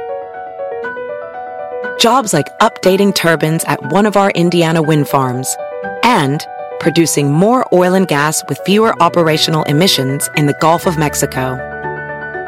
Jobs 1.99 2.31
like 2.31 2.47
updating 2.59 3.13
turbines 3.13 3.63
at 3.65 3.91
one 3.91 4.05
of 4.05 4.15
our 4.15 4.29
Indiana 4.31 4.81
wind 4.81 5.07
farms 5.07 5.57
and 6.03 6.45
producing 6.79 7.31
more 7.31 7.65
oil 7.73 7.93
and 7.93 8.07
gas 8.07 8.43
with 8.47 8.59
fewer 8.65 8.93
operational 9.01 9.63
emissions 9.63 10.29
in 10.35 10.45
the 10.45 10.57
Gulf 10.59 10.85
of 10.85 10.97
Mexico. 10.97 11.57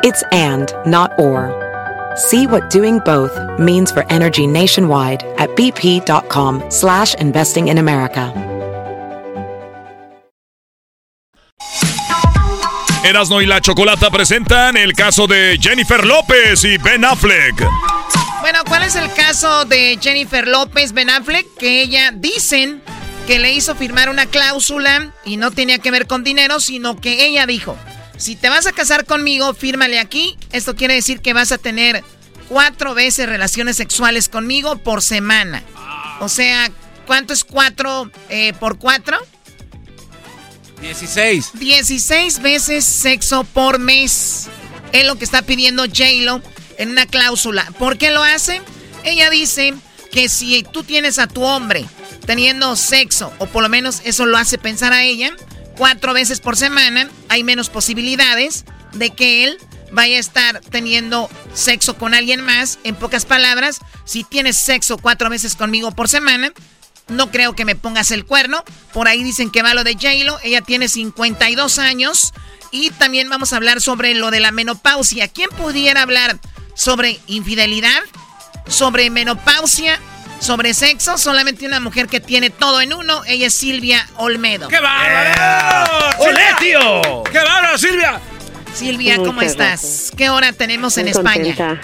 It's 0.03 0.23
and, 0.31 0.73
not 0.85 1.18
or. 1.19 1.51
See 2.15 2.47
what 2.47 2.69
doing 2.69 2.99
both 3.06 3.38
means 3.60 3.91
for 3.91 4.06
energy 4.10 4.47
nationwide 4.47 5.23
at 5.38 5.49
bp.com 5.51 6.64
slash 6.69 7.15
investing 7.15 7.68
in 7.68 7.77
America. 7.77 8.34
Erasno 13.03 13.41
y 13.41 13.45
la 13.45 13.61
Chocolata 13.61 14.11
presentan 14.11 14.77
el 14.77 14.93
caso 14.93 15.26
de 15.26 15.57
Jennifer 15.60 16.06
López 16.06 16.64
y 16.64 16.77
Ben 16.77 17.03
Affleck. 17.06 17.65
Bueno, 18.41 18.60
¿cuál 18.68 18.84
es 18.84 18.95
el 18.95 19.11
caso 19.14 19.65
de 19.65 19.97
Jennifer 20.01 20.47
López 20.47 20.93
Ben 20.93 21.10
Affleck? 21.10 21.47
Que 21.57 21.81
ella 21.81 22.11
dicen 22.14 22.81
que 23.30 23.38
le 23.38 23.53
hizo 23.53 23.76
firmar 23.76 24.10
una 24.10 24.26
cláusula 24.26 25.14
y 25.23 25.38
no 25.38 25.51
tenía 25.51 25.77
que 25.77 25.91
ver 25.91 26.07
con 26.07 26.23
dinero, 26.23 26.60
sino 26.60 26.99
que 26.99 27.27
ella 27.27 27.45
dijo, 27.45 27.77
si 28.18 28.35
te 28.35 28.49
vas 28.49 28.65
a 28.65 28.72
casar 28.72 29.06
conmigo, 29.06 29.53
fírmale 29.53 29.99
aquí. 29.99 30.35
Esto 30.51 30.76
quiere 30.76 30.95
decir 30.95 31.22
que 31.22 31.34
vas 31.34 31.51
a 31.51 31.60
tener 31.60 32.03
cuatro 32.47 32.95
veces 32.95 33.30
relaciones 33.30 33.77
sexuales 33.77 34.30
conmigo 34.30 34.80
por 34.80 35.03
semana. 35.03 35.61
O 36.22 36.27
sea, 36.27 36.72
¿cuánto 37.06 37.34
es 37.34 37.43
cuatro 37.43 38.10
eh, 38.30 38.53
por 38.60 38.80
cuatro? 38.80 39.19
Dieciséis. 40.81 41.51
Dieciséis 41.53 42.41
veces 42.41 42.84
sexo 42.84 43.43
por 43.43 43.77
mes. 43.77 44.47
Es 44.91 45.06
lo 45.06 45.19
que 45.19 45.26
está 45.26 45.43
pidiendo 45.43 45.84
J-Lo 45.84 46.41
en 46.80 46.89
una 46.89 47.06
cláusula. 47.06 47.72
¿Por 47.77 47.99
qué 47.99 48.10
lo 48.10 48.23
hace? 48.23 48.64
Ella 49.03 49.30
dice 49.30 49.76
que 50.11 50.30
si 50.30 50.64
tú 50.64 50.81
tienes 50.81 51.19
a 51.19 51.27
tu 51.27 51.43
hombre 51.43 51.85
teniendo 52.30 52.76
sexo, 52.76 53.34
o 53.39 53.47
por 53.47 53.64
lo 53.64 53.69
menos 53.69 54.03
eso 54.06 54.27
lo 54.27 54.38
hace 54.38 54.60
pensar 54.60 54.93
a 54.93 55.01
ella, 55.01 55.35
cuatro 55.76 56.14
veces 56.14 56.39
por 56.41 56.56
semana, 56.56 57.10
hay 57.27 57.43
menos 57.43 57.72
posibilidades 57.72 58.65
de 58.93 59.10
que 59.10 59.45
él 59.45 59.57
vaya 59.91 60.18
a 60.18 60.19
estar 60.19 60.60
teniendo 60.60 61.27
sexo 61.56 61.97
con 61.97 62.14
alguien 62.14 62.41
más. 62.41 62.77
En 62.84 62.93
pocas 62.93 63.26
palabras, 63.26 63.80
si 64.06 64.23
tienes 64.23 64.57
sexo 64.57 64.99
cuatro 64.99 65.27
veces 65.31 65.56
conmigo 65.56 65.89
por 65.89 66.07
semana, 66.07 66.53
no 67.07 67.31
creo 67.31 67.56
que 67.56 67.65
me 67.65 67.76
pongas 67.76 68.11
el 68.11 68.26
cuerno. 68.26 68.64
Por 68.93 69.07
ahí 69.07 69.23
dicen 69.23 69.49
que 69.49 69.64
va 69.64 69.73
lo 69.73 69.84
de 69.84 69.95
J-Lo. 69.95 70.38
Ella 70.43 70.61
tiene 70.61 70.88
52 70.88 71.80
años. 71.80 72.31
Y 72.69 72.91
también 72.91 73.27
vamos 73.27 73.53
a 73.53 73.56
hablar 73.56 73.81
sobre 73.81 74.14
lo 74.14 74.30
de 74.30 74.39
la 74.39 74.51
menopausia. 74.51 75.30
¿Quién 75.30 75.49
pudiera 75.49 76.03
hablar 76.03 76.39
sobre 76.76 77.19
infidelidad? 77.26 78.03
Sobre 78.68 79.10
menopausia 79.10 79.99
sobre 80.40 80.74
sexo, 80.74 81.18
solamente 81.18 81.66
una 81.66 81.80
mujer 81.80 82.07
que 82.07 82.20
tiene 82.20 82.49
todo 82.49 82.82
en 82.82 82.94
uno. 82.94 83.22
Ella 83.28 83.48
es 83.48 83.53
Silvia 83.53 84.07
Olmedo. 84.18 84.68
¡Qué 84.68 84.80
bárbaro! 84.80 86.10
¡Olé, 86.20 86.45
tío! 86.60 87.24
¡Qué 87.32 87.40
bárbaro, 87.40 87.78
Silvia! 87.78 88.20
Silvia, 88.74 89.18
¿cómo 89.18 89.41
estás? 89.41 90.11
¿Qué 90.16 90.30
hora 90.30 90.53
tenemos 90.53 90.98
en 90.98 91.10
España? 91.10 91.82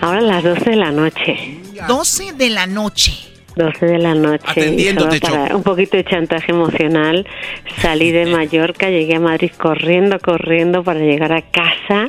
Ahora 0.00 0.20
las 0.20 0.42
12 0.42 0.70
de 0.70 0.76
la 0.76 0.90
noche. 0.90 1.60
12 1.86 2.32
de 2.32 2.50
la 2.50 2.66
noche. 2.66 3.12
12 3.56 3.86
de 3.86 3.98
la 3.98 4.14
noche. 4.14 4.44
Atendiéndote, 4.46 5.20
para 5.20 5.54
un 5.54 5.62
poquito 5.62 5.96
de 5.96 6.04
chantaje 6.04 6.50
emocional. 6.50 7.26
Salí 7.80 8.10
de 8.10 8.26
Mallorca, 8.34 8.88
llegué 8.88 9.16
a 9.16 9.20
Madrid 9.20 9.52
corriendo, 9.56 10.18
corriendo 10.18 10.82
para 10.82 11.00
llegar 11.00 11.32
a 11.32 11.42
casa 11.42 12.08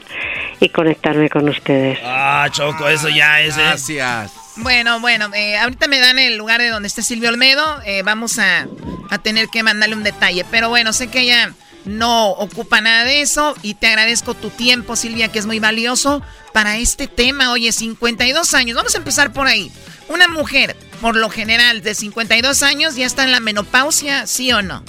y 0.60 0.70
conectarme 0.70 1.30
con 1.30 1.48
ustedes. 1.50 2.00
Ah, 2.04 2.48
Choco, 2.52 2.88
eso 2.88 3.10
ya 3.10 3.42
es. 3.42 3.58
¿eh? 3.58 3.62
Gracias. 3.62 4.45
Bueno, 4.58 5.00
bueno, 5.00 5.30
eh, 5.34 5.58
ahorita 5.58 5.88
me 5.88 6.00
dan 6.00 6.18
el 6.18 6.38
lugar 6.38 6.62
de 6.62 6.70
donde 6.70 6.88
esté 6.88 7.02
Silvio 7.02 7.30
Olmedo. 7.30 7.64
Eh, 7.86 8.04
vamos 8.04 8.40
a, 8.40 8.68
a, 9.10 9.18
tener 9.18 9.50
que 9.50 9.64
mandarle 9.64 9.96
un 9.96 10.04
detalle. 10.04 10.46
Pero 10.50 10.70
bueno, 10.70 10.94
sé 10.94 11.08
que 11.08 11.22
ella 11.22 11.54
no 11.84 12.30
ocupa 12.32 12.80
nada 12.82 13.04
de 13.04 13.22
eso. 13.22 13.56
Y 13.62 13.74
te 13.74 13.88
agradezco 13.88 14.34
tu 14.34 14.50
tiempo, 14.50 14.96
Silvia, 14.96 15.28
que 15.28 15.40
es 15.40 15.46
muy 15.46 15.60
valioso 15.60 16.22
para 16.54 16.78
este 16.78 17.08
tema. 17.08 17.52
Oye, 17.52 17.72
52 17.72 18.54
años. 18.54 18.78
Vamos 18.78 18.96
a 18.96 19.00
empezar 19.00 19.34
por 19.34 19.48
ahí. 19.48 19.72
Una 20.08 20.28
mujer, 20.28 20.76
por 21.02 21.16
lo 21.16 21.30
general, 21.30 21.82
de 21.82 21.96
52 21.96 22.64
años 22.64 22.96
ya 22.96 23.06
está 23.06 23.24
en 23.24 23.32
la 23.32 23.40
menopausia, 23.40 24.28
¿sí 24.28 24.52
o 24.52 24.62
no? 24.62 24.84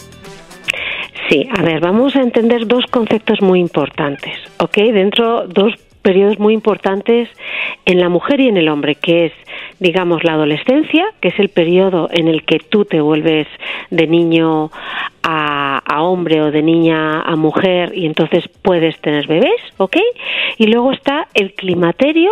Sí, 1.29 1.49
a 1.57 1.63
ver, 1.63 1.81
vamos 1.81 2.15
a 2.15 2.21
entender 2.21 2.67
dos 2.67 2.85
conceptos 2.91 3.41
muy 3.41 3.59
importantes, 3.59 4.33
¿ok? 4.59 4.77
Dentro, 4.77 5.49
dos 5.49 5.75
periodos 6.07 6.39
muy 6.39 6.55
importantes 6.55 7.28
en 7.85 7.99
la 7.99 8.09
mujer 8.09 8.39
y 8.39 8.47
en 8.47 8.57
el 8.57 8.69
hombre, 8.69 8.95
que 8.95 9.27
es, 9.27 9.33
digamos, 9.81 10.23
la 10.23 10.35
adolescencia, 10.35 11.05
que 11.20 11.31
es 11.31 11.39
el 11.41 11.49
periodo 11.49 12.09
en 12.12 12.28
el 12.28 12.45
que 12.45 12.61
tú 12.61 12.85
te 12.85 13.01
vuelves 13.01 13.49
de 13.91 14.07
niño 14.07 14.70
a, 15.24 15.83
hombre 15.99 16.41
o 16.43 16.53
de 16.53 16.62
niña 16.62 17.23
a 17.23 17.35
mujer 17.35 17.91
y 17.93 18.07
entonces 18.07 18.45
puedes 18.62 19.01
tener 19.01 19.27
bebés, 19.27 19.61
¿ok? 19.78 19.97
Y 20.59 20.69
luego 20.69 20.93
está 20.93 21.27
el 21.35 21.55
climaterio, 21.55 22.31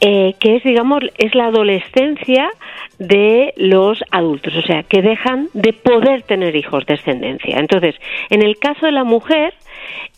eh, 0.00 0.34
que 0.40 0.56
es, 0.56 0.64
digamos, 0.64 1.02
es 1.16 1.32
la 1.36 1.46
adolescencia 1.46 2.50
de 2.98 3.54
los 3.56 4.02
adultos, 4.10 4.56
o 4.56 4.62
sea, 4.62 4.82
que 4.82 5.02
dejan 5.02 5.48
de 5.52 5.72
poder 5.72 6.22
tener 6.22 6.56
hijos, 6.56 6.84
descendencia. 6.86 7.58
Entonces, 7.58 7.94
en 8.30 8.42
el 8.42 8.58
caso 8.58 8.86
de 8.86 8.92
la 8.92 9.04
mujer, 9.04 9.54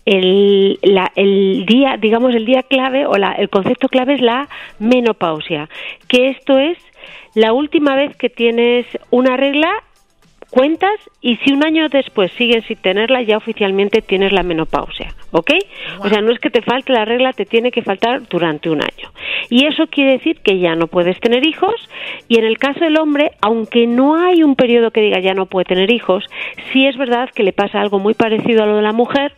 el, 0.04 0.78
la, 0.82 1.12
el 1.16 1.66
día, 1.66 1.96
digamos, 1.98 2.34
el 2.34 2.46
día 2.46 2.62
clave 2.62 3.06
o 3.06 3.16
la, 3.16 3.32
el 3.32 3.48
concepto 3.50 3.88
clave 3.88 4.14
es 4.14 4.20
la 4.20 4.48
menopausia, 4.78 5.68
que 6.08 6.28
esto 6.30 6.58
es 6.58 6.78
la 7.34 7.52
última 7.52 7.94
vez 7.94 8.16
que 8.16 8.30
tienes 8.30 8.86
una 9.10 9.36
regla 9.36 9.70
cuentas 10.50 10.98
y 11.20 11.36
si 11.36 11.52
un 11.52 11.64
año 11.64 11.88
después 11.88 12.32
sigues 12.32 12.64
sin 12.64 12.78
tenerla, 12.78 13.22
ya 13.22 13.36
oficialmente 13.36 14.02
tienes 14.02 14.32
la 14.32 14.42
menopausia, 14.42 15.14
¿ok? 15.30 15.50
O 16.00 16.08
sea, 16.08 16.20
no 16.20 16.32
es 16.32 16.38
que 16.38 16.50
te 16.50 16.62
falte 16.62 16.92
la 16.92 17.04
regla, 17.04 17.32
te 17.32 17.44
tiene 17.44 17.70
que 17.70 17.82
faltar 17.82 18.26
durante 18.28 18.70
un 18.70 18.80
año. 18.80 19.12
Y 19.50 19.66
eso 19.66 19.86
quiere 19.88 20.12
decir 20.12 20.40
que 20.40 20.58
ya 20.58 20.74
no 20.74 20.86
puedes 20.86 21.20
tener 21.20 21.46
hijos 21.46 21.74
y 22.28 22.38
en 22.38 22.44
el 22.44 22.58
caso 22.58 22.80
del 22.80 22.98
hombre, 22.98 23.32
aunque 23.40 23.86
no 23.86 24.16
hay 24.16 24.42
un 24.42 24.56
periodo 24.56 24.90
que 24.90 25.00
diga 25.00 25.20
ya 25.20 25.34
no 25.34 25.46
puede 25.46 25.64
tener 25.64 25.90
hijos, 25.90 26.24
sí 26.72 26.86
es 26.86 26.96
verdad 26.96 27.30
que 27.34 27.42
le 27.42 27.52
pasa 27.52 27.80
algo 27.80 27.98
muy 27.98 28.14
parecido 28.14 28.62
a 28.62 28.66
lo 28.66 28.76
de 28.76 28.82
la 28.82 28.92
mujer 28.92 29.32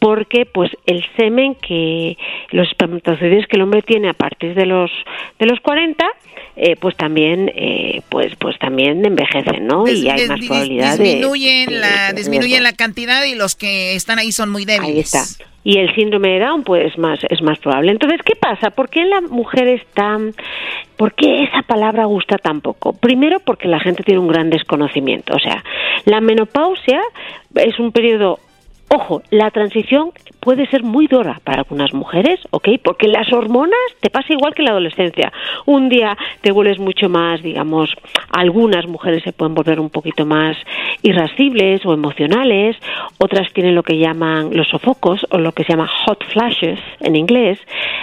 porque 0.00 0.46
pues 0.46 0.70
el 0.86 1.04
semen 1.16 1.54
que 1.54 2.16
los 2.50 2.68
espermatozoides 2.68 3.46
que 3.46 3.56
el 3.56 3.62
hombre 3.62 3.82
tiene 3.82 4.08
a 4.08 4.14
partir 4.14 4.54
de 4.54 4.66
los 4.66 4.90
de 5.38 5.46
los 5.46 5.60
40 5.60 6.04
eh, 6.56 6.74
pues 6.80 6.96
también 6.96 7.52
eh, 7.54 8.02
pues 8.08 8.34
pues 8.36 8.58
también 8.58 9.04
envejecen 9.04 9.66
no 9.66 9.86
y 9.86 10.08
hay 10.08 10.26
más 10.26 10.40
probabilidad 10.40 10.98
disminuyen 10.98 11.80
la 11.80 12.12
disminuyen 12.12 12.62
la 12.62 12.72
cantidad 12.72 13.24
y 13.24 13.34
los 13.34 13.54
que 13.54 13.94
están 13.94 14.18
ahí 14.18 14.32
son 14.32 14.50
muy 14.50 14.64
débiles. 14.64 14.90
ahí 14.90 15.00
está. 15.00 15.22
Y 15.62 15.76
el 15.76 15.94
síndrome 15.94 16.30
de 16.30 16.40
Down 16.40 16.64
pues 16.64 16.96
más 16.96 17.20
es 17.28 17.42
más 17.42 17.58
probable. 17.58 17.92
Entonces 17.92 18.20
qué 18.24 18.34
pasa 18.34 18.70
por 18.70 18.88
qué 18.88 19.04
la 19.04 19.20
mujer 19.20 19.68
está 19.68 20.18
por 20.96 21.12
qué 21.14 21.42
esa 21.44 21.60
palabra 21.62 22.06
gusta 22.06 22.38
tan 22.38 22.62
poco 22.62 22.94
primero 22.94 23.40
porque 23.40 23.68
la 23.68 23.78
gente 23.78 24.02
tiene 24.02 24.20
un 24.20 24.28
gran 24.28 24.48
desconocimiento. 24.48 25.34
O 25.36 25.38
sea 25.38 25.62
la 26.06 26.22
menopausia 26.22 27.00
es 27.54 27.78
un 27.78 27.92
periodo 27.92 28.38
Ojo, 28.92 29.22
la 29.30 29.52
transición 29.52 30.10
puede 30.40 30.66
ser 30.66 30.82
muy 30.82 31.06
dura 31.06 31.40
para 31.44 31.58
algunas 31.58 31.94
mujeres, 31.94 32.40
¿ok? 32.50 32.70
Porque 32.82 33.06
las 33.06 33.32
hormonas 33.32 33.78
te 34.00 34.10
pasa 34.10 34.32
igual 34.32 34.52
que 34.52 34.62
en 34.62 34.66
la 34.66 34.72
adolescencia. 34.72 35.32
Un 35.64 35.88
día 35.88 36.18
te 36.40 36.50
vuelves 36.50 36.80
mucho 36.80 37.08
más, 37.08 37.40
digamos, 37.40 37.94
algunas 38.32 38.88
mujeres 38.88 39.22
se 39.22 39.32
pueden 39.32 39.54
volver 39.54 39.78
un 39.78 39.90
poquito 39.90 40.26
más 40.26 40.56
irascibles 41.02 41.86
o 41.86 41.94
emocionales, 41.94 42.76
otras 43.18 43.52
tienen 43.52 43.76
lo 43.76 43.84
que 43.84 43.96
llaman 43.96 44.50
los 44.56 44.66
sofocos 44.66 45.24
o 45.30 45.38
lo 45.38 45.52
que 45.52 45.62
se 45.62 45.72
llama 45.72 45.86
hot 45.86 46.24
flashes 46.24 46.80
en 46.98 47.14
inglés, 47.14 47.60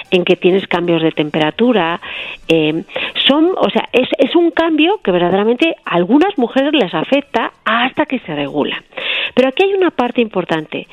en 0.10 0.24
que 0.24 0.38
tienes 0.38 0.68
cambios 0.68 1.02
de 1.02 1.12
temperatura. 1.12 2.00
Eh, 2.48 2.84
son, 3.28 3.52
o 3.58 3.70
sea, 3.70 3.90
es, 3.92 4.08
es 4.20 4.34
un 4.38 4.52
cambio 4.52 5.02
que 5.04 5.12
verdaderamente 5.12 5.76
a 5.84 5.96
algunas 5.96 6.38
mujeres 6.38 6.72
les 6.72 6.94
afecta 6.94 7.52
hasta 7.66 8.06
que 8.06 8.20
se 8.20 8.34
regula. 8.34 8.82
Pero 9.34 9.50
aquí 9.50 9.64
hay 9.64 9.74
una 9.74 9.92
parte 9.92 10.22
importante. 10.22 10.88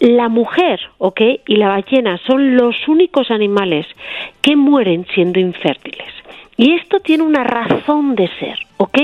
La 0.00 0.28
mujer, 0.28 0.80
¿ok? 0.98 1.20
Y 1.46 1.56
la 1.56 1.68
ballena 1.68 2.18
son 2.26 2.56
los 2.56 2.76
únicos 2.88 3.30
animales 3.30 3.86
que 4.42 4.56
mueren 4.56 5.06
siendo 5.14 5.38
infértiles. 5.40 6.12
Y 6.56 6.74
esto 6.74 7.00
tiene 7.00 7.24
una 7.24 7.42
razón 7.42 8.14
de 8.14 8.28
ser, 8.38 8.58
¿ok? 8.76 8.98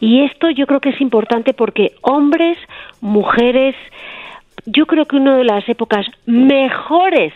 Y 0.00 0.22
esto 0.22 0.50
yo 0.50 0.66
creo 0.66 0.80
que 0.80 0.90
es 0.90 1.00
importante 1.00 1.54
porque 1.54 1.92
hombres, 2.02 2.58
mujeres, 3.00 3.74
yo 4.66 4.86
creo 4.86 5.06
que 5.06 5.16
una 5.16 5.36
de 5.36 5.44
las 5.44 5.68
épocas 5.68 6.06
mejores 6.26 7.32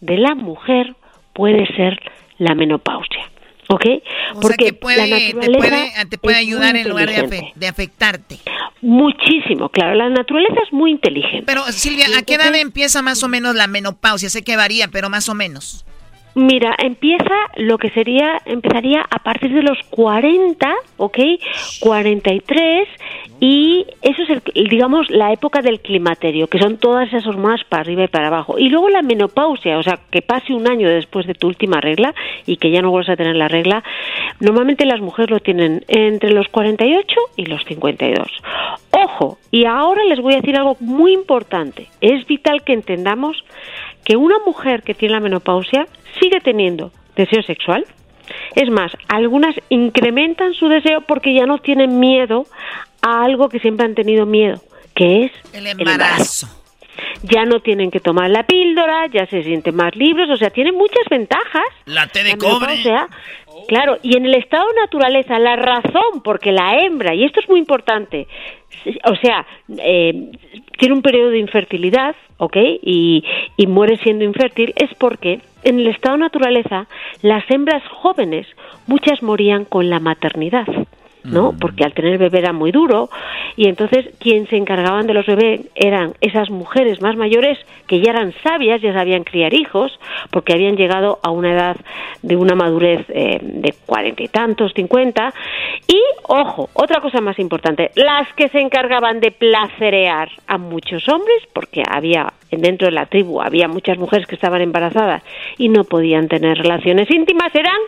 de 0.00 0.18
la 0.18 0.34
mujer 0.34 0.94
puede 1.32 1.66
ser 1.74 2.00
la 2.38 2.54
menopausia. 2.54 3.30
¿Ok? 3.68 3.84
Porque 4.40 4.72
puede, 4.72 5.34
te 6.08 6.18
puede, 6.18 6.36
ayudar 6.36 6.76
en 6.76 6.88
lugar 6.88 7.10
de, 7.10 7.52
de, 7.54 7.66
afectarte. 7.68 8.38
Muchísimo, 8.80 9.68
claro. 9.70 9.94
La 9.94 10.08
naturaleza 10.08 10.54
es 10.64 10.72
muy 10.72 10.92
inteligente. 10.92 11.44
Pero 11.46 11.64
Silvia, 11.72 12.06
¿a 12.16 12.22
qué 12.22 12.34
edad 12.34 12.54
empieza 12.54 13.02
más 13.02 13.22
o 13.22 13.28
menos 13.28 13.56
la 13.56 13.66
menopausia? 13.66 14.30
Sé 14.30 14.42
que 14.42 14.56
varía, 14.56 14.88
pero 14.88 15.10
más 15.10 15.28
o 15.28 15.34
menos. 15.34 15.84
Mira, 16.38 16.74
empieza 16.76 17.34
lo 17.56 17.78
que 17.78 17.88
sería, 17.88 18.42
empezaría 18.44 19.00
a 19.08 19.20
partir 19.20 19.54
de 19.54 19.62
los 19.62 19.78
40, 19.88 20.70
¿ok? 20.98 21.18
43 21.80 22.86
y 23.40 23.86
eso 24.02 24.22
es, 24.22 24.28
el, 24.28 24.68
digamos, 24.68 25.08
la 25.08 25.32
época 25.32 25.62
del 25.62 25.80
climaterio, 25.80 26.48
que 26.48 26.58
son 26.58 26.76
todas 26.76 27.08
esas 27.08 27.26
hormonas 27.26 27.64
para 27.64 27.80
arriba 27.80 28.04
y 28.04 28.08
para 28.08 28.26
abajo. 28.26 28.58
Y 28.58 28.68
luego 28.68 28.90
la 28.90 29.00
menopausia, 29.00 29.78
o 29.78 29.82
sea, 29.82 29.98
que 30.10 30.20
pase 30.20 30.52
un 30.52 30.68
año 30.68 30.90
después 30.90 31.26
de 31.26 31.32
tu 31.32 31.46
última 31.46 31.80
regla 31.80 32.14
y 32.44 32.58
que 32.58 32.70
ya 32.70 32.82
no 32.82 32.90
vuelvas 32.90 33.10
a 33.10 33.16
tener 33.16 33.36
la 33.36 33.48
regla. 33.48 33.82
Normalmente 34.38 34.84
las 34.84 35.00
mujeres 35.00 35.30
lo 35.30 35.40
tienen 35.40 35.84
entre 35.88 36.32
los 36.32 36.48
48 36.48 37.16
y 37.36 37.46
los 37.46 37.64
52. 37.64 38.28
Ojo, 38.90 39.38
y 39.50 39.64
ahora 39.64 40.04
les 40.04 40.20
voy 40.20 40.34
a 40.34 40.36
decir 40.36 40.54
algo 40.56 40.76
muy 40.80 41.14
importante. 41.14 41.86
Es 42.02 42.26
vital 42.26 42.62
que 42.62 42.74
entendamos 42.74 43.42
que 44.06 44.16
una 44.16 44.38
mujer 44.46 44.84
que 44.84 44.94
tiene 44.94 45.14
la 45.14 45.20
menopausia 45.20 45.88
sigue 46.20 46.40
teniendo 46.40 46.92
deseo 47.16 47.42
sexual. 47.42 47.84
Es 48.54 48.70
más, 48.70 48.92
algunas 49.08 49.56
incrementan 49.68 50.54
su 50.54 50.68
deseo 50.68 51.00
porque 51.00 51.34
ya 51.34 51.44
no 51.44 51.58
tienen 51.58 51.98
miedo 51.98 52.46
a 53.02 53.24
algo 53.24 53.48
que 53.48 53.58
siempre 53.58 53.84
han 53.84 53.96
tenido 53.96 54.24
miedo, 54.24 54.60
que 54.94 55.24
es 55.24 55.32
el 55.52 55.66
embarazo. 55.66 56.46
Ya 57.24 57.44
no 57.44 57.60
tienen 57.60 57.90
que 57.90 57.98
tomar 57.98 58.30
la 58.30 58.44
píldora, 58.44 59.06
ya 59.12 59.26
se 59.26 59.42
sienten 59.42 59.74
más 59.74 59.94
libres, 59.96 60.30
o 60.30 60.36
sea, 60.36 60.50
tienen 60.50 60.76
muchas 60.76 61.04
ventajas. 61.10 61.66
La 61.84 62.06
té 62.06 62.22
de 62.22 62.38
cobre. 62.38 62.76
claro, 63.66 63.98
y 64.02 64.16
en 64.16 64.24
el 64.24 64.34
estado 64.34 64.68
de 64.68 64.80
naturaleza, 64.82 65.38
la 65.40 65.56
razón 65.56 66.22
porque 66.22 66.52
la 66.52 66.78
hembra, 66.78 67.12
y 67.12 67.24
esto 67.24 67.40
es 67.40 67.48
muy 67.48 67.58
importante, 67.58 68.28
o 69.04 69.16
sea, 69.16 69.44
eh, 69.78 70.30
tiene 70.78 70.94
un 70.94 71.02
periodo 71.02 71.30
de 71.30 71.38
infertilidad, 71.38 72.14
¿ok? 72.38 72.56
Y, 72.82 73.24
y 73.56 73.66
muere 73.66 73.96
siendo 73.98 74.24
infértil, 74.24 74.72
es 74.76 74.94
porque 74.98 75.40
en 75.64 75.80
el 75.80 75.88
estado 75.88 76.16
de 76.16 76.22
naturaleza 76.22 76.86
las 77.22 77.44
hembras 77.50 77.82
jóvenes, 77.88 78.46
muchas 78.86 79.22
morían 79.22 79.64
con 79.64 79.90
la 79.90 80.00
maternidad. 80.00 80.66
¿No? 81.26 81.54
Porque 81.58 81.84
al 81.84 81.92
tener 81.92 82.18
bebé 82.18 82.38
era 82.38 82.52
muy 82.52 82.72
duro 82.72 83.10
y 83.56 83.68
entonces 83.68 84.06
quien 84.18 84.46
se 84.48 84.56
encargaban 84.56 85.06
de 85.06 85.14
los 85.14 85.26
bebés 85.26 85.62
eran 85.74 86.14
esas 86.20 86.50
mujeres 86.50 87.00
más 87.00 87.16
mayores 87.16 87.58
que 87.86 88.00
ya 88.00 88.10
eran 88.10 88.32
sabias, 88.42 88.80
ya 88.82 88.92
sabían 88.92 89.24
criar 89.24 89.54
hijos, 89.54 89.98
porque 90.30 90.52
habían 90.52 90.76
llegado 90.76 91.18
a 91.22 91.30
una 91.30 91.52
edad 91.52 91.76
de 92.22 92.36
una 92.36 92.54
madurez 92.54 93.04
eh, 93.08 93.38
de 93.40 93.74
cuarenta 93.86 94.22
y 94.22 94.28
tantos, 94.28 94.72
cincuenta. 94.74 95.32
Y, 95.86 96.00
ojo, 96.24 96.68
otra 96.74 97.00
cosa 97.00 97.20
más 97.20 97.38
importante, 97.38 97.90
las 97.94 98.32
que 98.34 98.48
se 98.48 98.60
encargaban 98.60 99.20
de 99.20 99.30
placerear 99.30 100.28
a 100.46 100.58
muchos 100.58 101.08
hombres, 101.08 101.42
porque 101.52 101.82
había 101.88 102.32
dentro 102.50 102.86
de 102.86 102.92
la 102.92 103.06
tribu 103.06 103.40
había 103.40 103.68
muchas 103.68 103.98
mujeres 103.98 104.26
que 104.26 104.34
estaban 104.34 104.60
embarazadas 104.60 105.22
y 105.58 105.68
no 105.68 105.84
podían 105.84 106.28
tener 106.28 106.58
relaciones 106.58 107.10
íntimas, 107.10 107.54
eran 107.54 107.78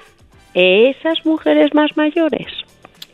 esas 0.54 1.24
mujeres 1.24 1.74
más 1.74 1.96
mayores. 1.96 2.48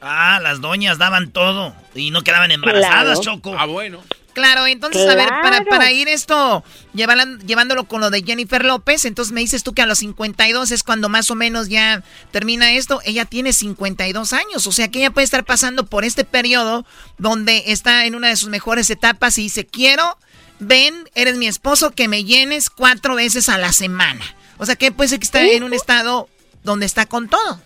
Ah, 0.04 0.38
las 0.42 0.60
doñas 0.60 0.98
daban 0.98 1.30
todo 1.30 1.74
y 1.94 2.10
no 2.10 2.22
quedaban 2.22 2.50
embarazadas, 2.50 3.20
Choco. 3.20 3.56
Ah, 3.58 3.64
bueno. 3.64 4.02
Claro, 4.34 4.66
entonces, 4.66 5.08
a 5.08 5.14
ver, 5.14 5.28
para, 5.28 5.64
para 5.64 5.92
ir 5.92 6.08
esto, 6.08 6.64
llevándolo 6.92 7.84
con 7.84 8.00
lo 8.00 8.10
de 8.10 8.22
Jennifer 8.22 8.64
López, 8.64 9.04
entonces 9.04 9.32
me 9.32 9.40
dices 9.40 9.62
tú 9.62 9.74
que 9.74 9.82
a 9.82 9.86
los 9.86 10.00
52 10.00 10.72
es 10.72 10.82
cuando 10.82 11.08
más 11.08 11.30
o 11.30 11.36
menos 11.36 11.68
ya 11.68 12.02
termina 12.32 12.72
esto. 12.72 13.00
Ella 13.04 13.26
tiene 13.26 13.52
52 13.52 14.32
años, 14.32 14.66
o 14.66 14.72
sea 14.72 14.88
que 14.90 14.98
ella 14.98 15.12
puede 15.12 15.24
estar 15.24 15.44
pasando 15.44 15.86
por 15.86 16.04
este 16.04 16.24
periodo 16.24 16.84
donde 17.16 17.62
está 17.68 18.06
en 18.06 18.16
una 18.16 18.28
de 18.28 18.36
sus 18.36 18.48
mejores 18.48 18.90
etapas 18.90 19.38
y 19.38 19.42
dice, 19.42 19.66
quiero, 19.66 20.18
ven, 20.58 21.08
eres 21.14 21.36
mi 21.36 21.46
esposo, 21.46 21.92
que 21.92 22.08
me 22.08 22.24
llenes 22.24 22.70
cuatro 22.70 23.14
veces 23.14 23.48
a 23.48 23.56
la 23.56 23.72
semana. 23.72 24.24
O 24.58 24.66
sea 24.66 24.74
que 24.74 24.90
puede 24.90 25.08
ser 25.08 25.20
que 25.20 25.26
está 25.26 25.42
en 25.42 25.62
un 25.62 25.74
estado 25.74 26.28
donde 26.64 26.86
está 26.86 27.06
con 27.06 27.28
todo. 27.28 27.60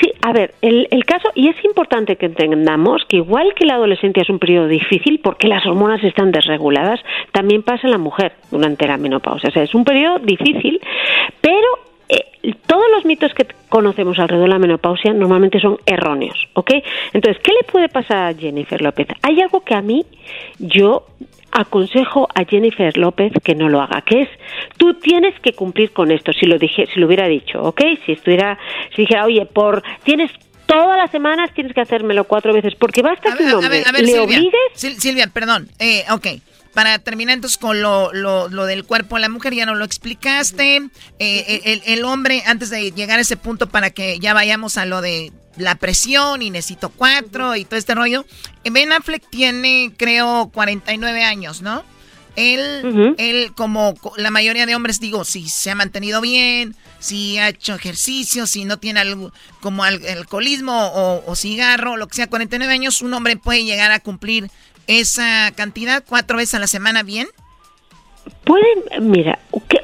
Sí, 0.00 0.12
a 0.20 0.32
ver, 0.32 0.54
el, 0.60 0.88
el, 0.90 1.04
caso, 1.06 1.30
y 1.34 1.48
es 1.48 1.56
importante 1.64 2.16
que 2.16 2.26
entendamos 2.26 3.02
que 3.08 3.16
igual 3.16 3.54
que 3.54 3.64
la 3.64 3.74
adolescencia 3.74 4.22
es 4.22 4.28
un 4.28 4.38
periodo 4.38 4.68
difícil 4.68 5.20
porque 5.22 5.48
las 5.48 5.64
hormonas 5.64 6.04
están 6.04 6.32
desreguladas, 6.32 7.00
también 7.32 7.62
pasa 7.62 7.86
en 7.86 7.92
la 7.92 7.98
mujer 7.98 8.32
durante 8.50 8.86
la 8.86 8.98
menopausia. 8.98 9.48
O 9.48 9.52
sea, 9.52 9.62
es 9.62 9.74
un 9.74 9.84
periodo 9.84 10.18
difícil, 10.18 10.80
pero 11.40 11.89
eh, 12.10 12.54
todos 12.66 12.84
los 12.92 13.04
mitos 13.04 13.32
que 13.34 13.46
conocemos 13.68 14.18
alrededor 14.18 14.48
de 14.48 14.54
la 14.54 14.58
menopausia 14.58 15.12
normalmente 15.12 15.60
son 15.60 15.78
erróneos, 15.86 16.48
¿ok? 16.54 16.72
Entonces, 17.12 17.40
¿qué 17.42 17.52
le 17.52 17.62
puede 17.70 17.88
pasar 17.88 18.28
a 18.28 18.34
Jennifer 18.34 18.80
López? 18.82 19.08
Hay 19.22 19.40
algo 19.40 19.60
que 19.60 19.74
a 19.74 19.80
mí, 19.80 20.04
yo 20.58 21.06
aconsejo 21.52 22.28
a 22.34 22.44
Jennifer 22.44 22.96
López 22.96 23.32
que 23.42 23.54
no 23.54 23.68
lo 23.68 23.80
haga, 23.80 24.02
que 24.02 24.22
es 24.22 24.28
tú 24.76 24.94
tienes 24.94 25.38
que 25.40 25.52
cumplir 25.52 25.92
con 25.92 26.10
esto, 26.10 26.32
si 26.32 26.46
lo 26.46 26.58
dije, 26.58 26.86
si 26.92 26.98
lo 26.98 27.06
hubiera 27.06 27.26
dicho, 27.28 27.62
¿ok? 27.62 27.80
Si 28.04 28.12
estuviera, 28.12 28.58
si 28.94 29.02
dijera, 29.02 29.24
oye, 29.24 29.46
por 29.46 29.82
tienes 30.02 30.30
todas 30.66 30.96
las 30.96 31.10
semanas 31.10 31.50
tienes 31.54 31.74
que 31.74 31.80
hacérmelo 31.80 32.24
cuatro 32.24 32.52
veces, 32.52 32.74
porque 32.76 33.02
basta 33.02 33.36
que 33.36 33.44
un 33.44 33.52
hombre 33.54 33.80
le 33.80 34.06
Silvia, 34.06 34.22
obligues. 34.22 34.60
Silvia, 34.74 35.26
perdón, 35.32 35.68
eh, 35.78 36.04
ok. 36.10 36.26
Para 36.74 36.98
terminar 37.00 37.34
entonces 37.34 37.58
con 37.58 37.82
lo, 37.82 38.12
lo, 38.12 38.48
lo, 38.48 38.64
del 38.64 38.84
cuerpo 38.84 39.16
de 39.16 39.22
la 39.22 39.28
mujer, 39.28 39.54
ya 39.54 39.66
no 39.66 39.74
lo 39.74 39.84
explicaste. 39.84 40.88
Eh, 41.18 41.60
el, 41.64 41.82
el 41.84 42.04
hombre, 42.04 42.44
antes 42.46 42.70
de 42.70 42.92
llegar 42.92 43.18
a 43.18 43.22
ese 43.22 43.36
punto 43.36 43.68
para 43.68 43.90
que 43.90 44.18
ya 44.20 44.34
vayamos 44.34 44.78
a 44.78 44.86
lo 44.86 45.00
de 45.00 45.32
la 45.56 45.74
presión 45.74 46.42
y 46.42 46.50
necesito 46.50 46.90
cuatro 46.90 47.56
y 47.56 47.64
todo 47.64 47.76
este 47.76 47.94
rollo. 47.94 48.24
Ben 48.64 48.92
Affleck 48.92 49.28
tiene, 49.30 49.92
creo, 49.96 50.50
49 50.52 51.24
años, 51.24 51.62
¿no? 51.62 51.84
Él, 52.36 53.14
él, 53.18 53.52
como 53.56 53.94
la 54.16 54.30
mayoría 54.30 54.64
de 54.64 54.74
hombres, 54.74 55.00
digo, 55.00 55.24
si 55.24 55.48
se 55.48 55.70
ha 55.70 55.74
mantenido 55.74 56.20
bien, 56.20 56.76
si 57.00 57.38
ha 57.38 57.48
hecho 57.48 57.74
ejercicio, 57.74 58.46
si 58.46 58.64
no 58.64 58.78
tiene 58.78 59.00
algo 59.00 59.32
como 59.60 59.82
alcoholismo 59.82 60.90
o, 60.92 61.24
o, 61.26 61.36
cigarro, 61.36 61.96
lo 61.96 62.06
que 62.06 62.14
sea, 62.14 62.28
49 62.28 62.72
años, 62.72 63.02
un 63.02 63.12
hombre 63.14 63.36
puede 63.36 63.64
llegar 63.64 63.90
a 63.90 63.98
cumplir 63.98 64.50
esa 64.98 65.52
cantidad 65.54 66.02
cuatro 66.06 66.36
veces 66.36 66.54
a 66.54 66.58
la 66.58 66.66
semana 66.66 67.02
bien. 67.02 67.28
Pueden, 68.44 69.10
mira, 69.10 69.38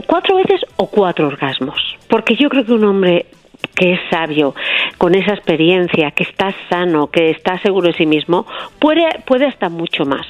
cuatro 0.07 0.37
veces 0.37 0.61
o 0.77 0.89
cuatro 0.89 1.29
orgasmos, 1.29 1.81
porque 2.09 2.37
yo 2.37 2.49
creo 2.49 2.65
que 2.65 2.73
un 2.73 2.85
hombre 2.85 3.27
que 3.75 3.93
es 3.93 4.01
sabio, 4.11 4.55
con 4.97 5.15
esa 5.15 5.35
experiencia, 5.35 6.11
que 6.11 6.23
está 6.25 6.55
sano, 6.71 7.09
que 7.09 7.31
está 7.31 7.59
seguro 7.61 7.89
de 7.89 7.95
sí 7.95 8.07
mismo, 8.07 8.47
puede, 8.79 9.05
puede 9.27 9.47
hasta 9.47 9.69
mucho 9.69 10.05
más. 10.05 10.27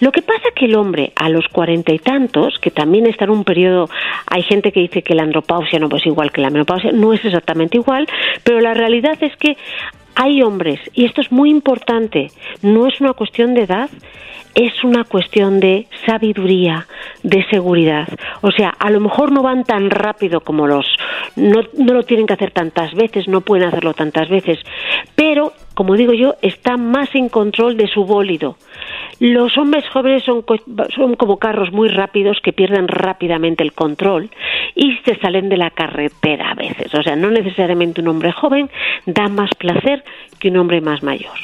Lo 0.00 0.10
que 0.10 0.22
pasa 0.22 0.42
que 0.54 0.66
el 0.66 0.76
hombre 0.76 1.12
a 1.14 1.28
los 1.28 1.46
cuarenta 1.48 1.92
y 1.92 1.98
tantos, 1.98 2.58
que 2.58 2.70
también 2.70 3.06
está 3.06 3.24
en 3.24 3.30
un 3.30 3.44
periodo, 3.44 3.88
hay 4.26 4.42
gente 4.42 4.72
que 4.72 4.80
dice 4.80 5.02
que 5.02 5.14
la 5.14 5.22
andropausia 5.22 5.78
no 5.78 5.88
es 5.96 6.06
igual 6.06 6.32
que 6.32 6.40
la 6.40 6.50
menopausia, 6.50 6.90
no 6.92 7.12
es 7.12 7.24
exactamente 7.24 7.76
igual, 7.76 8.08
pero 8.42 8.60
la 8.60 8.74
realidad 8.74 9.16
es 9.20 9.36
que 9.36 9.56
hay 10.14 10.42
hombres, 10.42 10.80
y 10.94 11.04
esto 11.04 11.20
es 11.20 11.30
muy 11.30 11.50
importante, 11.50 12.30
no 12.62 12.86
es 12.86 13.00
una 13.00 13.12
cuestión 13.12 13.54
de 13.54 13.62
edad, 13.62 13.90
es 14.54 14.82
una 14.82 15.04
cuestión 15.04 15.60
de 15.60 15.86
sabiduría, 16.04 16.88
de 17.22 17.44
seguridad. 17.48 18.08
O 18.40 18.50
sea, 18.50 18.70
a 18.70 18.90
lo 18.90 18.98
mejor 18.98 19.30
no 19.30 19.42
van 19.42 19.62
tan 19.62 19.88
rápido 19.88 20.40
como 20.40 20.66
los... 20.66 20.86
No, 21.36 21.60
no 21.76 21.92
lo 21.92 22.02
tienen 22.02 22.26
que 22.26 22.34
hacer 22.34 22.50
tantas 22.50 22.92
veces, 22.94 23.28
no 23.28 23.42
pueden 23.42 23.68
hacerlo 23.68 23.94
tantas 23.94 24.28
veces, 24.28 24.58
pero, 25.14 25.52
como 25.74 25.94
digo 25.94 26.12
yo, 26.12 26.34
están 26.42 26.90
más 26.90 27.14
en 27.14 27.28
control 27.28 27.76
de 27.76 27.86
su 27.86 28.04
bólido. 28.04 28.56
Los 29.20 29.58
hombres 29.58 29.84
jóvenes 29.88 30.22
son, 30.24 30.44
son 30.94 31.16
como 31.16 31.38
carros 31.38 31.72
muy 31.72 31.88
rápidos 31.88 32.38
que 32.42 32.52
pierden 32.52 32.86
rápidamente 32.86 33.64
el 33.64 33.72
control 33.72 34.30
y 34.74 34.96
se 35.04 35.16
salen 35.16 35.48
de 35.48 35.56
la 35.56 35.70
carretera 35.70 36.50
a 36.50 36.54
veces. 36.54 36.94
O 36.94 37.02
sea, 37.02 37.16
no 37.16 37.30
necesariamente 37.30 38.00
un 38.00 38.08
hombre 38.08 38.32
joven 38.32 38.70
da 39.06 39.28
más 39.28 39.50
placer 39.58 40.04
que 40.38 40.48
un 40.48 40.58
hombre 40.58 40.80
más 40.80 41.02
mayor. 41.02 41.36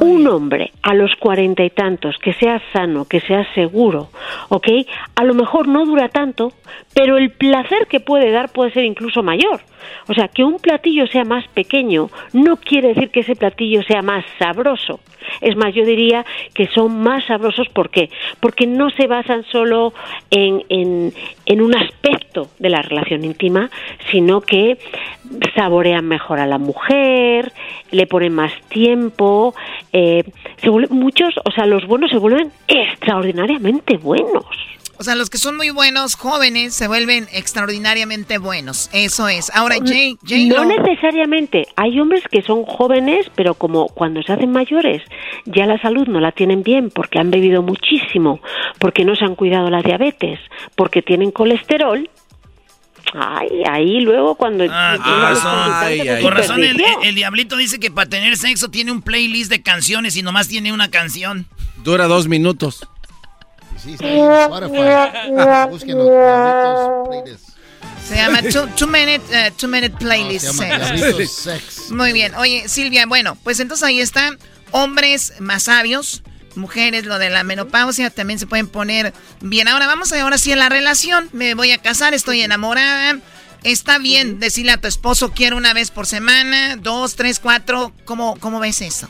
Un 0.00 0.26
hombre 0.26 0.72
a 0.82 0.94
los 0.94 1.14
cuarenta 1.16 1.64
y 1.64 1.70
tantos 1.70 2.16
que 2.18 2.32
sea 2.34 2.60
sano, 2.72 3.06
que 3.06 3.20
sea 3.20 3.46
seguro, 3.54 4.08
¿ok? 4.48 4.68
A 5.14 5.24
lo 5.24 5.34
mejor 5.34 5.68
no 5.68 5.84
dura 5.84 6.08
tanto, 6.08 6.52
pero 6.94 7.16
el 7.16 7.30
placer 7.30 7.86
que 7.88 8.00
puede 8.00 8.30
dar 8.30 8.50
puede 8.50 8.72
ser 8.72 8.84
incluso 8.84 9.22
mayor. 9.22 9.60
O 10.08 10.14
sea, 10.14 10.28
que 10.28 10.44
un 10.44 10.58
platillo 10.58 11.06
sea 11.06 11.24
más 11.24 11.46
pequeño 11.48 12.10
no 12.32 12.56
quiere 12.56 12.88
decir 12.88 13.10
que 13.10 13.20
ese 13.20 13.36
platillo 13.36 13.82
sea 13.82 14.02
más 14.02 14.24
sabroso. 14.38 15.00
Es 15.40 15.56
más, 15.56 15.74
yo 15.74 15.84
diría 15.84 16.24
que 16.54 16.68
son 16.68 17.00
más 17.02 17.24
sabrosos 17.26 17.68
¿por 17.68 17.90
qué? 17.90 18.08
porque 18.40 18.66
no 18.66 18.90
se 18.90 19.06
basan 19.06 19.44
solo 19.44 19.92
en, 20.30 20.62
en, 20.68 21.12
en 21.44 21.60
un 21.60 21.76
aspecto 21.76 22.48
de 22.58 22.70
la 22.70 22.82
relación 22.82 23.24
íntima, 23.24 23.70
sino 24.10 24.40
que 24.40 24.78
saborean 25.54 26.06
mejor 26.06 26.40
a 26.40 26.46
la 26.46 26.58
mujer, 26.58 27.52
le 27.90 28.06
ponen 28.06 28.34
más 28.34 28.52
tiempo, 28.68 29.37
eh, 29.92 30.24
se 30.60 30.68
vuelven, 30.68 30.98
muchos, 30.98 31.34
o 31.44 31.50
sea, 31.50 31.66
los 31.66 31.86
buenos 31.86 32.10
se 32.10 32.18
vuelven 32.18 32.52
extraordinariamente 32.68 33.96
buenos. 33.96 34.46
O 35.00 35.04
sea, 35.04 35.14
los 35.14 35.30
que 35.30 35.38
son 35.38 35.56
muy 35.56 35.70
buenos, 35.70 36.16
jóvenes, 36.16 36.74
se 36.74 36.88
vuelven 36.88 37.28
extraordinariamente 37.32 38.38
buenos. 38.38 38.90
Eso 38.92 39.28
es. 39.28 39.48
Ahora, 39.54 39.76
Jay, 39.84 40.16
Jay 40.26 40.48
No 40.48 40.64
necesariamente. 40.64 41.68
Hay 41.76 42.00
hombres 42.00 42.24
que 42.28 42.42
son 42.42 42.64
jóvenes, 42.64 43.30
pero 43.36 43.54
como 43.54 43.86
cuando 43.86 44.20
se 44.24 44.32
hacen 44.32 44.50
mayores, 44.50 45.02
ya 45.44 45.66
la 45.66 45.80
salud 45.80 46.08
no 46.08 46.18
la 46.18 46.32
tienen 46.32 46.64
bien 46.64 46.90
porque 46.90 47.20
han 47.20 47.30
bebido 47.30 47.62
muchísimo, 47.62 48.40
porque 48.80 49.04
no 49.04 49.14
se 49.14 49.24
han 49.24 49.36
cuidado 49.36 49.70
la 49.70 49.82
diabetes, 49.82 50.40
porque 50.74 51.00
tienen 51.00 51.30
colesterol. 51.30 52.10
Ay, 53.14 53.62
ahí 53.68 54.00
luego 54.00 54.34
cuando... 54.34 54.64
Ah, 54.70 54.96
con 55.02 55.20
razón, 55.20 56.22
Con 56.22 56.32
razón 56.32 56.64
el, 56.64 57.14
diablito 57.14 57.56
dice 57.56 57.80
que 57.80 57.90
para 57.90 58.08
tener 58.08 58.36
sexo 58.36 58.68
tiene 58.70 58.92
un 58.92 59.02
playlist 59.02 59.50
de 59.50 59.62
canciones 59.62 60.16
y 60.16 60.22
nomás 60.22 60.48
tiene 60.48 60.72
una 60.72 60.90
canción. 60.90 61.46
Dura 61.82 62.06
dos 62.06 62.28
minutos. 62.28 62.86
Sí, 63.76 63.92
está 63.92 64.08
en 64.08 64.42
Spotify. 64.42 65.70
Búsquenlo, 65.70 66.04
Diablitos 66.04 67.08
Playlists. 67.08 67.58
Se 68.08 68.16
llama 68.16 68.42
Two, 68.42 68.66
two 68.76 68.86
Minute, 68.86 69.22
eh, 69.30 69.52
two 69.56 69.68
minute 69.68 69.94
Playlist. 69.98 70.46
No, 70.46 70.52
se 70.54 70.68
llama 70.68 70.96
Sex. 70.96 71.30
Sex. 71.30 71.90
Muy 71.90 72.12
bien. 72.12 72.34
Oye, 72.36 72.68
Silvia, 72.68 73.04
bueno, 73.06 73.36
pues 73.44 73.60
entonces 73.60 73.86
ahí 73.86 74.00
está. 74.00 74.36
Hombres 74.70 75.34
más 75.40 75.64
sabios, 75.64 76.22
mujeres, 76.58 77.06
lo 77.06 77.18
de 77.18 77.30
la 77.30 77.44
menopausia 77.44 78.10
también 78.10 78.38
se 78.38 78.46
pueden 78.46 78.68
poner 78.68 79.12
bien. 79.40 79.68
Ahora 79.68 79.86
vamos 79.86 80.12
a 80.12 80.20
ahora 80.20 80.38
sí 80.38 80.52
a 80.52 80.56
la 80.56 80.68
relación. 80.68 81.28
Me 81.32 81.54
voy 81.54 81.72
a 81.72 81.78
casar, 81.78 82.14
estoy 82.14 82.42
enamorada. 82.42 83.18
Está 83.64 83.98
bien 83.98 84.38
decirle 84.38 84.72
a 84.72 84.76
tu 84.76 84.86
esposo 84.86 85.32
quiero 85.32 85.56
una 85.56 85.74
vez 85.74 85.90
por 85.90 86.06
semana, 86.06 86.76
dos, 86.76 87.16
tres, 87.16 87.40
cuatro. 87.40 87.92
¿Cómo, 88.04 88.36
cómo 88.38 88.60
ves 88.60 88.82
eso? 88.82 89.08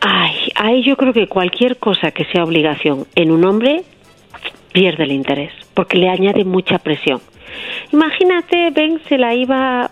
Ay, 0.00 0.34
ahí 0.54 0.84
yo 0.84 0.96
creo 0.96 1.12
que 1.12 1.28
cualquier 1.28 1.78
cosa 1.78 2.10
que 2.10 2.24
sea 2.26 2.44
obligación 2.44 3.06
en 3.14 3.30
un 3.30 3.44
hombre 3.44 3.84
pierde 4.72 5.04
el 5.04 5.12
interés, 5.12 5.52
porque 5.72 5.96
le 5.96 6.10
añade 6.10 6.44
mucha 6.44 6.78
presión. 6.78 7.20
Imagínate, 7.92 8.70
Ben 8.70 9.00
se 9.08 9.18
la 9.18 9.34
iba, 9.34 9.90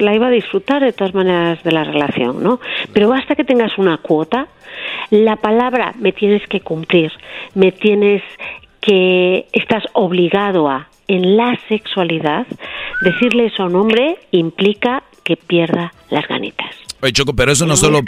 la 0.00 0.14
iba 0.14 0.26
a 0.26 0.30
disfrutar 0.30 0.82
de 0.82 0.92
todas 0.92 1.14
maneras 1.14 1.62
de 1.62 1.72
la 1.72 1.84
relación, 1.84 2.42
¿no? 2.42 2.60
Pero 2.92 3.08
basta 3.08 3.34
que 3.34 3.44
tengas 3.44 3.78
una 3.78 3.98
cuota, 3.98 4.48
la 5.10 5.36
palabra 5.36 5.94
me 5.98 6.12
tienes 6.12 6.46
que 6.48 6.60
cumplir, 6.60 7.12
me 7.54 7.72
tienes 7.72 8.22
que 8.80 9.46
estás 9.52 9.84
obligado 9.92 10.68
a 10.68 10.88
en 11.08 11.36
la 11.36 11.58
sexualidad, 11.68 12.46
decirle 13.02 13.46
eso 13.46 13.62
a 13.62 13.66
un 13.66 13.76
hombre 13.76 14.18
implica 14.32 15.04
que 15.22 15.36
pierda 15.36 15.92
las 16.10 16.26
ganitas. 16.26 16.70
Oye, 17.00 17.12
Choco, 17.12 17.34
pero 17.34 17.52
eso 17.52 17.66
no 17.66 17.76
solo, 17.76 18.00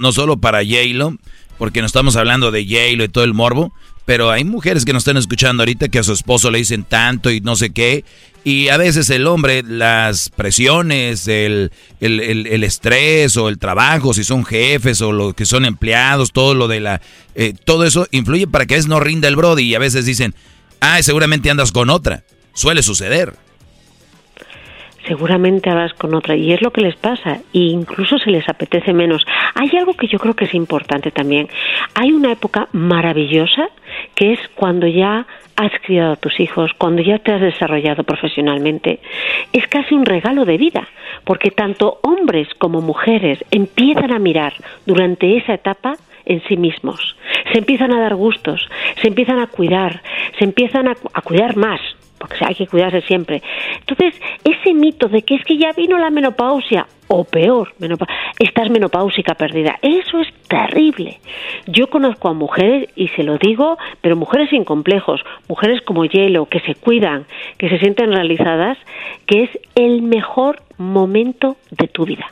no 0.00 0.12
solo 0.12 0.36
para 0.38 0.58
J-Lo, 0.58 1.14
porque 1.58 1.80
no 1.80 1.86
estamos 1.86 2.16
hablando 2.16 2.50
de 2.50 2.64
J-Lo 2.64 3.04
y 3.04 3.08
todo 3.08 3.24
el 3.24 3.34
morbo, 3.34 3.72
pero 4.04 4.30
hay 4.30 4.44
mujeres 4.44 4.84
que 4.84 4.92
nos 4.92 5.02
están 5.02 5.16
escuchando 5.16 5.62
ahorita 5.62 5.88
que 5.88 5.98
a 5.98 6.02
su 6.02 6.12
esposo 6.12 6.50
le 6.50 6.58
dicen 6.58 6.84
tanto 6.84 7.30
y 7.30 7.40
no 7.40 7.54
sé 7.56 7.72
qué, 7.72 8.04
y 8.44 8.68
a 8.68 8.76
veces 8.76 9.08
el 9.10 9.26
hombre, 9.26 9.62
las 9.62 10.28
presiones, 10.30 11.28
el, 11.28 11.70
el, 12.00 12.20
el- 12.46 12.64
estrés 12.64 13.36
o 13.36 13.48
el 13.48 13.58
trabajo, 13.58 14.14
si 14.14 14.24
son 14.24 14.44
jefes 14.44 15.00
o 15.00 15.12
los 15.12 15.34
que 15.34 15.46
son 15.46 15.64
empleados, 15.64 16.32
todo 16.32 16.54
lo 16.54 16.66
de 16.68 16.80
la... 16.80 17.00
eh, 17.34 17.54
todo 17.64 17.84
eso 17.84 18.06
influye 18.10 18.46
para 18.46 18.66
que 18.66 18.74
a 18.74 18.76
veces 18.78 18.88
no 18.88 19.00
rinda 19.00 19.28
el 19.28 19.36
brody 19.36 19.62
y 19.62 19.74
a 19.74 19.78
veces 19.78 20.04
dicen, 20.06 20.34
ah, 20.80 21.02
seguramente 21.02 21.50
andas 21.50 21.70
con 21.72 21.90
otra. 21.90 22.24
Suele 22.54 22.82
suceder. 22.82 23.34
Seguramente 25.06 25.70
hablas 25.70 25.92
con 25.94 26.14
otra 26.14 26.36
y 26.36 26.52
es 26.52 26.62
lo 26.62 26.70
que 26.70 26.80
les 26.80 26.96
pasa 26.96 27.40
e 27.52 27.58
incluso 27.58 28.18
se 28.18 28.30
les 28.30 28.48
apetece 28.48 28.92
menos. 28.92 29.24
Hay 29.54 29.70
algo 29.76 29.94
que 29.94 30.08
yo 30.08 30.18
creo 30.18 30.34
que 30.34 30.44
es 30.44 30.54
importante 30.54 31.10
también. 31.10 31.48
Hay 31.94 32.12
una 32.12 32.32
época 32.32 32.68
maravillosa 32.72 33.68
que 34.14 34.32
es 34.32 34.40
cuando 34.54 34.86
ya 34.86 35.26
has 35.56 35.72
criado 35.82 36.12
a 36.12 36.16
tus 36.16 36.40
hijos, 36.40 36.70
cuando 36.78 37.02
ya 37.02 37.18
te 37.18 37.32
has 37.32 37.40
desarrollado 37.40 38.04
profesionalmente. 38.04 39.00
Es 39.52 39.66
casi 39.68 39.94
un 39.94 40.06
regalo 40.06 40.44
de 40.44 40.56
vida, 40.56 40.88
porque 41.24 41.50
tanto 41.50 41.98
hombres 42.02 42.48
como 42.58 42.80
mujeres 42.80 43.38
empiezan 43.50 44.12
a 44.12 44.18
mirar 44.18 44.54
durante 44.86 45.36
esa 45.36 45.54
etapa 45.54 45.94
en 46.24 46.42
sí 46.48 46.56
mismos. 46.56 47.16
Se 47.52 47.58
empiezan 47.58 47.92
a 47.92 48.00
dar 48.00 48.14
gustos, 48.14 48.68
se 49.00 49.08
empiezan 49.08 49.40
a 49.40 49.48
cuidar, 49.48 50.02
se 50.38 50.44
empiezan 50.44 50.88
a, 50.88 50.94
a 51.12 51.20
cuidar 51.20 51.56
más, 51.56 51.80
porque 52.22 52.44
hay 52.44 52.54
que 52.54 52.68
cuidarse 52.68 53.00
siempre. 53.02 53.42
Entonces, 53.80 54.14
ese 54.44 54.74
mito 54.74 55.08
de 55.08 55.22
que 55.22 55.34
es 55.34 55.44
que 55.44 55.58
ya 55.58 55.72
vino 55.72 55.98
la 55.98 56.10
menopausia, 56.10 56.86
o 57.08 57.24
peor, 57.24 57.74
menopa- 57.78 58.06
estás 58.38 58.70
menopáusica 58.70 59.34
perdida, 59.34 59.78
eso 59.82 60.20
es 60.20 60.28
terrible. 60.48 61.18
Yo 61.66 61.88
conozco 61.88 62.28
a 62.28 62.32
mujeres, 62.32 62.88
y 62.94 63.08
se 63.08 63.22
lo 63.24 63.38
digo, 63.38 63.76
pero 64.00 64.16
mujeres 64.16 64.48
sin 64.50 64.64
complejos, 64.64 65.20
mujeres 65.48 65.82
como 65.82 66.04
Hielo, 66.04 66.46
que 66.46 66.60
se 66.60 66.74
cuidan, 66.76 67.26
que 67.58 67.68
se 67.68 67.78
sienten 67.80 68.12
realizadas, 68.12 68.78
que 69.26 69.42
es 69.42 69.50
el 69.74 70.00
mejor 70.02 70.62
momento 70.78 71.56
de 71.70 71.88
tu 71.88 72.06
vida. 72.06 72.26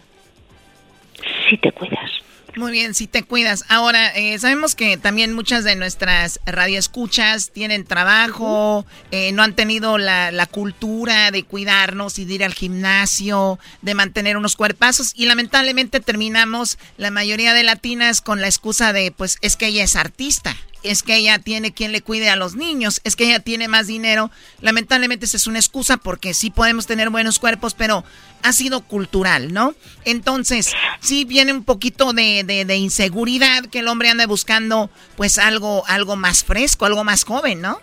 Si 1.49 1.59
te 1.59 1.73
cuidas. 1.73 2.11
Muy 2.56 2.72
bien, 2.72 2.94
si 2.94 3.06
te 3.06 3.22
cuidas. 3.22 3.64
Ahora, 3.68 4.09
eh, 4.09 4.39
sabemos 4.39 4.74
que 4.74 4.97
también 4.97 5.32
muchas 5.32 5.64
de 5.64 5.77
nuestras 5.77 6.40
radioescuchas 6.47 7.51
tienen 7.51 7.85
trabajo, 7.85 8.85
eh, 9.10 9.32
no 9.32 9.43
han 9.43 9.55
tenido 9.55 9.98
la, 9.98 10.32
la 10.32 10.47
cultura 10.47 11.31
de 11.31 11.44
cuidarnos 11.44 12.18
y 12.18 12.24
de 12.24 12.35
ir 12.35 12.44
al 12.44 12.55
gimnasio, 12.55 13.59
de 13.82 13.94
mantener 13.94 14.36
unos 14.36 14.56
cuerpazos 14.56 15.12
y 15.14 15.27
lamentablemente 15.27 16.01
terminamos 16.01 16.78
la 16.97 17.10
mayoría 17.10 17.55
de 17.55 17.62
latinas 17.62 18.20
con 18.20 18.40
la 18.40 18.48
excusa 18.48 18.93
de, 18.93 19.12
pues 19.12 19.39
es 19.43 19.56
que 19.56 19.66
ella 19.66 19.85
es 19.85 19.97
artista. 19.97 20.56
Es 20.82 21.02
que 21.02 21.16
ella 21.16 21.39
tiene 21.39 21.73
quien 21.73 21.93
le 21.93 22.01
cuide 22.01 22.31
a 22.31 22.36
los 22.36 22.55
niños, 22.57 23.01
es 23.05 23.15
que 23.16 23.24
ella 23.24 23.40
tiene 23.40 23.69
más 23.69 23.86
dinero. 23.86 24.31
Lamentablemente 24.61 25.27
esa 25.27 25.36
es 25.36 25.47
una 25.47 25.59
excusa 25.59 25.98
porque 25.98 26.32
sí 26.35 26.51
podemos 26.51 26.86
tener 26.86 27.11
buenos 27.11 27.39
cuerpos, 27.39 27.74
pero 27.74 28.05
ha 28.43 28.52
sido 28.52 28.81
cultural, 28.81 29.52
¿no? 29.52 29.74
Entonces, 30.07 30.73
sí 31.01 31.24
viene 31.27 31.52
un 31.52 31.65
poquito 31.65 32.12
de, 32.15 32.44
de- 32.44 32.65
de 32.65 32.77
inseguridad 32.77 33.65
que 33.66 33.81
el 33.81 33.89
hombre 33.89 34.09
anda 34.09 34.27
buscando, 34.27 34.90
pues 35.16 35.39
algo, 35.39 35.85
algo 35.86 36.16
más 36.16 36.44
fresco, 36.44 36.86
algo 36.86 37.05
más 37.05 37.24
joven, 37.24 37.61
¿no? 37.61 37.78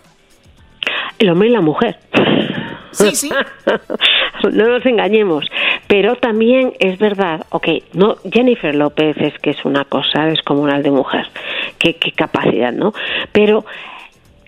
El 1.18 1.30
hombre 1.30 1.48
y 1.48 1.52
la 1.52 1.60
mujer. 1.60 2.00
Sí, 2.90 3.10
sí. 3.14 3.30
no 4.42 4.68
nos 4.68 4.86
engañemos. 4.86 5.44
Pero 5.86 6.16
también 6.16 6.74
es 6.78 6.98
verdad, 6.98 7.46
ok, 7.50 7.68
no, 7.94 8.16
Jennifer 8.30 8.74
López 8.74 9.16
es 9.18 9.38
que 9.38 9.50
es 9.50 9.64
una 9.64 9.84
cosa 9.84 10.26
descomunal 10.26 10.82
de 10.82 10.90
mujer. 10.90 11.26
Qué, 11.78 11.94
qué 11.94 12.12
capacidad, 12.12 12.72
¿no? 12.72 12.92
Pero 13.32 13.64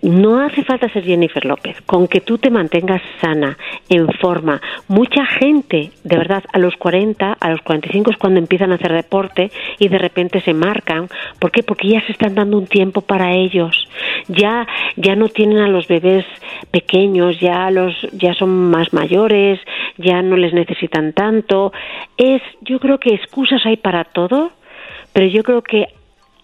no 0.02 0.40
hace 0.40 0.64
falta 0.64 0.88
ser 0.88 1.04
Jennifer 1.04 1.44
López, 1.44 1.80
con 1.82 2.08
que 2.08 2.20
tú 2.20 2.38
te 2.38 2.50
mantengas 2.50 3.02
sana, 3.20 3.58
en 3.88 4.08
forma. 4.20 4.60
Mucha 4.88 5.26
gente, 5.26 5.90
de 6.04 6.16
verdad, 6.16 6.42
a 6.52 6.58
los 6.58 6.76
40, 6.76 7.36
a 7.38 7.50
los 7.50 7.60
45 7.62 8.10
es 8.10 8.16
cuando 8.16 8.38
empiezan 8.38 8.72
a 8.72 8.76
hacer 8.76 8.92
deporte 8.92 9.50
y 9.78 9.88
de 9.88 9.98
repente 9.98 10.40
se 10.40 10.54
marcan. 10.54 11.08
¿Por 11.38 11.50
qué? 11.50 11.62
Porque 11.62 11.88
ya 11.88 12.00
se 12.06 12.12
están 12.12 12.34
dando 12.34 12.58
un 12.58 12.66
tiempo 12.66 13.02
para 13.02 13.32
ellos. 13.32 13.88
Ya, 14.28 14.66
ya 14.96 15.16
no 15.16 15.28
tienen 15.28 15.58
a 15.58 15.68
los 15.68 15.86
bebés 15.86 16.24
pequeños, 16.70 17.38
ya 17.40 17.70
los, 17.70 17.94
ya 18.12 18.34
son 18.34 18.70
más 18.70 18.92
mayores, 18.92 19.60
ya 19.98 20.22
no 20.22 20.36
les 20.36 20.54
necesitan 20.54 21.12
tanto. 21.12 21.72
Es, 22.16 22.42
yo 22.62 22.78
creo 22.78 22.98
que 22.98 23.14
excusas 23.14 23.64
hay 23.66 23.76
para 23.76 24.04
todo, 24.04 24.52
pero 25.12 25.26
yo 25.26 25.42
creo 25.42 25.62
que 25.62 25.88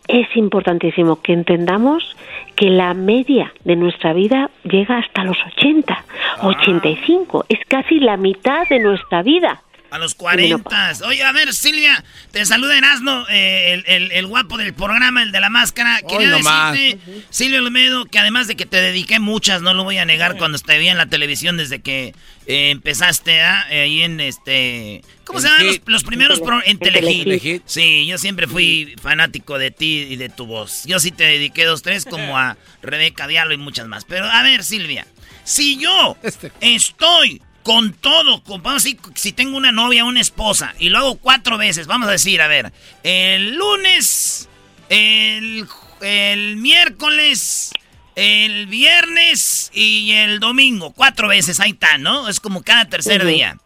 es 0.08 0.36
importantísimo 0.36 1.20
que 1.20 1.32
entendamos 1.32 2.16
que 2.54 2.70
la 2.70 2.94
media 2.94 3.52
de 3.64 3.76
nuestra 3.76 4.12
vida 4.12 4.50
llega 4.64 4.98
hasta 4.98 5.24
los 5.24 5.36
80, 5.58 6.04
85, 6.42 7.44
es 7.48 7.60
casi 7.68 8.00
la 8.00 8.16
mitad 8.16 8.68
de 8.68 8.78
nuestra 8.78 9.22
vida. 9.22 9.62
A 9.96 9.98
los 9.98 10.14
40. 10.14 10.92
Oye, 11.06 11.22
a 11.24 11.32
ver, 11.32 11.54
Silvia, 11.54 12.04
te 12.30 12.44
saluda 12.44 12.76
Erasmo, 12.76 13.24
eh, 13.30 13.72
el, 13.72 13.84
el- 13.86 14.12
el 14.12 14.26
guapo 14.26 14.58
del 14.58 14.74
programa, 14.74 15.22
el 15.22 15.32
de 15.32 15.40
la 15.40 15.48
máscara. 15.48 16.00
Quería 16.06 16.28
nomás. 16.28 16.72
decirte, 16.74 17.22
Silvia 17.30 17.60
Olmedo, 17.60 18.04
que 18.04 18.18
además 18.18 18.46
de 18.46 18.56
que 18.56 18.66
te 18.66 18.76
dediqué 18.80 19.18
muchas, 19.20 19.62
no 19.62 19.72
lo 19.72 19.84
voy 19.84 19.96
a 19.98 20.04
negar, 20.04 20.36
cuando 20.36 20.58
te 20.58 20.78
vi 20.78 20.88
en 20.88 20.98
la 20.98 21.06
televisión 21.06 21.56
desde 21.56 21.80
que 21.80 22.14
eh, 22.46 22.70
empezaste 22.70 23.40
¿ah? 23.40 23.66
Eh, 23.70 23.80
ahí 23.80 24.02
en 24.02 24.20
este... 24.20 25.02
¿Cómo 25.24 25.38
En 25.38 25.42
se 25.44 25.48
llaman 25.48 25.80
los, 25.86 26.04
primeros 26.04 26.38
En 26.40 26.44
en 26.44 26.48
Tele- 26.50 26.70
en 26.70 26.78
Telehit? 26.78 27.24
Telehit. 27.24 27.62
Sí, 27.66 28.06
yo 28.06 28.18
siempre 28.18 28.46
fui 28.46 28.94
fanático 29.02 29.58
de 29.58 29.70
ti 29.70 30.06
y 30.10 30.16
de 30.16 30.28
tu 30.28 30.46
voz. 30.46 30.84
Yo 30.84 31.00
sí 31.00 31.10
te 31.10 31.24
dediqué 31.24 31.64
dos, 31.64 31.80
tres, 31.82 32.04
como 32.04 32.38
a 32.38 32.56
Rebeca 32.82 33.26
Diallo 33.26 33.52
y 33.52 33.56
muchas 33.56 33.88
más. 33.88 34.04
Pero 34.04 34.26
a 34.26 34.42
ver, 34.42 34.62
Silvia, 34.62 35.06
si 35.42 35.78
yo 35.78 36.16
estoy 36.60 37.42
con 37.66 37.92
todo, 37.94 38.44
con- 38.44 38.62
vamos 38.62 38.82
a 38.82 38.84
decir, 38.84 39.00
si 39.16 39.32
tengo 39.32 39.56
una 39.56 39.72
novia, 39.72 40.04
una 40.04 40.20
esposa, 40.20 40.72
y 40.78 40.88
lo 40.88 40.98
hago 40.98 41.16
cuatro 41.18 41.58
veces, 41.58 41.88
vamos 41.88 42.06
a 42.06 42.12
decir, 42.12 42.40
a 42.40 42.46
ver, 42.46 42.72
el 43.02 43.56
lunes, 43.56 44.48
el, 44.88 45.66
el 46.00 46.56
miércoles, 46.58 47.72
el 48.14 48.66
viernes 48.66 49.72
y 49.74 50.12
el 50.12 50.38
domingo, 50.38 50.92
cuatro 50.92 51.26
veces, 51.26 51.58
ahí 51.58 51.72
está, 51.72 51.98
¿no? 51.98 52.28
Es 52.28 52.38
como 52.38 52.62
cada 52.62 52.84
tercer 52.88 53.26
día. 53.26 53.58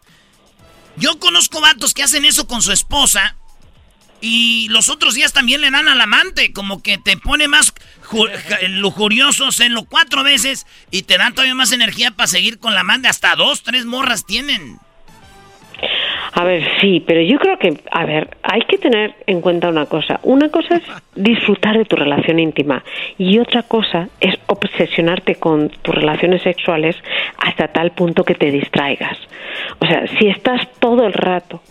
Yo 0.97 1.19
conozco 1.19 1.61
vatos 1.61 1.93
que 1.93 2.01
hacen 2.01 2.25
eso 2.25 2.47
con 2.47 2.63
su 2.63 2.71
esposa 2.71 3.35
y 4.19 4.67
los 4.69 4.89
otros 4.89 5.13
días 5.13 5.31
también 5.31 5.61
le 5.61 5.69
dan 5.69 5.87
al 5.87 6.01
amante, 6.01 6.53
como 6.53 6.81
que 6.81 6.97
te 6.97 7.17
pone 7.17 7.47
más 7.47 7.71
lujuriosos, 8.69 9.59
en 9.59 9.73
lo 9.73 9.85
cuatro 9.85 10.23
veces 10.23 10.65
y 10.91 11.03
te 11.03 11.17
dan 11.17 11.33
todavía 11.33 11.55
más 11.55 11.71
energía 11.71 12.11
para 12.11 12.27
seguir 12.27 12.59
con 12.59 12.73
la 12.75 12.83
manda. 12.83 13.09
Hasta 13.09 13.35
dos, 13.35 13.63
tres 13.63 13.85
morras 13.85 14.25
tienen. 14.25 14.79
A 16.33 16.43
ver, 16.43 16.63
sí, 16.79 17.03
pero 17.05 17.21
yo 17.21 17.37
creo 17.39 17.57
que, 17.57 17.81
a 17.91 18.05
ver, 18.05 18.29
hay 18.43 18.61
que 18.61 18.77
tener 18.77 19.15
en 19.27 19.41
cuenta 19.41 19.67
una 19.69 19.85
cosa. 19.85 20.19
Una 20.23 20.49
cosa 20.49 20.75
es 20.75 20.83
disfrutar 21.15 21.77
de 21.77 21.85
tu 21.85 21.95
relación 21.95 22.39
íntima 22.39 22.83
y 23.17 23.39
otra 23.39 23.63
cosa 23.63 24.07
es 24.19 24.35
obsesionarte 24.47 25.35
con 25.35 25.69
tus 25.69 25.93
relaciones 25.93 26.41
sexuales 26.41 26.95
hasta 27.37 27.67
tal 27.69 27.91
punto 27.91 28.23
que 28.23 28.35
te 28.35 28.51
distraigas. 28.51 29.17
O 29.79 29.85
sea, 29.85 30.07
si 30.07 30.27
estás 30.27 30.67
todo 30.79 31.05
el 31.05 31.13
rato 31.13 31.61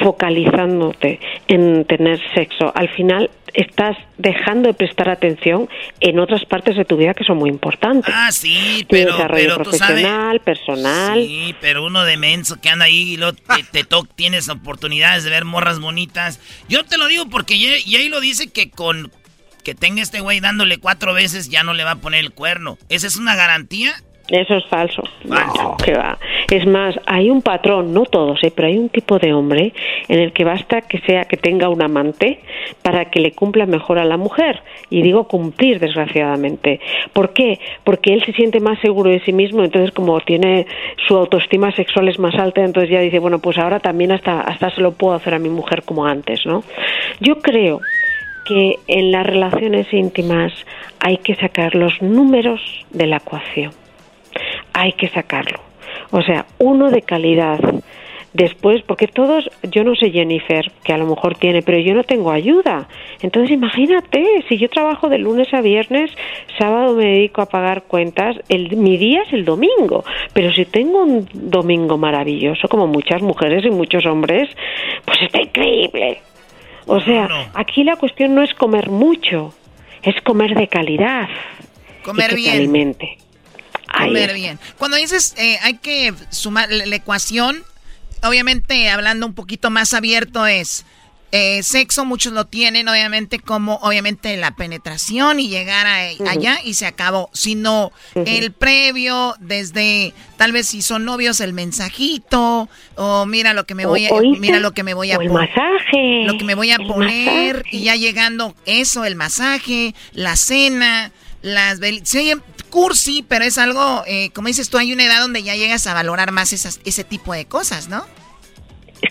focalizándote 0.00 1.20
en 1.48 1.84
tener 1.84 2.20
sexo, 2.34 2.72
al 2.74 2.88
final 2.90 3.30
estás 3.54 3.96
dejando 4.18 4.68
de 4.68 4.74
prestar 4.74 5.08
atención 5.08 5.68
en 6.00 6.18
otras 6.18 6.44
partes 6.44 6.76
de 6.76 6.84
tu 6.84 6.96
vida 6.96 7.14
que 7.14 7.24
son 7.24 7.38
muy 7.38 7.48
importantes. 7.48 8.12
Ah, 8.14 8.30
sí, 8.30 8.86
pero, 8.88 9.12
desarrollo 9.12 9.54
profesional, 9.54 10.40
personal. 10.40 11.22
Sí, 11.22 11.54
pero 11.60 11.84
uno 11.84 12.04
de 12.04 12.16
menso 12.18 12.60
que 12.60 12.68
anda 12.68 12.84
ahí 12.84 13.14
y 13.14 13.16
lo, 13.16 13.32
te, 13.32 13.62
te 13.72 13.84
tienes 14.14 14.48
oportunidades 14.48 15.24
de 15.24 15.30
ver 15.30 15.44
morras 15.44 15.80
bonitas. 15.80 16.40
Yo 16.68 16.84
te 16.84 16.98
lo 16.98 17.06
digo 17.06 17.28
porque 17.28 17.54
y 17.54 17.96
ahí 17.96 18.08
lo 18.08 18.20
dice 18.20 18.50
que 18.50 18.70
con 18.70 19.10
que 19.64 19.74
tenga 19.74 20.00
este 20.00 20.20
güey 20.20 20.38
dándole 20.38 20.78
cuatro 20.78 21.12
veces 21.12 21.48
ya 21.48 21.64
no 21.64 21.74
le 21.74 21.82
va 21.82 21.92
a 21.92 21.96
poner 21.96 22.20
el 22.20 22.30
cuerno. 22.30 22.78
¿Esa 22.88 23.08
es 23.08 23.16
una 23.16 23.34
garantía? 23.34 24.00
Eso 24.28 24.56
es 24.56 24.66
falso. 24.66 25.04
No, 25.24 25.76
que 25.76 25.94
va. 25.94 26.18
Es 26.50 26.66
más, 26.66 26.98
hay 27.06 27.30
un 27.30 27.42
patrón, 27.42 27.92
no 27.92 28.04
todos, 28.04 28.42
¿eh? 28.42 28.52
pero 28.54 28.66
hay 28.66 28.76
un 28.76 28.88
tipo 28.88 29.18
de 29.18 29.32
hombre 29.32 29.72
en 30.08 30.18
el 30.18 30.32
que 30.32 30.44
basta 30.44 30.80
que 30.80 30.98
sea 31.00 31.26
que 31.26 31.36
tenga 31.36 31.68
un 31.68 31.80
amante 31.80 32.40
para 32.82 33.04
que 33.04 33.20
le 33.20 33.32
cumpla 33.32 33.66
mejor 33.66 33.98
a 33.98 34.04
la 34.04 34.16
mujer. 34.16 34.62
Y 34.90 35.02
digo 35.02 35.28
cumplir, 35.28 35.78
desgraciadamente. 35.78 36.80
¿Por 37.12 37.32
qué? 37.32 37.60
Porque 37.84 38.14
él 38.14 38.24
se 38.24 38.32
siente 38.32 38.58
más 38.58 38.80
seguro 38.80 39.10
de 39.10 39.20
sí 39.20 39.32
mismo, 39.32 39.62
entonces 39.62 39.92
como 39.92 40.18
tiene 40.20 40.66
su 41.06 41.16
autoestima 41.16 41.70
sexual 41.72 42.08
es 42.08 42.18
más 42.18 42.34
alta, 42.34 42.64
entonces 42.64 42.90
ya 42.90 43.00
dice, 43.00 43.20
bueno, 43.20 43.38
pues 43.38 43.58
ahora 43.58 43.78
también 43.78 44.10
hasta, 44.10 44.40
hasta 44.40 44.70
se 44.70 44.80
lo 44.80 44.92
puedo 44.92 45.14
hacer 45.14 45.34
a 45.34 45.38
mi 45.38 45.50
mujer 45.50 45.84
como 45.84 46.04
antes, 46.04 46.44
¿no? 46.46 46.64
Yo 47.20 47.38
creo 47.38 47.80
que 48.44 48.76
en 48.88 49.12
las 49.12 49.26
relaciones 49.26 49.92
íntimas 49.92 50.52
hay 51.00 51.18
que 51.18 51.34
sacar 51.36 51.74
los 51.74 52.00
números 52.02 52.60
de 52.90 53.06
la 53.06 53.16
ecuación 53.18 53.72
hay 54.76 54.92
que 54.92 55.08
sacarlo. 55.08 55.58
O 56.10 56.22
sea, 56.22 56.44
uno 56.58 56.90
de 56.90 57.02
calidad. 57.02 57.58
Después, 58.34 58.82
porque 58.82 59.06
todos, 59.06 59.48
yo 59.62 59.82
no 59.82 59.94
sé 59.96 60.10
Jennifer, 60.10 60.70
que 60.84 60.92
a 60.92 60.98
lo 60.98 61.06
mejor 61.06 61.36
tiene, 61.38 61.62
pero 61.62 61.78
yo 61.78 61.94
no 61.94 62.04
tengo 62.04 62.30
ayuda. 62.30 62.86
Entonces 63.22 63.50
imagínate, 63.52 64.44
si 64.46 64.58
yo 64.58 64.68
trabajo 64.68 65.08
de 65.08 65.16
lunes 65.16 65.48
a 65.54 65.62
viernes, 65.62 66.10
sábado 66.58 66.94
me 66.94 67.06
dedico 67.06 67.40
a 67.40 67.46
pagar 67.46 67.84
cuentas, 67.84 68.36
el, 68.50 68.76
mi 68.76 68.98
día 68.98 69.22
es 69.22 69.32
el 69.32 69.46
domingo. 69.46 70.04
Pero 70.34 70.52
si 70.52 70.66
tengo 70.66 71.02
un 71.02 71.26
domingo 71.32 71.96
maravilloso, 71.96 72.68
como 72.68 72.86
muchas 72.86 73.22
mujeres 73.22 73.64
y 73.64 73.70
muchos 73.70 74.04
hombres, 74.04 74.50
pues 75.06 75.22
está 75.22 75.40
increíble. 75.40 76.20
O 76.86 77.00
sea, 77.00 77.50
aquí 77.54 77.84
la 77.84 77.96
cuestión 77.96 78.34
no 78.34 78.42
es 78.42 78.52
comer 78.52 78.90
mucho, 78.90 79.54
es 80.02 80.14
comer 80.20 80.54
de 80.54 80.68
calidad. 80.68 81.26
Comer 82.02 82.32
y 82.32 82.36
bien. 82.36 82.56
alimente. 82.56 83.16
Comer 83.92 84.34
bien. 84.34 84.58
Cuando 84.78 84.96
dices 84.96 85.34
eh, 85.38 85.58
hay 85.62 85.78
que 85.78 86.14
sumar 86.30 86.70
la, 86.70 86.96
ecuación, 86.96 87.62
obviamente 88.22 88.90
hablando 88.90 89.26
un 89.26 89.34
poquito 89.34 89.70
más 89.70 89.94
abierto 89.94 90.46
es 90.46 90.84
eh, 91.32 91.62
sexo, 91.64 92.04
muchos 92.04 92.32
lo 92.32 92.46
tienen 92.46 92.88
obviamente 92.88 93.40
como 93.40 93.74
obviamente 93.82 94.36
la 94.36 94.52
penetración 94.54 95.40
y 95.40 95.48
llegar 95.48 95.86
allá 95.86 96.58
y 96.64 96.74
se 96.74 96.86
acabó, 96.86 97.30
sino 97.32 97.90
el 98.14 98.52
previo 98.52 99.34
desde 99.40 100.14
tal 100.36 100.52
vez 100.52 100.68
si 100.68 100.82
son 100.82 101.04
novios 101.04 101.40
el 101.40 101.52
mensajito 101.52 102.68
o 102.94 103.26
mira 103.26 103.54
lo 103.54 103.66
que 103.66 103.74
me 103.74 103.86
voy 103.86 104.06
a 104.06 104.10
mira 104.38 104.60
lo 104.60 104.72
que 104.72 104.84
me 104.84 104.94
voy 104.94 105.10
a 105.10 105.16
el 105.16 105.30
masaje, 105.30 106.24
lo 106.24 106.38
que 106.38 106.44
me 106.44 106.54
voy 106.54 106.70
a 106.70 106.78
poner 106.78 107.64
y 107.72 107.82
ya 107.82 107.96
llegando 107.96 108.54
eso, 108.64 109.04
el 109.04 109.16
masaje, 109.16 109.94
la 110.12 110.36
cena, 110.36 111.10
las 111.42 111.78
se 112.04 112.18
oye 112.18 112.36
cursi, 112.70 113.24
pero 113.26 113.44
es 113.44 113.58
algo, 113.58 114.02
eh, 114.06 114.30
como 114.34 114.48
dices 114.48 114.68
tú, 114.68 114.78
hay 114.78 114.92
una 114.92 115.04
edad 115.04 115.20
donde 115.20 115.42
ya 115.42 115.54
llegas 115.54 115.86
a 115.86 115.94
valorar 115.94 116.32
más 116.32 116.52
esas, 116.52 116.80
ese 116.84 117.04
tipo 117.04 117.32
de 117.32 117.46
cosas, 117.46 117.88
¿no? 117.88 118.02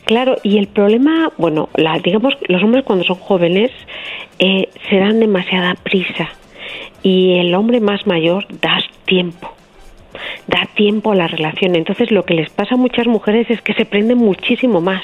Claro, 0.05 0.37
y 0.43 0.57
el 0.57 0.67
problema, 0.67 1.31
bueno, 1.37 1.69
la, 1.75 1.97
digamos, 1.99 2.33
los 2.47 2.61
hombres 2.61 2.83
cuando 2.83 3.05
son 3.05 3.17
jóvenes 3.17 3.71
eh, 4.39 4.69
se 4.89 4.97
dan 4.97 5.19
demasiada 5.19 5.75
prisa 5.75 6.29
y 7.01 7.39
el 7.39 7.53
hombre 7.55 7.79
más 7.79 8.05
mayor 8.05 8.45
da 8.61 8.79
tiempo 9.05 9.54
da 10.47 10.67
tiempo 10.75 11.11
a 11.11 11.15
la 11.15 11.27
relación. 11.27 11.75
Entonces 11.75 12.11
lo 12.11 12.23
que 12.23 12.33
les 12.33 12.49
pasa 12.49 12.75
a 12.75 12.77
muchas 12.77 13.07
mujeres 13.07 13.49
es 13.49 13.61
que 13.61 13.73
se 13.73 13.85
prenden 13.85 14.17
muchísimo 14.17 14.81
más. 14.81 15.03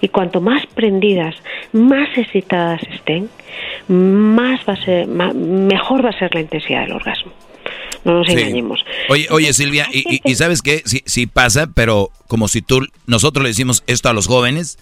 Y 0.00 0.08
cuanto 0.08 0.40
más 0.40 0.66
prendidas, 0.66 1.34
más 1.72 2.08
excitadas 2.16 2.82
estén, 2.90 3.28
más 3.88 4.60
va 4.68 4.72
a 4.72 4.84
ser, 4.84 5.06
mejor 5.06 6.04
va 6.04 6.10
a 6.10 6.18
ser 6.18 6.34
la 6.34 6.40
intensidad 6.40 6.82
del 6.82 6.92
orgasmo. 6.92 7.32
No 8.04 8.14
nos 8.14 8.28
engañemos. 8.28 8.84
Oye, 9.08 9.26
oye 9.30 9.52
Silvia, 9.52 9.86
y, 9.92 10.34
sabes 10.36 10.62
qué, 10.62 10.82
sí, 10.84 11.02
sí 11.06 11.26
pasa, 11.26 11.68
pero 11.74 12.10
como 12.28 12.46
si 12.46 12.62
tú, 12.62 12.86
nosotros 13.06 13.42
le 13.42 13.48
decimos 13.48 13.82
esto 13.86 14.08
a 14.08 14.12
los 14.12 14.28
jóvenes, 14.28 14.78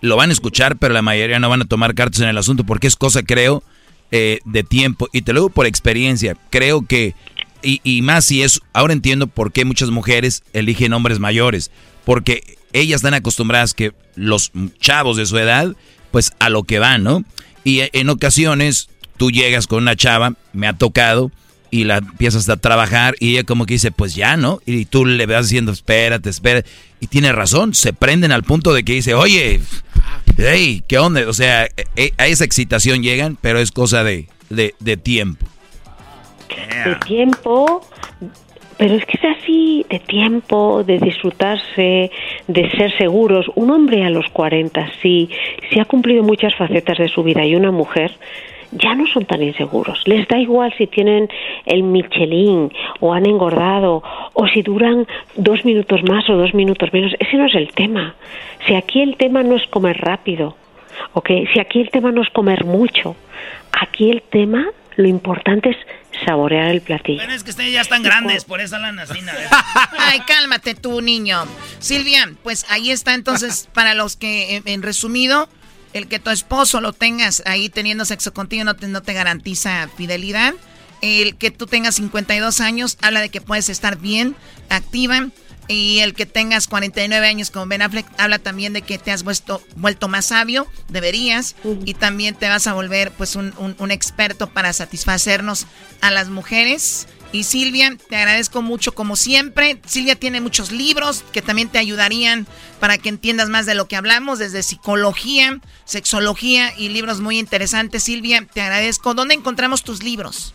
lo 0.00 0.16
van 0.16 0.30
a 0.30 0.32
escuchar, 0.32 0.76
pero 0.76 0.94
la 0.94 1.02
mayoría 1.02 1.38
no 1.38 1.48
van 1.48 1.62
a 1.62 1.64
tomar 1.64 1.94
cartas 1.94 2.20
en 2.20 2.28
el 2.28 2.38
asunto 2.38 2.64
porque 2.64 2.86
es 2.86 2.96
cosa, 2.96 3.22
creo, 3.22 3.62
eh, 4.10 4.40
de 4.44 4.62
tiempo. 4.64 5.08
Y 5.12 5.22
te 5.22 5.32
lo 5.32 5.40
digo 5.40 5.50
por 5.50 5.66
experiencia, 5.66 6.36
creo 6.50 6.86
que, 6.86 7.14
y, 7.62 7.80
y 7.84 8.02
más 8.02 8.24
si 8.24 8.42
es, 8.42 8.60
ahora 8.72 8.92
entiendo 8.92 9.26
por 9.26 9.52
qué 9.52 9.64
muchas 9.64 9.90
mujeres 9.90 10.42
eligen 10.52 10.92
hombres 10.92 11.18
mayores, 11.18 11.70
porque 12.04 12.56
ellas 12.72 12.96
están 12.96 13.14
acostumbradas 13.14 13.74
que 13.74 13.92
los 14.14 14.52
chavos 14.80 15.16
de 15.16 15.26
su 15.26 15.38
edad, 15.38 15.74
pues 16.10 16.32
a 16.38 16.48
lo 16.48 16.64
que 16.64 16.78
van, 16.78 17.02
¿no? 17.02 17.24
Y 17.64 17.82
en 17.92 18.08
ocasiones 18.08 18.88
tú 19.16 19.30
llegas 19.30 19.66
con 19.66 19.82
una 19.82 19.96
chava, 19.96 20.34
me 20.52 20.66
ha 20.66 20.72
tocado, 20.72 21.30
y 21.70 21.84
la 21.84 21.98
empiezas 21.98 22.48
a 22.48 22.56
trabajar 22.56 23.14
y 23.20 23.32
ella 23.32 23.44
como 23.44 23.66
que 23.66 23.74
dice, 23.74 23.90
pues 23.90 24.14
ya, 24.14 24.36
¿no? 24.36 24.60
Y 24.66 24.86
tú 24.86 25.04
le 25.04 25.26
vas 25.26 25.48
diciendo, 25.48 25.72
espérate, 25.72 26.30
espérate. 26.30 26.68
Y 27.00 27.06
tiene 27.08 27.32
razón, 27.32 27.74
se 27.74 27.92
prenden 27.92 28.32
al 28.32 28.42
punto 28.42 28.72
de 28.72 28.84
que 28.84 28.94
dice, 28.94 29.14
oye, 29.14 29.60
hey, 30.36 30.82
¿qué 30.88 30.98
onda? 30.98 31.28
O 31.28 31.32
sea, 31.32 31.66
e, 31.66 31.84
e, 31.96 32.12
a 32.16 32.26
esa 32.26 32.44
excitación 32.44 33.02
llegan, 33.02 33.38
pero 33.40 33.58
es 33.58 33.70
cosa 33.70 34.02
de, 34.02 34.28
de, 34.48 34.96
tiempo. 34.96 35.46
De 36.84 36.94
tiempo, 37.06 37.82
pero 38.76 38.94
es 38.94 39.04
que 39.04 39.18
es 39.18 39.36
así, 39.38 39.84
de 39.90 39.98
tiempo, 39.98 40.84
de 40.84 40.98
disfrutarse, 40.98 42.10
de 42.46 42.70
ser 42.70 42.96
seguros. 42.96 43.50
Un 43.54 43.70
hombre 43.70 44.04
a 44.04 44.10
los 44.10 44.28
40, 44.30 44.92
sí, 45.02 45.28
sí 45.70 45.80
ha 45.80 45.84
cumplido 45.84 46.22
muchas 46.22 46.54
facetas 46.54 46.98
de 46.98 47.08
su 47.08 47.22
vida 47.22 47.44
y 47.44 47.56
una 47.56 47.72
mujer 47.72 48.12
ya 48.72 48.94
no 48.94 49.06
son 49.06 49.24
tan 49.24 49.42
inseguros. 49.42 50.06
Les 50.06 50.28
da 50.28 50.38
igual 50.38 50.72
si 50.76 50.86
tienen 50.86 51.28
el 51.64 51.82
Michelin 51.82 52.70
o 53.00 53.12
han 53.12 53.26
engordado 53.26 54.02
o 54.34 54.46
si 54.46 54.62
duran 54.62 55.06
dos 55.36 55.64
minutos 55.64 56.02
más 56.04 56.28
o 56.28 56.36
dos 56.36 56.54
minutos 56.54 56.92
menos. 56.92 57.14
Ese 57.18 57.36
no 57.36 57.46
es 57.46 57.54
el 57.54 57.72
tema. 57.72 58.14
Si 58.66 58.74
aquí 58.74 59.00
el 59.00 59.16
tema 59.16 59.42
no 59.42 59.56
es 59.56 59.66
comer 59.68 59.98
rápido, 59.98 60.56
¿ok? 61.14 61.30
Si 61.52 61.60
aquí 61.60 61.80
el 61.80 61.90
tema 61.90 62.12
no 62.12 62.22
es 62.22 62.30
comer 62.30 62.64
mucho, 62.64 63.16
aquí 63.72 64.10
el 64.10 64.22
tema, 64.22 64.66
lo 64.98 65.06
importante 65.06 65.70
es 65.70 65.76
saborear 66.26 66.70
el 66.70 66.80
platillo. 66.80 67.20
Pero 67.20 67.32
es 67.32 67.44
que 67.44 67.50
ustedes 67.50 67.72
ya 67.72 67.82
están 67.82 68.02
grandes, 68.02 68.44
por 68.44 68.60
eso 68.60 68.78
la 68.78 68.90
nacina. 68.90 69.32
Ay, 69.98 70.20
cálmate 70.26 70.74
tú, 70.74 71.00
niño. 71.00 71.44
Silvia, 71.78 72.32
pues 72.42 72.66
ahí 72.68 72.90
está 72.90 73.14
entonces, 73.14 73.68
para 73.74 73.94
los 73.94 74.16
que, 74.16 74.60
en 74.64 74.82
resumido, 74.82 75.48
el 75.92 76.08
que 76.08 76.18
tu 76.18 76.30
esposo 76.30 76.80
lo 76.80 76.92
tengas 76.92 77.44
ahí 77.46 77.68
teniendo 77.68 78.04
sexo 78.04 78.34
contigo 78.34 78.64
no 78.64 78.74
te, 78.74 78.88
no 78.88 79.00
te 79.00 79.12
garantiza 79.12 79.88
fidelidad. 79.96 80.52
El 81.00 81.36
que 81.36 81.52
tú 81.52 81.66
tengas 81.66 81.94
52 81.94 82.60
años 82.60 82.98
habla 83.00 83.20
de 83.20 83.28
que 83.28 83.40
puedes 83.40 83.68
estar 83.68 83.98
bien, 83.98 84.34
activa. 84.68 85.28
Y 85.68 85.98
el 85.98 86.14
que 86.14 86.24
tengas 86.24 86.66
49 86.66 87.26
años 87.26 87.50
como 87.50 87.66
Ben 87.66 87.82
Affleck 87.82 88.06
habla 88.16 88.38
también 88.38 88.72
de 88.72 88.80
que 88.80 88.98
te 88.98 89.12
has 89.12 89.22
vuelto, 89.22 89.62
vuelto 89.76 90.08
más 90.08 90.26
sabio, 90.26 90.66
deberías, 90.88 91.56
y 91.84 91.92
también 91.92 92.34
te 92.34 92.48
vas 92.48 92.66
a 92.66 92.72
volver 92.72 93.12
pues 93.12 93.36
un, 93.36 93.52
un 93.58 93.90
experto 93.90 94.48
para 94.48 94.72
satisfacernos 94.72 95.66
a 96.00 96.10
las 96.10 96.30
mujeres. 96.30 97.06
Y 97.30 97.44
Silvia, 97.44 97.94
te 98.08 98.16
agradezco 98.16 98.62
mucho 98.62 98.94
como 98.94 99.14
siempre. 99.14 99.80
Silvia 99.86 100.16
tiene 100.16 100.40
muchos 100.40 100.72
libros 100.72 101.24
que 101.32 101.42
también 101.42 101.68
te 101.68 101.78
ayudarían 101.78 102.46
para 102.80 102.96
que 102.96 103.10
entiendas 103.10 103.50
más 103.50 103.66
de 103.66 103.74
lo 103.74 103.86
que 103.86 103.96
hablamos, 103.96 104.38
desde 104.38 104.62
psicología, 104.62 105.60
sexología 105.84 106.74
y 106.78 106.88
libros 106.88 107.20
muy 107.20 107.38
interesantes. 107.38 108.04
Silvia, 108.04 108.46
te 108.50 108.62
agradezco. 108.62 109.12
¿Dónde 109.12 109.34
encontramos 109.34 109.84
tus 109.84 110.02
libros? 110.02 110.54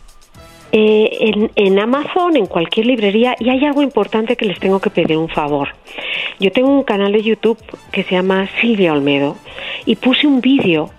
Eh, 0.76 1.50
en, 1.54 1.78
Amazon, 1.78 2.36
en 2.36 2.46
cualquier 2.46 2.86
librería, 2.86 3.36
y 3.38 3.48
hay 3.48 3.64
algo 3.64 3.80
importante 3.80 4.34
que 4.34 4.44
les 4.44 4.58
tengo 4.58 4.80
que 4.80 4.90
pedir 4.90 5.16
un 5.16 5.28
favor. 5.28 5.68
Yo 6.40 6.50
tengo 6.50 6.68
un 6.68 6.82
canal 6.82 7.12
de 7.12 7.22
YouTube 7.22 7.58
que 7.92 8.02
se 8.02 8.16
llama 8.16 8.48
Silvia 8.60 8.92
Olmedo 8.92 9.36
y 9.86 9.94
puse 9.94 10.26
un 10.26 10.40
vídeo 10.40 10.90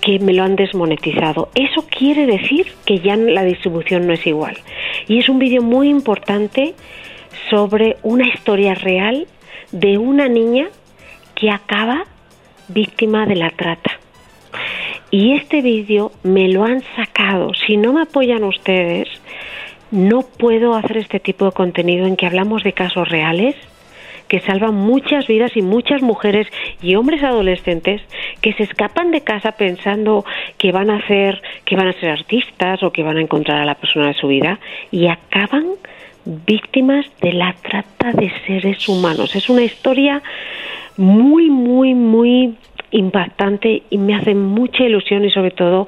que 0.00 0.18
me 0.18 0.32
lo 0.32 0.44
han 0.44 0.56
desmonetizado. 0.56 1.50
Eso 1.54 1.84
quiere 1.90 2.24
decir 2.24 2.72
que 2.86 3.00
ya 3.00 3.16
la 3.16 3.44
distribución 3.44 4.06
no 4.06 4.14
es 4.14 4.26
igual. 4.26 4.56
Y 5.08 5.18
es 5.18 5.28
un 5.28 5.38
vídeo 5.38 5.60
muy 5.60 5.90
importante 5.90 6.74
sobre 7.50 7.98
una 8.02 8.26
historia 8.26 8.74
real 8.76 9.26
de 9.72 9.98
una 9.98 10.26
niña 10.28 10.68
que 11.34 11.50
acaba 11.50 12.06
víctima 12.68 13.26
de 13.26 13.36
la 13.36 13.50
trata. 13.50 13.90
Y 15.10 15.32
este 15.32 15.62
vídeo 15.62 16.12
me 16.22 16.48
lo 16.48 16.64
han 16.64 16.82
sacado. 16.96 17.52
Si 17.54 17.76
no 17.76 17.92
me 17.92 18.02
apoyan 18.02 18.44
ustedes, 18.44 19.08
no 19.90 20.20
puedo 20.22 20.74
hacer 20.74 20.98
este 20.98 21.18
tipo 21.18 21.46
de 21.46 21.52
contenido 21.52 22.06
en 22.06 22.16
que 22.16 22.26
hablamos 22.26 22.62
de 22.62 22.72
casos 22.72 23.08
reales 23.08 23.56
que 24.28 24.40
salvan 24.40 24.74
muchas 24.74 25.26
vidas 25.26 25.56
y 25.56 25.62
muchas 25.62 26.02
mujeres 26.02 26.46
y 26.82 26.94
hombres 26.94 27.22
adolescentes 27.22 28.02
que 28.40 28.52
se 28.52 28.64
escapan 28.64 29.10
de 29.10 29.22
casa 29.22 29.52
pensando 29.52 30.24
que 30.58 30.70
van 30.70 30.90
a 30.90 30.98
hacer 30.98 31.42
que 31.64 31.76
van 31.76 31.88
a 31.88 31.92
ser 31.94 32.10
artistas 32.10 32.82
o 32.82 32.92
que 32.92 33.02
van 33.02 33.16
a 33.16 33.22
encontrar 33.22 33.62
a 33.62 33.64
la 33.64 33.74
persona 33.74 34.08
de 34.08 34.14
su 34.14 34.28
vida 34.28 34.60
y 34.90 35.08
acaban 35.08 35.66
víctimas 36.24 37.06
de 37.22 37.32
la 37.32 37.54
trata 37.54 38.12
de 38.12 38.30
seres 38.46 38.86
humanos. 38.86 39.34
Es 39.34 39.48
una 39.48 39.62
historia 39.62 40.22
muy 40.98 41.48
muy 41.48 41.94
muy 41.94 42.54
impactante 42.90 43.82
y 43.90 43.98
me 43.98 44.14
hace 44.14 44.34
mucha 44.34 44.84
ilusión 44.84 45.24
y 45.24 45.30
sobre 45.30 45.50
todo 45.50 45.86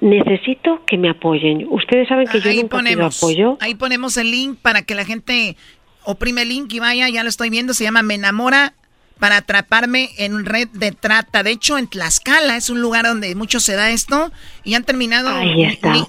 necesito 0.00 0.82
que 0.86 0.98
me 0.98 1.08
apoyen. 1.08 1.66
Ustedes 1.70 2.08
saben 2.08 2.26
que 2.28 2.40
yo 2.40 2.52
nunca 2.52 2.76
ponemos, 2.76 3.16
apoyo. 3.22 3.58
Ahí 3.60 3.74
ponemos 3.74 4.16
el 4.16 4.30
link 4.30 4.58
para 4.60 4.82
que 4.82 4.94
la 4.94 5.04
gente 5.04 5.56
oprime 6.04 6.42
el 6.42 6.50
link 6.50 6.72
y 6.72 6.78
vaya, 6.78 7.08
ya 7.08 7.22
lo 7.22 7.28
estoy 7.28 7.50
viendo, 7.50 7.74
se 7.74 7.84
llama 7.84 8.02
Me 8.02 8.14
enamora 8.14 8.74
para 9.18 9.38
atraparme 9.38 10.10
en 10.18 10.44
red 10.44 10.68
de 10.68 10.92
trata. 10.92 11.42
De 11.42 11.50
hecho, 11.50 11.78
en 11.78 11.88
Tlaxcala 11.88 12.56
es 12.56 12.70
un 12.70 12.80
lugar 12.80 13.06
donde 13.06 13.34
mucho 13.34 13.60
se 13.60 13.74
da 13.74 13.90
esto 13.90 14.30
y 14.62 14.74
han 14.74 14.84
terminado 14.84 15.30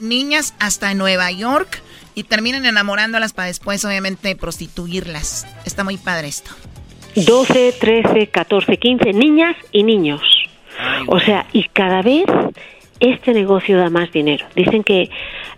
niñas 0.02 0.54
hasta 0.60 0.94
Nueva 0.94 1.32
York 1.32 1.82
y 2.16 2.24
terminan 2.24 2.66
enamorándolas 2.66 3.34
para 3.34 3.48
después, 3.48 3.86
obviamente, 3.86 4.36
prostituirlas. 4.36 5.48
Está 5.66 5.84
muy 5.84 5.98
padre 5.98 6.28
esto. 6.28 6.52
12, 7.26 7.74
13, 7.80 8.28
14, 8.28 8.78
15 8.78 9.14
niñas 9.14 9.56
y 9.72 9.82
niños. 9.84 10.22
o 11.08 11.20
sea, 11.20 11.48
y 11.52 11.64
cada 11.64 12.04
vez 12.04 12.26
este 13.00 13.34
negocio 13.34 13.78
da 13.78 13.90
más 13.90 14.12
dinero. 14.12 14.46
Dicen 14.56 14.84
que 14.84 15.10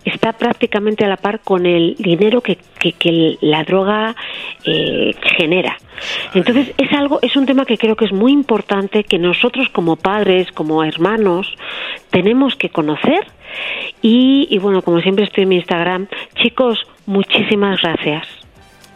está 0.06 0.34
prácticamente 0.34 1.04
a 1.04 1.10
la 1.10 1.18
par 1.18 1.42
con 1.42 1.66
el 1.66 1.96
dinero 1.98 2.42
que, 2.42 2.58
que, 2.80 3.38
la 3.42 3.64
droga 3.64 4.16
eh, 4.64 5.14
genera. 5.38 5.78
Entonces 6.34 6.74
es 6.78 6.92
algo, 6.94 7.20
es 7.22 7.36
un 7.36 7.46
tema 7.46 7.66
que 7.66 7.78
creo 7.78 7.96
que 7.96 8.06
es 8.06 8.14
muy 8.14 8.32
importante 8.32 9.04
que 9.04 9.20
nosotros 9.20 9.68
como 9.70 9.98
padres, 9.98 10.52
como 10.54 10.84
hermanos, 10.84 11.54
tenemos 12.10 12.56
que 12.56 12.70
conocer. 12.70 13.26
Y, 14.02 14.48
y 14.50 14.60
bueno, 14.60 14.82
como 14.82 15.02
siempre 15.02 15.26
estoy 15.26 15.44
en 15.44 15.50
mi 15.50 15.56
Instagram, 15.56 16.08
chicos, 16.36 16.80
muchísimas 17.06 17.82
gracias. 17.82 18.28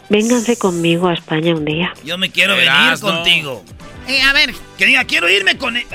Vénganse 0.10 0.58
conmigo 0.58 1.08
a 1.08 1.14
España 1.14 1.54
un 1.56 1.66
día. 1.66 1.94
Yo 2.04 2.18
me 2.18 2.32
quiero 2.32 2.56
venir 2.56 3.00
contigo. 3.00 3.64
Eh, 4.08 4.22
a 4.22 4.34
ver. 4.34 4.54
Que 4.78 4.86
diga, 4.86 5.06
quiero 5.06 5.30
irme 5.30 5.58
con 5.58 5.78
él. 5.78 5.86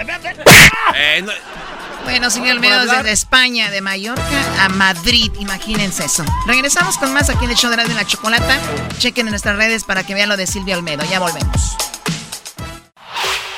Eh, 0.95 1.25
bueno, 2.05 2.31
señor 2.31 2.53
Almeida, 2.53 2.87
desde 2.87 3.13
España, 3.13 3.71
de 3.71 3.83
Mallorca 3.83 4.65
a 4.65 4.71
Madrid. 4.71 5.31
Imagínense 5.39 6.07
eso. 6.07 6.25
Regresamos 6.47 6.97
con 6.97 7.13
más 7.13 7.29
aquí 7.29 7.45
en 7.45 7.51
el 7.51 7.57
show 7.57 7.71
de 7.71 7.77
Radio 7.77 7.95
la 7.95 8.07
Chocolata. 8.07 8.59
Chequen 8.99 9.27
en 9.27 9.33
nuestras 9.33 9.57
redes 9.57 9.85
para 9.85 10.05
que 10.05 10.15
vean 10.15 10.31
lo 10.31 10.37
de 10.39 10.47
Silvia 10.47 10.79
Olmedo. 10.79 11.05
Ya 11.11 11.21
volvemos. 11.21 11.77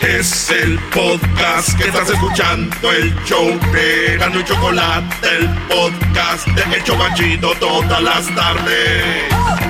Es 0.00 0.50
el 0.50 0.78
podcast 0.90 1.76
que 1.78 1.84
estás 1.88 2.08
escuchando, 2.08 2.90
el 2.90 3.14
show 3.26 3.46
de 3.70 4.16
Gano 4.18 4.40
y 4.40 4.44
Chocolate, 4.44 5.28
el 5.36 5.48
podcast 5.68 6.46
de 6.48 6.76
El 6.76 6.84
Chocachito 6.84 7.54
todas 7.60 8.02
las 8.02 8.34
tardes. 8.34 9.69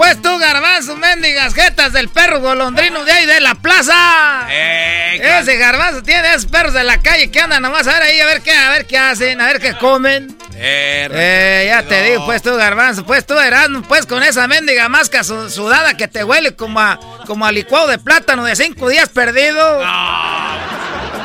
Pues 0.00 0.22
tú, 0.22 0.38
garbanzo, 0.38 0.96
mendigas 0.96 1.52
jetas 1.52 1.92
del 1.92 2.08
perro 2.08 2.40
golondrino 2.40 3.04
de 3.04 3.12
ahí 3.12 3.26
de 3.26 3.38
la 3.38 3.54
plaza. 3.54 4.46
Eh, 4.48 5.20
Ese 5.42 5.58
garbanzo 5.58 6.02
tiene 6.02 6.30
esos 6.30 6.46
perros 6.46 6.72
de 6.72 6.84
la 6.84 7.02
calle 7.02 7.30
que 7.30 7.38
andan 7.38 7.60
nomás 7.60 7.86
a 7.86 7.92
ver 7.92 8.04
ahí, 8.04 8.18
a 8.18 8.24
ver 8.24 8.40
qué, 8.40 8.50
a 8.50 8.70
ver 8.70 8.86
qué 8.86 8.96
hacen, 8.96 9.38
a 9.42 9.46
ver 9.48 9.60
qué 9.60 9.76
comen. 9.76 10.34
Eh, 10.54 11.06
eh 11.12 11.66
ya 11.68 11.82
te 11.82 12.02
digo, 12.02 12.24
pues 12.24 12.40
tú, 12.40 12.56
garbanzo, 12.56 13.04
pues 13.04 13.26
tú 13.26 13.38
eras, 13.38 13.68
pues 13.88 14.06
con 14.06 14.22
esa 14.22 14.48
mendiga 14.48 14.88
masca 14.88 15.22
sudada 15.22 15.94
que 15.98 16.08
te 16.08 16.24
huele 16.24 16.56
como 16.56 16.80
a, 16.80 16.98
como 17.26 17.44
a 17.44 17.52
licuado 17.52 17.88
de 17.88 17.98
plátano 17.98 18.42
de 18.44 18.56
cinco 18.56 18.88
días 18.88 19.10
perdido. 19.10 19.82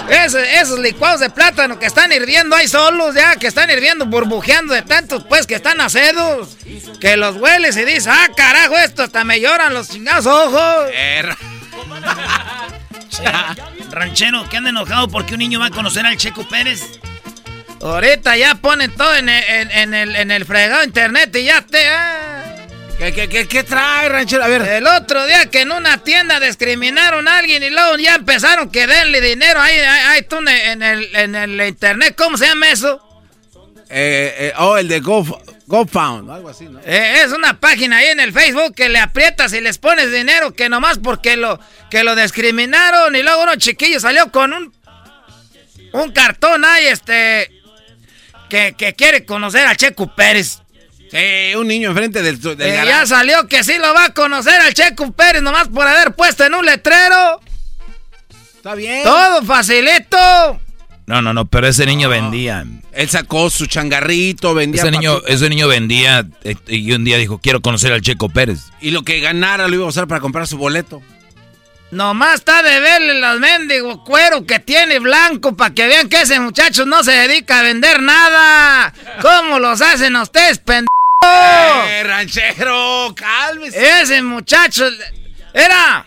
Esos 0.09 0.79
licuados 0.79 1.19
de 1.19 1.29
plátano 1.29 1.79
que 1.79 1.85
están 1.85 2.11
hirviendo 2.11 2.55
ahí 2.55 2.67
solos, 2.67 3.15
ya, 3.15 3.35
que 3.35 3.47
están 3.47 3.69
hirviendo, 3.69 4.05
burbujeando 4.05 4.73
de 4.73 4.81
tantos, 4.81 5.23
pues, 5.27 5.47
que 5.47 5.55
están 5.55 5.81
acedos. 5.81 6.57
Que 6.99 7.17
los 7.17 7.37
hueles 7.37 7.77
y 7.77 7.85
dices, 7.85 8.07
ah, 8.07 8.29
carajo, 8.35 8.77
esto 8.77 9.03
hasta 9.03 9.23
me 9.23 9.39
lloran 9.39 9.73
los 9.73 9.89
chingados 9.89 10.25
ojos. 10.25 10.89
ranchero, 13.91 14.47
que 14.49 14.57
anda 14.57 14.69
enojado 14.69 15.07
porque 15.07 15.33
un 15.33 15.39
niño 15.39 15.59
va 15.59 15.67
a 15.67 15.71
conocer 15.71 16.05
al 16.05 16.17
Checo 16.17 16.47
Pérez. 16.47 16.81
Ahorita 17.81 18.35
ya 18.35 18.55
ponen 18.55 18.93
todo 18.95 19.15
en 19.15 19.29
el, 19.29 19.71
en 19.71 20.31
el, 20.31 20.45
fregado 20.45 20.83
internet 20.83 21.35
y 21.35 21.45
ya 21.45 21.61
te... 21.61 21.87
Ah. 21.87 22.34
¿Qué, 22.97 23.63
trae, 23.67 24.09
ranchero? 24.09 24.43
A 24.43 24.47
ver. 24.47 24.61
El 24.61 24.87
otro 24.87 25.25
día 25.25 25.49
que 25.49 25.61
en 25.61 25.71
una 25.71 25.97
tienda 25.97 26.39
discriminaron 26.39 27.27
a 27.27 27.39
alguien 27.39 27.61
y 27.61 27.69
luego 27.69 27.97
ya 27.97 28.15
empezaron 28.15 28.69
que 28.69 28.87
denle 28.87 29.21
dinero 29.21 29.59
ahí, 29.59 29.77
ahí, 29.79 30.21
tú 30.23 30.37
en 30.37 30.81
el, 30.81 31.15
en 31.15 31.35
el 31.35 31.61
internet. 31.67 32.15
¿Cómo 32.17 32.37
se 32.37 32.45
llama 32.47 32.69
eso? 32.69 33.01
Eh, 33.89 34.33
eh, 34.37 34.53
oh, 34.57 34.77
el 34.77 34.87
de 34.87 34.99
Go, 35.01 35.23
GoFound, 35.67 36.29
algo 36.31 36.49
así, 36.49 36.65
¿no? 36.65 36.79
Eh, 36.79 37.21
es 37.23 37.31
una 37.33 37.59
página 37.59 37.97
ahí 37.97 38.07
en 38.07 38.19
el 38.19 38.33
Facebook 38.33 38.73
que 38.73 38.89
le 38.89 38.99
aprietas 38.99 39.53
y 39.53 39.61
les 39.61 39.77
pones 39.77 40.11
dinero 40.11 40.53
que 40.53 40.69
nomás 40.69 40.97
porque 40.97 41.35
lo, 41.35 41.59
que 41.91 42.03
lo 42.03 42.15
discriminaron 42.15 43.15
y 43.15 43.21
luego 43.21 43.43
uno 43.43 43.55
chiquillo 43.57 43.99
salió 43.99 44.31
con 44.31 44.53
un, 44.53 44.73
un 45.93 46.11
cartón 46.11 46.65
ahí, 46.65 46.87
este, 46.87 47.51
que, 48.49 48.73
que 48.77 48.95
quiere 48.95 49.25
conocer 49.25 49.67
a 49.67 49.75
Checo 49.75 50.15
Pérez. 50.15 50.61
Sí, 51.11 51.55
un 51.55 51.67
niño 51.67 51.89
enfrente 51.89 52.21
del, 52.21 52.39
del 52.41 52.57
Ya 52.57 53.05
salió 53.05 53.47
que 53.47 53.63
sí 53.63 53.77
lo 53.77 53.93
va 53.93 54.05
a 54.05 54.13
conocer 54.13 54.59
al 54.61 54.73
Checo 54.73 55.11
Pérez 55.11 55.41
nomás 55.41 55.67
por 55.67 55.87
haber 55.87 56.13
puesto 56.13 56.43
en 56.45 56.53
un 56.53 56.65
letrero. 56.65 57.39
Está 58.57 58.75
bien. 58.75 59.03
Todo 59.03 59.43
facilito. 59.43 60.59
No, 61.07 61.21
no, 61.21 61.33
no, 61.33 61.45
pero 61.45 61.67
ese 61.67 61.85
niño 61.85 62.09
vendía. 62.09 62.65
Él 62.91 63.09
sacó 63.09 63.49
su 63.51 63.67
changarrito, 63.67 64.55
vendía. 64.55 64.81
Ese 64.81 64.91
niño, 64.91 65.21
ese 65.27 65.49
niño 65.49 65.67
vendía 65.67 66.25
eh, 66.43 66.55
y 66.67 66.91
un 66.93 67.03
día 67.03 67.17
dijo, 67.17 67.37
quiero 67.37 67.61
conocer 67.61 67.93
al 67.93 68.01
Checo 68.01 68.29
Pérez. 68.29 68.61
Y 68.81 68.89
lo 68.89 69.03
que 69.03 69.19
ganara 69.19 69.67
lo 69.67 69.75
iba 69.75 69.85
a 69.85 69.89
usar 69.89 70.07
para 70.07 70.19
comprar 70.19 70.47
su 70.47 70.57
boleto. 70.57 71.03
Nomás 71.91 72.35
está 72.35 72.63
de 72.63 72.79
verle 72.79 73.19
los 73.19 73.39
mendigos 73.39 73.99
cuero 74.03 74.45
que 74.45 74.57
tiene 74.59 74.97
blanco 74.99 75.55
para 75.55 75.73
que 75.73 75.85
vean 75.85 76.09
que 76.09 76.21
ese 76.21 76.39
muchacho 76.39 76.85
no 76.85 77.03
se 77.03 77.11
dedica 77.11 77.59
a 77.59 77.63
vender 77.63 78.01
nada. 78.01 78.91
¿Cómo 79.21 79.59
los 79.59 79.81
hacen 79.81 80.15
ustedes, 80.15 80.57
pendejos? 80.57 80.94
¡Eh, 81.87 82.03
ranchero! 82.03 83.13
¡Cálmese! 83.15 84.01
Ese 84.01 84.21
muchacho 84.21 84.85
era 85.53 86.05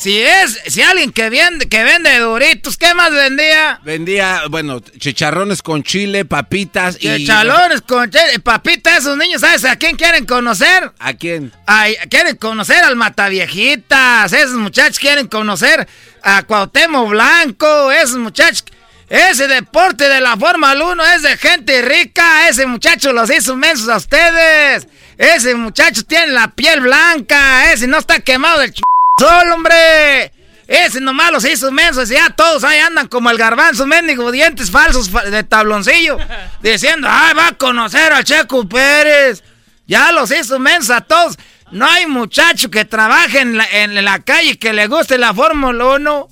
si 0.00 0.18
es, 0.18 0.58
si 0.66 0.80
alguien 0.80 1.12
que 1.12 1.28
vende, 1.28 1.68
que 1.68 1.84
vende 1.84 2.18
duritos, 2.20 2.78
¿qué 2.78 2.94
más 2.94 3.10
vendía? 3.10 3.80
Vendía, 3.84 4.44
bueno, 4.48 4.80
chicharrones 4.80 5.60
con 5.60 5.82
chile, 5.82 6.24
papitas 6.24 6.96
y. 6.98 7.18
Chicharrones 7.18 7.82
con 7.82 8.10
chile, 8.10 8.40
papitas, 8.42 9.00
esos 9.00 9.18
niños, 9.18 9.42
¿sabes 9.42 9.62
a 9.66 9.76
quién 9.76 9.96
quieren 9.96 10.24
conocer? 10.24 10.90
¿A 10.98 11.12
quién? 11.12 11.52
Ay, 11.66 11.96
quieren 12.08 12.36
conocer 12.36 12.82
al 12.82 12.96
Mataviejitas, 12.96 14.32
esos 14.32 14.54
muchachos 14.54 14.98
quieren 14.98 15.28
conocer 15.28 15.86
a 16.22 16.44
Cuauhtémoc 16.44 17.10
Blanco, 17.10 17.92
esos 17.92 18.16
muchachos. 18.16 18.64
Ese 19.10 19.48
deporte 19.48 20.08
de 20.08 20.20
la 20.20 20.36
Fórmula 20.36 20.84
1 20.84 21.04
es 21.16 21.22
de 21.22 21.36
gente 21.36 21.82
rica, 21.82 22.48
ese 22.48 22.64
muchacho 22.64 23.12
los 23.12 23.28
hizo 23.28 23.56
mensos 23.56 23.88
a 23.88 23.96
ustedes. 23.96 24.86
Ese 25.18 25.56
muchacho 25.56 26.04
tiene 26.04 26.28
la 26.28 26.52
piel 26.52 26.80
blanca, 26.80 27.72
ese 27.72 27.88
no 27.88 27.98
está 27.98 28.20
quemado 28.20 28.60
del 28.60 28.72
ch... 28.72 28.80
¡Sol, 29.18 29.50
hombre! 29.50 30.32
Ese 30.68 31.00
nomás 31.00 31.32
los 31.32 31.44
hizo 31.44 31.72
mensos, 31.72 32.08
ya 32.08 32.30
todos 32.30 32.62
ahí 32.62 32.78
andan 32.78 33.08
como 33.08 33.30
el 33.30 33.36
garbanzo, 33.36 33.84
mendigo, 33.84 34.30
dientes 34.30 34.70
falsos 34.70 35.10
de 35.12 35.42
tabloncillo, 35.42 36.16
diciendo, 36.62 37.08
ay, 37.10 37.34
va 37.34 37.48
a 37.48 37.58
conocer 37.58 38.12
al 38.12 38.22
Checo 38.22 38.68
Pérez. 38.68 39.42
Ya 39.88 40.12
los 40.12 40.30
hizo 40.30 40.60
mensos 40.60 40.90
a 40.90 41.00
todos. 41.00 41.36
No 41.72 41.84
hay 41.84 42.06
muchacho 42.06 42.70
que 42.70 42.84
trabaje 42.84 43.40
en 43.40 43.56
la, 43.56 43.64
en 43.64 44.04
la 44.04 44.20
calle 44.20 44.56
que 44.56 44.72
le 44.72 44.86
guste 44.86 45.18
la 45.18 45.34
Fórmula 45.34 45.84
1. 45.84 46.28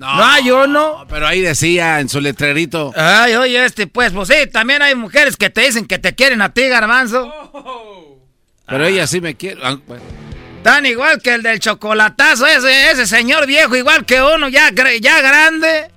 No, 0.00 0.24
hay 0.24 0.50
uno. 0.50 1.04
Pero 1.10 1.26
ahí 1.26 1.42
decía 1.42 2.00
en 2.00 2.08
su 2.08 2.22
letrerito. 2.22 2.90
Ay, 2.96 3.34
oye, 3.34 3.62
este, 3.66 3.86
pues, 3.86 4.12
pues 4.12 4.28
sí, 4.28 4.46
también 4.50 4.80
hay 4.80 4.94
mujeres 4.94 5.36
que 5.36 5.50
te 5.50 5.60
dicen 5.60 5.84
que 5.84 5.98
te 5.98 6.14
quieren 6.14 6.40
a 6.40 6.54
ti, 6.54 6.66
garbanzo. 6.68 7.30
Pero 8.66 8.86
ella 8.86 9.06
sí 9.06 9.20
me 9.20 9.36
quiere. 9.36 9.60
Ah, 9.62 9.76
Tan 10.62 10.86
igual 10.86 11.20
que 11.20 11.34
el 11.34 11.42
del 11.42 11.60
chocolatazo, 11.60 12.46
ese, 12.46 12.90
ese 12.90 13.06
señor 13.06 13.46
viejo, 13.46 13.76
igual 13.76 14.06
que 14.06 14.22
uno, 14.22 14.48
ya, 14.48 14.70
ya 15.00 15.20
grande. 15.20 15.90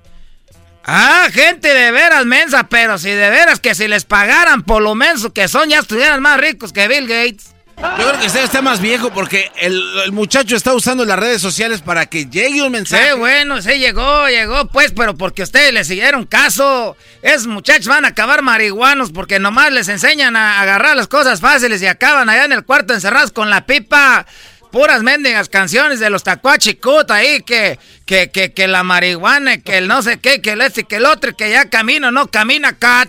Ah, 0.84 1.28
gente 1.32 1.72
de 1.72 1.90
veras 1.90 2.26
mensa, 2.26 2.64
pero 2.68 2.98
si 2.98 3.08
de 3.08 3.30
veras 3.30 3.58
que 3.58 3.74
si 3.74 3.88
les 3.88 4.04
pagaran 4.04 4.64
por 4.64 4.82
lo 4.82 4.94
menso 4.94 5.32
que 5.32 5.48
son, 5.48 5.70
ya 5.70 5.78
estuvieran 5.78 6.20
más 6.20 6.38
ricos 6.38 6.74
que 6.74 6.88
Bill 6.88 7.08
Gates. 7.08 7.53
Yo 7.76 8.08
creo 8.08 8.20
que 8.20 8.26
usted 8.26 8.44
está 8.44 8.62
más 8.62 8.80
viejo 8.80 9.10
porque 9.12 9.50
el, 9.60 10.12
muchacho 10.12 10.56
está 10.56 10.74
usando 10.74 11.04
las 11.04 11.18
redes 11.18 11.42
sociales 11.42 11.80
para 11.80 12.06
que 12.06 12.26
llegue 12.26 12.62
un 12.62 12.72
mensaje. 12.72 13.10
Sí, 13.10 13.18
bueno, 13.18 13.60
sí 13.60 13.78
llegó, 13.78 14.28
llegó, 14.28 14.66
pues, 14.68 14.92
pero 14.92 15.16
porque 15.16 15.42
ustedes 15.42 15.72
le 15.72 15.84
siguieron 15.84 16.24
caso. 16.24 16.96
Esos 17.22 17.46
muchachos 17.46 17.88
van 17.88 18.04
a 18.04 18.08
acabar 18.08 18.42
marihuanos 18.42 19.10
porque 19.10 19.38
nomás 19.38 19.72
les 19.72 19.88
enseñan 19.88 20.36
a 20.36 20.60
agarrar 20.60 20.96
las 20.96 21.08
cosas 21.08 21.40
fáciles 21.40 21.82
y 21.82 21.86
acaban 21.86 22.28
allá 22.28 22.44
en 22.44 22.52
el 22.52 22.64
cuarto 22.64 22.94
encerrados 22.94 23.32
con 23.32 23.50
la 23.50 23.66
pipa 23.66 24.26
puras 24.70 25.04
mendigas 25.04 25.48
canciones 25.48 26.00
de 26.00 26.10
los 26.10 26.24
tacuachicut 26.24 27.08
ahí, 27.12 27.42
que, 27.42 27.78
que, 28.06 28.32
que, 28.32 28.52
que 28.52 28.66
la 28.66 28.82
marihuana, 28.82 29.58
que 29.58 29.78
el 29.78 29.86
no 29.86 30.02
sé 30.02 30.18
qué, 30.18 30.42
que 30.42 30.50
el 30.50 30.62
este, 30.62 30.82
que 30.82 30.96
el 30.96 31.06
otro, 31.06 31.36
que 31.36 31.48
ya 31.48 31.70
camino, 31.70 32.10
no 32.10 32.26
camina, 32.26 32.76
cat. 32.76 33.08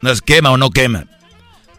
¿No 0.00 0.10
es 0.10 0.22
quema 0.22 0.50
o 0.50 0.56
no 0.56 0.70
quema? 0.70 1.04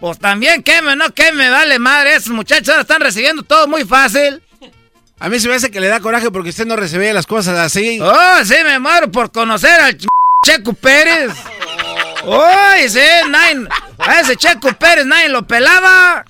Pues 0.02 0.18
también 0.18 0.64
queme, 0.64 0.95
no 0.95 1.14
queme, 1.14 1.52
vale 1.52 1.78
madre. 1.78 2.15
Esos 2.15 2.34
muchachos 2.34 2.69
ahora 2.69 2.82
están 2.82 3.02
recibiendo 3.02 3.44
todo 3.44 3.68
muy 3.68 3.86
fácil. 3.86 4.41
A 5.19 5.30
mí 5.30 5.40
se 5.40 5.48
me 5.48 5.53
hace 5.53 5.69
que 5.69 5.80
le 5.80 5.88
da 5.88 5.99
coraje 5.99 6.32
porque 6.32 6.49
usted 6.49 6.65
no 6.65 6.76
recibía 6.76 7.14
las 7.14 7.28
cosas 7.28 7.56
así. 7.60 7.99
Oh, 8.02 8.44
sí, 8.44 8.56
me 8.65 8.80
muero 8.80 9.11
por 9.11 9.32
conocer 9.32 9.80
al 9.80 9.95
Checo 10.44 10.73
Pérez. 10.73 11.32
Oh, 12.26 12.73
sí, 12.88 12.99
nadie, 13.30 13.68
a 13.99 14.22
ese 14.22 14.36
Checo 14.36 14.73
Pérez 14.73 15.06
nadie 15.06 15.30
lo 15.30 15.45
pelaba. 15.45 16.26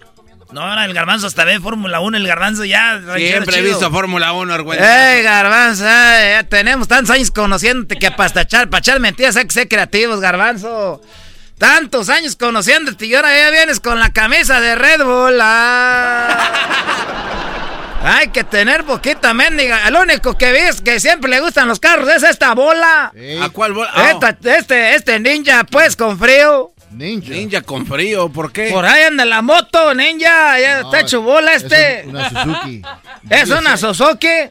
No, 0.51 0.63
ahora 0.63 0.83
el 0.83 0.93
garbanzo 0.93 1.27
hasta 1.27 1.45
ve 1.45 1.57
Fórmula 1.61 2.01
1, 2.01 2.17
el 2.17 2.27
garbanzo 2.27 2.65
ya. 2.65 3.01
Siempre 3.15 3.59
he 3.59 3.61
visto 3.61 3.89
Fórmula 3.89 4.33
1, 4.33 4.53
Argüello. 4.53 4.83
¡Ey, 4.83 5.23
garbanzo! 5.23 5.85
ya 5.85 6.43
tenemos 6.49 6.89
tantos 6.89 7.15
años 7.15 7.31
conociéndote 7.31 7.95
que 7.97 8.11
para 8.11 8.41
echar, 8.41 8.69
para 8.69 8.79
echar 8.79 8.99
mentiras 8.99 9.37
hay 9.37 9.45
que 9.45 9.53
ser 9.53 9.69
creativos, 9.69 10.19
garbanzo. 10.19 11.01
Tantos 11.61 12.09
años 12.09 12.35
conociéndote 12.35 13.05
y 13.05 13.13
ahora 13.13 13.37
ya 13.37 13.51
vienes 13.51 13.79
con 13.79 13.99
la 13.99 14.11
camisa 14.11 14.59
de 14.59 14.73
Red 14.73 15.03
Bull. 15.03 15.37
Ah. 15.39 16.51
Hay 18.03 18.29
que 18.29 18.43
tener 18.43 18.83
poquita 18.83 19.35
mendiga. 19.35 19.87
El 19.87 19.95
único 19.95 20.35
que 20.35 20.51
ves 20.51 20.81
que 20.81 20.99
siempre 20.99 21.29
le 21.29 21.39
gustan 21.39 21.67
los 21.67 21.79
carros 21.79 22.09
es 22.09 22.23
esta 22.23 22.55
bola. 22.55 23.13
¿A 23.43 23.49
cuál 23.49 23.73
bola? 23.73 23.91
este, 24.43 24.95
este 24.95 25.19
ninja, 25.19 25.63
pues, 25.65 25.95
con 25.95 26.17
frío. 26.17 26.71
Ninja. 26.89 27.29
Ninja 27.29 27.61
con 27.61 27.85
frío, 27.85 28.29
¿por 28.29 28.51
qué? 28.51 28.71
Por 28.71 28.83
ahí 28.83 29.03
anda 29.03 29.23
la 29.23 29.43
moto, 29.43 29.93
ninja. 29.93 30.59
Ya 30.59 30.79
está 30.79 31.01
hecho 31.01 31.21
bola 31.21 31.53
este. 31.53 31.99
Es 32.09 32.09
una 32.09 32.29
Suzuki. 32.31 32.81
¿Es 33.29 33.49
una 33.51 33.77
Suzuki? 33.77 34.49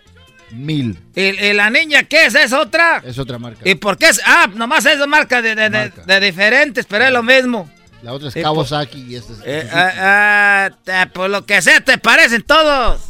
Mil. 0.52 0.98
¿Y, 1.14 1.52
la 1.52 1.70
niña 1.70 2.05
qué 2.05 2.27
es? 2.27 2.35
¿Es 2.35 2.52
otra? 2.52 3.02
Es 3.05 3.18
otra 3.18 3.39
marca. 3.39 3.60
¿Y 3.64 3.74
por 3.77 3.97
qué 3.98 4.09
es? 4.09 4.20
Ah, 4.24 4.48
nomás 4.52 4.85
es 4.86 5.05
marca 5.06 5.43
de, 5.43 5.55
de, 5.55 5.70
de, 5.70 6.20
diferentes, 6.20 6.86
pero 6.86 7.05
es 7.05 7.12
lo 7.12 7.22
mismo. 7.22 7.70
La 8.02 8.12
otra 8.12 8.28
es 8.28 8.35
Kawasaki 8.35 9.06
y 9.09 9.16
esta 9.16 9.32
es. 9.32 9.39
Eh, 9.44 9.68
ah, 9.72 10.70
ah, 10.89 11.09
por 11.12 11.31
lo 11.31 11.44
que 11.44 11.60
sea, 11.62 11.81
te 11.81 11.98
parecen 11.98 12.43
todos. 12.43 13.01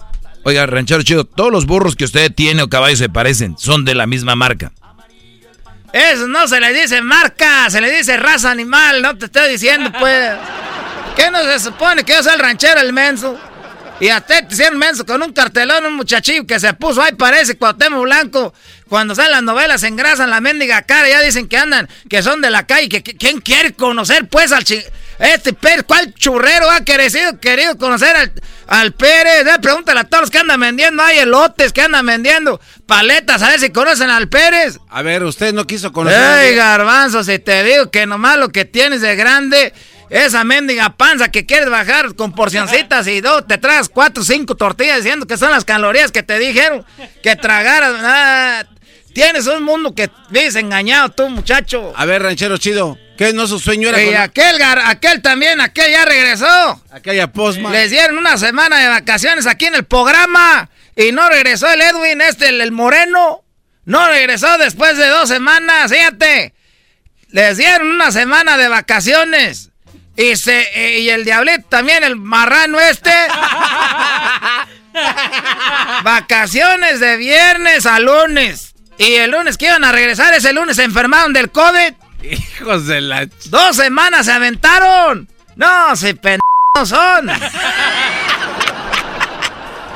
Oiga, 0.43 0.67
ranchero 0.67 1.03
chido, 1.03 1.25
todos 1.25 1.53
los 1.53 1.67
burros 1.67 1.97
que 1.97 2.05
usted 2.05 2.33
tiene 2.33 2.63
o 2.63 2.69
caballos 2.69 2.99
se 2.99 3.09
parecen, 3.09 3.57
son 3.59 3.85
de 3.85 3.95
la 3.95 4.07
misma 4.07 4.35
marca. 4.35 4.73
Eso 5.93 6.29
no 6.29 6.47
se 6.47 6.61
le 6.61 6.73
dice 6.73 7.03
marca, 7.03 7.69
se 7.69 7.81
le 7.81 7.91
dice 7.91 8.17
raza 8.17 8.51
animal, 8.51 9.03
no 9.03 9.17
te 9.19 9.27
estoy 9.27 9.51
diciendo, 9.51 9.91
pues. 9.99 10.33
¿Qué 11.17 11.31
no 11.31 11.43
se 11.43 11.59
supone 11.59 12.05
que 12.05 12.15
yo 12.15 12.23
soy 12.23 12.35
el 12.35 12.39
ranchero, 12.39 12.81
el 12.81 12.93
menso? 12.93 13.39
Y 14.01 14.09
a 14.09 14.23
te 14.23 14.47
hicieron 14.51 14.79
menso 14.79 15.05
con 15.05 15.23
un 15.23 15.33
cartelón, 15.35 15.85
un 15.85 15.95
muchachillo 15.95 16.47
que 16.47 16.59
se 16.59 16.73
puso 16.73 17.03
ahí, 17.03 17.13
parece 17.13 17.59
Cuauhtémoc 17.59 18.03
Blanco. 18.03 18.55
Cuando 18.89 19.15
salen 19.15 19.33
las 19.33 19.43
novelas, 19.43 19.83
engrasan 19.83 20.31
la 20.31 20.41
mendiga 20.41 20.83
cara, 20.83 21.09
ya 21.09 21.21
dicen 21.21 21.47
que 21.47 21.59
andan, 21.59 21.87
que 22.09 22.23
son 22.23 22.41
de 22.41 22.51
la 22.51 22.67
calle, 22.67 22.89
que, 22.89 23.03
¿quién 23.03 23.41
quiere 23.41 23.75
conocer, 23.75 24.27
pues, 24.27 24.53
al 24.53 24.65
Este 25.19 25.53
Pérez, 25.53 25.85
¿cuál 25.87 26.15
churrero 26.15 26.69
ha 26.71 26.81
querido, 26.81 27.39
querido 27.39 27.77
conocer 27.77 28.17
al, 28.17 28.33
al 28.67 28.93
Pérez? 28.93 29.47
Eh, 29.47 29.59
pregúntale 29.61 30.01
a 30.01 30.05
todos 30.05 30.23
los 30.23 30.31
que 30.31 30.39
andan 30.39 30.59
vendiendo, 30.59 31.03
hay 31.03 31.19
elotes 31.19 31.73
que 31.73 31.83
andan 31.83 32.05
vendiendo, 32.05 32.59
paletas, 32.87 33.43
a 33.43 33.51
ver 33.51 33.61
si 33.61 33.71
conocen 33.71 34.09
al 34.09 34.29
Pérez. 34.29 34.81
A 34.89 35.03
ver, 35.03 35.23
usted 35.25 35.53
no 35.53 35.67
quiso 35.67 35.93
conocer. 35.93 36.47
Ey, 36.47 36.57
garbanzo, 36.57 37.23
si 37.23 37.39
te 37.39 37.63
digo 37.63 37.91
que 37.91 38.07
nomás 38.07 38.39
lo 38.39 38.49
que 38.49 38.65
tienes 38.65 39.03
de 39.03 39.15
grande 39.15 39.75
esa 40.11 40.43
mendiga 40.43 40.91
panza 40.97 41.31
que 41.31 41.47
quieres 41.47 41.71
bajar 41.71 42.17
con 42.17 42.33
porcioncitas 42.33 43.07
y 43.07 43.21
dos, 43.21 43.47
te 43.47 43.59
traes 43.59 43.89
cuatro 43.89 44.25
cinco 44.25 44.57
tortillas 44.57 44.97
diciendo 44.99 45.27
que 45.27 45.37
son 45.37 45.53
las 45.53 45.65
calorías 45.65 46.11
que 46.11 46.25
te 46.25 46.39
dijeron 46.39 46.85
que 47.23 47.37
tragaras. 47.37 47.95
Ah, 48.03 48.65
tienes 49.15 49.47
un 49.47 49.63
mundo 49.63 49.95
que 49.95 50.11
vives 50.31 50.57
engañado 50.57 51.11
tú, 51.11 51.29
muchacho. 51.29 51.93
A 51.97 52.05
ver, 52.07 52.23
ranchero 52.25 52.59
chido, 52.59 52.99
¿qué 53.17 53.33
no 53.33 53.47
su 53.47 53.61
sueño 53.61 53.89
era? 53.89 54.03
Y 54.03 54.13
aquel, 54.15 54.61
aquel 54.63 55.23
también, 55.23 55.61
aquel 55.61 55.93
ya 55.93 56.05
regresó. 56.05 56.83
Aquella 56.91 57.33
posma. 57.33 57.71
Les 57.71 57.91
dieron 57.93 58.19
una 58.19 58.37
semana 58.37 58.79
de 58.81 58.89
vacaciones 58.89 59.47
aquí 59.47 59.67
en 59.67 59.77
el 59.77 59.85
programa 59.85 60.69
y 60.97 61.13
no 61.13 61.29
regresó 61.29 61.69
el 61.71 61.81
Edwin, 61.81 62.21
este, 62.21 62.49
el, 62.49 62.61
el 62.61 62.73
moreno. 62.73 63.45
No 63.85 64.09
regresó 64.09 64.59
después 64.59 64.97
de 64.99 65.07
dos 65.07 65.29
semanas, 65.29 65.91
fíjate. 65.91 66.53
Les 67.29 67.57
dieron 67.57 67.89
una 67.89 68.11
semana 68.11 68.57
de 68.57 68.69
vacaciones. 68.69 69.70
Y, 70.17 70.37
se, 70.37 70.61
eh, 70.75 71.01
y 71.01 71.11
el 71.11 71.25
diablito 71.25 71.67
también, 71.69 72.05
el 72.05 72.17
marrano 72.17 72.79
este. 72.81 73.11
Vacaciones 76.03 77.01
de 77.01 77.17
viernes 77.17 77.87
a 77.87 78.01
lunes. 78.01 78.75
Y 78.99 79.15
el 79.15 79.31
lunes 79.31 79.57
que 79.57 79.67
iban 79.67 79.85
a 79.85 79.93
regresar, 79.93 80.35
ese 80.35 80.53
lunes 80.53 80.77
se 80.77 80.85
enfermaron 80.85 81.33
del 81.33 81.51
COVID. 81.51 81.95
Hijos 82.23 82.87
de 82.87 83.01
la... 83.01 83.27
Dos 83.47 83.77
semanas 83.77 84.27
se 84.27 84.33
aventaron. 84.33 85.27
No, 85.57 85.97
se 85.97 86.15
pendejos 86.15 86.41
son. 86.85 87.31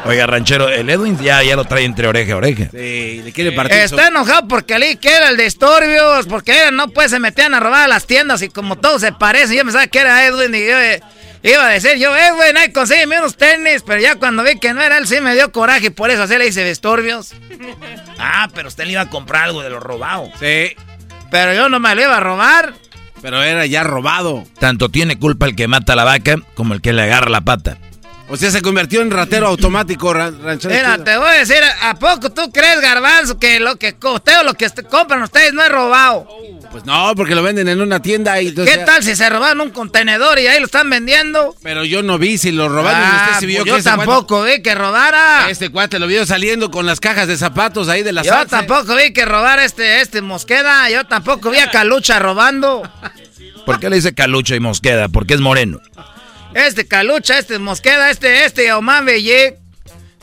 Oiga, 0.06 0.26
ranchero, 0.26 0.68
el 0.68 0.90
Edwin 0.90 1.18
ya, 1.18 1.43
ya 1.43 1.56
lo 1.56 1.64
trae 1.64 1.85
entre 1.85 2.06
oreja 2.06 2.35
a 2.35 2.36
oreja. 2.36 2.68
Sí, 2.70 3.22
le 3.24 3.32
quiere 3.32 3.52
partir. 3.52 3.78
Está 3.78 4.09
enojado 4.09 4.47
porque 4.48 4.78
le 4.78 4.97
que 4.97 5.09
era 5.09 5.31
el 5.31 5.36
de 5.36 5.47
Estorbios, 5.47 6.26
porque 6.26 6.70
no 6.72 6.89
pues 6.89 7.10
se 7.10 7.18
metían 7.18 7.55
a 7.55 7.60
robar 7.60 7.85
a 7.85 7.89
las 7.89 8.06
tiendas 8.06 8.43
y 8.43 8.48
como 8.48 8.76
todos 8.76 9.01
se 9.01 9.12
parecen, 9.12 9.56
yo 9.56 9.64
pensaba 9.64 9.86
que 9.86 9.98
era 9.98 10.26
Edwin 10.26 10.55
y 10.55 10.66
yo 10.66 10.78
eh, 10.78 11.01
iba 11.43 11.66
a 11.66 11.70
decir, 11.70 11.97
yo, 11.97 12.14
Edwin, 12.14 12.56
ahí 12.56 12.72
consígueme 12.72 13.18
unos 13.18 13.36
tenis, 13.36 13.82
pero 13.86 14.01
ya 14.01 14.16
cuando 14.16 14.43
vi 14.43 14.59
que 14.59 14.74
no 14.74 14.82
era 14.82 14.98
él, 14.98 15.06
sí 15.06 15.20
me 15.20 15.35
dio 15.35 15.52
coraje 15.52 15.86
y 15.86 15.90
por 15.90 16.10
eso 16.10 16.24
así 16.24 16.36
le 16.36 16.48
hice 16.48 16.64
de 16.64 16.70
Estorbios. 16.70 17.32
ah, 18.18 18.48
pero 18.55 18.68
usted 18.68 18.85
le 18.85 18.93
iba 18.93 19.02
a 19.02 19.10
comprar 19.10 19.44
algo 19.44 19.62
de 19.62 19.70
lo 19.70 19.81
robado. 19.81 20.31
Sí. 20.39 20.74
Pero 21.31 21.55
yo 21.55 21.68
no 21.68 21.81
me 21.81 21.94
lo 21.94 22.02
iba 22.02 22.16
a 22.16 22.20
robar. 22.20 22.74
Pero 23.22 23.43
era 23.43 23.64
ya 23.64 23.82
robado. 23.85 24.44
Tanto 24.59 24.90
tiene 24.90 25.18
culpa 25.18 25.47
el 25.47 25.56
que 25.56 25.66
mata 25.66 25.94
a 25.94 25.97
la 25.97 26.05
vaca 26.05 26.36
como 26.55 26.74
el 26.74 26.82
que 26.82 26.93
le 26.93 27.02
agarra 27.02 27.31
la 27.31 27.40
pata. 27.40 27.78
O 28.27 28.37
sea, 28.39 28.51
se 28.51 28.63
convirtió 28.63 29.03
en 29.03 29.11
ratero 29.11 29.47
automático, 29.49 30.13
ranchero. 30.15 30.75
Mira, 30.75 30.97
te 31.05 31.17
voy 31.19 31.29
a 31.29 31.33
decir, 31.33 31.59
¿a 31.83 31.95
poco 31.95 32.31
tú 32.31 32.51
crees, 32.51 32.81
Garbanzo, 32.81 33.39
que 33.39 33.61
lo 33.61 33.77
que 33.77 33.95
usted 34.03 34.33
lo 34.45 34.55
que 34.55 34.71
compran 34.91 35.23
ustedes 35.23 35.53
no 35.53 35.63
es 35.63 35.69
robado? 35.69 36.27
Pues 36.73 36.87
no, 36.87 37.13
porque 37.15 37.35
lo 37.35 37.43
venden 37.43 37.69
en 37.69 37.83
una 37.83 38.01
tienda 38.01 38.41
y... 38.41 38.55
¿Qué 38.55 38.79
tal 38.79 39.03
si 39.03 39.15
se 39.15 39.29
robaron 39.29 39.61
un 39.61 39.71
contenedor 39.71 40.39
y 40.39 40.47
ahí 40.47 40.59
lo 40.59 40.67
están 40.67 40.89
vendiendo? 40.89 41.55
Pero 41.63 41.85
yo 41.85 42.03
no 42.03 42.19
vi 42.19 42.39
si 42.39 42.51
lo 42.51 42.69
robaron 42.69 43.03
ah, 43.05 43.29
usted 43.35 43.47
vio 43.47 43.63
pues 43.65 43.85
Yo 43.85 43.91
tampoco 43.91 44.43
vi 44.43 44.63
que 44.63 44.75
robara. 44.75 45.51
Este 45.51 45.69
cuate 45.69 45.99
lo 45.99 46.07
vio 46.07 46.25
saliendo 46.25 46.71
con 46.71 46.87
las 46.87 47.01
cajas 47.01 47.29
de 47.29 47.37
zapatos 47.37 47.89
ahí 47.89 48.03
de 48.03 48.13
la 48.13 48.23
Yo 48.23 48.47
tampoco 48.47 48.97
vi 48.97 49.13
que 49.13 49.27
robara 49.27 49.65
este, 49.65 50.01
este 50.01 50.23
Mosqueda. 50.23 50.89
Yo 50.89 51.05
tampoco 51.05 51.51
vi 51.51 51.59
a 51.59 51.71
Calucha 51.71 52.19
robando. 52.19 52.91
¿Por 53.67 53.79
qué 53.79 53.91
le 53.91 53.97
dice 53.97 54.15
Calucha 54.15 54.57
y 54.57 54.61
Mosqueda? 54.61 55.09
Porque 55.09 55.35
es 55.35 55.41
moreno. 55.41 55.81
Este 56.55 56.86
Calucha, 56.86 57.39
este 57.39 57.59
Mosqueda, 57.59 58.10
este, 58.10 58.44
este 58.44 58.72
Oman 58.72 59.05
Belle, 59.05 59.59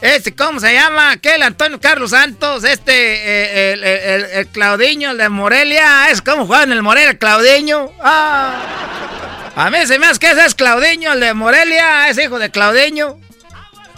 este, 0.02 0.34
¿cómo 0.34 0.60
se 0.60 0.74
llama? 0.74 1.12
Aquel 1.12 1.44
Antonio 1.44 1.80
Carlos 1.80 2.12
Santos, 2.12 2.64
este, 2.64 2.94
eh, 2.94 3.74
el, 3.74 3.84
el, 3.84 4.26
el, 4.32 4.48
Claudiño, 4.48 5.12
el 5.12 5.18
de 5.18 5.30
Morelia, 5.30 6.10
es 6.10 6.22
como 6.24 6.48
juega 6.48 6.64
en 6.64 6.72
el 6.72 6.82
Morelia, 6.82 7.20
Claudiño. 7.20 7.92
Ah. 8.02 9.52
A 9.56 9.70
mí 9.70 9.86
se 9.86 10.00
me 10.00 10.08
hace 10.08 10.20
que 10.20 10.32
ese 10.32 10.46
es 10.46 10.56
Claudiño, 10.56 11.14
el 11.14 11.20
de 11.20 11.34
Morelia, 11.36 12.10
es 12.10 12.18
hijo 12.18 12.40
de 12.40 12.50
Claudiño. 12.50 13.20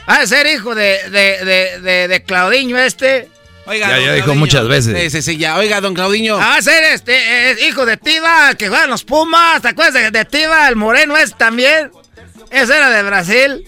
Ha 0.05 0.19
de 0.19 0.27
ser 0.27 0.47
hijo 0.47 0.75
de, 0.75 0.99
de, 1.09 1.79
de, 1.81 2.07
de, 2.09 2.23
Claudiño 2.23 2.77
este. 2.77 3.29
Oiga, 3.65 3.87
ya, 3.87 3.99
ya 3.99 4.13
dijo 4.13 4.25
Claudinho. 4.25 4.35
muchas 4.35 4.67
veces. 4.67 4.99
Sí, 4.99 5.09
sí, 5.09 5.21
sí, 5.21 5.37
ya. 5.37 5.55
Oiga, 5.55 5.79
don 5.79 5.93
Claudiño. 5.93 6.37
Ah, 6.37 6.61
ser 6.61 6.83
este, 6.83 7.51
eh, 7.51 7.67
hijo 7.69 7.85
de 7.85 7.95
Tiva, 7.95 8.55
que 8.55 8.67
juega 8.67 8.83
en 8.83 8.89
los 8.89 9.05
Pumas. 9.05 9.61
¿Te 9.61 9.69
acuerdas 9.69 9.93
de, 9.93 10.11
de 10.11 10.25
Tiva, 10.25 10.67
el 10.67 10.75
moreno 10.75 11.15
es 11.15 11.37
también? 11.37 11.91
Ese 12.53 12.77
era 12.77 12.89
de 12.91 13.03
Brasil. 13.03 13.65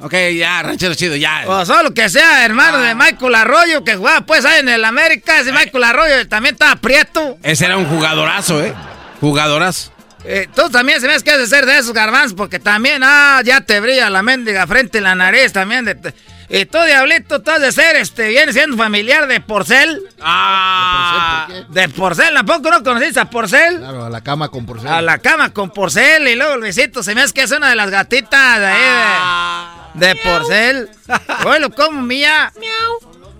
Ok, 0.00 0.14
ya, 0.36 0.62
ranchero 0.62 0.94
chido, 0.94 1.14
ya. 1.14 1.44
O 1.46 1.64
solo 1.64 1.94
que 1.94 2.08
sea 2.08 2.44
hermano 2.44 2.78
de 2.78 2.96
Michael 2.96 3.34
Arroyo, 3.36 3.84
que 3.84 3.94
jugaba 3.94 4.22
pues 4.22 4.44
ahí 4.44 4.58
en 4.58 4.68
el 4.68 4.84
América. 4.84 5.38
Ese 5.38 5.52
Michael 5.52 5.84
Arroyo 5.84 6.28
también 6.28 6.56
estaba 6.56 6.74
prieto. 6.76 7.38
Ese 7.44 7.66
era 7.66 7.76
un 7.76 7.86
jugadorazo, 7.86 8.62
¿eh? 8.64 8.74
Jugadorazo. 9.20 9.92
Eh, 10.24 10.48
tú 10.52 10.68
también 10.70 11.00
se 11.00 11.06
me 11.06 11.14
hace 11.14 11.24
que 11.24 11.30
has 11.30 11.38
de 11.38 11.46
ser 11.46 11.64
de 11.66 11.78
esos 11.78 11.92
garbanzos, 11.92 12.34
porque 12.34 12.58
también, 12.58 13.02
ah, 13.04 13.40
ya 13.44 13.60
te 13.60 13.78
brilla 13.78 14.10
la 14.10 14.22
mendiga 14.22 14.66
frente 14.66 14.98
y 14.98 15.00
la 15.00 15.14
nariz 15.14 15.52
también. 15.52 15.84
De, 15.84 15.96
y 16.54 16.66
tú, 16.66 16.78
diablito, 16.84 17.40
tú 17.40 17.50
has 17.50 17.60
de 17.62 17.72
ser, 17.72 17.96
este, 17.96 18.28
viene 18.28 18.52
siendo 18.52 18.76
familiar 18.76 19.26
de 19.26 19.40
Porcel. 19.40 20.02
Ah, 20.20 21.48
de 21.70 21.88
Porcel, 21.88 22.34
¿tampoco 22.34 22.70
no 22.70 22.82
conociste 22.84 23.18
a 23.20 23.24
Porcel? 23.30 23.78
Claro, 23.78 24.04
a 24.04 24.10
la 24.10 24.20
cama 24.20 24.50
con 24.50 24.66
porcel. 24.66 24.88
A 24.88 25.00
la 25.00 25.16
cama 25.18 25.52
con 25.54 25.70
Porcel 25.70 26.28
y 26.28 26.34
luego 26.34 26.56
Luisito, 26.58 27.02
se 27.02 27.14
me 27.14 27.22
hace 27.22 27.32
que 27.32 27.42
es 27.42 27.50
una 27.52 27.70
de 27.70 27.76
las 27.76 27.90
gatitas 27.90 28.58
de 28.60 28.66
ahí 28.66 28.80
de, 29.94 30.06
de 30.08 30.14
Porcel. 30.16 30.90
Oye, 31.46 31.70
¿cómo 31.74 32.02
mía? 32.02 32.52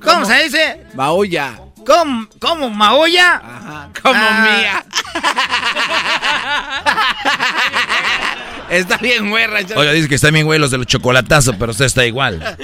¿Cómo, 0.03 0.25
se 0.25 0.45
dice? 0.45 0.81
Maulla. 0.95 1.59
¿Cómo, 1.87 2.27
cómo 2.41 2.71
maulla? 2.71 3.35
Ajá, 3.37 3.89
como 4.03 4.15
Ah. 4.17 4.57
mía. 4.57 4.85
está 8.71 8.97
bien, 8.99 9.31
güey. 9.31 9.47
Oiga, 9.77 9.93
dice 9.93 10.09
que 10.09 10.15
están 10.15 10.33
bien 10.33 10.47
güey 10.47 10.59
los 10.59 10.71
de 10.71 10.79
los 10.79 10.87
chocolatazos, 10.87 11.57
pero 11.59 11.73
usted 11.73 11.85
está 11.85 12.07
igual. 12.07 12.57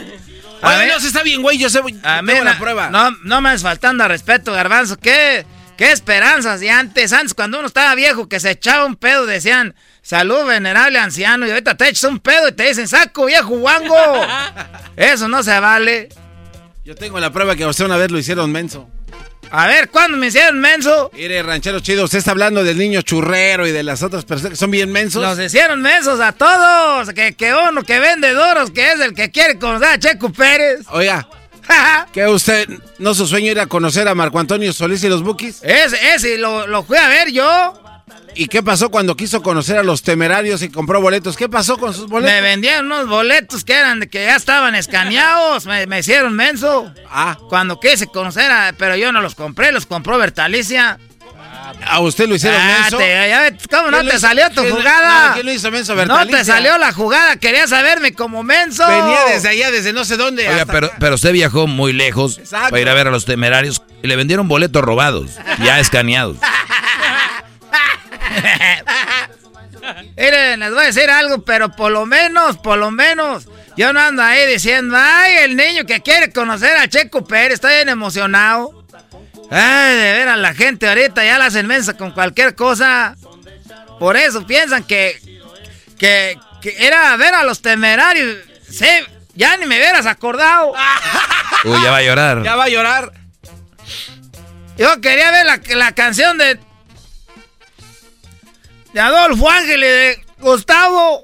A 0.62 0.68
Oye, 0.68 0.78
ver. 0.78 0.88
no, 0.92 1.00
sí 1.00 1.06
está 1.06 1.22
bien, 1.22 1.42
güey, 1.42 1.58
yo 1.58 1.70
sé, 1.70 1.80
A 2.02 2.20
tengo 2.24 2.44
la 2.44 2.58
prueba. 2.58 2.90
No, 2.90 3.10
no 3.24 3.40
me 3.40 3.56
faltando 3.58 4.04
al 4.04 4.10
respeto, 4.10 4.52
garbanzo. 4.52 4.98
¿Qué, 4.98 5.46
qué 5.76 5.92
esperanzas 5.92 6.60
de 6.60 6.70
antes? 6.70 7.12
Antes, 7.12 7.34
cuando 7.34 7.58
uno 7.58 7.68
estaba 7.68 7.94
viejo, 7.94 8.28
que 8.28 8.40
se 8.40 8.50
echaba 8.50 8.84
un 8.84 8.96
pedo, 8.96 9.24
decían, 9.26 9.74
salud, 10.02 10.46
venerable 10.46 10.98
anciano. 10.98 11.46
Y 11.46 11.50
ahorita 11.50 11.76
te 11.76 11.88
echas 11.88 12.04
un 12.10 12.18
pedo 12.18 12.48
y 12.48 12.52
te 12.52 12.64
dicen, 12.64 12.88
saco, 12.88 13.26
viejo 13.26 13.50
guango. 13.58 13.94
Eso 14.96 15.28
no 15.28 15.42
se 15.42 15.58
vale. 15.60 16.08
Yo 16.84 16.94
tengo 16.94 17.20
la 17.20 17.30
prueba 17.30 17.54
que 17.54 17.64
a 17.64 17.68
usted 17.68 17.84
una 17.84 17.96
vez 17.96 18.10
lo 18.10 18.18
hicieron 18.18 18.50
menso. 18.50 18.88
A 19.50 19.66
ver, 19.66 19.88
¿cuándo 19.88 20.16
me 20.18 20.26
hicieron 20.28 20.58
menso? 20.60 21.10
Mire, 21.14 21.42
ranchero 21.42 21.80
chido, 21.80 22.04
usted 22.04 22.18
está 22.18 22.32
hablando 22.32 22.62
del 22.64 22.78
niño 22.78 23.02
churrero 23.02 23.66
y 23.66 23.72
de 23.72 23.82
las 23.82 24.02
otras 24.02 24.24
personas 24.24 24.50
que 24.52 24.56
son 24.56 24.70
bien 24.70 24.92
mensos. 24.92 25.22
Los 25.22 25.38
hicieron 25.38 25.80
mensos 25.80 26.20
a 26.20 26.32
todos. 26.32 27.12
Que, 27.14 27.34
que 27.34 27.54
uno 27.54 27.82
que 27.82 27.98
vende 27.98 28.32
doros, 28.32 28.70
que 28.70 28.92
es 28.92 29.00
el 29.00 29.14
que 29.14 29.30
quiere 29.30 29.58
conocer 29.58 29.88
a 29.88 29.98
Checo 29.98 30.30
Pérez. 30.30 30.80
Oiga, 30.90 31.26
¿que 32.12 32.26
usted 32.26 32.68
no 32.98 33.14
su 33.14 33.26
sueño 33.26 33.50
era 33.50 33.66
conocer 33.66 34.06
a 34.08 34.14
Marco 34.14 34.38
Antonio 34.38 34.72
Solís 34.72 35.02
y 35.04 35.08
los 35.08 35.22
Bukis? 35.22 35.62
Ese, 35.62 36.14
ese, 36.14 36.38
lo, 36.38 36.66
lo 36.66 36.82
fui 36.82 36.98
a 36.98 37.08
ver 37.08 37.30
yo. 37.30 37.74
¿Y 38.34 38.46
qué 38.46 38.62
pasó 38.62 38.90
cuando 38.90 39.16
quiso 39.16 39.42
conocer 39.42 39.78
a 39.78 39.82
los 39.82 40.02
temerarios 40.02 40.62
y 40.62 40.68
compró 40.70 41.00
boletos? 41.00 41.36
¿Qué 41.36 41.48
pasó 41.48 41.76
con 41.78 41.92
sus 41.94 42.08
boletos? 42.08 42.32
Me 42.34 42.40
vendieron 42.40 42.86
unos 42.86 43.08
boletos 43.08 43.64
que 43.64 43.72
eran 43.74 44.00
de 44.00 44.08
que 44.08 44.24
ya 44.24 44.36
estaban 44.36 44.74
escaneados. 44.74 45.66
Me, 45.66 45.86
me 45.86 45.98
hicieron 46.00 46.34
menso. 46.34 46.92
Ah. 47.10 47.36
Cuando 47.48 47.80
quise 47.80 48.06
conocer 48.06 48.50
a. 48.50 48.72
Pero 48.78 48.96
yo 48.96 49.10
no 49.12 49.20
los 49.20 49.34
compré, 49.34 49.72
los 49.72 49.86
compró 49.86 50.18
Bertalicia. 50.18 50.98
¿A 51.86 52.00
usted 52.00 52.28
lo 52.28 52.34
hicieron 52.34 52.60
Ah, 52.60 52.78
menso? 52.82 52.96
te- 52.96 53.28
ya 53.28 53.52
¿Cómo 53.70 53.90
no 53.90 53.98
¿Quién 53.98 54.06
lo 54.06 54.10
te 54.12 54.16
hizo- 54.16 54.26
salió 54.26 54.48
tu 54.50 54.62
quién- 54.62 54.74
jugada? 54.74 55.28
no, 55.28 55.34
¿quién 55.34 55.46
lo 55.46 55.52
hizo 55.52 55.70
menso, 55.70 55.92
No 55.92 55.98
Bertalicia? 55.98 56.38
te 56.38 56.44
salió 56.44 56.78
la 56.78 56.92
jugada, 56.92 57.36
querías 57.36 57.70
saberme 57.70 58.14
como 58.14 58.42
menso. 58.42 58.86
Venía 58.88 59.24
desde 59.26 59.48
allá, 59.50 59.70
desde 59.70 59.92
no 59.92 60.04
sé 60.04 60.16
dónde. 60.16 60.48
Oiga, 60.48 60.64
pero, 60.66 60.86
acá. 60.88 60.96
pero 60.98 61.14
usted 61.16 61.32
viajó 61.32 61.66
muy 61.66 61.92
lejos 61.92 62.38
Exacto. 62.38 62.70
para 62.70 62.80
ir 62.80 62.88
a 62.88 62.94
ver 62.94 63.08
a 63.08 63.10
los 63.10 63.26
temerarios 63.26 63.82
y 64.02 64.06
le 64.08 64.16
vendieron 64.16 64.48
boletos 64.48 64.82
robados, 64.82 65.32
ya 65.62 65.78
escaneados. 65.78 66.36
Miren, 70.16 70.60
les 70.60 70.70
voy 70.70 70.82
a 70.82 70.86
decir 70.86 71.10
algo, 71.10 71.44
pero 71.44 71.70
por 71.70 71.90
lo 71.92 72.06
menos, 72.06 72.56
por 72.58 72.78
lo 72.78 72.90
menos, 72.90 73.46
yo 73.76 73.92
no 73.92 74.00
ando 74.00 74.22
ahí 74.22 74.46
diciendo, 74.46 74.96
ay, 74.98 75.36
el 75.44 75.56
niño 75.56 75.86
que 75.86 76.02
quiere 76.02 76.32
conocer 76.32 76.76
a 76.76 76.88
Checo 76.88 77.24
Pérez, 77.24 77.54
está 77.54 77.68
bien 77.68 77.88
emocionado. 77.88 78.84
Ay, 79.50 79.96
de 79.96 80.12
veras, 80.12 80.38
la 80.38 80.54
gente 80.54 80.88
ahorita 80.88 81.24
ya 81.24 81.38
la 81.38 81.46
hacen 81.46 81.66
mensa 81.66 81.96
con 81.96 82.10
cualquier 82.10 82.54
cosa. 82.54 83.16
Por 83.98 84.16
eso 84.16 84.46
piensan 84.46 84.84
que, 84.84 85.18
que, 85.98 86.38
que 86.60 86.86
era 86.86 87.16
ver 87.16 87.34
a 87.34 87.44
los 87.44 87.62
temerarios. 87.62 88.36
Sí, 88.68 88.88
ya 89.34 89.56
ni 89.56 89.66
me 89.66 89.76
hubieras 89.76 90.06
acordado. 90.06 90.72
Uy, 91.64 91.82
ya 91.82 91.90
va 91.90 91.96
a 91.98 92.02
llorar. 92.02 92.42
Ya 92.42 92.56
va 92.56 92.64
a 92.64 92.68
llorar. 92.68 93.12
Yo 94.76 95.00
quería 95.00 95.30
ver 95.30 95.46
la, 95.46 95.60
la 95.76 95.92
canción 95.92 96.38
de. 96.38 96.58
De 98.92 99.00
Adolfo 99.00 99.50
Ángel 99.50 99.82
y 99.82 99.86
de 99.86 100.24
Gustavo. 100.38 101.22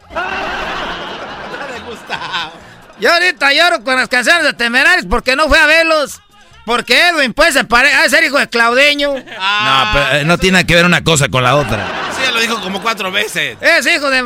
Yo 3.00 3.12
ahorita 3.12 3.52
lloro 3.52 3.82
con 3.82 3.96
las 3.96 4.08
canciones 4.08 4.44
de 4.44 4.52
Temerarios 4.52 5.06
porque 5.08 5.36
no 5.36 5.48
fui 5.48 5.58
a 5.58 5.66
verlos. 5.66 6.20
Porque 6.64 7.08
Edwin, 7.08 7.34
pues, 7.34 7.52
se 7.52 7.64
parece. 7.64 7.94
a 7.94 8.08
ser 8.08 8.24
hijo 8.24 8.38
de 8.38 8.48
Claudeño. 8.48 9.12
No, 9.12 9.90
pero 9.92 10.12
eh, 10.12 10.24
no 10.24 10.38
tiene 10.38 10.64
que 10.64 10.74
ver 10.74 10.86
una 10.86 11.04
cosa 11.04 11.28
con 11.28 11.42
la 11.42 11.56
otra. 11.56 11.86
Sí, 12.16 12.22
ya 12.24 12.32
lo 12.32 12.40
dijo 12.40 12.60
como 12.62 12.80
cuatro 12.80 13.12
veces. 13.12 13.58
Es 13.60 13.86
hijo 13.86 14.08
de. 14.08 14.24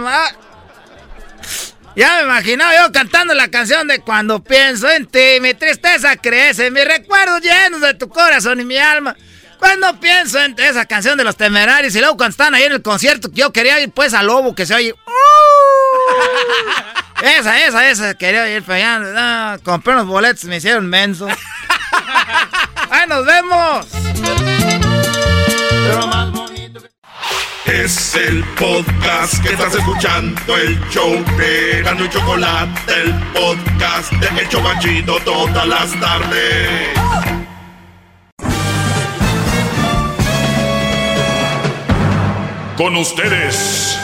Ya 1.97 2.16
me 2.19 2.23
imaginaba 2.23 2.73
yo 2.77 2.93
cantando 2.93 3.35
la 3.35 3.48
canción 3.48 3.89
de 3.89 4.01
Cuando 4.01 4.40
pienso 4.40 4.89
en 4.89 5.06
ti, 5.06 5.40
mi 5.40 5.55
tristeza 5.55 6.16
crece, 6.16 6.70
mis 6.70 6.85
recuerdos 6.85 7.40
llenos 7.40 7.81
de 7.81 7.94
tu 7.94 8.09
corazón 8.09 8.60
y 8.60 8.65
mi 8.65 8.78
alma. 8.78 9.16
Cuando 9.59 9.98
pienso 10.01 10.40
en 10.40 10.59
esa 10.59 10.86
canción 10.86 11.18
de 11.18 11.24
los 11.24 11.36
temerarios 11.36 11.94
y 11.94 12.01
luego 12.01 12.16
cuando 12.16 12.30
están 12.30 12.55
ahí 12.55 12.64
en 12.64 12.72
el 12.72 12.82
concierto, 12.82 13.30
que 13.30 13.40
yo 13.40 13.52
quería 13.52 13.80
ir 13.80 13.90
pues 13.90 14.14
a 14.14 14.22
Lobo, 14.22 14.55
que 14.55 14.66
se 14.66 14.74
oye. 14.74 14.94
Esa, 17.20 17.66
esa, 17.66 17.90
esa, 17.90 18.14
quería 18.14 18.48
ir, 18.48 18.64
ya, 18.64 19.01
no, 19.01 19.60
compré 19.64 19.94
unos 19.94 20.06
boletos 20.06 20.44
y 20.44 20.47
me 20.47 20.59
hicieron 20.59 20.86
menso. 20.86 21.26
¡Ahí 22.90 23.09
nos 23.09 23.26
vemos! 23.26 23.86
Es 27.66 28.14
el 28.14 28.44
podcast 28.55 29.43
que 29.43 29.48
estás 29.48 29.74
escuchando, 29.74 30.56
el 30.56 30.80
show 30.90 31.12
de 31.36 31.82
Gano 31.82 32.05
y 32.05 32.09
Chocolate, 32.09 33.02
el 33.02 33.14
podcast 33.32 34.12
de 34.12 34.40
El 34.40 34.48
Chobachito 34.48 35.18
todas 35.24 35.66
las 35.66 36.01
tardes. 36.01 37.38
Con 42.78 42.94
ustedes. 42.94 43.98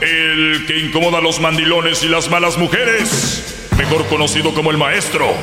El 0.00 0.66
que 0.68 0.78
incomoda 0.78 1.18
a 1.18 1.20
los 1.20 1.40
mandilones 1.40 2.04
y 2.04 2.08
las 2.08 2.30
malas 2.30 2.56
mujeres, 2.58 3.68
mejor 3.76 4.06
conocido 4.06 4.54
como 4.54 4.70
el 4.70 4.78
maestro. 4.78 5.34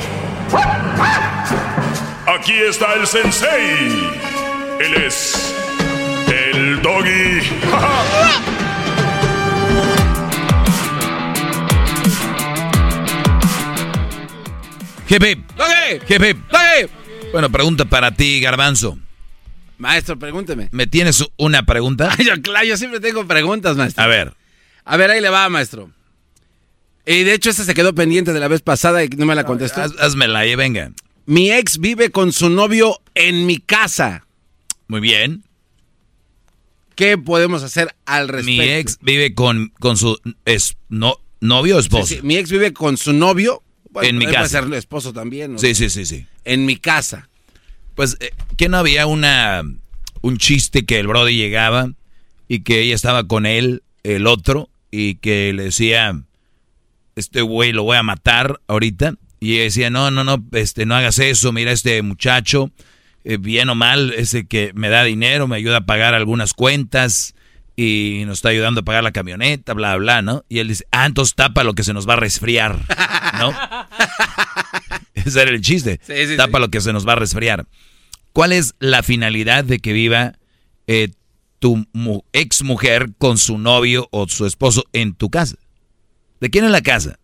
Aquí 2.26 2.54
está 2.54 2.94
el 2.94 3.06
sensei. 3.06 4.10
Él 4.80 4.94
es 5.04 5.54
el 6.28 6.80
doggy. 6.80 7.42
Hip, 15.10 15.22
hip. 15.22 15.40
¡Doggy! 15.56 16.90
Bueno, 17.32 17.50
pregunta 17.50 17.84
para 17.84 18.12
ti, 18.12 18.40
Garbanzo. 18.40 18.96
Maestro, 19.78 20.18
pregúnteme. 20.18 20.68
¿Me 20.72 20.86
tienes 20.86 21.22
una 21.36 21.64
pregunta? 21.66 22.14
Yo, 22.24 22.40
claro, 22.42 22.66
yo 22.66 22.76
siempre 22.76 23.00
tengo 23.00 23.26
preguntas, 23.26 23.76
maestro. 23.76 24.04
A 24.04 24.06
ver. 24.06 24.34
A 24.84 24.96
ver, 24.96 25.10
ahí 25.10 25.20
le 25.20 25.28
va, 25.28 25.48
maestro. 25.48 25.90
Y 27.04 27.22
de 27.24 27.34
hecho, 27.34 27.50
esta 27.50 27.64
se 27.64 27.74
quedó 27.74 27.94
pendiente 27.94 28.32
de 28.32 28.40
la 28.40 28.48
vez 28.48 28.62
pasada 28.62 29.04
y 29.04 29.08
no 29.08 29.26
me 29.26 29.34
la 29.34 29.44
contestó. 29.44 29.80
Haz- 29.82 29.96
házmela 30.00 30.40
ahí, 30.40 30.54
venga. 30.54 30.90
Mi 31.26 31.50
ex 31.52 31.78
vive 31.78 32.10
con 32.10 32.32
su 32.32 32.48
novio 32.50 33.00
en 33.14 33.46
mi 33.46 33.58
casa. 33.58 34.26
Muy 34.88 35.00
bien. 35.00 35.42
¿Qué 36.94 37.18
podemos 37.18 37.62
hacer 37.62 37.94
al 38.06 38.28
respecto? 38.28 38.62
Mi 38.62 38.68
ex 38.70 38.98
vive 39.02 39.34
con, 39.34 39.72
con 39.78 39.96
su 39.98 40.18
es, 40.46 40.76
no, 40.88 41.16
novio 41.40 41.76
o 41.76 41.80
esposo. 41.80 42.06
sí, 42.06 42.20
mi 42.22 42.36
ex 42.36 42.50
vive 42.50 42.72
con 42.72 42.96
su 42.96 43.12
novio. 43.12 43.62
Bueno, 43.90 44.08
En 44.08 44.18
mi 44.18 44.24
puede 44.24 44.36
casa. 44.36 44.62
ser 44.62 44.72
esposo 44.74 45.12
también. 45.12 45.52
¿no? 45.52 45.58
Sí, 45.58 45.74
sí, 45.74 45.90
sí, 45.90 46.06
sí. 46.06 46.26
En 46.44 46.64
mi 46.64 46.76
casa. 46.76 47.28
Pues, 47.96 48.18
eh, 48.20 48.30
¿que 48.56 48.68
no 48.68 48.76
había 48.76 49.06
una 49.06 49.62
un 50.20 50.36
chiste 50.38 50.84
que 50.84 51.00
el 51.00 51.06
Brody 51.06 51.36
llegaba 51.36 51.90
y 52.46 52.60
que 52.60 52.82
ella 52.82 52.94
estaba 52.94 53.26
con 53.26 53.46
él, 53.46 53.82
el 54.04 54.26
otro, 54.26 54.68
y 54.90 55.16
que 55.16 55.52
le 55.52 55.64
decía, 55.64 56.20
este 57.16 57.40
güey 57.40 57.72
lo 57.72 57.82
voy 57.82 57.96
a 57.96 58.02
matar 58.02 58.60
ahorita? 58.68 59.14
Y 59.40 59.54
ella 59.54 59.64
decía, 59.64 59.90
no, 59.90 60.10
no, 60.10 60.24
no, 60.24 60.44
este, 60.52 60.84
no 60.84 60.94
hagas 60.94 61.18
eso, 61.18 61.52
mira 61.52 61.72
este 61.72 62.02
muchacho, 62.02 62.70
eh, 63.24 63.38
bien 63.38 63.70
o 63.70 63.74
mal, 63.74 64.12
ese 64.12 64.46
que 64.46 64.72
me 64.74 64.90
da 64.90 65.02
dinero, 65.02 65.48
me 65.48 65.56
ayuda 65.56 65.78
a 65.78 65.86
pagar 65.86 66.14
algunas 66.14 66.52
cuentas 66.52 67.34
y 67.76 68.22
nos 68.26 68.38
está 68.38 68.48
ayudando 68.48 68.80
a 68.80 68.84
pagar 68.84 69.04
la 69.04 69.12
camioneta, 69.12 69.74
bla, 69.74 69.96
bla, 69.96 70.22
¿no? 70.22 70.44
Y 70.48 70.60
él 70.60 70.68
dice, 70.68 70.86
ah, 70.90 71.04
entonces 71.04 71.34
tapa 71.34 71.62
lo 71.62 71.74
que 71.74 71.84
se 71.84 71.92
nos 71.92 72.08
va 72.08 72.14
a 72.14 72.16
resfriar, 72.16 72.78
¿no? 73.38 73.52
Ese 75.14 75.42
era 75.42 75.50
el 75.50 75.60
chiste. 75.60 76.00
Sí, 76.06 76.26
sí, 76.26 76.36
Tapa 76.36 76.58
lo 76.58 76.70
que 76.70 76.80
se 76.80 76.92
nos 76.92 77.06
va 77.06 77.12
a 77.12 77.16
resfriar. 77.16 77.66
¿Cuál 78.32 78.52
es 78.52 78.74
la 78.78 79.02
finalidad 79.02 79.64
de 79.64 79.78
que 79.78 79.92
viva 79.92 80.34
eh, 80.86 81.08
tu 81.58 81.86
ex 82.32 82.62
mujer 82.62 83.10
con 83.18 83.38
su 83.38 83.58
novio 83.58 84.08
o 84.12 84.28
su 84.28 84.46
esposo 84.46 84.84
en 84.92 85.14
tu 85.14 85.30
casa? 85.30 85.56
¿De 86.40 86.50
quién 86.50 86.64
es 86.64 86.70
la 86.70 86.82
casa? 86.82 87.18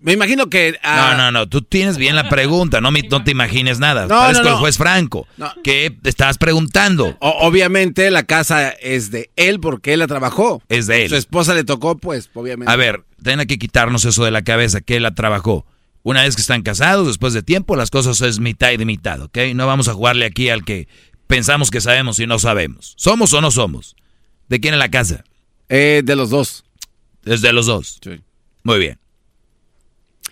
Me 0.00 0.12
imagino 0.12 0.48
que... 0.48 0.78
ah, 0.84 1.14
No, 1.16 1.24
no, 1.24 1.30
no, 1.32 1.48
tú 1.48 1.62
tienes 1.62 1.96
bien 1.98 2.14
la 2.14 2.28
pregunta, 2.28 2.80
no, 2.80 2.90
no 2.92 3.24
te 3.24 3.30
imagines 3.32 3.80
nada. 3.80 4.02
No, 4.02 4.08
Parezco 4.10 4.44
no, 4.44 4.50
no. 4.50 4.54
el 4.56 4.60
juez 4.60 4.76
Franco, 4.78 5.26
que 5.64 5.90
te 5.90 6.08
estabas 6.08 6.38
preguntando. 6.38 7.16
o- 7.20 7.36
obviamente 7.40 8.10
la 8.12 8.22
casa 8.22 8.70
es 8.70 9.10
de 9.10 9.30
él 9.34 9.58
porque 9.58 9.92
él 9.94 9.98
la 9.98 10.06
trabajó. 10.06 10.62
Es 10.68 10.86
de 10.86 11.02
él. 11.04 11.08
Su 11.08 11.16
esposa 11.16 11.52
le 11.54 11.64
tocó, 11.64 11.96
pues, 11.98 12.30
obviamente. 12.34 12.70
A 12.72 12.76
ver, 12.76 13.02
tiene 13.22 13.46
que 13.48 13.58
quitarnos 13.58 14.04
eso 14.04 14.24
de 14.24 14.30
la 14.30 14.42
cabeza, 14.42 14.80
que 14.80 14.96
él 14.96 15.02
la 15.02 15.14
trabajó. 15.14 15.66
Una 16.04 16.22
vez 16.22 16.36
que 16.36 16.42
están 16.42 16.62
casados, 16.62 17.08
después 17.08 17.32
de 17.34 17.42
tiempo, 17.42 17.74
las 17.74 17.90
cosas 17.90 18.20
es 18.20 18.38
mitad 18.38 18.70
y 18.70 18.76
de 18.76 18.84
mitad, 18.84 19.20
¿ok? 19.20 19.36
No 19.54 19.66
vamos 19.66 19.88
a 19.88 19.94
jugarle 19.94 20.26
aquí 20.26 20.48
al 20.48 20.64
que 20.64 20.86
pensamos 21.26 21.70
que 21.72 21.80
sabemos 21.80 22.20
y 22.20 22.26
no 22.28 22.38
sabemos. 22.38 22.94
¿Somos 22.96 23.32
o 23.32 23.40
no 23.40 23.50
somos? 23.50 23.96
¿De 24.48 24.60
quién 24.60 24.74
es 24.74 24.78
la 24.78 24.90
casa? 24.90 25.24
Eh, 25.68 26.02
de 26.04 26.14
los 26.16 26.30
dos. 26.30 26.64
Es 27.24 27.42
de 27.42 27.52
los 27.52 27.66
dos. 27.66 27.98
Sí. 28.02 28.20
Muy 28.62 28.78
bien. 28.78 28.98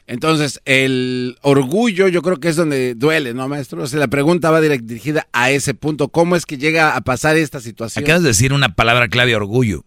Entonces, 0.09 0.61
el 0.67 1.37
orgullo 1.43 2.07
yo 2.07 2.23
creo 2.23 2.39
que 2.39 2.49
es 2.49 2.57
donde 2.57 2.95
duele, 2.95 3.35
¿no, 3.35 3.49
maestro? 3.49 3.83
O 3.83 3.87
sea, 3.89 3.99
la 3.99 4.07
pregunta 4.09 4.51
va 4.53 4.61
dirigida 4.61 5.27
a 5.33 5.51
ese 5.51 5.75
punto. 5.75 6.09
¿Cómo 6.09 6.37
es 6.37 6.47
que 6.47 6.59
llega 6.59 6.95
a 6.95 7.01
pasar 7.01 7.37
esta 7.37 7.61
situación? 7.61 8.05
Acabas 8.05 8.23
de 8.23 8.29
decir 8.29 8.53
una 8.53 8.75
palabra 8.77 9.09
clave, 9.09 9.35
orgullo. 9.35 9.85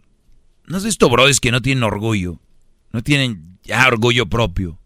¿No 0.67 0.75
has 0.77 0.83
visto 0.83 1.09
brodis 1.09 1.39
que 1.39 1.51
no 1.51 1.61
tienen 1.61 1.83
orgullo? 1.83 2.39
No 2.91 3.01
tienen 3.01 3.57
ya 3.63 3.87
orgullo 3.87 4.25
propio. 4.27 4.77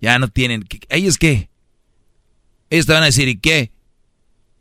Ya 0.00 0.18
no 0.18 0.28
tienen... 0.28 0.62
¿qué- 0.64 0.80
¿Ellos 0.88 1.16
qué? 1.16 1.48
Ellos 2.68 2.86
te 2.86 2.92
van 2.92 3.02
a 3.04 3.06
decir, 3.06 3.28
¿y 3.28 3.38
qué? 3.38 3.70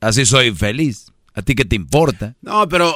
Así 0.02 0.26
soy 0.26 0.52
feliz. 0.54 1.08
¿A 1.34 1.42
ti 1.42 1.56
qué 1.56 1.66
te 1.66 1.76
importa? 1.76 2.36
No, 2.42 2.70
pero 2.70 2.96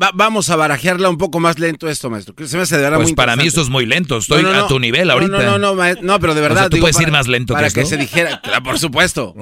va- 0.00 0.10
vamos 0.14 0.50
a 0.50 0.56
barajearla 0.56 1.08
un 1.08 1.18
poco 1.18 1.40
más 1.40 1.58
lento 1.58 1.88
esto, 1.88 2.10
maestro. 2.10 2.34
que 2.34 2.46
Se 2.46 2.56
me 2.56 2.62
hace 2.64 2.76
de 2.76 2.82
verdad 2.82 2.98
Pues 2.98 3.08
muy 3.08 3.14
para 3.14 3.36
mí 3.36 3.46
esto 3.46 3.60
es 3.62 3.68
muy 3.68 3.86
lento. 3.86 4.18
Estoy 4.18 4.42
No, 4.42 4.52
no, 4.52 4.64
a 4.64 4.68
tu 4.68 4.78
nivel 4.78 5.10
ahorita. 5.10 5.32
No, 5.32 5.58
no, 5.58 5.74
no, 5.74 5.94
no, 6.02 6.20
pero 6.20 6.34
de 6.34 6.40
O 6.40 6.42
verdad. 6.42 6.60
sea, 6.62 6.68
¿tú 6.70 6.76
digo, 6.76 6.84
puedes 6.84 6.96
ir 7.00 7.04
para- 7.08 7.18
más 7.18 7.26
lento 7.28 7.54
que 7.54 7.58
Para 7.58 7.70
que, 7.70 7.84
se 7.86 7.96
dijera, 7.96 8.40
claro, 8.42 8.62
por 8.62 8.78
supuesto. 8.78 9.34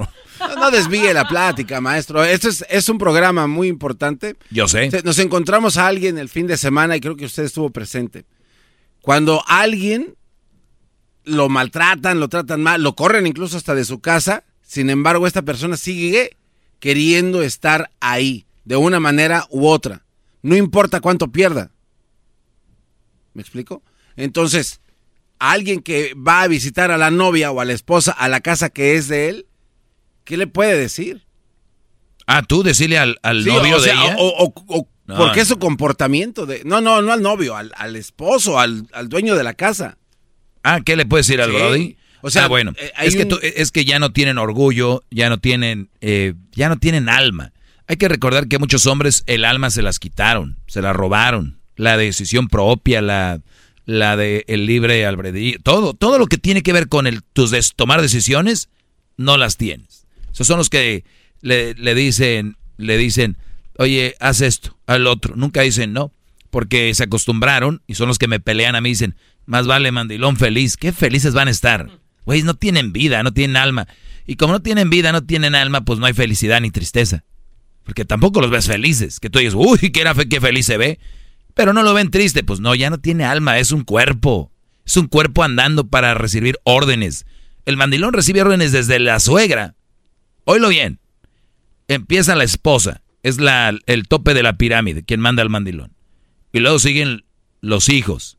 No, 0.57 0.69
desvíe 0.71 1.13
la 1.13 1.27
plática, 1.27 1.79
maestro. 1.81 2.23
Esto 2.23 2.49
es, 2.49 2.65
es 2.69 2.89
un 2.89 2.97
programa 2.97 3.47
muy 3.47 3.67
importante. 3.67 4.35
Yo 4.51 4.67
sé. 4.67 4.89
Nos 5.03 5.17
encontramos 5.19 5.77
a 5.77 5.87
alguien 5.87 6.17
el 6.17 6.29
fin 6.29 6.45
de 6.47 6.57
semana 6.57 6.95
y 6.95 6.99
creo 6.99 7.15
que 7.15 7.25
usted 7.25 7.43
estuvo 7.43 7.69
presente. 7.69 8.25
Cuando 9.01 9.43
alguien 9.47 10.15
lo 11.23 11.49
maltratan, 11.49 12.19
lo 12.19 12.27
tratan 12.29 12.61
mal, 12.61 12.83
lo 12.83 12.95
corren 12.95 13.25
incluso 13.27 13.57
hasta 13.57 13.73
de 13.75 13.85
su 13.85 13.99
casa, 13.99 14.43
sin 14.61 14.89
embargo 14.89 15.25
esta 15.25 15.41
persona 15.41 15.77
sigue 15.77 16.37
queriendo 16.79 17.41
estar 17.41 17.89
ahí, 17.99 18.45
de 18.63 18.75
una 18.75 18.99
manera 18.99 19.45
u 19.49 19.67
otra. 19.67 20.03
No 20.45 20.55
importa 20.55 21.01
cuánto 21.01 21.31
pierda. 21.31 21.71
¿Me 23.33 23.41
explico? 23.41 23.81
Entonces, 24.15 24.79
alguien 25.39 25.81
que 25.81 26.13
va 26.13 26.43
a 26.43 26.47
visitar 26.47 26.91
a 26.91 26.97
la 26.99 27.09
novia 27.09 27.49
o 27.51 27.59
a 27.61 27.65
la 27.65 27.73
esposa 27.73 28.11
a 28.11 28.29
la 28.29 28.41
casa 28.41 28.69
que 28.69 28.95
es 28.95 29.07
de 29.07 29.29
él, 29.29 29.47
¿qué 30.23 30.37
le 30.37 30.45
puede 30.45 30.77
decir? 30.77 31.25
Ah, 32.27 32.43
tú 32.43 32.61
decirle 32.61 32.99
al, 32.99 33.17
al 33.23 33.43
Sí, 33.43 33.49
novio 33.49 33.77
o 33.77 33.79
sea, 33.79 33.95
de 33.95 34.05
ella. 34.05 34.15
O, 34.19 34.27
o- 34.45 34.53
o- 34.67 34.87
No, 35.07 35.17
¿Por 35.17 35.31
qué 35.33 35.39
no. 35.39 35.45
su 35.45 35.57
comportamiento? 35.59 36.45
de 36.45 36.63
No, 36.63 36.79
no, 36.79 37.01
no 37.01 37.11
al 37.11 37.21
novio, 37.23 37.55
al, 37.55 37.71
al 37.75 37.95
esposo, 37.95 38.59
al, 38.59 38.87
al 38.93 39.09
dueño 39.09 39.35
de 39.35 39.43
la 39.43 39.55
casa. 39.55 39.97
Ah, 40.63 40.81
¿qué 40.85 40.95
le 40.95 41.05
puedes 41.07 41.25
decir 41.27 41.41
al 41.41 41.49
Sí. 41.51 41.55
Brody? 41.57 41.97
O 42.21 42.29
sea, 42.29 42.45
Ah, 42.45 42.47
bueno, 42.47 42.73
eh, 42.77 42.91
es, 43.01 43.15
que 43.15 43.23
un- 43.23 43.29
tú- 43.29 43.39
es 43.41 43.71
que 43.71 43.83
ya 43.85 43.97
no 43.99 44.11
tienen 44.13 44.37
orgullo, 44.37 45.03
ya 45.11 45.29
no 45.29 45.39
tienen, 45.39 45.89
eh, 46.01 46.33
ya 46.53 46.69
no 46.69 46.77
tienen 46.77 47.09
alma. 47.09 47.51
Hay 47.87 47.97
que 47.97 48.07
recordar 48.07 48.47
que 48.47 48.59
muchos 48.59 48.85
hombres 48.87 49.23
el 49.27 49.45
alma 49.45 49.69
se 49.69 49.81
las 49.81 49.99
quitaron, 49.99 50.57
se 50.67 50.81
la 50.81 50.93
robaron. 50.93 51.59
La 51.75 51.97
decisión 51.97 52.47
propia, 52.47 53.01
la, 53.01 53.41
la 53.85 54.15
de 54.15 54.45
el 54.47 54.65
libre 54.65 55.05
albedrío, 55.05 55.57
todo, 55.61 55.93
todo 55.93 56.17
lo 56.17 56.27
que 56.27 56.37
tiene 56.37 56.63
que 56.63 56.71
ver 56.73 56.87
con 56.87 57.05
el 57.05 57.21
tus 57.21 57.51
des- 57.51 57.73
tomar 57.75 58.01
decisiones, 58.01 58.69
no 59.17 59.37
las 59.37 59.57
tienes. 59.57 60.07
Esos 60.33 60.47
son 60.47 60.57
los 60.57 60.69
que 60.69 61.03
le, 61.41 61.73
le 61.75 61.93
dicen, 61.93 62.55
le 62.77 62.97
dicen, 62.97 63.37
oye, 63.77 64.15
haz 64.19 64.41
esto, 64.41 64.77
al 64.87 65.05
otro. 65.05 65.35
Nunca 65.35 65.61
dicen 65.61 65.91
no, 65.93 66.11
porque 66.49 66.93
se 66.95 67.03
acostumbraron 67.03 67.81
y 67.87 67.95
son 67.95 68.07
los 68.07 68.17
que 68.17 68.27
me 68.29 68.39
pelean 68.39 68.75
a 68.75 68.81
mí. 68.81 68.89
Dicen, 68.89 69.15
más 69.45 69.67
vale 69.67 69.91
mandilón 69.91 70.37
feliz. 70.37 70.77
¿Qué 70.77 70.91
felices 70.93 71.33
van 71.33 71.49
a 71.49 71.51
estar? 71.51 71.89
Güey, 72.25 72.41
no 72.43 72.53
tienen 72.55 72.93
vida, 72.93 73.21
no 73.21 73.33
tienen 73.33 73.57
alma. 73.57 73.87
Y 74.25 74.37
como 74.37 74.53
no 74.53 74.61
tienen 74.61 74.89
vida, 74.89 75.11
no 75.11 75.23
tienen 75.25 75.53
alma, 75.55 75.81
pues 75.85 75.99
no 75.99 76.05
hay 76.05 76.13
felicidad 76.13 76.59
ni 76.61 76.71
tristeza. 76.71 77.23
Porque 77.85 78.03
tampoco 78.03 78.41
los 78.41 78.49
ves 78.51 78.67
felices. 78.67 79.19
Que 79.21 79.29
tú 79.29 79.39
dices, 79.39 79.53
uy, 79.55 79.91
qué, 79.91 80.01
era 80.01 80.13
fe- 80.13 80.27
qué 80.27 80.41
feliz 80.41 80.65
se 80.65 80.77
ve. 80.77 80.99
Pero 81.53 81.71
no 81.71 81.83
lo 81.83 81.93
ven 81.93 82.11
triste. 82.11 82.43
Pues 82.43 82.59
no, 82.59 82.75
ya 82.75 82.89
no 82.89 82.97
tiene 82.99 83.23
alma, 83.23 83.59
es 83.59 83.71
un 83.71 83.83
cuerpo. 83.83 84.51
Es 84.85 84.97
un 84.97 85.07
cuerpo 85.07 85.43
andando 85.43 85.87
para 85.87 86.13
recibir 86.15 86.59
órdenes. 86.63 87.25
El 87.65 87.77
mandilón 87.77 88.13
recibe 88.13 88.41
órdenes 88.41 88.71
desde 88.71 88.99
la 88.99 89.19
suegra. 89.19 89.75
Oílo 90.43 90.67
bien. 90.69 90.99
Empieza 91.87 92.35
la 92.35 92.43
esposa. 92.43 93.01
Es 93.23 93.39
la, 93.39 93.73
el 93.85 94.07
tope 94.07 94.33
de 94.33 94.43
la 94.43 94.57
pirámide, 94.57 95.03
quien 95.03 95.19
manda 95.19 95.41
al 95.41 95.49
mandilón. 95.49 95.93
Y 96.51 96.59
luego 96.59 96.77
siguen 96.79 97.23
los 97.61 97.89
hijos. 97.89 98.37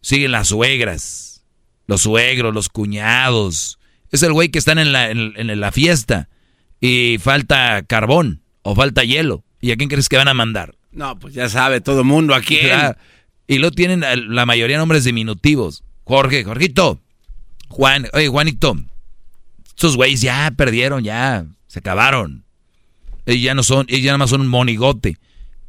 Siguen 0.00 0.32
las 0.32 0.48
suegras. 0.48 1.44
Los 1.86 2.02
suegros, 2.02 2.54
los 2.54 2.68
cuñados. 2.68 3.78
Es 4.10 4.22
el 4.22 4.32
güey 4.32 4.48
que 4.50 4.58
están 4.58 4.78
en 4.78 4.92
la, 4.92 5.10
en, 5.10 5.32
en 5.36 5.60
la 5.60 5.72
fiesta. 5.72 6.28
Y 6.80 7.18
falta 7.18 7.82
carbón 7.82 8.42
o 8.70 8.74
falta 8.74 9.02
hielo. 9.02 9.44
¿Y 9.60 9.70
a 9.70 9.76
quién 9.76 9.88
crees 9.88 10.08
que 10.08 10.16
van 10.18 10.28
a 10.28 10.34
mandar? 10.34 10.74
No, 10.92 11.18
pues 11.18 11.32
ya 11.34 11.48
sabe 11.48 11.80
todo 11.80 12.00
el 12.00 12.06
mundo 12.06 12.34
aquí. 12.34 12.58
Y 13.46 13.58
lo 13.58 13.70
tienen 13.70 14.04
a- 14.04 14.14
la 14.14 14.44
mayoría 14.44 14.76
nombres 14.78 15.04
diminutivos. 15.04 15.84
Jorge, 16.04 16.44
Jorgito. 16.44 17.00
Juan, 17.68 18.06
oye, 18.12 18.28
Juanito. 18.28 18.76
Estos 19.68 19.96
güeyes 19.96 20.20
ya 20.20 20.50
perdieron, 20.56 21.02
ya. 21.02 21.46
Se 21.66 21.78
acabaron. 21.78 22.44
Ellos 23.26 23.42
ya 23.42 23.54
no 23.54 23.62
son, 23.62 23.86
ellos 23.88 24.02
ya 24.02 24.10
nada 24.10 24.18
más 24.18 24.30
son 24.30 24.42
un 24.42 24.48
monigote. 24.48 25.16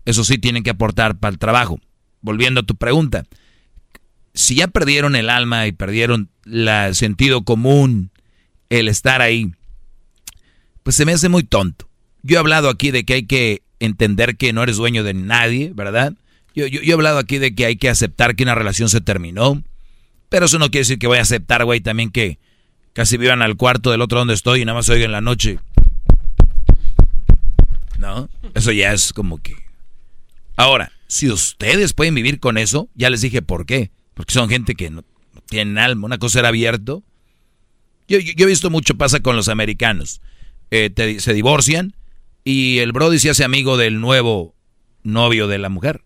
Eso 0.05 0.23
sí 0.23 0.37
tienen 0.37 0.63
que 0.63 0.69
aportar 0.71 1.17
para 1.19 1.31
el 1.31 1.39
trabajo. 1.39 1.79
Volviendo 2.21 2.61
a 2.61 2.63
tu 2.63 2.75
pregunta. 2.75 3.25
Si 4.33 4.55
ya 4.55 4.67
perdieron 4.67 5.15
el 5.15 5.29
alma 5.29 5.67
y 5.67 5.71
perdieron 5.71 6.29
el 6.45 6.95
sentido 6.95 7.43
común, 7.43 8.11
el 8.69 8.87
estar 8.87 9.21
ahí, 9.21 9.51
pues 10.83 10.95
se 10.95 11.05
me 11.05 11.13
hace 11.13 11.29
muy 11.29 11.43
tonto. 11.43 11.88
Yo 12.23 12.35
he 12.35 12.39
hablado 12.39 12.69
aquí 12.69 12.91
de 12.91 13.03
que 13.05 13.13
hay 13.13 13.23
que 13.23 13.61
entender 13.79 14.35
que 14.37 14.51
no 14.53 14.61
eres 14.63 14.77
dueño 14.77 15.03
de 15.03 15.13
nadie, 15.13 15.71
¿verdad? 15.73 16.13
Yo, 16.55 16.67
yo, 16.67 16.81
yo 16.81 16.91
he 16.91 16.93
hablado 16.93 17.17
aquí 17.19 17.37
de 17.37 17.55
que 17.55 17.65
hay 17.65 17.77
que 17.77 17.89
aceptar 17.89 18.35
que 18.35 18.43
una 18.43 18.55
relación 18.55 18.89
se 18.89 19.01
terminó. 19.01 19.63
Pero 20.29 20.45
eso 20.45 20.59
no 20.59 20.65
quiere 20.69 20.81
decir 20.81 20.99
que 20.99 21.07
voy 21.07 21.17
a 21.17 21.21
aceptar, 21.21 21.63
güey, 21.65 21.79
también 21.81 22.11
que 22.11 22.37
casi 22.93 23.17
vivan 23.17 23.41
al 23.41 23.55
cuarto 23.55 23.91
del 23.91 24.01
otro 24.01 24.19
donde 24.19 24.33
estoy 24.33 24.61
y 24.61 24.65
nada 24.65 24.77
más 24.77 24.85
se 24.85 24.93
oiga 24.93 25.05
en 25.05 25.11
la 25.11 25.21
noche. 25.21 25.59
¿No? 27.97 28.29
Eso 28.53 28.71
ya 28.71 28.93
es 28.93 29.11
como 29.13 29.39
que... 29.41 29.55
Ahora, 30.55 30.91
si 31.07 31.29
ustedes 31.29 31.93
pueden 31.93 32.15
vivir 32.15 32.39
con 32.39 32.57
eso, 32.57 32.89
ya 32.95 33.09
les 33.09 33.21
dije 33.21 33.41
por 33.41 33.65
qué. 33.65 33.91
Porque 34.13 34.33
son 34.33 34.49
gente 34.49 34.75
que 34.75 34.89
no, 34.89 35.03
no 35.33 35.41
tienen 35.47 35.77
alma. 35.77 36.05
Una 36.05 36.17
cosa 36.17 36.39
era 36.39 36.49
abierto. 36.49 37.03
Yo, 38.07 38.19
yo- 38.19 38.33
yo 38.35 38.45
he 38.45 38.49
visto 38.49 38.69
mucho 38.69 38.95
pasa 38.95 39.19
con 39.21 39.35
los 39.35 39.47
americanos. 39.49 40.21
Eh, 40.71 40.91
se 41.19 41.33
divorcian 41.33 41.93
y 42.51 42.79
el 42.79 42.91
Brody 42.91 43.19
se 43.19 43.29
hace 43.29 43.43
amigo 43.43 43.77
del 43.77 43.99
nuevo 44.01 44.55
novio 45.03 45.47
de 45.47 45.57
la 45.57 45.69
mujer. 45.69 46.03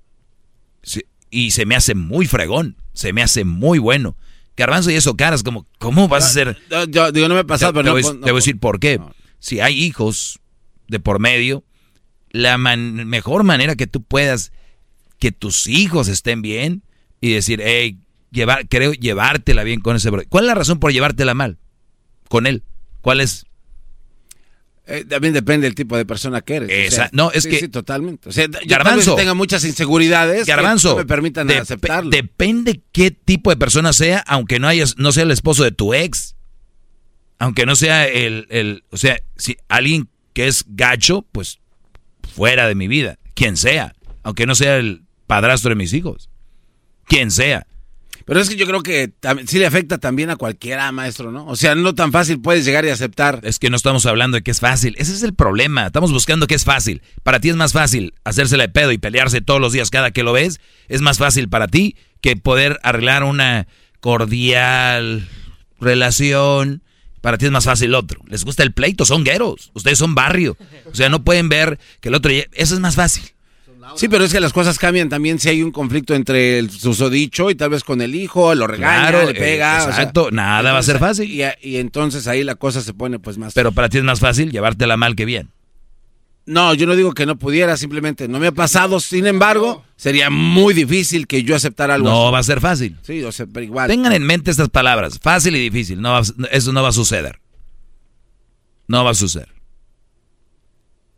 Sí, 0.82 1.02
y 1.30 1.52
se 1.52 1.66
me 1.66 1.76
hace 1.76 1.96
muy 1.96 2.26
fregón. 2.26 2.78
Se 2.94 3.14
me 3.14 3.24
hace 3.24 3.44
muy 3.46 3.80
bueno. 3.80 4.16
Garbanzo 4.58 4.92
y 4.92 4.96
eso, 4.96 5.16
caras, 5.18 5.42
como, 5.44 5.66
¿cómo 5.80 6.08
vas 6.08 6.26
a 6.26 6.30
ser? 6.30 6.58
Yo, 6.70 6.86
yo 6.86 7.12
digo, 7.12 7.28
no 7.28 7.36
me 7.36 7.44
te, 7.44 7.74
pero 7.74 7.82
te 7.84 7.84
no, 7.84 7.92
voy, 7.94 8.04
no- 8.04 8.12
te 8.26 8.32
voy 8.32 8.32
a 8.32 8.36
decir 8.36 8.60
por 8.60 8.80
qué. 8.80 9.00
Si 9.40 9.60
hay 9.60 9.82
hijos 9.84 10.40
de 10.88 11.00
por 11.00 11.20
medio, 11.20 11.64
la 12.30 12.58
man- 12.58 13.08
mejor 13.08 13.44
manera 13.44 13.76
que 13.76 13.88
tú 13.88 14.04
puedas 14.04 14.52
que 15.20 15.32
tus 15.32 15.68
hijos 15.68 16.08
estén 16.10 16.42
bien 16.42 16.84
y 17.22 17.32
decir, 17.32 17.62
hey, 17.64 18.00
llevar, 18.32 18.68
creo 18.68 18.92
llevártela 18.94 19.64
bien 19.64 19.80
con 19.80 19.96
ese 19.96 20.10
bro. 20.10 20.24
¿Cuál 20.30 20.44
es 20.44 20.48
la 20.50 20.56
razón 20.56 20.80
por 20.80 20.92
llevártela 20.92 21.34
mal 21.34 21.58
con 22.28 22.46
él? 22.46 22.64
¿Cuál 23.02 23.22
es? 23.22 23.46
Eh, 24.86 25.06
también 25.06 25.34
depende 25.34 25.66
del 25.66 25.76
tipo 25.76 25.96
de 25.96 26.06
persona 26.06 26.42
que 26.42 26.56
eres. 26.58 26.70
o 26.70 26.72
Esa- 26.74 26.96
sea, 26.96 27.10
no, 27.14 27.32
es 27.32 27.44
sí, 27.44 27.50
que- 27.50 27.60
Sí, 27.60 27.68
totalmente. 27.70 28.28
O 28.28 28.32
sea, 28.34 28.48
yo 28.48 28.60
Garbanzo. 28.66 29.16
tenga 29.16 29.34
muchas 29.34 29.64
inseguridades 29.64 30.46
Garbanzo, 30.46 30.90
que 30.90 30.94
no 30.96 31.00
me 31.00 31.06
permitan 31.06 31.50
aceptarlo. 31.52 32.10
Depende 32.10 32.82
qué 32.92 33.10
tipo 33.12 33.50
de 33.50 33.56
persona 33.56 33.94
sea, 33.94 34.20
aunque 34.28 34.60
no 34.60 34.68
hayas, 34.68 34.98
no 34.98 35.12
sea 35.14 35.24
el 35.24 35.32
esposo 35.32 35.64
de 35.64 35.72
tu 35.72 35.94
ex. 35.94 36.36
Aunque 37.40 37.66
no 37.66 37.76
sea 37.76 38.08
el, 38.08 38.46
el, 38.50 38.84
o 38.92 38.98
sea, 38.98 39.18
si 39.38 39.58
alguien 39.70 40.10
que 40.34 40.48
es 40.48 40.66
gacho, 40.68 41.26
pues 41.32 41.60
fuera 42.36 42.68
de 42.68 42.76
mi 42.76 42.88
vida, 42.88 43.18
quien 43.36 43.58
sea, 43.58 43.94
aunque 44.24 44.46
no 44.46 44.56
sea 44.56 44.78
el 44.78 45.04
padrastro 45.28 45.70
de 45.70 45.76
mis 45.76 45.94
hijos, 45.94 46.30
quien 47.06 47.32
sea. 47.32 47.68
Pero 48.26 48.40
es 48.40 48.50
que 48.50 48.56
yo 48.56 48.66
creo 48.66 48.82
que 48.82 49.12
sí 49.48 49.60
le 49.60 49.66
afecta 49.66 49.98
también 49.98 50.30
a 50.30 50.38
cualquiera, 50.38 50.92
maestro, 50.92 51.32
¿no? 51.32 51.46
O 51.46 51.56
sea, 51.56 51.76
no 51.76 51.94
tan 51.94 52.12
fácil 52.12 52.40
puedes 52.40 52.64
llegar 52.64 52.86
y 52.86 52.90
aceptar. 52.90 53.42
Es 53.44 53.60
que 53.60 53.70
no 53.70 53.76
estamos 53.76 54.06
hablando 54.06 54.36
de 54.36 54.44
que 54.44 54.52
es 54.52 54.60
fácil. 54.60 54.96
Ese 54.98 55.14
es 55.14 55.24
el 55.24 55.34
problema. 55.34 55.88
Estamos 55.88 56.12
buscando 56.12 56.48
que 56.48 56.56
es 56.56 56.64
fácil. 56.64 57.02
Para 57.24 57.40
ti 57.40 57.50
es 57.50 57.56
más 57.56 57.74
fácil 57.74 58.14
hacérsela 58.24 58.64
de 58.64 58.70
pedo 58.70 58.92
y 58.92 58.98
pelearse 58.98 59.42
todos 59.42 59.60
los 59.60 59.74
días 59.74 59.90
cada 59.90 60.12
que 60.12 60.24
lo 60.24 60.32
ves. 60.32 60.62
Es 60.88 61.02
más 61.02 61.18
fácil 61.18 61.50
para 61.50 61.68
ti 61.68 61.98
que 62.22 62.38
poder 62.38 62.80
arreglar 62.84 63.24
una 63.24 63.68
cordial 64.00 65.28
relación. 65.82 66.82
Para 67.20 67.38
ti 67.38 67.46
es 67.46 67.52
más 67.52 67.66
fácil 67.66 67.94
otro. 67.94 68.22
Les 68.28 68.46
gusta 68.46 68.64
el 68.64 68.74
pleito, 68.74 69.06
son 69.06 69.24
gueros. 69.24 69.72
Ustedes 69.74 69.98
son 69.98 70.16
barrio. 70.16 70.58
O 70.92 70.96
sea, 70.96 71.10
no 71.10 71.24
pueden 71.24 71.50
ver 71.50 71.80
que 72.00 72.10
el 72.10 72.16
otro... 72.16 72.32
Eso 72.32 72.74
es 72.74 72.80
más 72.80 72.96
fácil. 72.96 73.24
Sí, 73.96 74.08
pero 74.08 74.24
es 74.24 74.32
que 74.32 74.40
las 74.40 74.54
cosas 74.54 74.80
cambian 74.80 75.10
también 75.10 75.40
si 75.40 75.50
hay 75.50 75.62
un 75.62 75.72
conflicto 75.72 76.16
entre 76.16 76.60
el 76.60 76.70
susodicho 76.70 77.50
y 77.50 77.56
tal 77.56 77.70
vez 77.70 77.84
con 77.84 78.02
el 78.02 78.16
hijo, 78.16 78.54
lo 78.56 78.68
regaña, 78.68 79.12
le 79.24 79.32
eh, 79.32 79.34
pega. 79.34 79.84
exacto, 79.84 80.32
nada 80.32 80.72
va 80.72 80.80
a 80.80 80.84
ser 80.84 81.00
fácil. 81.00 81.30
Y, 81.32 81.78
entonces 81.78 82.28
ahí 82.28 82.44
la 82.44 82.56
cosa 82.56 82.82
se 82.82 82.94
pone 82.94 83.20
pues 83.20 83.38
más... 83.38 83.54
Pero 83.54 83.72
para 83.72 83.90
ti 83.90 83.98
es 83.98 84.04
más 84.04 84.20
fácil 84.20 84.52
llevártela 84.52 84.98
mal 84.98 85.16
que 85.16 85.26
bien. 85.26 85.50
No, 86.46 86.74
yo 86.74 86.88
no 86.88 86.96
digo 86.96 87.14
que 87.14 87.26
no 87.26 87.38
pudiera, 87.38 87.78
simplemente 87.78 88.28
no 88.28 88.40
me 88.40 88.48
ha 88.48 88.52
pasado. 88.52 89.00
Sin 89.00 89.28
embargo, 89.28 89.86
sería 89.96 90.30
muy 90.30 90.74
difícil 90.74 91.26
que 91.26 91.44
yo 91.44 91.56
aceptara 91.56 91.96
algo 91.96 92.10
No 92.10 92.32
va 92.32 92.40
a 92.40 92.44
ser 92.44 92.60
fácil. 92.60 92.98
Sí, 93.02 93.24
o 93.24 93.32
sea, 93.32 93.46
pero 93.46 93.64
igual. 93.64 93.88
Tengan 93.88 94.12
en 94.12 94.24
mente 94.24 94.52
estas 94.52 94.70
palabras, 94.70 95.20
fácil 95.22 95.56
y 95.56 95.60
difícil. 95.60 96.02
No 96.02 96.20
eso 96.20 96.74
no 96.74 96.84
va 96.84 96.90
a 96.90 96.94
suceder. 96.94 97.40
No 98.88 99.06
va 99.06 99.12
a 99.12 99.16
suceder. 99.16 99.50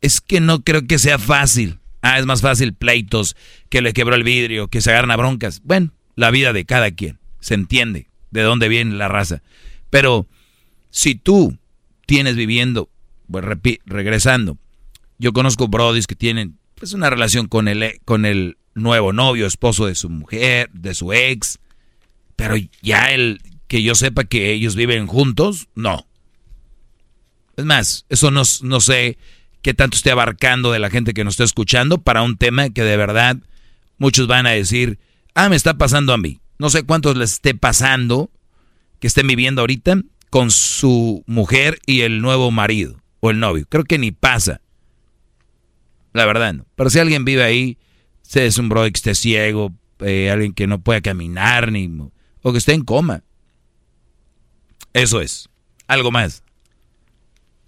Es 0.01 0.21
que 0.21 0.39
no 0.39 0.63
creo 0.63 0.85
que 0.85 0.99
sea 0.99 1.17
fácil. 1.17 1.79
Ah, 2.07 2.19
es 2.19 2.27
más 2.27 2.41
fácil 2.41 2.75
pleitos, 2.75 3.35
que 3.67 3.81
le 3.81 3.91
quebró 3.91 4.13
el 4.13 4.23
vidrio, 4.23 4.67
que 4.67 4.79
se 4.79 4.91
agarran 4.91 5.09
a 5.09 5.15
broncas. 5.15 5.63
Bueno, 5.63 5.91
la 6.15 6.29
vida 6.29 6.53
de 6.53 6.63
cada 6.63 6.91
quien. 6.91 7.17
Se 7.39 7.55
entiende 7.55 8.11
de 8.29 8.43
dónde 8.43 8.69
viene 8.69 8.93
la 8.93 9.07
raza. 9.07 9.41
Pero 9.89 10.27
si 10.91 11.15
tú 11.15 11.57
tienes 12.05 12.35
viviendo, 12.35 12.91
pues 13.27 13.43
regresando, 13.87 14.59
yo 15.17 15.33
conozco 15.33 15.67
brodis 15.67 16.05
que 16.05 16.13
tienen 16.13 16.59
pues 16.75 16.93
una 16.93 17.09
relación 17.09 17.47
con 17.47 17.67
el, 17.67 17.99
con 18.05 18.25
el 18.25 18.59
nuevo 18.75 19.11
novio, 19.11 19.47
esposo 19.47 19.87
de 19.87 19.95
su 19.95 20.11
mujer, 20.11 20.69
de 20.73 20.93
su 20.93 21.11
ex, 21.11 21.57
pero 22.35 22.55
ya 22.83 23.13
el 23.13 23.41
que 23.67 23.81
yo 23.81 23.95
sepa 23.95 24.25
que 24.25 24.51
ellos 24.51 24.75
viven 24.75 25.07
juntos, 25.07 25.69
no. 25.73 26.05
Es 27.57 27.65
más, 27.65 28.05
eso 28.09 28.29
no, 28.29 28.43
no 28.61 28.79
sé 28.79 29.17
qué 29.65 29.73
tanto 29.73 29.97
esté 29.97 30.11
abarcando 30.11 30.71
de 30.71 30.77
la 30.77 30.91
gente 30.91 31.15
que 31.15 31.23
nos 31.23 31.33
está 31.33 31.43
escuchando 31.43 31.97
para 31.97 32.21
un 32.21 32.37
tema 32.37 32.69
que 32.69 32.83
de 32.83 32.97
verdad 32.97 33.37
muchos 33.97 34.27
van 34.27 34.45
a 34.45 34.51
decir, 34.51 34.99
ah, 35.33 35.49
me 35.49 35.55
está 35.55 35.75
pasando 35.75 36.13
a 36.13 36.19
mí. 36.19 36.39
No 36.59 36.69
sé 36.69 36.83
cuántos 36.83 37.17
les 37.17 37.31
esté 37.31 37.55
pasando 37.55 38.29
que 38.99 39.07
estén 39.07 39.25
viviendo 39.25 39.61
ahorita 39.61 40.03
con 40.29 40.51
su 40.51 41.23
mujer 41.25 41.79
y 41.87 42.01
el 42.01 42.21
nuevo 42.21 42.51
marido 42.51 43.01
o 43.21 43.31
el 43.31 43.39
novio. 43.39 43.65
Creo 43.67 43.85
que 43.85 43.97
ni 43.97 44.11
pasa. 44.11 44.61
La 46.13 46.27
verdad 46.27 46.53
no. 46.53 46.67
Pero 46.75 46.91
si 46.91 46.99
alguien 46.99 47.25
vive 47.25 47.41
ahí, 47.41 47.79
se 48.21 48.45
es 48.45 48.59
un 48.59 48.69
bro 48.69 48.83
que 48.83 48.89
esté 48.89 49.15
ciego, 49.15 49.73
eh, 49.97 50.29
alguien 50.29 50.53
que 50.53 50.67
no 50.67 50.79
pueda 50.79 51.01
caminar, 51.01 51.71
ni, 51.71 51.89
o 52.43 52.51
que 52.51 52.59
esté 52.59 52.73
en 52.73 52.83
coma. 52.83 53.23
Eso 54.93 55.21
es. 55.21 55.49
Algo 55.87 56.11
más 56.11 56.44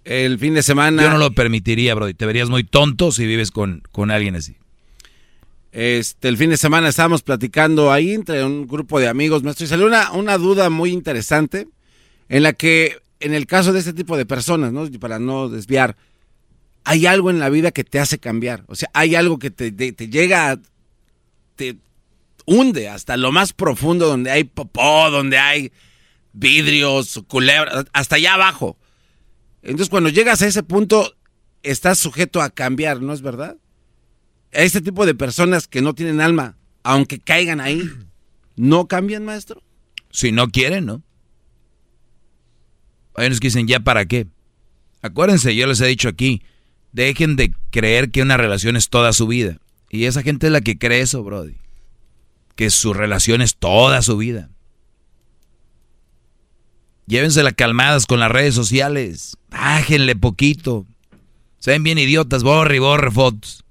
el 0.08 0.38
fin 0.38 0.54
de 0.54 0.62
semana. 0.62 1.02
Yo 1.02 1.10
no 1.10 1.18
lo 1.18 1.32
permitiría, 1.32 1.94
bro. 1.94 2.12
Te 2.14 2.24
verías 2.24 2.48
muy 2.48 2.64
tonto 2.64 3.12
si 3.12 3.26
vives 3.26 3.50
con, 3.50 3.82
con 3.92 4.10
alguien 4.10 4.36
así. 4.36 4.56
Este, 5.70 6.28
el 6.28 6.38
fin 6.38 6.48
de 6.48 6.56
semana 6.56 6.88
estábamos 6.88 7.22
platicando 7.22 7.92
ahí 7.92 8.14
entre 8.14 8.42
un 8.42 8.66
grupo 8.66 8.98
de 8.98 9.06
amigos 9.06 9.42
nuestros 9.42 9.68
y 9.68 9.70
salió 9.70 9.86
una, 9.86 10.12
una 10.12 10.38
duda 10.38 10.70
muy 10.70 10.92
interesante 10.92 11.68
en 12.30 12.42
la 12.42 12.54
que, 12.54 12.96
en 13.20 13.34
el 13.34 13.46
caso 13.46 13.74
de 13.74 13.80
este 13.80 13.92
tipo 13.92 14.16
de 14.16 14.24
personas, 14.24 14.72
¿no? 14.72 14.88
para 14.98 15.18
no 15.18 15.50
desviar, 15.50 15.96
hay 16.84 17.04
algo 17.04 17.28
en 17.28 17.38
la 17.38 17.50
vida 17.50 17.70
que 17.70 17.84
te 17.84 18.00
hace 18.00 18.18
cambiar. 18.18 18.64
O 18.68 18.76
sea, 18.76 18.88
hay 18.94 19.14
algo 19.14 19.38
que 19.38 19.50
te, 19.50 19.70
te 19.70 20.08
llega, 20.08 20.58
te 21.54 21.76
hunde 22.46 22.88
hasta 22.88 23.18
lo 23.18 23.30
más 23.30 23.52
profundo 23.52 24.06
donde 24.06 24.30
hay 24.30 24.44
popó, 24.44 25.10
donde 25.10 25.36
hay 25.36 25.70
vidrios, 26.32 27.22
culebras, 27.28 27.84
hasta 27.92 28.16
allá 28.16 28.34
abajo. 28.34 28.78
Entonces, 29.68 29.90
cuando 29.90 30.08
llegas 30.08 30.40
a 30.40 30.46
ese 30.46 30.62
punto, 30.62 31.14
estás 31.62 31.98
sujeto 31.98 32.40
a 32.40 32.48
cambiar, 32.48 33.02
¿no 33.02 33.12
es 33.12 33.20
verdad? 33.20 33.58
A 34.54 34.62
este 34.62 34.80
tipo 34.80 35.04
de 35.04 35.14
personas 35.14 35.68
que 35.68 35.82
no 35.82 35.94
tienen 35.94 36.22
alma, 36.22 36.56
aunque 36.82 37.18
caigan 37.18 37.60
ahí, 37.60 37.82
¿no 38.56 38.88
cambian, 38.88 39.26
maestro? 39.26 39.62
Si 40.10 40.32
no 40.32 40.48
quieren, 40.48 40.86
¿no? 40.86 41.02
Hay 43.14 43.26
unos 43.26 43.40
que 43.40 43.48
dicen, 43.48 43.68
¿ya 43.68 43.80
para 43.80 44.06
qué? 44.06 44.26
Acuérdense, 45.02 45.54
yo 45.54 45.66
les 45.66 45.82
he 45.82 45.86
dicho 45.86 46.08
aquí, 46.08 46.42
dejen 46.92 47.36
de 47.36 47.52
creer 47.70 48.10
que 48.10 48.22
una 48.22 48.38
relación 48.38 48.74
es 48.74 48.88
toda 48.88 49.12
su 49.12 49.26
vida. 49.26 49.58
Y 49.90 50.04
esa 50.04 50.22
gente 50.22 50.46
es 50.46 50.52
la 50.52 50.62
que 50.62 50.78
cree 50.78 51.02
eso, 51.02 51.22
Brody. 51.22 51.56
Que 52.56 52.70
su 52.70 52.94
relación 52.94 53.42
es 53.42 53.56
toda 53.56 54.00
su 54.00 54.16
vida. 54.16 54.48
Llévensela 57.08 57.52
calmadas 57.52 58.04
con 58.04 58.20
las 58.20 58.30
redes 58.30 58.54
sociales. 58.54 59.38
Bájenle 59.48 60.14
poquito. 60.14 60.86
Se 61.58 61.70
ven 61.70 61.82
bien 61.82 61.96
idiotas, 61.96 62.42
borre 62.42 62.76
y 62.76 62.80
borre 62.80 63.10
fotos. 63.10 63.64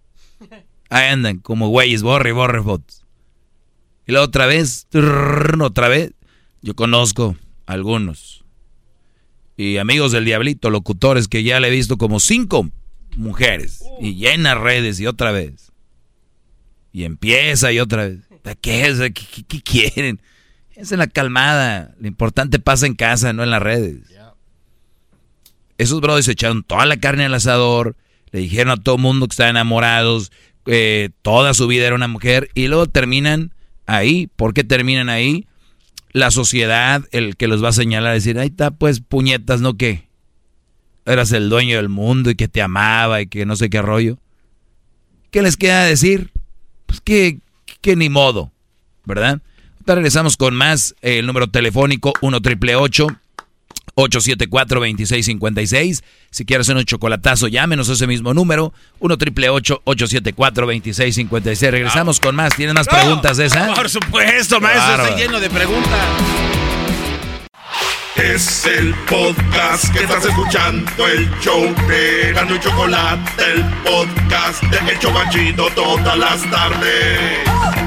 Ahí 0.90 1.10
andan, 1.10 1.38
como 1.38 1.70
güeyes, 1.70 2.02
borre 2.02 2.30
y 2.30 2.34
borre 2.34 2.64
fotos. 2.64 3.04
Y 4.08 4.12
la 4.12 4.24
otra 4.24 4.48
vez, 4.48 4.88
otra 5.62 5.88
vez. 5.88 6.14
Yo 6.64 6.76
conozco 6.76 7.38
algunos. 7.68 8.44
Y 9.56 9.78
amigos 9.78 10.12
del 10.12 10.26
diablito, 10.26 10.72
locutores 10.72 11.28
que 11.28 11.44
ya 11.44 11.60
le 11.60 11.68
he 11.68 11.72
visto 11.72 12.00
como 12.00 12.20
cinco 12.20 12.68
mujeres. 13.18 13.84
Y 14.02 14.16
llenas 14.16 14.60
redes 14.60 15.00
y 15.00 15.06
otra 15.06 15.32
vez. 15.32 15.72
Y 16.92 17.04
empieza 17.04 17.72
y 17.72 17.80
otra 17.80 18.08
vez. 18.08 18.20
¿Qué 18.62 18.88
es? 18.88 19.00
¿Qué, 19.00 19.44
qué 19.48 19.62
quieren? 19.62 20.20
Es 20.78 20.92
en 20.92 21.00
la 21.00 21.08
calmada. 21.08 21.96
Lo 22.00 22.08
importante 22.08 22.60
pasa 22.60 22.86
en 22.86 22.94
casa, 22.94 23.34
no 23.34 23.44
en 23.44 23.50
las 23.50 23.62
redes. 23.62 23.98
Esos 25.80 26.02
brothers 26.02 26.28
se 26.28 26.34
echaron 26.34 26.64
toda 26.64 26.86
la 26.86 26.98
carne 26.98 27.26
al 27.26 27.34
asador. 27.34 27.96
Le 28.32 28.42
dijeron 28.42 28.72
a 28.72 28.78
todo 28.78 28.96
el 28.96 29.02
mundo 29.02 29.28
que 29.28 29.34
estaban 29.34 29.56
enamorados. 29.56 30.32
Eh, 30.68 31.10
toda 31.24 31.56
su 31.56 31.66
vida 31.66 31.88
era 31.88 31.96
una 31.96 32.08
mujer. 32.08 32.50
Y 32.54 32.68
luego 32.68 32.86
terminan 32.86 33.54
ahí. 33.88 34.28
¿Por 34.36 34.54
qué 34.54 34.64
terminan 34.64 35.10
ahí? 35.10 35.48
La 36.12 36.30
sociedad, 36.30 37.04
el 37.12 37.38
que 37.38 37.48
los 37.48 37.64
va 37.64 37.70
a 37.70 37.74
señalar, 37.74 38.14
decir, 38.14 38.38
ahí 38.38 38.48
está, 38.48 38.72
pues 38.72 39.02
puñetas, 39.02 39.62
¿no 39.62 39.78
qué? 39.78 40.08
Eras 41.06 41.32
el 41.32 41.50
dueño 41.50 41.78
del 41.78 41.90
mundo 41.90 42.30
y 42.30 42.36
que 42.36 42.48
te 42.48 42.62
amaba 42.62 43.22
y 43.22 43.28
que 43.28 43.48
no 43.48 43.56
sé 43.56 43.72
qué 43.72 43.82
rollo. 43.82 44.20
¿Qué 45.32 45.42
les 45.42 45.58
queda 45.58 45.86
decir? 45.86 46.32
Pues 46.86 47.02
que, 47.02 47.40
que 47.82 47.96
ni 47.96 48.10
modo, 48.10 48.52
¿verdad? 49.06 49.42
Regresamos 49.96 50.38
con 50.38 50.56
más. 50.56 50.96
el 51.02 51.26
número 51.26 51.48
telefónico 51.48 52.14
1 52.22 52.42
triple 52.42 52.76
874 52.76 54.80
2656 54.80 56.04
Si 56.30 56.46
quieres 56.46 56.70
un 56.70 56.84
chocolatazo, 56.84 57.48
llámenos 57.48 57.90
a 57.90 57.94
ese 57.94 58.08
mismo 58.08 58.34
número. 58.34 58.74
1 59.00 59.18
triple 59.18 59.50
874 59.50 60.66
2656 60.66 61.72
Regresamos 61.72 62.20
con 62.20 62.36
más. 62.36 62.56
¿Tienes 62.56 62.76
más 62.76 62.88
preguntas 62.88 63.38
de 63.38 63.46
esa? 63.46 63.74
Por 63.74 63.90
supuesto, 63.90 64.60
maestro. 64.60 65.06
Estoy 65.06 65.22
lleno 65.22 65.40
de 65.40 65.50
preguntas. 65.50 66.08
Es 68.16 68.66
el 68.66 68.96
podcast 69.08 69.94
que 69.94 70.00
estás 70.00 70.26
escuchando, 70.26 71.08
el 71.08 71.30
show 71.40 71.64
de 71.88 72.34
Gano 72.34 72.56
y 72.56 72.60
Chocolate, 72.60 73.32
el 73.54 73.64
podcast 73.84 74.64
de 74.64 74.92
El 74.92 75.00
Chocachito 75.00 75.70
todas 75.76 76.18
las 76.18 76.42
tardes. 76.50 77.87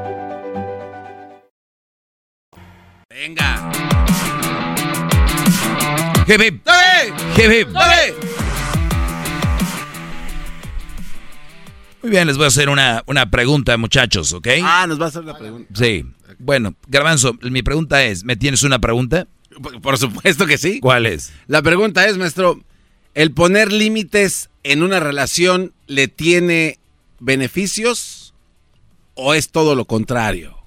Venga. 3.21 3.71
Hip. 6.27 6.65
Dale. 6.65 8.15
Muy 12.01 12.09
bien, 12.09 12.25
les 12.25 12.37
voy 12.37 12.45
a 12.45 12.47
hacer 12.47 12.69
una, 12.69 13.03
una 13.05 13.29
pregunta, 13.29 13.77
muchachos, 13.77 14.33
¿ok? 14.33 14.47
Ah, 14.63 14.87
nos 14.87 14.99
va 14.99 15.05
a 15.05 15.07
hacer 15.09 15.21
una 15.21 15.37
pregunta. 15.37 15.71
Sí. 15.75 16.03
Bueno, 16.39 16.73
Garbanzo, 16.87 17.37
mi 17.43 17.61
pregunta 17.61 18.03
es, 18.03 18.23
¿me 18.23 18.35
tienes 18.37 18.63
una 18.63 18.79
pregunta? 18.79 19.27
Por 19.83 19.99
supuesto 19.99 20.47
que 20.47 20.57
sí. 20.57 20.79
¿Cuál 20.79 21.05
es? 21.05 21.31
La 21.45 21.61
pregunta 21.61 22.07
es, 22.07 22.17
maestro, 22.17 22.59
¿el 23.13 23.33
poner 23.33 23.71
límites 23.71 24.49
en 24.63 24.81
una 24.81 24.99
relación 24.99 25.73
le 25.85 26.07
tiene 26.07 26.79
beneficios 27.19 28.33
o 29.13 29.35
es 29.35 29.51
todo 29.51 29.75
lo 29.75 29.85
contrario? 29.85 30.60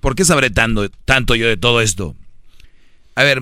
¿Por 0.00 0.14
qué 0.14 0.24
sabré 0.24 0.50
tanto, 0.50 0.88
tanto 1.04 1.34
yo 1.34 1.46
de 1.46 1.56
todo 1.56 1.80
esto? 1.80 2.14
A 3.14 3.22
ver, 3.22 3.40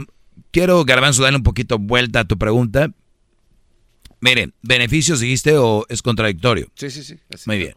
quiero, 0.51 0.85
Garbanzo, 0.85 1.23
darle 1.23 1.39
un 1.39 1.43
poquito 1.43 1.79
vuelta 1.79 2.21
a 2.21 2.25
tu 2.25 2.39
pregunta. 2.39 2.93
Miren, 4.21 4.55
¿beneficios 4.63 5.21
dijiste 5.21 5.57
o 5.57 5.85
es 5.89 6.03
contradictorio? 6.03 6.71
Sí, 6.75 6.91
sí, 6.91 7.03
sí. 7.03 7.17
Muy 7.47 7.59
bien. 7.59 7.75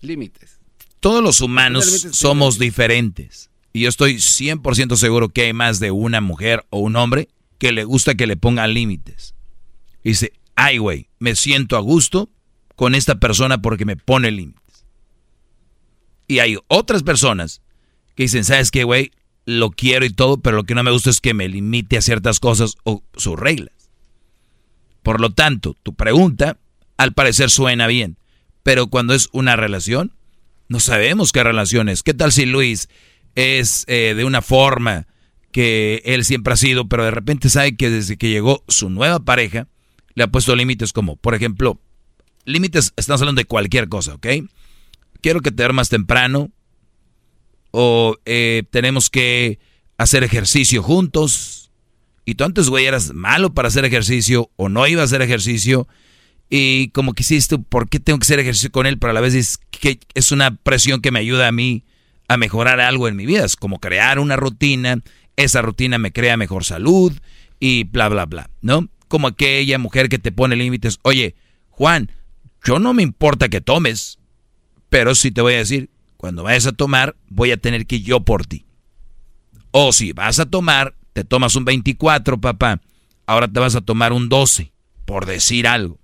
Límites. 0.00 0.58
Todos 1.00 1.22
los 1.22 1.40
humanos 1.40 2.08
somos 2.10 2.58
diferentes. 2.58 3.50
Y 3.72 3.82
yo 3.82 3.88
estoy 3.88 4.16
100% 4.16 4.96
seguro 4.96 5.28
que 5.28 5.42
hay 5.42 5.52
más 5.52 5.78
de 5.78 5.90
una 5.90 6.20
mujer 6.20 6.66
o 6.70 6.80
un 6.80 6.96
hombre 6.96 7.28
que 7.58 7.72
le 7.72 7.84
gusta 7.84 8.14
que 8.14 8.26
le 8.26 8.36
pongan 8.36 8.74
límites. 8.74 9.34
dice, 10.02 10.32
ay, 10.54 10.78
güey, 10.78 11.08
me 11.18 11.36
siento 11.36 11.76
a 11.76 11.80
gusto 11.80 12.30
con 12.74 12.94
esta 12.94 13.20
persona 13.20 13.62
porque 13.62 13.84
me 13.84 13.96
pone 13.96 14.30
límites. 14.30 14.65
Y 16.26 16.40
hay 16.40 16.56
otras 16.68 17.02
personas 17.02 17.62
que 18.14 18.24
dicen, 18.24 18.44
¿sabes 18.44 18.70
qué, 18.70 18.84
güey? 18.84 19.12
Lo 19.44 19.70
quiero 19.70 20.04
y 20.04 20.10
todo, 20.10 20.38
pero 20.38 20.56
lo 20.56 20.64
que 20.64 20.74
no 20.74 20.82
me 20.82 20.90
gusta 20.90 21.10
es 21.10 21.20
que 21.20 21.34
me 21.34 21.48
limite 21.48 21.96
a 21.96 22.02
ciertas 22.02 22.40
cosas 22.40 22.76
o 22.84 23.02
sus 23.16 23.38
reglas. 23.38 23.74
Por 25.02 25.20
lo 25.20 25.30
tanto, 25.30 25.76
tu 25.82 25.94
pregunta 25.94 26.58
al 26.96 27.12
parecer 27.12 27.50
suena 27.50 27.86
bien, 27.86 28.16
pero 28.62 28.88
cuando 28.88 29.14
es 29.14 29.28
una 29.32 29.54
relación, 29.54 30.12
no 30.68 30.80
sabemos 30.80 31.30
qué 31.30 31.44
relación 31.44 31.88
es. 31.88 32.02
¿Qué 32.02 32.14
tal 32.14 32.32
si 32.32 32.46
Luis 32.46 32.88
es 33.36 33.84
eh, 33.86 34.14
de 34.16 34.24
una 34.24 34.42
forma 34.42 35.06
que 35.52 36.02
él 36.04 36.24
siempre 36.24 36.52
ha 36.52 36.56
sido, 36.56 36.88
pero 36.88 37.04
de 37.04 37.12
repente 37.12 37.48
sabe 37.48 37.76
que 37.76 37.88
desde 37.88 38.16
que 38.16 38.28
llegó 38.28 38.64
su 38.68 38.90
nueva 38.90 39.20
pareja, 39.20 39.68
le 40.14 40.24
ha 40.24 40.26
puesto 40.28 40.56
límites 40.56 40.92
como, 40.92 41.16
por 41.16 41.34
ejemplo, 41.34 41.80
límites, 42.44 42.92
estamos 42.96 43.22
hablando 43.22 43.40
de 43.40 43.46
cualquier 43.46 43.88
cosa, 43.88 44.14
¿ok? 44.14 44.26
Quiero 45.26 45.40
que 45.40 45.50
te 45.50 45.64
duermas 45.64 45.88
temprano, 45.88 46.52
o 47.72 48.16
eh, 48.26 48.62
tenemos 48.70 49.10
que 49.10 49.58
hacer 49.98 50.22
ejercicio 50.22 50.84
juntos, 50.84 51.72
y 52.24 52.36
tú 52.36 52.44
antes, 52.44 52.68
güey, 52.68 52.86
eras 52.86 53.12
malo 53.12 53.52
para 53.52 53.66
hacer 53.66 53.84
ejercicio, 53.84 54.52
o 54.54 54.68
no 54.68 54.86
iba 54.86 55.02
a 55.02 55.04
hacer 55.04 55.22
ejercicio, 55.22 55.88
y 56.48 56.90
como 56.90 57.12
que 57.12 57.24
hiciste, 57.24 57.58
¿por 57.58 57.88
qué 57.88 57.98
tengo 57.98 58.20
que 58.20 58.22
hacer 58.22 58.38
ejercicio 58.38 58.70
con 58.70 58.86
él? 58.86 59.00
Pero 59.00 59.10
a 59.10 59.14
la 59.14 59.20
vez 59.20 59.34
es 59.34 59.58
que 59.72 59.98
es 60.14 60.30
una 60.30 60.54
presión 60.54 61.00
que 61.00 61.10
me 61.10 61.18
ayuda 61.18 61.48
a 61.48 61.52
mí 61.52 61.82
a 62.28 62.36
mejorar 62.36 62.78
algo 62.78 63.08
en 63.08 63.16
mi 63.16 63.26
vida, 63.26 63.44
es 63.44 63.56
como 63.56 63.80
crear 63.80 64.20
una 64.20 64.36
rutina, 64.36 65.02
esa 65.34 65.60
rutina 65.60 65.98
me 65.98 66.12
crea 66.12 66.36
mejor 66.36 66.62
salud, 66.62 67.12
y 67.58 67.82
bla, 67.82 68.08
bla, 68.08 68.26
bla, 68.26 68.48
¿no? 68.62 68.88
Como 69.08 69.26
aquella 69.26 69.78
mujer 69.78 70.08
que 70.08 70.20
te 70.20 70.30
pone 70.30 70.54
límites, 70.54 71.00
oye, 71.02 71.34
Juan, 71.70 72.12
yo 72.62 72.78
no 72.78 72.94
me 72.94 73.02
importa 73.02 73.48
que 73.48 73.60
tomes, 73.60 74.20
pero 74.88 75.14
sí 75.14 75.30
te 75.30 75.40
voy 75.40 75.54
a 75.54 75.58
decir, 75.58 75.90
cuando 76.16 76.42
vayas 76.42 76.66
a 76.66 76.72
tomar, 76.72 77.16
voy 77.28 77.50
a 77.50 77.56
tener 77.56 77.86
que 77.86 77.96
ir 77.96 78.04
yo 78.04 78.20
por 78.20 78.46
ti. 78.46 78.66
O 79.70 79.92
si 79.92 80.12
vas 80.12 80.38
a 80.38 80.46
tomar, 80.46 80.94
te 81.12 81.24
tomas 81.24 81.54
un 81.56 81.64
24, 81.64 82.40
papá. 82.40 82.80
Ahora 83.26 83.48
te 83.48 83.60
vas 83.60 83.74
a 83.74 83.80
tomar 83.80 84.12
un 84.12 84.28
12, 84.28 84.72
por 85.04 85.26
decir 85.26 85.66
algo. 85.66 85.98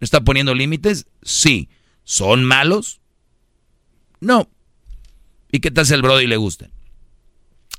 ¿Está 0.00 0.20
poniendo 0.22 0.54
límites? 0.54 1.06
Sí. 1.22 1.68
¿Son 2.04 2.44
malos? 2.44 3.00
No. 4.20 4.48
¿Y 5.50 5.60
qué 5.60 5.70
tal 5.70 5.86
si 5.86 5.94
al 5.94 6.02
Brody 6.02 6.26
le 6.26 6.36
gustan? 6.36 6.70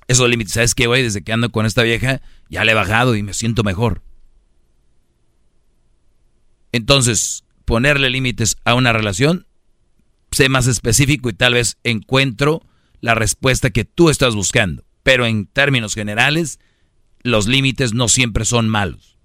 Esos 0.07 0.29
límites, 0.29 0.53
¿sabes 0.53 0.75
qué, 0.75 0.87
güey? 0.87 1.03
Desde 1.03 1.23
que 1.23 1.31
ando 1.31 1.51
con 1.51 1.65
esta 1.65 1.83
vieja, 1.83 2.21
ya 2.49 2.63
le 2.63 2.71
he 2.71 2.75
bajado 2.75 3.15
y 3.15 3.23
me 3.23 3.33
siento 3.33 3.63
mejor. 3.63 4.01
Entonces, 6.71 7.43
ponerle 7.65 8.09
límites 8.09 8.57
a 8.65 8.73
una 8.73 8.91
relación 8.93 9.45
sé 10.31 10.49
más 10.49 10.67
específico 10.67 11.29
y 11.29 11.33
tal 11.33 11.53
vez 11.53 11.77
encuentro 11.83 12.61
la 13.01 13.15
respuesta 13.15 13.69
que 13.69 13.85
tú 13.85 14.09
estás 14.09 14.35
buscando. 14.35 14.83
Pero 15.03 15.25
en 15.25 15.47
términos 15.47 15.95
generales, 15.95 16.59
los 17.21 17.47
límites 17.47 17.93
no 17.93 18.07
siempre 18.07 18.45
son 18.45 18.69
malos. 18.69 19.17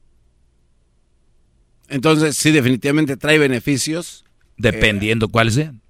Entonces, 1.89 2.37
sí, 2.37 2.51
definitivamente 2.51 3.17
trae 3.17 3.39
beneficios. 3.39 4.25
Dependiendo 4.57 5.29
cuáles 5.29 5.55
sean. 5.55 5.83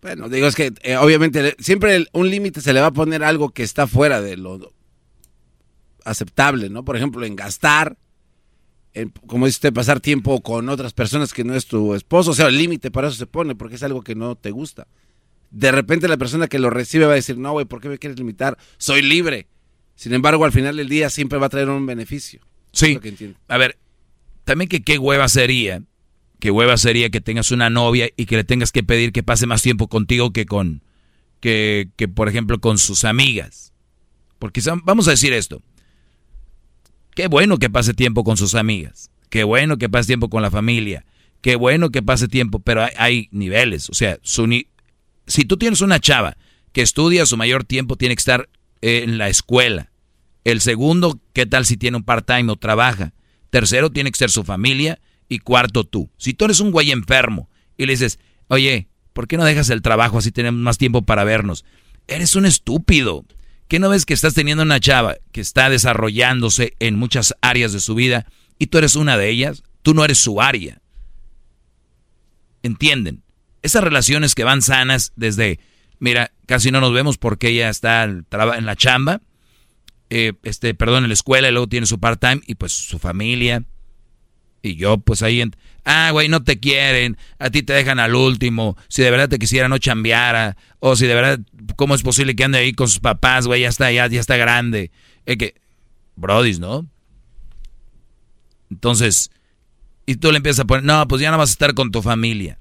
Bueno, 0.00 0.28
digo, 0.28 0.46
es 0.46 0.54
que 0.54 0.72
eh, 0.82 0.96
obviamente 0.96 1.56
siempre 1.58 2.06
un 2.12 2.30
límite 2.30 2.60
se 2.60 2.72
le 2.72 2.80
va 2.80 2.88
a 2.88 2.92
poner 2.92 3.24
algo 3.24 3.50
que 3.50 3.62
está 3.62 3.86
fuera 3.86 4.20
de 4.20 4.36
lo 4.36 4.72
aceptable, 6.04 6.70
¿no? 6.70 6.84
Por 6.84 6.96
ejemplo, 6.96 7.24
en 7.24 7.36
gastar, 7.36 7.96
como 9.26 9.46
dice 9.46 9.56
usted, 9.56 9.72
pasar 9.72 10.00
tiempo 10.00 10.40
con 10.40 10.68
otras 10.68 10.92
personas 10.92 11.32
que 11.32 11.44
no 11.44 11.54
es 11.54 11.66
tu 11.66 11.94
esposo. 11.94 12.32
O 12.32 12.34
sea, 12.34 12.48
el 12.48 12.58
límite 12.58 12.90
para 12.90 13.08
eso 13.08 13.16
se 13.16 13.26
pone, 13.26 13.54
porque 13.54 13.76
es 13.76 13.82
algo 13.82 14.02
que 14.02 14.14
no 14.14 14.34
te 14.36 14.50
gusta. 14.50 14.86
De 15.50 15.72
repente 15.72 16.08
la 16.08 16.16
persona 16.16 16.48
que 16.48 16.58
lo 16.58 16.70
recibe 16.70 17.06
va 17.06 17.12
a 17.12 17.16
decir, 17.16 17.38
no, 17.38 17.52
güey, 17.52 17.64
¿por 17.66 17.80
qué 17.80 17.88
me 17.88 17.98
quieres 17.98 18.18
limitar? 18.18 18.58
Soy 18.76 19.02
libre. 19.02 19.46
Sin 19.94 20.12
embargo, 20.12 20.44
al 20.44 20.52
final 20.52 20.76
del 20.76 20.88
día 20.88 21.10
siempre 21.10 21.38
va 21.38 21.46
a 21.46 21.50
traer 21.50 21.68
un 21.68 21.86
beneficio. 21.86 22.40
Sí. 22.72 22.98
a 23.48 23.58
ver, 23.58 23.78
también 24.44 24.68
que 24.68 24.82
qué 24.82 24.98
hueva 24.98 25.28
sería, 25.28 25.82
qué 26.38 26.50
hueva 26.50 26.76
sería 26.76 27.10
que 27.10 27.20
tengas 27.20 27.50
una 27.50 27.70
novia 27.70 28.08
y 28.16 28.26
que 28.26 28.36
le 28.36 28.44
tengas 28.44 28.72
que 28.72 28.82
pedir 28.82 29.10
que 29.10 29.22
pase 29.22 29.46
más 29.46 29.62
tiempo 29.62 29.88
contigo 29.88 30.32
que 30.32 30.46
con, 30.46 30.82
que, 31.40 31.88
que 31.96 32.08
por 32.08 32.28
ejemplo, 32.28 32.60
con 32.60 32.78
sus 32.78 33.04
amigas. 33.04 33.72
Porque 34.38 34.60
vamos 34.84 35.08
a 35.08 35.12
decir 35.12 35.32
esto. 35.32 35.62
Qué 37.18 37.26
bueno 37.26 37.58
que 37.58 37.68
pase 37.68 37.94
tiempo 37.94 38.22
con 38.22 38.36
sus 38.36 38.54
amigas. 38.54 39.10
Qué 39.28 39.42
bueno 39.42 39.76
que 39.76 39.88
pase 39.88 40.06
tiempo 40.06 40.30
con 40.30 40.40
la 40.40 40.52
familia. 40.52 41.04
Qué 41.40 41.56
bueno 41.56 41.90
que 41.90 42.00
pase 42.00 42.28
tiempo, 42.28 42.60
pero 42.60 42.86
hay, 42.96 43.28
niveles. 43.32 43.90
O 43.90 43.94
sea, 43.94 44.20
si 44.22 45.44
tú 45.44 45.56
tienes 45.56 45.80
una 45.80 45.98
chava 45.98 46.36
que 46.70 46.80
estudia 46.80 47.26
su 47.26 47.36
mayor 47.36 47.64
tiempo, 47.64 47.96
tiene 47.96 48.14
que 48.14 48.20
estar 48.20 48.48
en 48.82 49.18
la 49.18 49.28
escuela. 49.28 49.90
El 50.44 50.60
segundo, 50.60 51.18
¿qué 51.32 51.44
tal 51.44 51.66
si 51.66 51.76
tiene 51.76 51.96
un 51.96 52.04
part-time 52.04 52.52
o 52.52 52.54
trabaja? 52.54 53.14
Tercero, 53.50 53.90
tiene 53.90 54.12
que 54.12 54.18
ser 54.18 54.30
su 54.30 54.44
familia. 54.44 55.00
Y 55.28 55.40
cuarto, 55.40 55.82
tú. 55.82 56.10
Si 56.18 56.34
tú 56.34 56.44
eres 56.44 56.60
un 56.60 56.70
güey 56.70 56.92
enfermo 56.92 57.50
y 57.76 57.86
le 57.86 57.94
dices, 57.94 58.20
oye, 58.46 58.86
¿por 59.12 59.26
qué 59.26 59.36
no 59.36 59.44
dejas 59.44 59.70
el 59.70 59.82
trabajo 59.82 60.18
así 60.18 60.30
tenemos 60.30 60.60
más 60.60 60.78
tiempo 60.78 61.02
para 61.02 61.24
vernos? 61.24 61.64
Eres 62.06 62.36
un 62.36 62.46
estúpido. 62.46 63.24
¿Qué 63.68 63.78
no 63.78 63.90
ves 63.90 64.06
que 64.06 64.14
estás 64.14 64.32
teniendo 64.32 64.62
una 64.62 64.80
chava 64.80 65.16
que 65.30 65.42
está 65.42 65.68
desarrollándose 65.68 66.74
en 66.78 66.96
muchas 66.96 67.34
áreas 67.42 67.72
de 67.72 67.80
su 67.80 67.94
vida 67.94 68.26
y 68.58 68.68
tú 68.68 68.78
eres 68.78 68.96
una 68.96 69.18
de 69.18 69.28
ellas? 69.28 69.62
Tú 69.82 69.92
no 69.92 70.04
eres 70.04 70.18
su 70.18 70.40
área. 70.40 70.80
¿Entienden? 72.62 73.22
Esas 73.62 73.84
relaciones 73.84 74.34
que 74.34 74.44
van 74.44 74.62
sanas 74.62 75.12
desde, 75.16 75.60
mira, 75.98 76.32
casi 76.46 76.70
no 76.70 76.80
nos 76.80 76.94
vemos 76.94 77.18
porque 77.18 77.48
ella 77.48 77.68
está 77.68 78.04
en 78.04 78.26
la 78.30 78.76
chamba, 78.76 79.20
eh, 80.08 80.32
este, 80.42 80.72
perdón, 80.72 81.04
en 81.04 81.10
la 81.10 81.14
escuela 81.14 81.48
y 81.48 81.52
luego 81.52 81.68
tiene 81.68 81.86
su 81.86 82.00
part-time 82.00 82.40
y 82.46 82.54
pues 82.54 82.72
su 82.72 82.98
familia. 82.98 83.64
Y 84.62 84.76
yo 84.76 84.98
pues 84.98 85.22
ahí, 85.22 85.42
ah, 85.84 86.10
güey, 86.12 86.28
no 86.28 86.42
te 86.42 86.58
quieren, 86.58 87.16
a 87.38 87.50
ti 87.50 87.62
te 87.62 87.72
dejan 87.72 88.00
al 88.00 88.14
último, 88.14 88.76
si 88.88 89.02
de 89.02 89.10
verdad 89.10 89.28
te 89.28 89.38
quisiera 89.38 89.68
no 89.68 89.78
chambeara, 89.78 90.56
o 90.80 90.96
si 90.96 91.06
de 91.06 91.14
verdad 91.14 91.40
¿Cómo 91.76 91.94
es 91.94 92.02
posible 92.02 92.34
que 92.34 92.44
ande 92.44 92.58
ahí 92.58 92.72
con 92.72 92.88
sus 92.88 93.00
papás, 93.00 93.46
güey? 93.46 93.62
Ya 93.62 93.68
está, 93.68 93.90
ya, 93.92 94.06
ya 94.06 94.20
está 94.20 94.36
grande. 94.36 94.90
Es 95.26 95.36
que, 95.36 95.54
brodis, 96.16 96.58
¿no? 96.58 96.88
Entonces, 98.70 99.30
y 100.06 100.16
tú 100.16 100.30
le 100.30 100.38
empiezas 100.38 100.60
a 100.60 100.66
poner, 100.66 100.84
no, 100.84 101.06
pues 101.08 101.20
ya 101.20 101.30
no 101.30 101.38
vas 101.38 101.50
a 101.50 101.52
estar 101.52 101.74
con 101.74 101.90
tu 101.90 102.02
familia. 102.02 102.58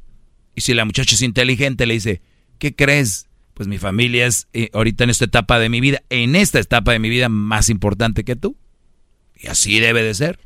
Y 0.55 0.61
si 0.61 0.73
la 0.73 0.85
muchacha 0.85 1.15
es 1.15 1.21
inteligente, 1.21 1.85
le 1.85 1.95
dice, 1.95 2.21
¿qué 2.59 2.75
crees? 2.75 3.27
Pues 3.53 3.67
mi 3.67 3.77
familia 3.77 4.27
es 4.27 4.47
eh, 4.53 4.69
ahorita 4.73 5.03
en 5.03 5.09
esta 5.09 5.25
etapa 5.25 5.59
de 5.59 5.69
mi 5.69 5.81
vida, 5.81 6.03
en 6.09 6.35
esta 6.35 6.59
etapa 6.59 6.91
de 6.91 6.99
mi 6.99 7.09
vida 7.09 7.29
más 7.29 7.69
importante 7.69 8.23
que 8.23 8.35
tú. 8.35 8.57
Y 9.35 9.47
así 9.47 9.79
debe 9.79 10.03
de 10.03 10.13
ser. 10.13 10.39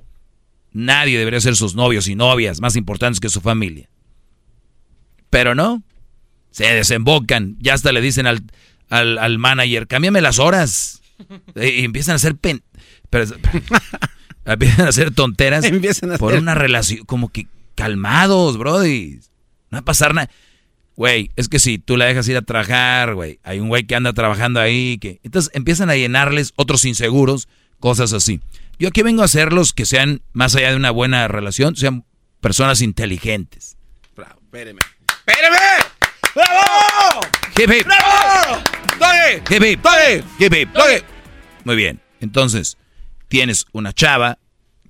Nadie 0.72 1.18
debería 1.18 1.41
ser 1.41 1.56
sus 1.56 1.76
novios 1.76 2.07
y 2.07 2.15
novias 2.15 2.61
más 2.61 2.76
importantes 2.76 3.19
que 3.19 3.30
su 3.30 3.41
familia. 3.41 3.89
Pero 5.30 5.56
no, 5.56 5.84
se 6.52 6.65
desembocan, 6.65 7.57
ya 7.60 7.73
hasta 7.73 7.91
le 7.91 8.02
dicen 8.02 8.27
al, 8.27 8.43
al, 8.89 9.39
manager, 9.39 9.88
cámbiame 9.88 10.22
las 10.22 10.39
horas. 10.39 11.02
Y 11.56 11.84
empiezan 11.84 12.14
a 12.14 12.15
hacer 12.18 12.35
pen... 12.35 12.64
empiezan 14.45 14.85
a 14.85 14.89
hacer 14.89 15.11
tonteras 15.11 15.65
por 16.18 16.34
una 16.34 16.56
relación, 16.56 17.06
como 17.06 17.30
que 17.30 17.48
calmados, 17.76 18.57
brody. 18.57 19.19
No 19.69 19.77
va 19.77 19.80
a 19.80 19.85
pasar 19.85 20.14
nada. 20.14 20.30
Güey, 20.95 21.31
es 21.35 21.48
que 21.48 21.60
si 21.60 21.77
tú 21.77 21.98
la 21.98 22.06
dejas 22.06 22.27
ir 22.27 22.38
a 22.38 22.41
trabajar, 22.41 23.15
güey, 23.15 23.39
hay 23.43 23.60
un 23.60 23.69
güey 23.69 23.85
que 23.85 23.95
anda 23.95 24.14
trabajando 24.14 24.60
ahí, 24.60 24.98
que... 24.98 25.19
Entonces 25.23 25.52
empiezan 25.53 25.89
a 25.89 25.95
llenarles 25.95 26.53
otros 26.57 26.85
inseguros 26.85 27.48
cosas 27.82 28.14
así. 28.14 28.40
Yo 28.80 28.88
aquí 28.88 29.02
vengo 29.02 29.22
a 29.22 29.26
hacerlos 29.26 29.74
que 29.74 29.86
sean, 29.86 30.22
más 30.32 30.56
allá 30.56 30.70
de 30.70 30.78
una 30.78 30.91
buena 30.91 31.28
relación, 31.28 31.76
sean 31.76 32.06
personas 32.40 32.82
inteligentes. 32.82 33.76
Bravo, 34.16 34.40
espéreme. 34.41 34.80
¡Espéreme! 35.28 35.58
¡Bravo! 36.34 37.22
Hip, 37.58 37.70
hip. 37.72 37.86
¡Bravo! 37.86 38.64
¡Togue! 38.98 39.44
Hip, 39.56 39.64
hip. 39.64 39.82
¡Togue! 39.82 40.24
Hip, 40.40 40.53
hip. 40.53 40.70
Muy 41.66 41.76
bien. 41.76 41.99
Entonces, 42.22 42.78
tienes 43.28 43.66
una 43.72 43.94
chava 43.94 44.40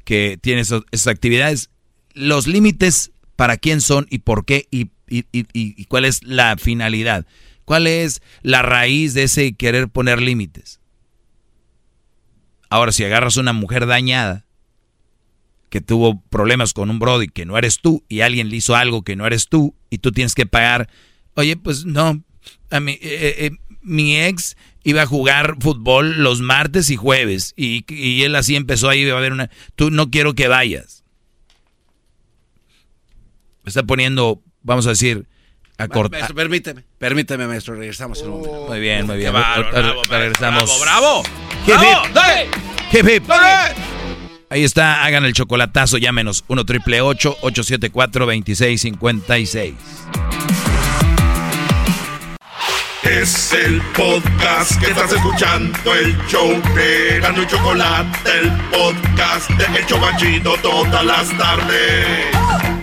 que 0.05 0.38
tiene 0.41 0.61
esas 0.61 1.07
actividades. 1.07 1.69
Los 2.13 2.47
límites 2.47 3.11
para 3.35 3.57
quién 3.57 3.81
son 3.81 4.05
y 4.09 4.19
por 4.19 4.45
qué 4.45 4.68
y, 4.72 4.91
y- 5.09 5.26
y- 5.31 5.47
y 5.53 5.85
cuál 5.85 6.05
es 6.05 6.23
la 6.23 6.55
finalidad. 6.57 7.26
¿Cuál 7.65 7.88
es 7.88 8.22
la 8.41 8.61
raíz 8.61 9.13
de 9.13 9.23
ese 9.23 9.53
querer 9.53 9.88
poner 9.89 10.22
límites? 10.22 10.80
Ahora, 12.72 12.93
si 12.93 13.03
agarras 13.03 13.35
una 13.35 13.52
mujer 13.52 13.85
dañada 13.85 14.45
que 15.69 15.81
tuvo 15.81 16.22
problemas 16.30 16.72
con 16.72 16.89
un 16.89 16.99
brody 16.99 17.27
que 17.27 17.45
no 17.45 17.57
eres 17.57 17.81
tú 17.81 18.06
y 18.07 18.22
alguien 18.22 18.49
le 18.49 18.56
hizo 18.56 18.77
algo 18.77 19.03
que 19.03 19.18
no 19.18 19.27
eres 19.27 19.49
tú 19.49 19.76
y 19.89 19.98
tú 19.98 20.14
tienes 20.14 20.35
que 20.35 20.45
pagar, 20.45 20.88
oye, 21.35 21.57
pues 21.57 21.84
no, 21.84 22.23
a 22.69 22.80
mí, 22.80 22.93
eh, 23.02 23.35
eh, 23.39 23.52
mi 23.81 24.18
ex 24.18 24.56
iba 24.85 25.02
a 25.02 25.06
jugar 25.06 25.57
fútbol 25.60 26.23
los 26.23 26.39
martes 26.39 26.89
y 26.89 26.95
jueves 26.95 27.53
y, 27.57 27.84
él 28.23 28.38
así 28.38 28.56
empezó 28.56 28.88
ahí 28.88 29.10
a 29.10 29.18
haber 29.18 29.34
una, 29.34 29.49
tú 29.76 29.91
no 29.91 30.10
quiero 30.10 30.34
que 30.34 30.48
vayas. 30.48 31.03
Está 33.65 33.84
poniendo, 33.84 34.41
vamos 34.64 34.88
a 34.88 34.91
decir, 34.91 35.27
a 35.83 35.87
cortar. 35.87 36.19
Maestro, 36.19 36.35
permíteme. 36.35 36.83
Permíteme, 36.97 37.47
maestro. 37.47 37.75
Regresamos 37.75 38.21
en 38.21 38.29
un 38.29 38.41
momento. 38.41 38.65
Muy 38.67 38.79
bien, 38.79 39.05
muy 39.05 39.17
bien. 39.17 39.35
Ahorita 39.35 39.81
bravo, 39.81 40.01
regresamos. 40.09 40.79
bravo, 40.81 41.23
bravo. 41.23 41.23
hip. 41.65 42.13
¡Dale! 42.13 42.49
Hip, 42.91 43.09
hip. 43.09 43.27
¡Dale! 43.27 43.75
Ahí 44.49 44.65
está, 44.65 45.05
hagan 45.05 45.23
el 45.23 45.31
chocolatazo, 45.31 45.97
llámenos 45.97 46.43
1 46.49 46.65
triple 46.65 46.99
874 46.99 48.25
2656. 48.25 49.73
Es 53.03 53.53
el 53.53 53.81
podcast 53.95 54.79
que 54.79 54.91
estás 54.91 55.11
escuchando, 55.13 55.95
el 55.95 56.17
show 56.27 56.49
de 56.75 57.19
Gano 57.21 57.43
y 57.43 57.47
Chocolate, 57.47 58.29
el 58.39 58.51
podcast 58.69 59.49
de 59.51 59.79
El 59.79 59.85
Chobachito 59.85 60.55
todas 60.61 61.03
las 61.05 61.29
tardes. 61.37 62.80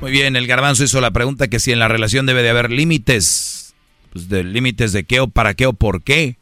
Muy 0.00 0.10
bien, 0.10 0.34
el 0.36 0.46
garbanzo 0.46 0.82
hizo 0.84 1.00
la 1.00 1.10
pregunta 1.10 1.48
que 1.48 1.60
si 1.60 1.72
en 1.72 1.78
la 1.78 1.88
relación 1.88 2.26
debe 2.26 2.42
de 2.42 2.50
haber 2.50 2.70
límites. 2.70 3.74
Pues 4.12 4.28
de 4.28 4.42
límites 4.42 4.92
de 4.92 5.04
qué 5.04 5.20
o 5.20 5.28
para 5.28 5.54
qué 5.54 5.66
o 5.66 5.72
por 5.72 6.02
qué. 6.02 6.36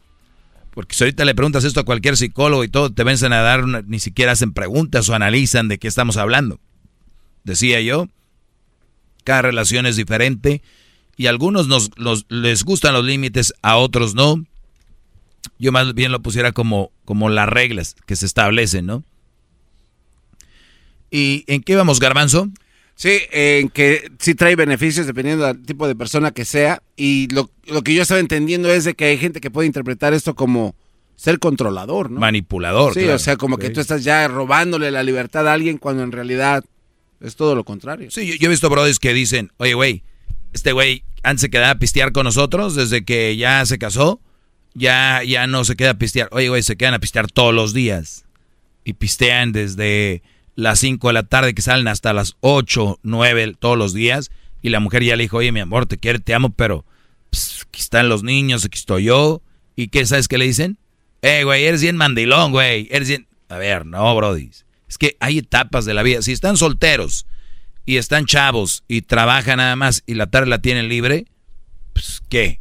Porque 0.72 0.94
si 0.94 1.04
ahorita 1.04 1.24
le 1.24 1.34
preguntas 1.34 1.64
esto 1.64 1.80
a 1.80 1.84
cualquier 1.84 2.16
psicólogo 2.16 2.62
y 2.64 2.68
todo, 2.68 2.90
te 2.92 3.04
vencen 3.04 3.32
a 3.32 3.42
dar, 3.42 3.64
una- 3.64 3.82
ni 3.82 3.98
siquiera 4.00 4.32
hacen 4.32 4.52
preguntas 4.52 5.08
o 5.08 5.14
analizan 5.14 5.68
de 5.68 5.78
qué 5.78 5.88
estamos 5.88 6.16
hablando. 6.16 6.60
Decía 7.44 7.80
yo, 7.80 8.08
cada 9.24 9.42
relación 9.42 9.86
es 9.86 9.96
diferente 9.96 10.62
y 11.16 11.26
a 11.26 11.30
algunos 11.30 11.66
nos, 11.66 11.90
los- 11.96 12.26
les 12.28 12.62
gustan 12.64 12.94
los 12.94 13.04
límites, 13.04 13.52
a 13.60 13.76
otros 13.76 14.14
no. 14.14 14.44
Yo 15.58 15.72
más 15.72 15.92
bien 15.94 16.12
lo 16.12 16.20
pusiera 16.22 16.52
como, 16.52 16.92
como 17.04 17.28
las 17.28 17.48
reglas 17.48 17.96
que 18.06 18.14
se 18.16 18.24
establecen, 18.26 18.86
¿no? 18.86 19.04
¿Y 21.10 21.44
en 21.46 21.62
qué 21.62 21.76
vamos, 21.76 22.00
garbanzo? 22.00 22.48
Sí, 22.94 23.20
en 23.30 23.68
que 23.68 24.10
sí 24.18 24.34
trae 24.34 24.56
beneficios 24.56 25.06
dependiendo 25.06 25.46
del 25.46 25.62
tipo 25.62 25.86
de 25.86 25.94
persona 25.94 26.32
que 26.32 26.44
sea. 26.44 26.82
Y 26.96 27.28
lo, 27.32 27.50
lo 27.66 27.82
que 27.82 27.94
yo 27.94 28.02
estaba 28.02 28.18
entendiendo 28.18 28.70
es 28.72 28.84
de 28.84 28.94
que 28.94 29.04
hay 29.04 29.18
gente 29.18 29.40
que 29.40 29.50
puede 29.50 29.66
interpretar 29.66 30.14
esto 30.14 30.34
como 30.34 30.74
ser 31.14 31.38
controlador, 31.38 32.10
¿no? 32.10 32.18
Manipulador. 32.20 32.94
Sí, 32.94 33.00
claro. 33.00 33.16
o 33.16 33.18
sea, 33.18 33.36
como 33.36 33.56
que 33.56 33.70
tú 33.70 33.80
estás 33.80 34.02
ya 34.02 34.26
robándole 34.26 34.90
la 34.90 35.02
libertad 35.02 35.46
a 35.46 35.52
alguien 35.52 35.78
cuando 35.78 36.02
en 36.02 36.12
realidad 36.12 36.64
es 37.20 37.36
todo 37.36 37.54
lo 37.54 37.64
contrario. 37.64 38.10
Sí, 38.10 38.26
yo, 38.26 38.34
yo 38.34 38.46
he 38.46 38.50
visto 38.50 38.68
brothers 38.68 38.98
que 38.98 39.12
dicen, 39.12 39.52
oye, 39.58 39.74
güey, 39.74 40.02
este 40.52 40.72
güey 40.72 41.04
antes 41.22 41.42
se 41.42 41.50
quedaba 41.50 41.70
a 41.70 41.78
pistear 41.78 42.12
con 42.12 42.24
nosotros 42.24 42.74
desde 42.74 43.04
que 43.04 43.36
ya 43.36 43.64
se 43.66 43.78
casó, 43.78 44.20
ya, 44.74 45.22
ya 45.24 45.46
no 45.46 45.64
se 45.64 45.76
queda 45.76 45.90
a 45.90 45.98
pistear. 45.98 46.28
Oye, 46.32 46.48
güey, 46.48 46.62
se 46.62 46.76
quedan 46.76 46.94
a 46.94 46.98
pistear 46.98 47.30
todos 47.30 47.54
los 47.54 47.74
días. 47.74 48.24
Y 48.84 48.94
pistean 48.94 49.52
desde 49.52 50.22
las 50.58 50.80
5 50.80 51.06
de 51.06 51.14
la 51.14 51.22
tarde 51.22 51.54
que 51.54 51.62
salen 51.62 51.86
hasta 51.86 52.12
las 52.12 52.36
8, 52.40 52.98
9 53.04 53.54
todos 53.60 53.78
los 53.78 53.94
días. 53.94 54.32
Y 54.60 54.70
la 54.70 54.80
mujer 54.80 55.04
ya 55.04 55.14
le 55.14 55.22
dijo, 55.22 55.36
oye, 55.36 55.52
mi 55.52 55.60
amor, 55.60 55.86
te 55.86 55.98
quiero, 55.98 56.18
te 56.18 56.34
amo, 56.34 56.50
pero 56.50 56.84
pues, 57.30 57.64
aquí 57.68 57.80
están 57.80 58.08
los 58.08 58.24
niños, 58.24 58.64
aquí 58.64 58.76
estoy 58.76 59.04
yo. 59.04 59.40
¿Y 59.76 59.86
qué 59.86 60.04
sabes 60.04 60.26
qué 60.26 60.36
le 60.36 60.46
dicen? 60.46 60.76
Eh, 61.22 61.44
güey, 61.44 61.64
eres 61.64 61.80
bien 61.80 61.96
mandilón, 61.96 62.50
güey. 62.50 62.88
Eres 62.90 63.06
bien... 63.06 63.28
A 63.48 63.56
ver, 63.56 63.86
no, 63.86 64.16
brody. 64.16 64.50
Es 64.88 64.98
que 64.98 65.16
hay 65.20 65.38
etapas 65.38 65.84
de 65.84 65.94
la 65.94 66.02
vida. 66.02 66.22
Si 66.22 66.32
están 66.32 66.56
solteros 66.56 67.26
y 67.86 67.98
están 67.98 68.26
chavos 68.26 68.82
y 68.88 69.02
trabajan 69.02 69.58
nada 69.58 69.76
más 69.76 70.02
y 70.06 70.14
la 70.14 70.26
tarde 70.26 70.48
la 70.48 70.60
tienen 70.60 70.88
libre, 70.88 71.26
pues 71.92 72.20
¿qué? 72.28 72.60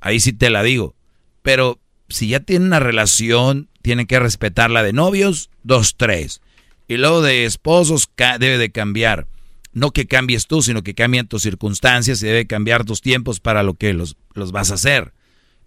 Ahí 0.00 0.18
sí 0.18 0.32
te 0.32 0.50
la 0.50 0.64
digo. 0.64 0.96
Pero 1.42 1.78
si 2.08 2.26
ya 2.26 2.40
tienen 2.40 2.66
una 2.66 2.80
relación, 2.80 3.68
tienen 3.82 4.08
que 4.08 4.18
respetarla 4.18 4.82
de 4.82 4.92
novios, 4.92 5.50
dos, 5.62 5.94
tres. 5.96 6.40
Y 6.88 6.96
luego 6.96 7.22
de 7.22 7.44
esposos 7.44 8.08
debe 8.16 8.58
de 8.58 8.70
cambiar. 8.70 9.26
No 9.72 9.90
que 9.90 10.06
cambies 10.06 10.46
tú, 10.46 10.62
sino 10.62 10.82
que 10.82 10.94
cambien 10.94 11.26
tus 11.26 11.42
circunstancias 11.42 12.22
y 12.22 12.26
debe 12.26 12.46
cambiar 12.46 12.84
tus 12.84 13.00
tiempos 13.00 13.40
para 13.40 13.62
lo 13.62 13.74
que 13.74 13.92
los, 13.92 14.16
los 14.34 14.52
vas 14.52 14.70
a 14.70 14.74
hacer. 14.74 15.12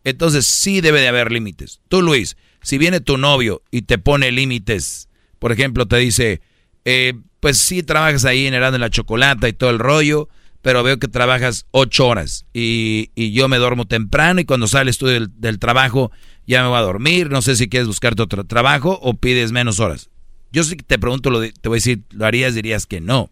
Entonces 0.04 0.46
sí 0.46 0.80
debe 0.80 1.02
de 1.02 1.10
haber 1.10 1.32
límites. 1.32 1.82
Tú, 1.90 2.02
Luis, 2.02 2.38
si 2.62 2.78
viene 2.78 3.02
tu 3.02 3.18
novio 3.18 3.62
y 3.72 3.82
te 3.82 3.98
pone 3.98 4.32
límites, 4.32 5.10
por 5.40 5.52
ejemplo, 5.52 5.86
te 5.86 5.98
dice, 5.98 6.42
eh, 6.86 7.14
pues 7.40 7.58
sí 7.58 7.84
trabajas 7.84 8.24
ahí 8.24 8.46
en 8.46 8.54
Herando 8.54 8.78
la 8.78 8.90
Chocolata 8.90 9.50
y 9.50 9.54
todo 9.54 9.70
el 9.70 9.80
rollo, 9.80 10.30
pero 10.62 10.84
veo 10.84 10.98
que 11.00 11.08
trabajas 11.08 11.66
ocho 11.72 12.08
horas 12.08 12.46
y, 12.54 13.12
y 13.16 13.32
yo 13.32 13.48
me 13.48 13.58
duermo 13.58 13.86
temprano 13.86 14.40
y 14.40 14.46
cuando 14.46 14.68
sales 14.68 14.98
tú 14.98 15.08
del, 15.08 15.30
del 15.40 15.60
trabajo 15.60 16.12
ya 16.46 16.64
me 16.64 16.70
voy 16.70 16.78
a 16.78 16.82
dormir, 16.82 17.30
no 17.30 17.42
sé 17.42 17.56
si 17.56 17.70
quieres 17.70 17.88
buscarte 17.88 18.22
otro 18.22 18.46
trabajo 18.46 18.98
o 19.02 19.14
pides 19.16 19.52
menos 19.52 19.80
horas. 19.80 20.10
Yo 20.58 20.64
sí 20.64 20.76
que 20.76 20.82
te 20.82 20.98
pregunto, 20.98 21.30
lo 21.30 21.40
de- 21.40 21.52
te 21.52 21.70
voy 21.70 21.76
a 21.76 21.78
decir, 21.78 22.02
¿lo 22.10 22.26
harías? 22.26 22.56
Dirías 22.56 22.88
que 22.88 23.00
no. 23.00 23.30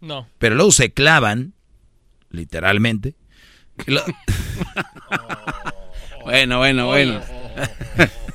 No. 0.00 0.28
Pero 0.38 0.54
luego 0.54 0.70
se 0.70 0.92
clavan, 0.92 1.54
literalmente. 2.30 3.16
Bueno, 6.22 6.58
bueno, 6.58 6.86
bueno. 6.86 7.20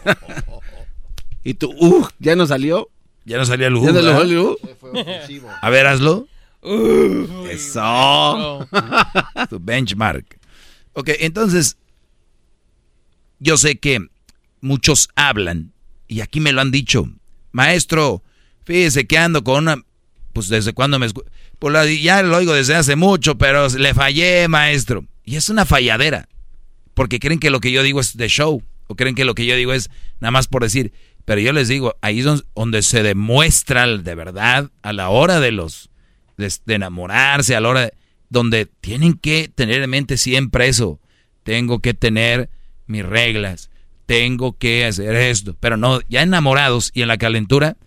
y 1.45 1.53
tú, 1.53 1.73
uh, 1.79 2.05
¿ya 2.19 2.35
no 2.35 2.45
salió? 2.47 2.89
Ya 3.23 3.37
no 3.37 3.45
salía 3.45 3.67
el 3.67 3.79
¿Ya 3.79 3.93
no 3.93 4.01
salió? 4.01 4.57
A 5.61 5.69
ver, 5.69 5.87
hazlo. 5.87 6.27
Eso. 7.49 8.67
tu 9.49 9.59
benchmark. 9.61 10.37
Ok, 10.91 11.11
entonces, 11.19 11.77
yo 13.39 13.55
sé 13.55 13.77
que 13.77 13.99
muchos 14.59 15.07
hablan, 15.15 15.71
y 16.09 16.19
aquí 16.19 16.41
me 16.41 16.51
lo 16.51 16.59
han 16.59 16.71
dicho, 16.71 17.07
maestro, 17.55 18.21
fíjese 18.65 19.07
que 19.07 19.17
ando 19.17 19.43
con 19.43 19.63
una, 19.63 19.81
pues 20.33 20.49
desde 20.49 20.73
cuando 20.73 20.99
me 20.99 21.07
pues 21.57 22.01
ya 22.01 22.21
lo 22.21 22.35
oigo 22.37 22.53
desde 22.53 22.75
hace 22.75 22.95
mucho, 22.97 23.37
pero 23.37 23.67
le 23.69 23.93
fallé, 23.93 24.47
maestro. 24.49 25.05
Y 25.23 25.37
es 25.37 25.47
una 25.49 25.65
falladera, 25.65 26.27
porque 26.93 27.19
creen 27.19 27.39
que 27.39 27.49
lo 27.49 27.61
que 27.61 27.71
yo 27.71 27.81
digo 27.81 28.01
es 28.01 28.17
de 28.17 28.27
show, 28.27 28.61
o 28.87 28.95
creen 28.95 29.15
que 29.15 29.23
lo 29.25 29.33
que 29.35 29.45
yo 29.45 29.55
digo 29.55 29.71
es 29.73 29.89
nada 30.19 30.31
más 30.31 30.47
por 30.47 30.63
decir, 30.63 30.91
pero 31.23 31.39
yo 31.39 31.53
les 31.53 31.69
digo, 31.69 31.95
ahí 32.01 32.19
es 32.19 32.25
don- 32.25 32.45
donde 32.55 32.81
se 32.83 33.01
demuestra 33.01 33.87
de 33.87 34.15
verdad 34.15 34.69
a 34.83 34.93
la 34.93 35.09
hora 35.09 35.39
de 35.39 35.51
los 35.51 35.89
de, 36.37 36.53
de 36.65 36.73
enamorarse, 36.75 37.55
a 37.55 37.61
la 37.61 37.69
hora 37.69 37.81
de- 37.81 37.93
donde 38.29 38.65
tienen 38.65 39.13
que 39.13 39.47
tener 39.47 39.81
en 39.81 39.89
mente 39.89 40.17
siempre 40.17 40.67
eso. 40.67 40.99
Tengo 41.43 41.79
que 41.79 41.93
tener 41.93 42.49
mis 42.85 43.05
reglas, 43.05 43.69
tengo 44.05 44.57
que 44.57 44.85
hacer 44.85 45.15
esto, 45.15 45.55
pero 45.59 45.77
no, 45.77 45.99
ya 46.09 46.21
enamorados 46.21 46.91
y 46.93 47.01
en 47.01 47.07
la 47.07 47.17
calentura, 47.17 47.77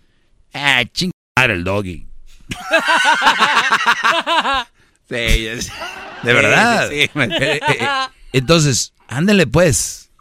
ah, 0.53 0.83
chingar 0.91 1.51
el 1.51 1.63
doggy. 1.63 2.07
Sí, 5.09 5.15
De 5.15 6.33
verdad. 6.33 6.87
Sí. 6.89 6.99
Eh, 6.99 7.09
eh, 7.15 7.59
eh, 7.67 7.87
Entonces, 8.31 8.93
ándenle 9.07 9.47
pues. 9.47 10.11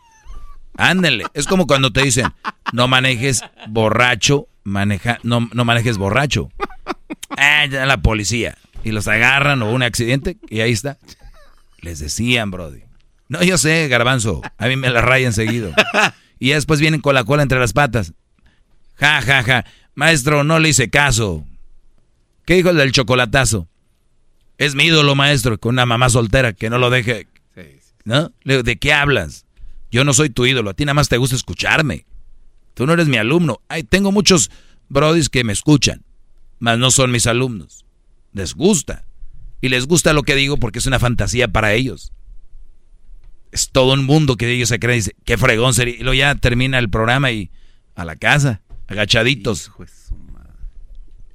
Ándenle. 0.79 1.27
Es 1.35 1.47
como 1.47 1.67
cuando 1.67 1.93
te 1.93 2.03
dicen, 2.03 2.33
no 2.73 2.89
manejes 2.89 3.43
borracho, 3.69 4.49
maneja, 4.65 5.19
no, 5.23 5.47
no 5.53 5.67
manejes 5.67 5.99
borracho. 5.99 6.51
Ah, 7.37 7.67
ya 7.67 7.85
la 7.85 8.01
policía. 8.01 8.57
Y 8.83 8.93
los 8.93 9.09
agarran 9.09 9.61
o 9.61 9.73
un 9.73 9.83
accidente 9.83 10.39
y 10.49 10.61
ahí 10.61 10.73
está. 10.73 10.97
Les 11.83 11.99
decían, 11.99 12.51
Brody. 12.51 12.85
No, 13.29 13.43
yo 13.43 13.59
sé, 13.59 13.89
garbanzo. 13.89 14.41
A 14.57 14.67
mí 14.69 14.77
me 14.77 14.91
la 14.91 15.01
rayan 15.01 15.33
seguido. 15.33 15.73
Y 16.39 16.49
ya 16.51 16.55
después 16.55 16.81
vienen 16.81 17.01
con 17.01 17.15
la 17.15 17.25
cola 17.25 17.43
entre 17.43 17.59
las 17.59 17.73
patas. 17.73 18.13
Ja, 18.95 19.21
ja, 19.23 19.43
ja. 19.43 19.65
Maestro, 19.95 20.45
no 20.45 20.59
le 20.59 20.69
hice 20.69 20.89
caso. 20.89 21.45
¿Qué 22.45 22.55
dijo 22.55 22.71
el 22.71 22.77
del 22.77 22.93
chocolatazo? 22.93 23.69
Es 24.57 24.75
mi 24.75 24.85
ídolo, 24.85 25.15
maestro, 25.15 25.59
con 25.59 25.75
una 25.75 25.87
mamá 25.87 26.09
soltera 26.09 26.53
que 26.53 26.71
no 26.71 26.79
lo 26.79 26.91
deje, 26.91 27.27
¿No? 28.05 28.33
Le 28.43 28.55
digo, 28.55 28.63
¿de 28.63 28.79
qué 28.79 28.93
hablas? 28.93 29.45
Yo 29.91 30.05
no 30.05 30.15
soy 30.15 30.31
tu 30.31 30.47
ídolo, 30.47 30.71
a 30.71 30.75
ti 30.75 30.85
nada 30.85 30.95
más 30.95 31.09
te 31.09 31.19
gusta 31.19 31.37
escucharme. 31.37 32.07
Tú 32.75 32.87
no 32.87 32.93
eres 32.93 33.09
mi 33.09 33.17
alumno. 33.17 33.61
Ay, 33.69 33.83
tengo 33.83 34.13
muchos 34.13 34.51
brodis 34.89 35.29
que 35.29 35.45
me 35.45 35.53
escuchan, 35.53 36.05
mas 36.59 36.79
no 36.79 36.91
son 36.91 37.11
mis 37.11 37.27
alumnos. 37.27 37.85
Les 38.33 38.55
gusta. 38.55 39.05
Y 39.61 39.69
les 39.69 39.87
gusta 39.87 40.13
lo 40.13 40.23
que 40.23 40.37
digo 40.37 40.57
porque 40.57 40.79
es 40.79 40.87
una 40.87 40.99
fantasía 40.99 41.49
para 41.49 41.75
ellos. 41.75 42.13
Es 43.53 43.71
todo 43.71 43.95
un 43.95 44.05
mundo 44.05 44.37
que 44.37 44.51
ellos 44.51 44.69
se 44.69 44.79
creen. 44.79 44.99
Dice, 44.99 45.17
qué 45.25 45.39
fregón 45.39 45.75
sería. 45.75 45.95
Y 45.95 46.03
luego 46.03 46.15
ya 46.15 46.35
termina 46.35 46.79
el 46.79 46.91
programa 46.91 47.31
y 47.31 47.51
a 47.95 48.05
la 48.05 48.17
casa, 48.17 48.63
agachaditos. 48.87 49.71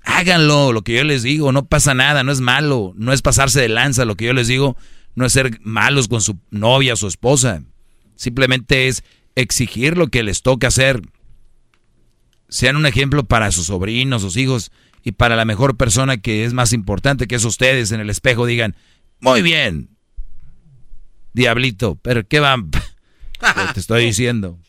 Háganlo, 0.03 0.73
lo 0.73 0.81
que 0.83 0.95
yo 0.95 1.03
les 1.03 1.23
digo, 1.23 1.51
no 1.51 1.65
pasa 1.65 1.93
nada, 1.93 2.23
no 2.23 2.31
es 2.31 2.41
malo, 2.41 2.93
no 2.95 3.13
es 3.13 3.21
pasarse 3.21 3.61
de 3.61 3.69
lanza, 3.69 4.05
lo 4.05 4.15
que 4.15 4.25
yo 4.25 4.33
les 4.33 4.47
digo 4.47 4.75
no 5.15 5.25
es 5.25 5.33
ser 5.33 5.59
malos 5.61 6.07
con 6.07 6.21
su 6.21 6.37
novia 6.49 6.95
su 6.95 7.07
esposa, 7.07 7.63
simplemente 8.15 8.87
es 8.87 9.03
exigir 9.35 9.97
lo 9.97 10.07
que 10.07 10.23
les 10.23 10.41
toca 10.41 10.67
hacer. 10.67 11.01
Sean 12.49 12.75
un 12.75 12.85
ejemplo 12.85 13.23
para 13.23 13.51
sus 13.51 13.67
sobrinos, 13.67 14.21
sus 14.21 14.37
hijos 14.37 14.71
y 15.03 15.13
para 15.13 15.35
la 15.35 15.45
mejor 15.45 15.75
persona 15.75 16.17
que 16.17 16.45
es 16.45 16.53
más 16.53 16.73
importante 16.73 17.27
que 17.27 17.35
es 17.35 17.45
ustedes 17.45 17.91
en 17.91 17.99
el 17.99 18.09
espejo. 18.09 18.45
Digan, 18.45 18.75
muy 19.19 19.41
bien, 19.41 19.89
diablito, 21.33 21.95
pero 22.01 22.27
¿qué 22.27 22.39
va? 22.39 22.55
te 23.73 23.79
estoy 23.79 24.05
diciendo. 24.05 24.59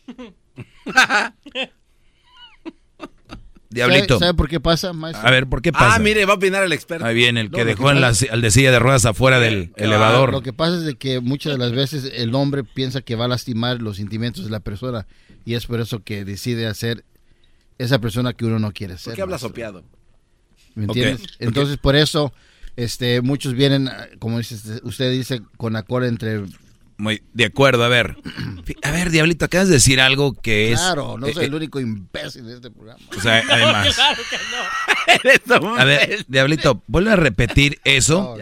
Diablito. 3.69 4.19
¿Sabe, 4.19 4.33
por 4.33 4.47
qué 4.47 4.61
pasa, 4.61 4.91
A 5.13 5.31
ver, 5.31 5.47
¿por 5.47 5.61
qué 5.61 5.73
pasa? 5.73 5.95
Ah, 5.95 5.99
mire, 5.99 6.25
va 6.25 6.33
a 6.33 6.35
opinar 6.37 6.63
el 6.63 6.71
experto. 6.71 7.05
Ahí 7.05 7.13
viene, 7.13 7.41
el 7.41 7.51
que 7.51 7.65
dejó 7.65 7.91
en 7.91 7.99
la, 7.99 8.13
al 8.31 8.41
de 8.41 8.51
silla 8.51 8.71
de 8.71 8.79
ruedas 8.79 9.05
afuera 9.05 9.39
del 9.39 9.73
elevador. 9.75 10.31
Lo 10.31 10.41
que 10.41 10.53
pasa 10.53 10.75
es 10.77 10.83
de 10.83 10.95
que 10.95 11.19
muchas 11.19 11.53
de 11.53 11.59
las 11.59 11.73
veces 11.73 12.09
el 12.15 12.33
hombre 12.35 12.63
piensa 12.63 13.01
que 13.01 13.15
va 13.15 13.25
a 13.25 13.27
lastimar 13.27 13.81
los 13.81 13.97
sentimientos 13.97 14.45
de 14.45 14.49
la 14.49 14.61
persona 14.61 15.07
y 15.43 15.55
es 15.55 15.65
por 15.65 15.81
eso 15.81 16.03
que 16.03 16.23
decide 16.23 16.67
hacer 16.67 17.03
esa 17.77 17.99
persona 17.99 18.31
que 18.31 18.45
uno 18.45 18.59
no 18.59 18.71
quiere 18.71 18.97
ser. 18.97 19.11
¿Por 19.11 19.15
qué 19.15 19.21
habla 19.23 19.37
sopeado? 19.37 19.83
¿Me 20.75 20.85
entiendes? 20.85 21.27
Entonces, 21.39 21.77
por 21.77 21.97
eso 21.97 22.33
este, 22.75 23.21
muchos 23.21 23.53
vienen, 23.53 23.89
como 24.19 24.37
dice, 24.37 24.55
usted 24.83 25.11
dice, 25.11 25.41
con 25.57 25.75
acuerdo 25.75 26.07
entre 26.07 26.43
muy 26.97 27.21
de 27.33 27.45
acuerdo, 27.45 27.83
a 27.83 27.89
ver. 27.89 28.15
A 28.81 28.91
ver, 28.91 29.11
Diablito, 29.11 29.45
acabas 29.45 29.67
de 29.67 29.75
decir 29.75 30.01
algo 30.01 30.33
que 30.33 30.71
es. 30.71 30.79
Claro, 30.79 31.17
no 31.19 31.27
eh, 31.27 31.33
soy 31.33 31.43
eh, 31.43 31.47
el 31.47 31.55
único 31.55 31.79
imbécil 31.79 32.45
de 32.45 32.55
este 32.55 32.71
programa. 32.71 32.99
O 33.15 33.21
sea, 33.21 33.43
además. 33.49 33.95
claro 33.95 34.21
que 34.29 35.57
no. 35.59 35.75
a 35.77 35.83
ver, 35.83 36.25
Diablito, 36.27 36.81
vuelve 36.87 37.11
a 37.11 37.15
repetir 37.15 37.79
eso. 37.83 38.35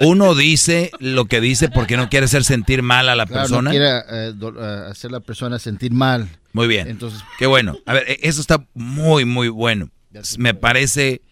Uno 0.00 0.34
dice 0.34 0.92
lo 1.00 1.24
que 1.24 1.40
dice 1.40 1.68
porque 1.68 1.96
no 1.96 2.08
quiere 2.08 2.26
hacer 2.26 2.44
sentir 2.44 2.82
mal 2.82 3.08
a 3.08 3.16
la 3.16 3.26
persona. 3.26 3.62
No 3.62 3.70
quiere 3.70 4.02
eh, 4.10 4.86
hacer 4.90 5.10
la 5.10 5.20
persona 5.20 5.58
sentir 5.58 5.92
mal. 5.92 6.28
Muy 6.52 6.68
bien. 6.68 6.88
Entonces, 6.88 7.20
qué 7.38 7.46
bueno. 7.46 7.76
A 7.86 7.94
ver, 7.94 8.04
eso 8.20 8.40
está 8.40 8.64
muy, 8.74 9.24
muy 9.24 9.48
bueno. 9.48 9.90
Me 10.38 10.54
parece. 10.54 11.22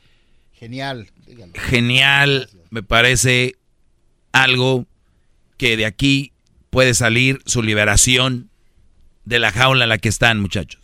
Genial. 0.53 1.12
Genial. 1.55 2.49
Me 2.71 2.83
parece 2.83 3.57
algo 4.33 4.87
que 5.57 5.77
de 5.77 5.87
aquí 5.87 6.33
puede 6.71 6.95
salir 6.95 7.41
su 7.47 7.63
liberación 7.63 8.51
de 9.25 9.39
la 9.39 9.53
jaula 9.53 9.85
en 9.85 9.91
la 9.91 9.99
que 9.99 10.09
están, 10.09 10.41
muchachos. 10.41 10.81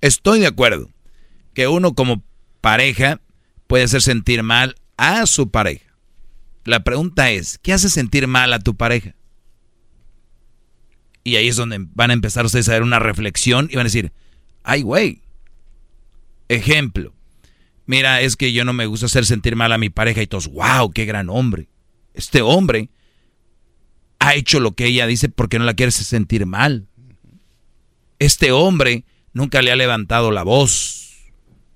Estoy 0.00 0.40
de 0.40 0.46
acuerdo 0.46 0.90
que 1.54 1.68
uno 1.68 1.94
como 1.94 2.22
pareja 2.60 3.20
puede 3.66 3.84
hacer 3.84 4.02
sentir 4.02 4.42
mal 4.42 4.76
a 4.96 5.26
su 5.26 5.50
pareja. 5.50 5.94
La 6.64 6.84
pregunta 6.84 7.30
es, 7.30 7.58
¿qué 7.58 7.72
hace 7.72 7.90
sentir 7.90 8.26
mal 8.26 8.52
a 8.52 8.60
tu 8.60 8.76
pareja? 8.76 9.14
Y 11.24 11.36
ahí 11.36 11.48
es 11.48 11.56
donde 11.56 11.78
van 11.94 12.10
a 12.10 12.14
empezar 12.14 12.44
ustedes 12.46 12.68
a 12.68 12.72
ver 12.72 12.82
una 12.82 12.98
reflexión 12.98 13.68
y 13.70 13.76
van 13.76 13.84
a 13.84 13.90
decir, 13.90 14.12
ay, 14.62 14.82
güey. 14.82 15.22
Ejemplo, 16.48 17.14
mira, 17.90 18.20
es 18.20 18.36
que 18.36 18.52
yo 18.52 18.64
no 18.64 18.72
me 18.72 18.86
gusta 18.86 19.06
hacer 19.06 19.26
sentir 19.26 19.56
mal 19.56 19.72
a 19.72 19.78
mi 19.78 19.90
pareja 19.90 20.22
y 20.22 20.28
todos, 20.28 20.46
wow, 20.46 20.92
qué 20.92 21.06
gran 21.06 21.28
hombre. 21.28 21.68
Este 22.14 22.40
hombre 22.40 22.88
ha 24.20 24.36
hecho 24.36 24.60
lo 24.60 24.72
que 24.72 24.86
ella 24.86 25.08
dice 25.08 25.28
porque 25.28 25.58
no 25.58 25.64
la 25.64 25.74
quiere 25.74 25.90
sentir 25.90 26.46
mal. 26.46 26.86
Este 28.20 28.52
hombre 28.52 29.04
nunca 29.32 29.60
le 29.60 29.72
ha 29.72 29.76
levantado 29.76 30.30
la 30.30 30.44
voz. 30.44 31.16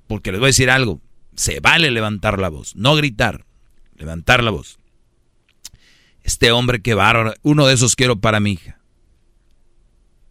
Porque 0.06 0.30
les 0.30 0.38
voy 0.38 0.46
a 0.46 0.54
decir 0.54 0.70
algo. 0.70 1.00
Se 1.34 1.58
vale 1.58 1.90
levantar 1.90 2.38
la 2.38 2.48
voz, 2.48 2.76
no 2.76 2.94
gritar, 2.94 3.44
levantar 3.96 4.44
la 4.44 4.52
voz. 4.52 4.78
Este 6.22 6.52
hombre 6.52 6.80
que 6.80 6.94
bárbaro, 6.94 7.34
uno 7.42 7.66
de 7.66 7.74
esos 7.74 7.96
quiero 7.96 8.20
para 8.20 8.38
mi 8.38 8.52
hija. 8.52 8.78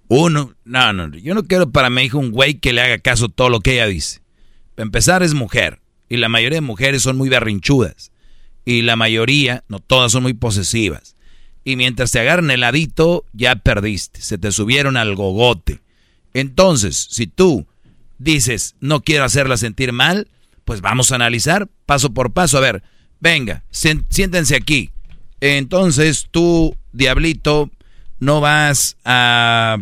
Uno, 0.07 0.55
no, 0.63 0.93
no, 0.93 1.09
yo 1.17 1.35
no 1.35 1.43
quiero 1.43 1.71
para 1.71 1.89
mi 1.89 2.03
hija 2.03 2.17
un 2.17 2.31
güey 2.31 2.53
que 2.53 2.71
le 2.71 2.81
haga 2.81 2.99
caso 2.99 3.27
todo 3.27 3.49
lo 3.49 3.59
que 3.59 3.73
ella 3.73 3.87
dice. 3.87 4.22
Empezar 4.77 5.23
es 5.23 5.33
mujer 5.33 5.79
y 6.09 6.17
la 6.17 6.29
mayoría 6.29 6.57
de 6.57 6.61
mujeres 6.61 7.01
son 7.01 7.17
muy 7.17 7.29
berrinchudas 7.29 8.11
y 8.65 8.81
la 8.81 8.95
mayoría, 8.95 9.63
no 9.67 9.79
todas 9.79 10.11
son 10.11 10.23
muy 10.23 10.33
posesivas 10.33 11.13
y 11.63 11.75
mientras 11.75 12.11
te 12.11 12.19
agarran 12.19 12.51
el 12.51 12.63
ya 13.33 13.55
perdiste, 13.55 14.21
se 14.21 14.37
te 14.37 14.51
subieron 14.51 14.97
al 14.97 15.15
gogote. 15.15 15.81
Entonces, 16.33 17.07
si 17.09 17.27
tú 17.27 17.67
dices, 18.17 18.75
no 18.79 19.01
quiero 19.01 19.23
hacerla 19.23 19.57
sentir 19.57 19.93
mal, 19.93 20.27
pues 20.65 20.81
vamos 20.81 21.11
a 21.11 21.15
analizar 21.15 21.69
paso 21.85 22.13
por 22.13 22.33
paso. 22.33 22.57
A 22.57 22.61
ver, 22.61 22.83
venga, 23.19 23.63
siéntense 23.71 24.55
aquí. 24.55 24.91
Entonces, 25.39 26.27
tú, 26.31 26.75
diablito, 26.91 27.69
no 28.19 28.41
vas 28.41 28.97
a... 29.05 29.77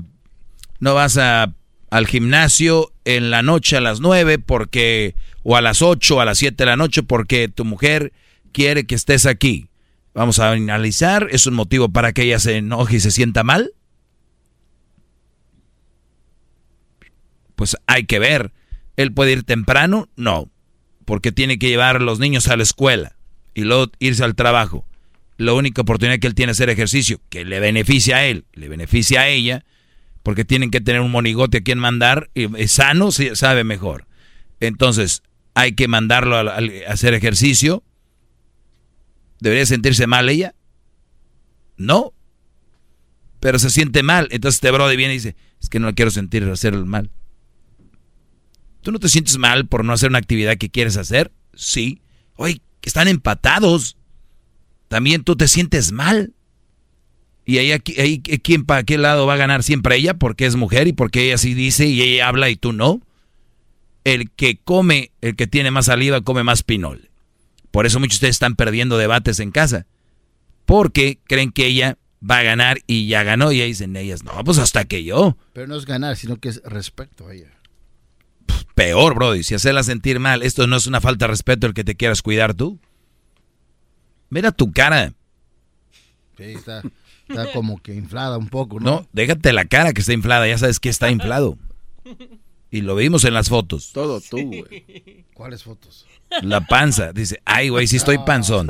No 0.79 0.95
vas 0.95 1.17
a, 1.17 1.53
al 1.91 2.07
gimnasio 2.07 2.90
en 3.05 3.31
la 3.31 3.41
noche 3.41 3.77
a 3.77 3.81
las 3.81 3.99
nueve 3.99 4.39
porque... 4.39 5.15
O 5.43 5.55
a 5.55 5.61
las 5.61 5.81
ocho 5.81 6.17
o 6.17 6.19
a 6.19 6.25
las 6.25 6.37
siete 6.37 6.63
de 6.63 6.69
la 6.69 6.77
noche 6.77 7.01
porque 7.01 7.47
tu 7.47 7.65
mujer 7.65 8.13
quiere 8.51 8.85
que 8.85 8.93
estés 8.93 9.25
aquí. 9.25 9.69
Vamos 10.13 10.39
a 10.39 10.51
analizar, 10.51 11.27
¿es 11.31 11.47
un 11.47 11.55
motivo 11.55 11.89
para 11.89 12.13
que 12.13 12.23
ella 12.23 12.37
se 12.37 12.57
enoje 12.57 12.97
y 12.97 12.99
se 12.99 13.11
sienta 13.11 13.43
mal? 13.43 13.73
Pues 17.55 17.77
hay 17.87 18.05
que 18.05 18.19
ver. 18.19 18.51
¿Él 18.97 19.13
puede 19.13 19.31
ir 19.31 19.43
temprano? 19.43 20.09
No, 20.15 20.49
porque 21.05 21.31
tiene 21.31 21.57
que 21.57 21.69
llevar 21.69 21.95
a 21.95 21.99
los 21.99 22.19
niños 22.19 22.47
a 22.49 22.57
la 22.57 22.63
escuela 22.63 23.15
y 23.53 23.61
luego 23.61 23.91
irse 23.99 24.23
al 24.23 24.35
trabajo. 24.35 24.85
La 25.37 25.53
única 25.53 25.81
oportunidad 25.81 26.19
que 26.19 26.27
él 26.27 26.35
tiene 26.35 26.51
es 26.51 26.57
hacer 26.57 26.69
ejercicio, 26.69 27.19
que 27.29 27.45
le 27.45 27.59
beneficia 27.59 28.17
a 28.17 28.25
él, 28.25 28.45
le 28.53 28.67
beneficia 28.67 29.21
a 29.21 29.27
ella, 29.27 29.65
porque 30.23 30.45
tienen 30.45 30.71
que 30.71 30.81
tener 30.81 31.01
un 31.01 31.11
monigote 31.11 31.59
a 31.59 31.61
quien 31.61 31.79
mandar, 31.79 32.29
y 32.33 32.67
sano, 32.67 33.11
sabe 33.11 33.63
mejor. 33.63 34.07
Entonces, 34.59 35.23
hay 35.53 35.73
que 35.73 35.87
mandarlo 35.87 36.37
a 36.37 36.57
hacer 36.87 37.13
ejercicio, 37.13 37.83
¿Debería 39.41 39.65
sentirse 39.65 40.07
mal 40.07 40.29
ella? 40.29 40.55
No. 41.75 42.13
Pero 43.41 43.59
se 43.59 43.71
siente 43.71 44.03
mal. 44.03 44.27
Entonces 44.31 44.57
este 44.57 44.71
brother 44.71 44.95
viene 44.95 45.13
y 45.13 45.17
dice, 45.17 45.35
es 45.59 45.67
que 45.67 45.79
no 45.79 45.87
la 45.87 45.93
quiero 45.93 46.11
sentir 46.11 46.43
hacer 46.43 46.77
mal. 46.85 47.09
¿Tú 48.81 48.91
no 48.91 48.99
te 48.99 49.09
sientes 49.09 49.37
mal 49.37 49.67
por 49.67 49.83
no 49.83 49.93
hacer 49.93 50.09
una 50.09 50.19
actividad 50.19 50.57
que 50.57 50.69
quieres 50.69 50.95
hacer? 50.95 51.33
Sí. 51.55 52.01
Oye, 52.35 52.61
están 52.83 53.07
empatados. 53.07 53.97
También 54.87 55.23
tú 55.23 55.35
te 55.35 55.47
sientes 55.47 55.91
mal. 55.91 56.33
Y 57.45 57.57
ahí, 57.57 57.71
ahí 57.71 58.19
¿quién 58.19 58.65
para 58.65 58.83
qué 58.83 58.97
lado 58.97 59.25
va 59.25 59.33
a 59.33 59.37
ganar 59.37 59.63
siempre 59.63 59.95
ella? 59.95 60.13
Porque 60.13 60.45
es 60.45 60.55
mujer 60.55 60.87
y 60.87 60.93
porque 60.93 61.25
ella 61.25 61.37
sí 61.37 61.53
dice 61.53 61.87
y 61.87 62.01
ella 62.01 62.27
habla 62.27 62.49
y 62.49 62.55
tú 62.55 62.71
no. 62.73 63.01
El 64.03 64.31
que 64.31 64.57
come, 64.57 65.11
el 65.21 65.35
que 65.35 65.47
tiene 65.47 65.71
más 65.71 65.85
saliva, 65.85 66.21
come 66.21 66.43
más 66.43 66.63
pinol. 66.63 67.09
Por 67.71 67.85
eso 67.85 67.99
muchos 67.99 68.13
de 68.13 68.17
ustedes 68.17 68.35
están 68.35 68.55
perdiendo 68.55 68.97
debates 68.97 69.39
en 69.39 69.51
casa. 69.51 69.87
Porque 70.65 71.19
creen 71.25 71.51
que 71.51 71.65
ella 71.65 71.97
va 72.27 72.39
a 72.39 72.43
ganar 72.43 72.79
y 72.87 73.07
ya 73.07 73.23
ganó. 73.23 73.51
Y 73.51 73.61
ahí 73.61 73.69
dicen 73.69 73.95
ellas, 73.95 74.23
no, 74.23 74.31
pues 74.43 74.57
hasta 74.57 74.85
que 74.85 75.03
yo. 75.03 75.37
Pero 75.53 75.67
no 75.67 75.75
es 75.75 75.85
ganar, 75.85 76.17
sino 76.17 76.37
que 76.37 76.49
es 76.49 76.61
respeto 76.63 77.27
a 77.27 77.33
ella. 77.33 77.51
peor, 78.75 79.15
Brody, 79.15 79.43
si 79.43 79.55
hacerla 79.55 79.83
sentir 79.83 80.19
mal. 80.19 80.43
Esto 80.43 80.67
no 80.67 80.75
es 80.75 80.87
una 80.87 81.01
falta 81.01 81.25
de 81.25 81.31
respeto 81.31 81.67
el 81.67 81.73
que 81.73 81.83
te 81.83 81.95
quieras 81.95 82.21
cuidar 82.21 82.53
tú. 82.53 82.79
Mira 84.29 84.51
tu 84.51 84.71
cara. 84.71 85.13
Sí, 86.37 86.43
está, 86.43 86.81
está 87.31 87.51
como 87.53 87.81
que 87.81 87.93
inflada 87.95 88.37
un 88.37 88.49
poco, 88.49 88.79
¿no? 88.79 88.91
No, 88.91 89.07
déjate 89.13 89.53
la 89.53 89.65
cara 89.65 89.93
que 89.93 90.01
está 90.01 90.13
inflada, 90.13 90.47
ya 90.47 90.57
sabes 90.57 90.79
que 90.79 90.89
está 90.89 91.09
inflado. 91.09 91.57
Y 92.69 92.81
lo 92.81 92.95
vimos 92.95 93.25
en 93.25 93.33
las 93.33 93.49
fotos. 93.49 93.91
Todo 93.91 94.21
tú, 94.21 94.37
güey. 94.37 95.25
¿Cuáles 95.33 95.63
fotos? 95.63 96.05
La 96.41 96.61
panza. 96.61 97.11
Dice, 97.11 97.41
ay, 97.43 97.67
güey, 97.67 97.87
sí 97.87 97.97
estoy 97.97 98.17
panzón. 98.19 98.67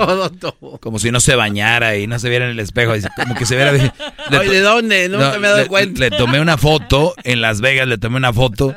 Como 0.80 0.98
si 0.98 1.12
no 1.12 1.20
se 1.20 1.36
bañara 1.36 1.96
y 1.98 2.08
no 2.08 2.18
se 2.18 2.28
viera 2.30 2.46
en 2.46 2.52
el 2.52 2.60
espejo. 2.60 2.94
como 3.16 3.36
que 3.36 3.46
se 3.46 3.56
viera. 3.56 3.72
¿de 3.72 4.60
dónde? 4.62 5.08
Nunca 5.08 5.38
me 5.38 5.48
he 5.48 5.52
dado 5.52 5.68
cuenta. 5.68 6.00
Le 6.00 6.10
tomé 6.10 6.42
una 6.42 6.58
foto 6.58 7.14
en 7.24 7.42
Las 7.42 7.62
Vegas, 7.62 7.88
le 7.88 8.00
tomé 8.00 8.18
una 8.18 8.34
foto 8.34 8.74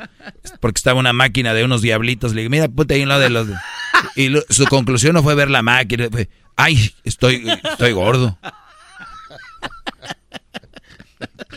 porque 0.59 0.77
estaba 0.77 0.99
una 0.99 1.13
máquina 1.13 1.55
de 1.55 1.63
unos 1.63 1.81
diablitos. 1.81 2.33
Le 2.35 2.41
dije, 2.41 2.49
mira, 2.49 2.67
ponte 2.67 2.93
ahí 2.93 3.01
un 3.01 3.09
lado 3.09 3.21
de 3.21 3.29
los. 3.31 3.47
Y 4.15 4.29
su 4.49 4.65
conclusión 4.65 5.13
no 5.13 5.23
fue 5.23 5.33
ver 5.33 5.49
la 5.49 5.63
máquina. 5.63 6.07
Fue, 6.11 6.29
ay, 6.55 6.91
estoy, 7.03 7.49
estoy 7.71 7.91
gordo. 7.93 8.37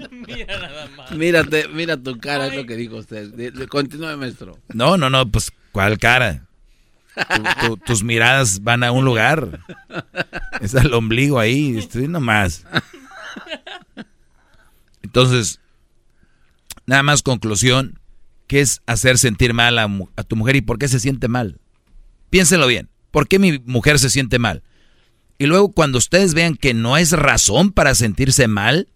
mira 0.10 0.58
nada 0.58 0.88
más. 0.96 1.10
Mírate, 1.12 1.68
mira 1.68 1.96
tu 1.96 2.18
cara, 2.18 2.48
es 2.48 2.56
lo 2.56 2.66
que 2.66 2.76
dijo 2.76 2.96
usted. 2.96 3.32
Continúe, 3.68 4.16
maestro. 4.16 4.58
No, 4.72 4.96
no, 4.96 5.10
no, 5.10 5.30
pues, 5.30 5.52
¿cuál 5.72 5.98
cara? 5.98 6.44
tus 7.84 8.04
miradas 8.04 8.62
van 8.62 8.84
a 8.84 8.92
un 8.92 9.04
lugar. 9.04 9.60
Es 10.60 10.74
el 10.74 10.92
ombligo 10.94 11.38
ahí, 11.38 11.76
estoy 11.76 12.06
nomás. 12.06 12.64
Entonces, 15.02 15.60
nada 16.86 17.02
más 17.02 17.22
conclusión, 17.22 17.98
¿qué 18.46 18.60
es 18.60 18.82
hacer 18.86 19.18
sentir 19.18 19.52
mal 19.52 19.78
a, 19.78 19.88
a 20.16 20.22
tu 20.22 20.36
mujer 20.36 20.56
y 20.56 20.60
por 20.60 20.78
qué 20.78 20.86
se 20.86 21.00
siente 21.00 21.26
mal? 21.26 21.58
Piénsenlo 22.30 22.66
bien. 22.66 22.88
¿Por 23.10 23.26
qué 23.26 23.38
mi 23.38 23.58
mujer 23.64 23.98
se 23.98 24.10
siente 24.10 24.38
mal? 24.38 24.62
Y 25.38 25.46
luego 25.46 25.72
cuando 25.72 25.98
ustedes 25.98 26.34
vean 26.34 26.56
que 26.56 26.74
no 26.74 26.96
es 26.96 27.12
razón 27.12 27.72
para 27.72 27.94
sentirse 27.94 28.48
mal, 28.48 28.88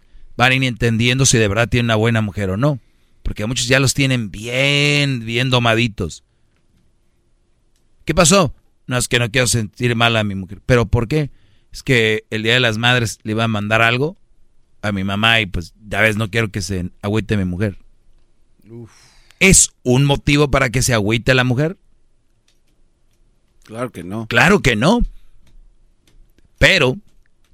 van 0.43 0.51
a 0.51 0.55
ir 0.57 0.65
entendiendo 0.65 1.25
si 1.25 1.39
de 1.39 1.47
verdad 1.47 1.69
tiene 1.69 1.85
una 1.85 1.95
buena 1.95 2.21
mujer 2.21 2.51
o 2.51 2.57
no. 2.57 2.81
Porque 3.23 3.47
muchos 3.47 3.69
ya 3.69 3.79
los 3.79 3.95
tienen 3.95 4.33
bien, 4.33 5.25
bien 5.25 5.51
domaditos. 5.51 6.25
¿Qué 8.05 8.13
pasó? 8.13 8.53
No 8.89 8.99
es 8.99 9.07
que 9.07 9.21
no 9.21 9.31
quiero 9.31 9.47
sentir 9.47 9.95
mal 9.95 10.17
a 10.17 10.25
mi 10.25 10.35
mujer. 10.35 10.61
¿Pero 10.67 10.87
por 10.87 11.07
qué? 11.07 11.31
Es 11.71 11.85
que 11.85 12.25
el 12.31 12.43
Día 12.43 12.55
de 12.55 12.61
las 12.61 12.77
Madres 12.77 13.21
le 13.23 13.33
iba 13.33 13.45
a 13.45 13.49
mandar 13.49 13.83
algo 13.83 14.17
a 14.83 14.91
mi 14.91 15.05
mamá 15.05 15.41
y 15.41 15.47
pues 15.47 15.75
ya 15.89 16.01
ves, 16.01 16.17
no 16.17 16.29
quiero 16.29 16.51
que 16.51 16.61
se 16.61 16.91
agüite 17.03 17.37
mi 17.37 17.45
mujer. 17.45 17.79
¿Es 19.39 19.71
un 19.85 20.05
motivo 20.05 20.51
para 20.51 20.71
que 20.71 20.83
se 20.83 20.93
agüite 20.93 21.35
la 21.35 21.45
mujer? 21.45 21.79
Claro 23.63 23.93
que 23.93 24.03
no. 24.03 24.27
Claro 24.27 24.59
que 24.59 24.75
no. 24.75 25.03
Pero 26.59 26.97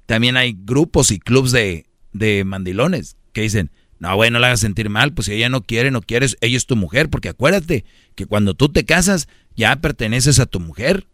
también 0.07 0.37
hay 0.37 0.57
grupos 0.59 1.11
y 1.11 1.19
clubs 1.19 1.51
de, 1.51 1.85
de 2.13 2.43
mandilones 2.43 3.17
que 3.33 3.41
dicen, 3.41 3.71
no, 3.99 4.15
bueno, 4.15 4.35
no 4.35 4.39
la 4.39 4.47
hagas 4.47 4.61
sentir 4.61 4.89
mal, 4.89 5.13
pues 5.13 5.25
si 5.25 5.33
ella 5.33 5.49
no 5.49 5.61
quiere, 5.61 5.91
no 5.91 6.01
quieres, 6.01 6.37
ella 6.41 6.55
es 6.55 6.65
tu 6.65 6.75
mujer, 6.75 7.09
porque 7.09 7.29
acuérdate 7.29 7.83
que 8.15 8.25
cuando 8.25 8.53
tú 8.53 8.69
te 8.69 8.85
casas 8.85 9.27
ya 9.55 9.75
perteneces 9.75 10.39
a 10.39 10.45
tu 10.45 10.59
mujer. 10.61 11.05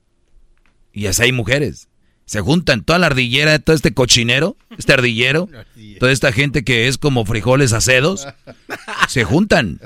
Y 0.93 1.07
así 1.07 1.24
hay 1.24 1.32
mujeres. 1.32 1.90
Se 2.25 2.41
juntan 2.41 2.83
toda 2.83 2.99
la 2.99 3.07
ardillera 3.07 3.59
todo 3.59 3.75
este 3.75 3.93
cochinero, 3.93 4.56
este 4.77 4.93
ardillero, 4.93 5.49
toda 5.99 6.11
esta 6.11 6.32
gente 6.32 6.64
que 6.64 6.88
es 6.88 6.98
como 6.98 7.25
frijoles 7.25 7.74
acedos, 7.74 8.27
se 9.07 9.24
juntan, 9.24 9.80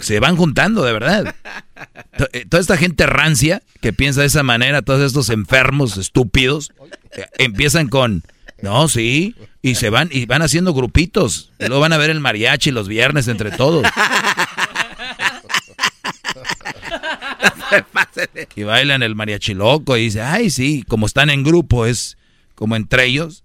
se 0.00 0.20
van 0.20 0.36
juntando, 0.36 0.84
de 0.84 0.92
verdad. 0.92 1.34
Eh, 2.32 2.46
toda 2.48 2.60
esta 2.60 2.76
gente 2.76 3.06
rancia 3.06 3.62
que 3.80 3.92
piensa 3.92 4.20
de 4.20 4.28
esa 4.28 4.44
manera, 4.44 4.82
todos 4.82 5.04
estos 5.04 5.28
enfermos 5.30 5.96
estúpidos, 5.96 6.72
eh, 7.16 7.26
empiezan 7.38 7.88
con, 7.88 8.22
no, 8.62 8.88
sí, 8.88 9.34
y 9.68 9.74
se 9.74 9.90
van 9.90 10.08
y 10.10 10.26
van 10.26 10.42
haciendo 10.42 10.72
grupitos. 10.74 11.52
Y 11.58 11.66
luego 11.66 11.80
van 11.80 11.92
a 11.92 11.98
ver 11.98 12.10
el 12.10 12.20
mariachi 12.20 12.70
los 12.70 12.88
viernes 12.88 13.28
entre 13.28 13.50
todos. 13.50 13.86
y 18.56 18.62
bailan 18.62 19.02
el 19.02 19.14
mariachi 19.14 19.54
loco 19.54 19.96
y 19.96 20.04
dice, 20.04 20.22
ay, 20.22 20.50
sí, 20.50 20.84
como 20.88 21.06
están 21.06 21.30
en 21.30 21.42
grupo, 21.44 21.86
es 21.86 22.16
como 22.54 22.76
entre 22.76 23.06
ellos, 23.06 23.44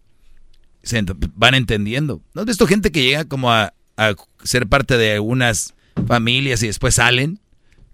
se 0.81 1.03
van 1.35 1.55
entendiendo. 1.55 2.21
¿No 2.33 2.41
has 2.41 2.47
visto 2.47 2.67
gente 2.67 2.91
que 2.91 3.03
llega 3.03 3.25
como 3.25 3.51
a, 3.51 3.73
a 3.97 4.13
ser 4.43 4.67
parte 4.67 4.97
de 4.97 5.19
unas 5.19 5.73
familias 6.07 6.63
y 6.63 6.67
después 6.67 6.95
salen? 6.95 7.39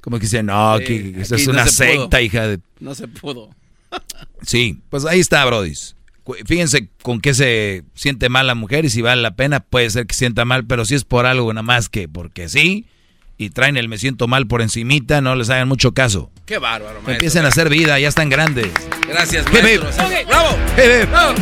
Como 0.01 0.17
que 0.17 0.23
dicen, 0.23 0.45
no, 0.45 0.77
que 0.79 1.15
es 1.19 1.47
una 1.47 1.67
secta, 1.67 2.21
hija 2.21 2.47
de... 2.47 2.59
No 2.79 2.95
se 2.95 3.07
pudo. 3.07 3.49
sí, 4.43 4.79
pues 4.89 5.05
ahí 5.05 5.19
está, 5.19 5.43
Brody. 5.45 5.73
Fíjense 6.45 6.89
con 7.01 7.21
qué 7.21 7.33
se 7.33 7.83
siente 7.93 8.29
mal 8.29 8.47
la 8.47 8.55
mujer 8.55 8.85
y 8.85 8.89
si 8.89 9.01
vale 9.01 9.21
la 9.21 9.35
pena, 9.35 9.59
puede 9.59 9.89
ser 9.89 10.07
que 10.07 10.15
sienta 10.15 10.45
mal, 10.45 10.65
pero 10.65 10.85
si 10.85 10.95
es 10.95 11.03
por 11.03 11.25
algo 11.25 11.51
nada 11.53 11.63
más 11.63 11.89
que 11.89 12.07
porque 12.07 12.49
sí, 12.49 12.85
y 13.37 13.51
traen 13.51 13.77
el 13.77 13.87
me 13.87 13.97
siento 13.97 14.27
mal 14.27 14.47
por 14.47 14.61
encimita, 14.61 15.21
no 15.21 15.35
les 15.35 15.49
hagan 15.49 15.67
mucho 15.67 15.93
caso. 15.93 16.29
Qué 16.45 16.57
bárbaro, 16.57 16.95
maestro. 16.95 17.13
Empiecen 17.13 17.45
a 17.45 17.47
hacer 17.47 17.69
vida, 17.69 17.99
ya 17.99 18.09
están 18.09 18.29
grandes. 18.29 18.67
Gracias, 19.07 19.45
maestro. 19.51 19.89
¡Bravo! 20.27 20.57
¡Bravo! 21.09 21.35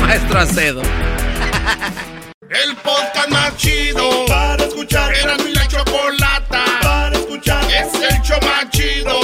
Maestro 0.00 0.38
Acedo. 0.38 0.82
El 2.50 2.76
podcast 2.76 3.30
más 3.30 3.56
chido 3.56 4.26
para 4.26 4.64
escuchar. 4.64 5.14
Era 5.14 5.36
mi 5.38 5.52
la 5.54 5.66
chocolata 5.66 6.64
para 6.82 7.16
escuchar. 7.16 7.64
Es 7.64 7.94
el 7.94 8.20
show 8.22 8.38
más 8.42 8.70
chido 8.70 9.23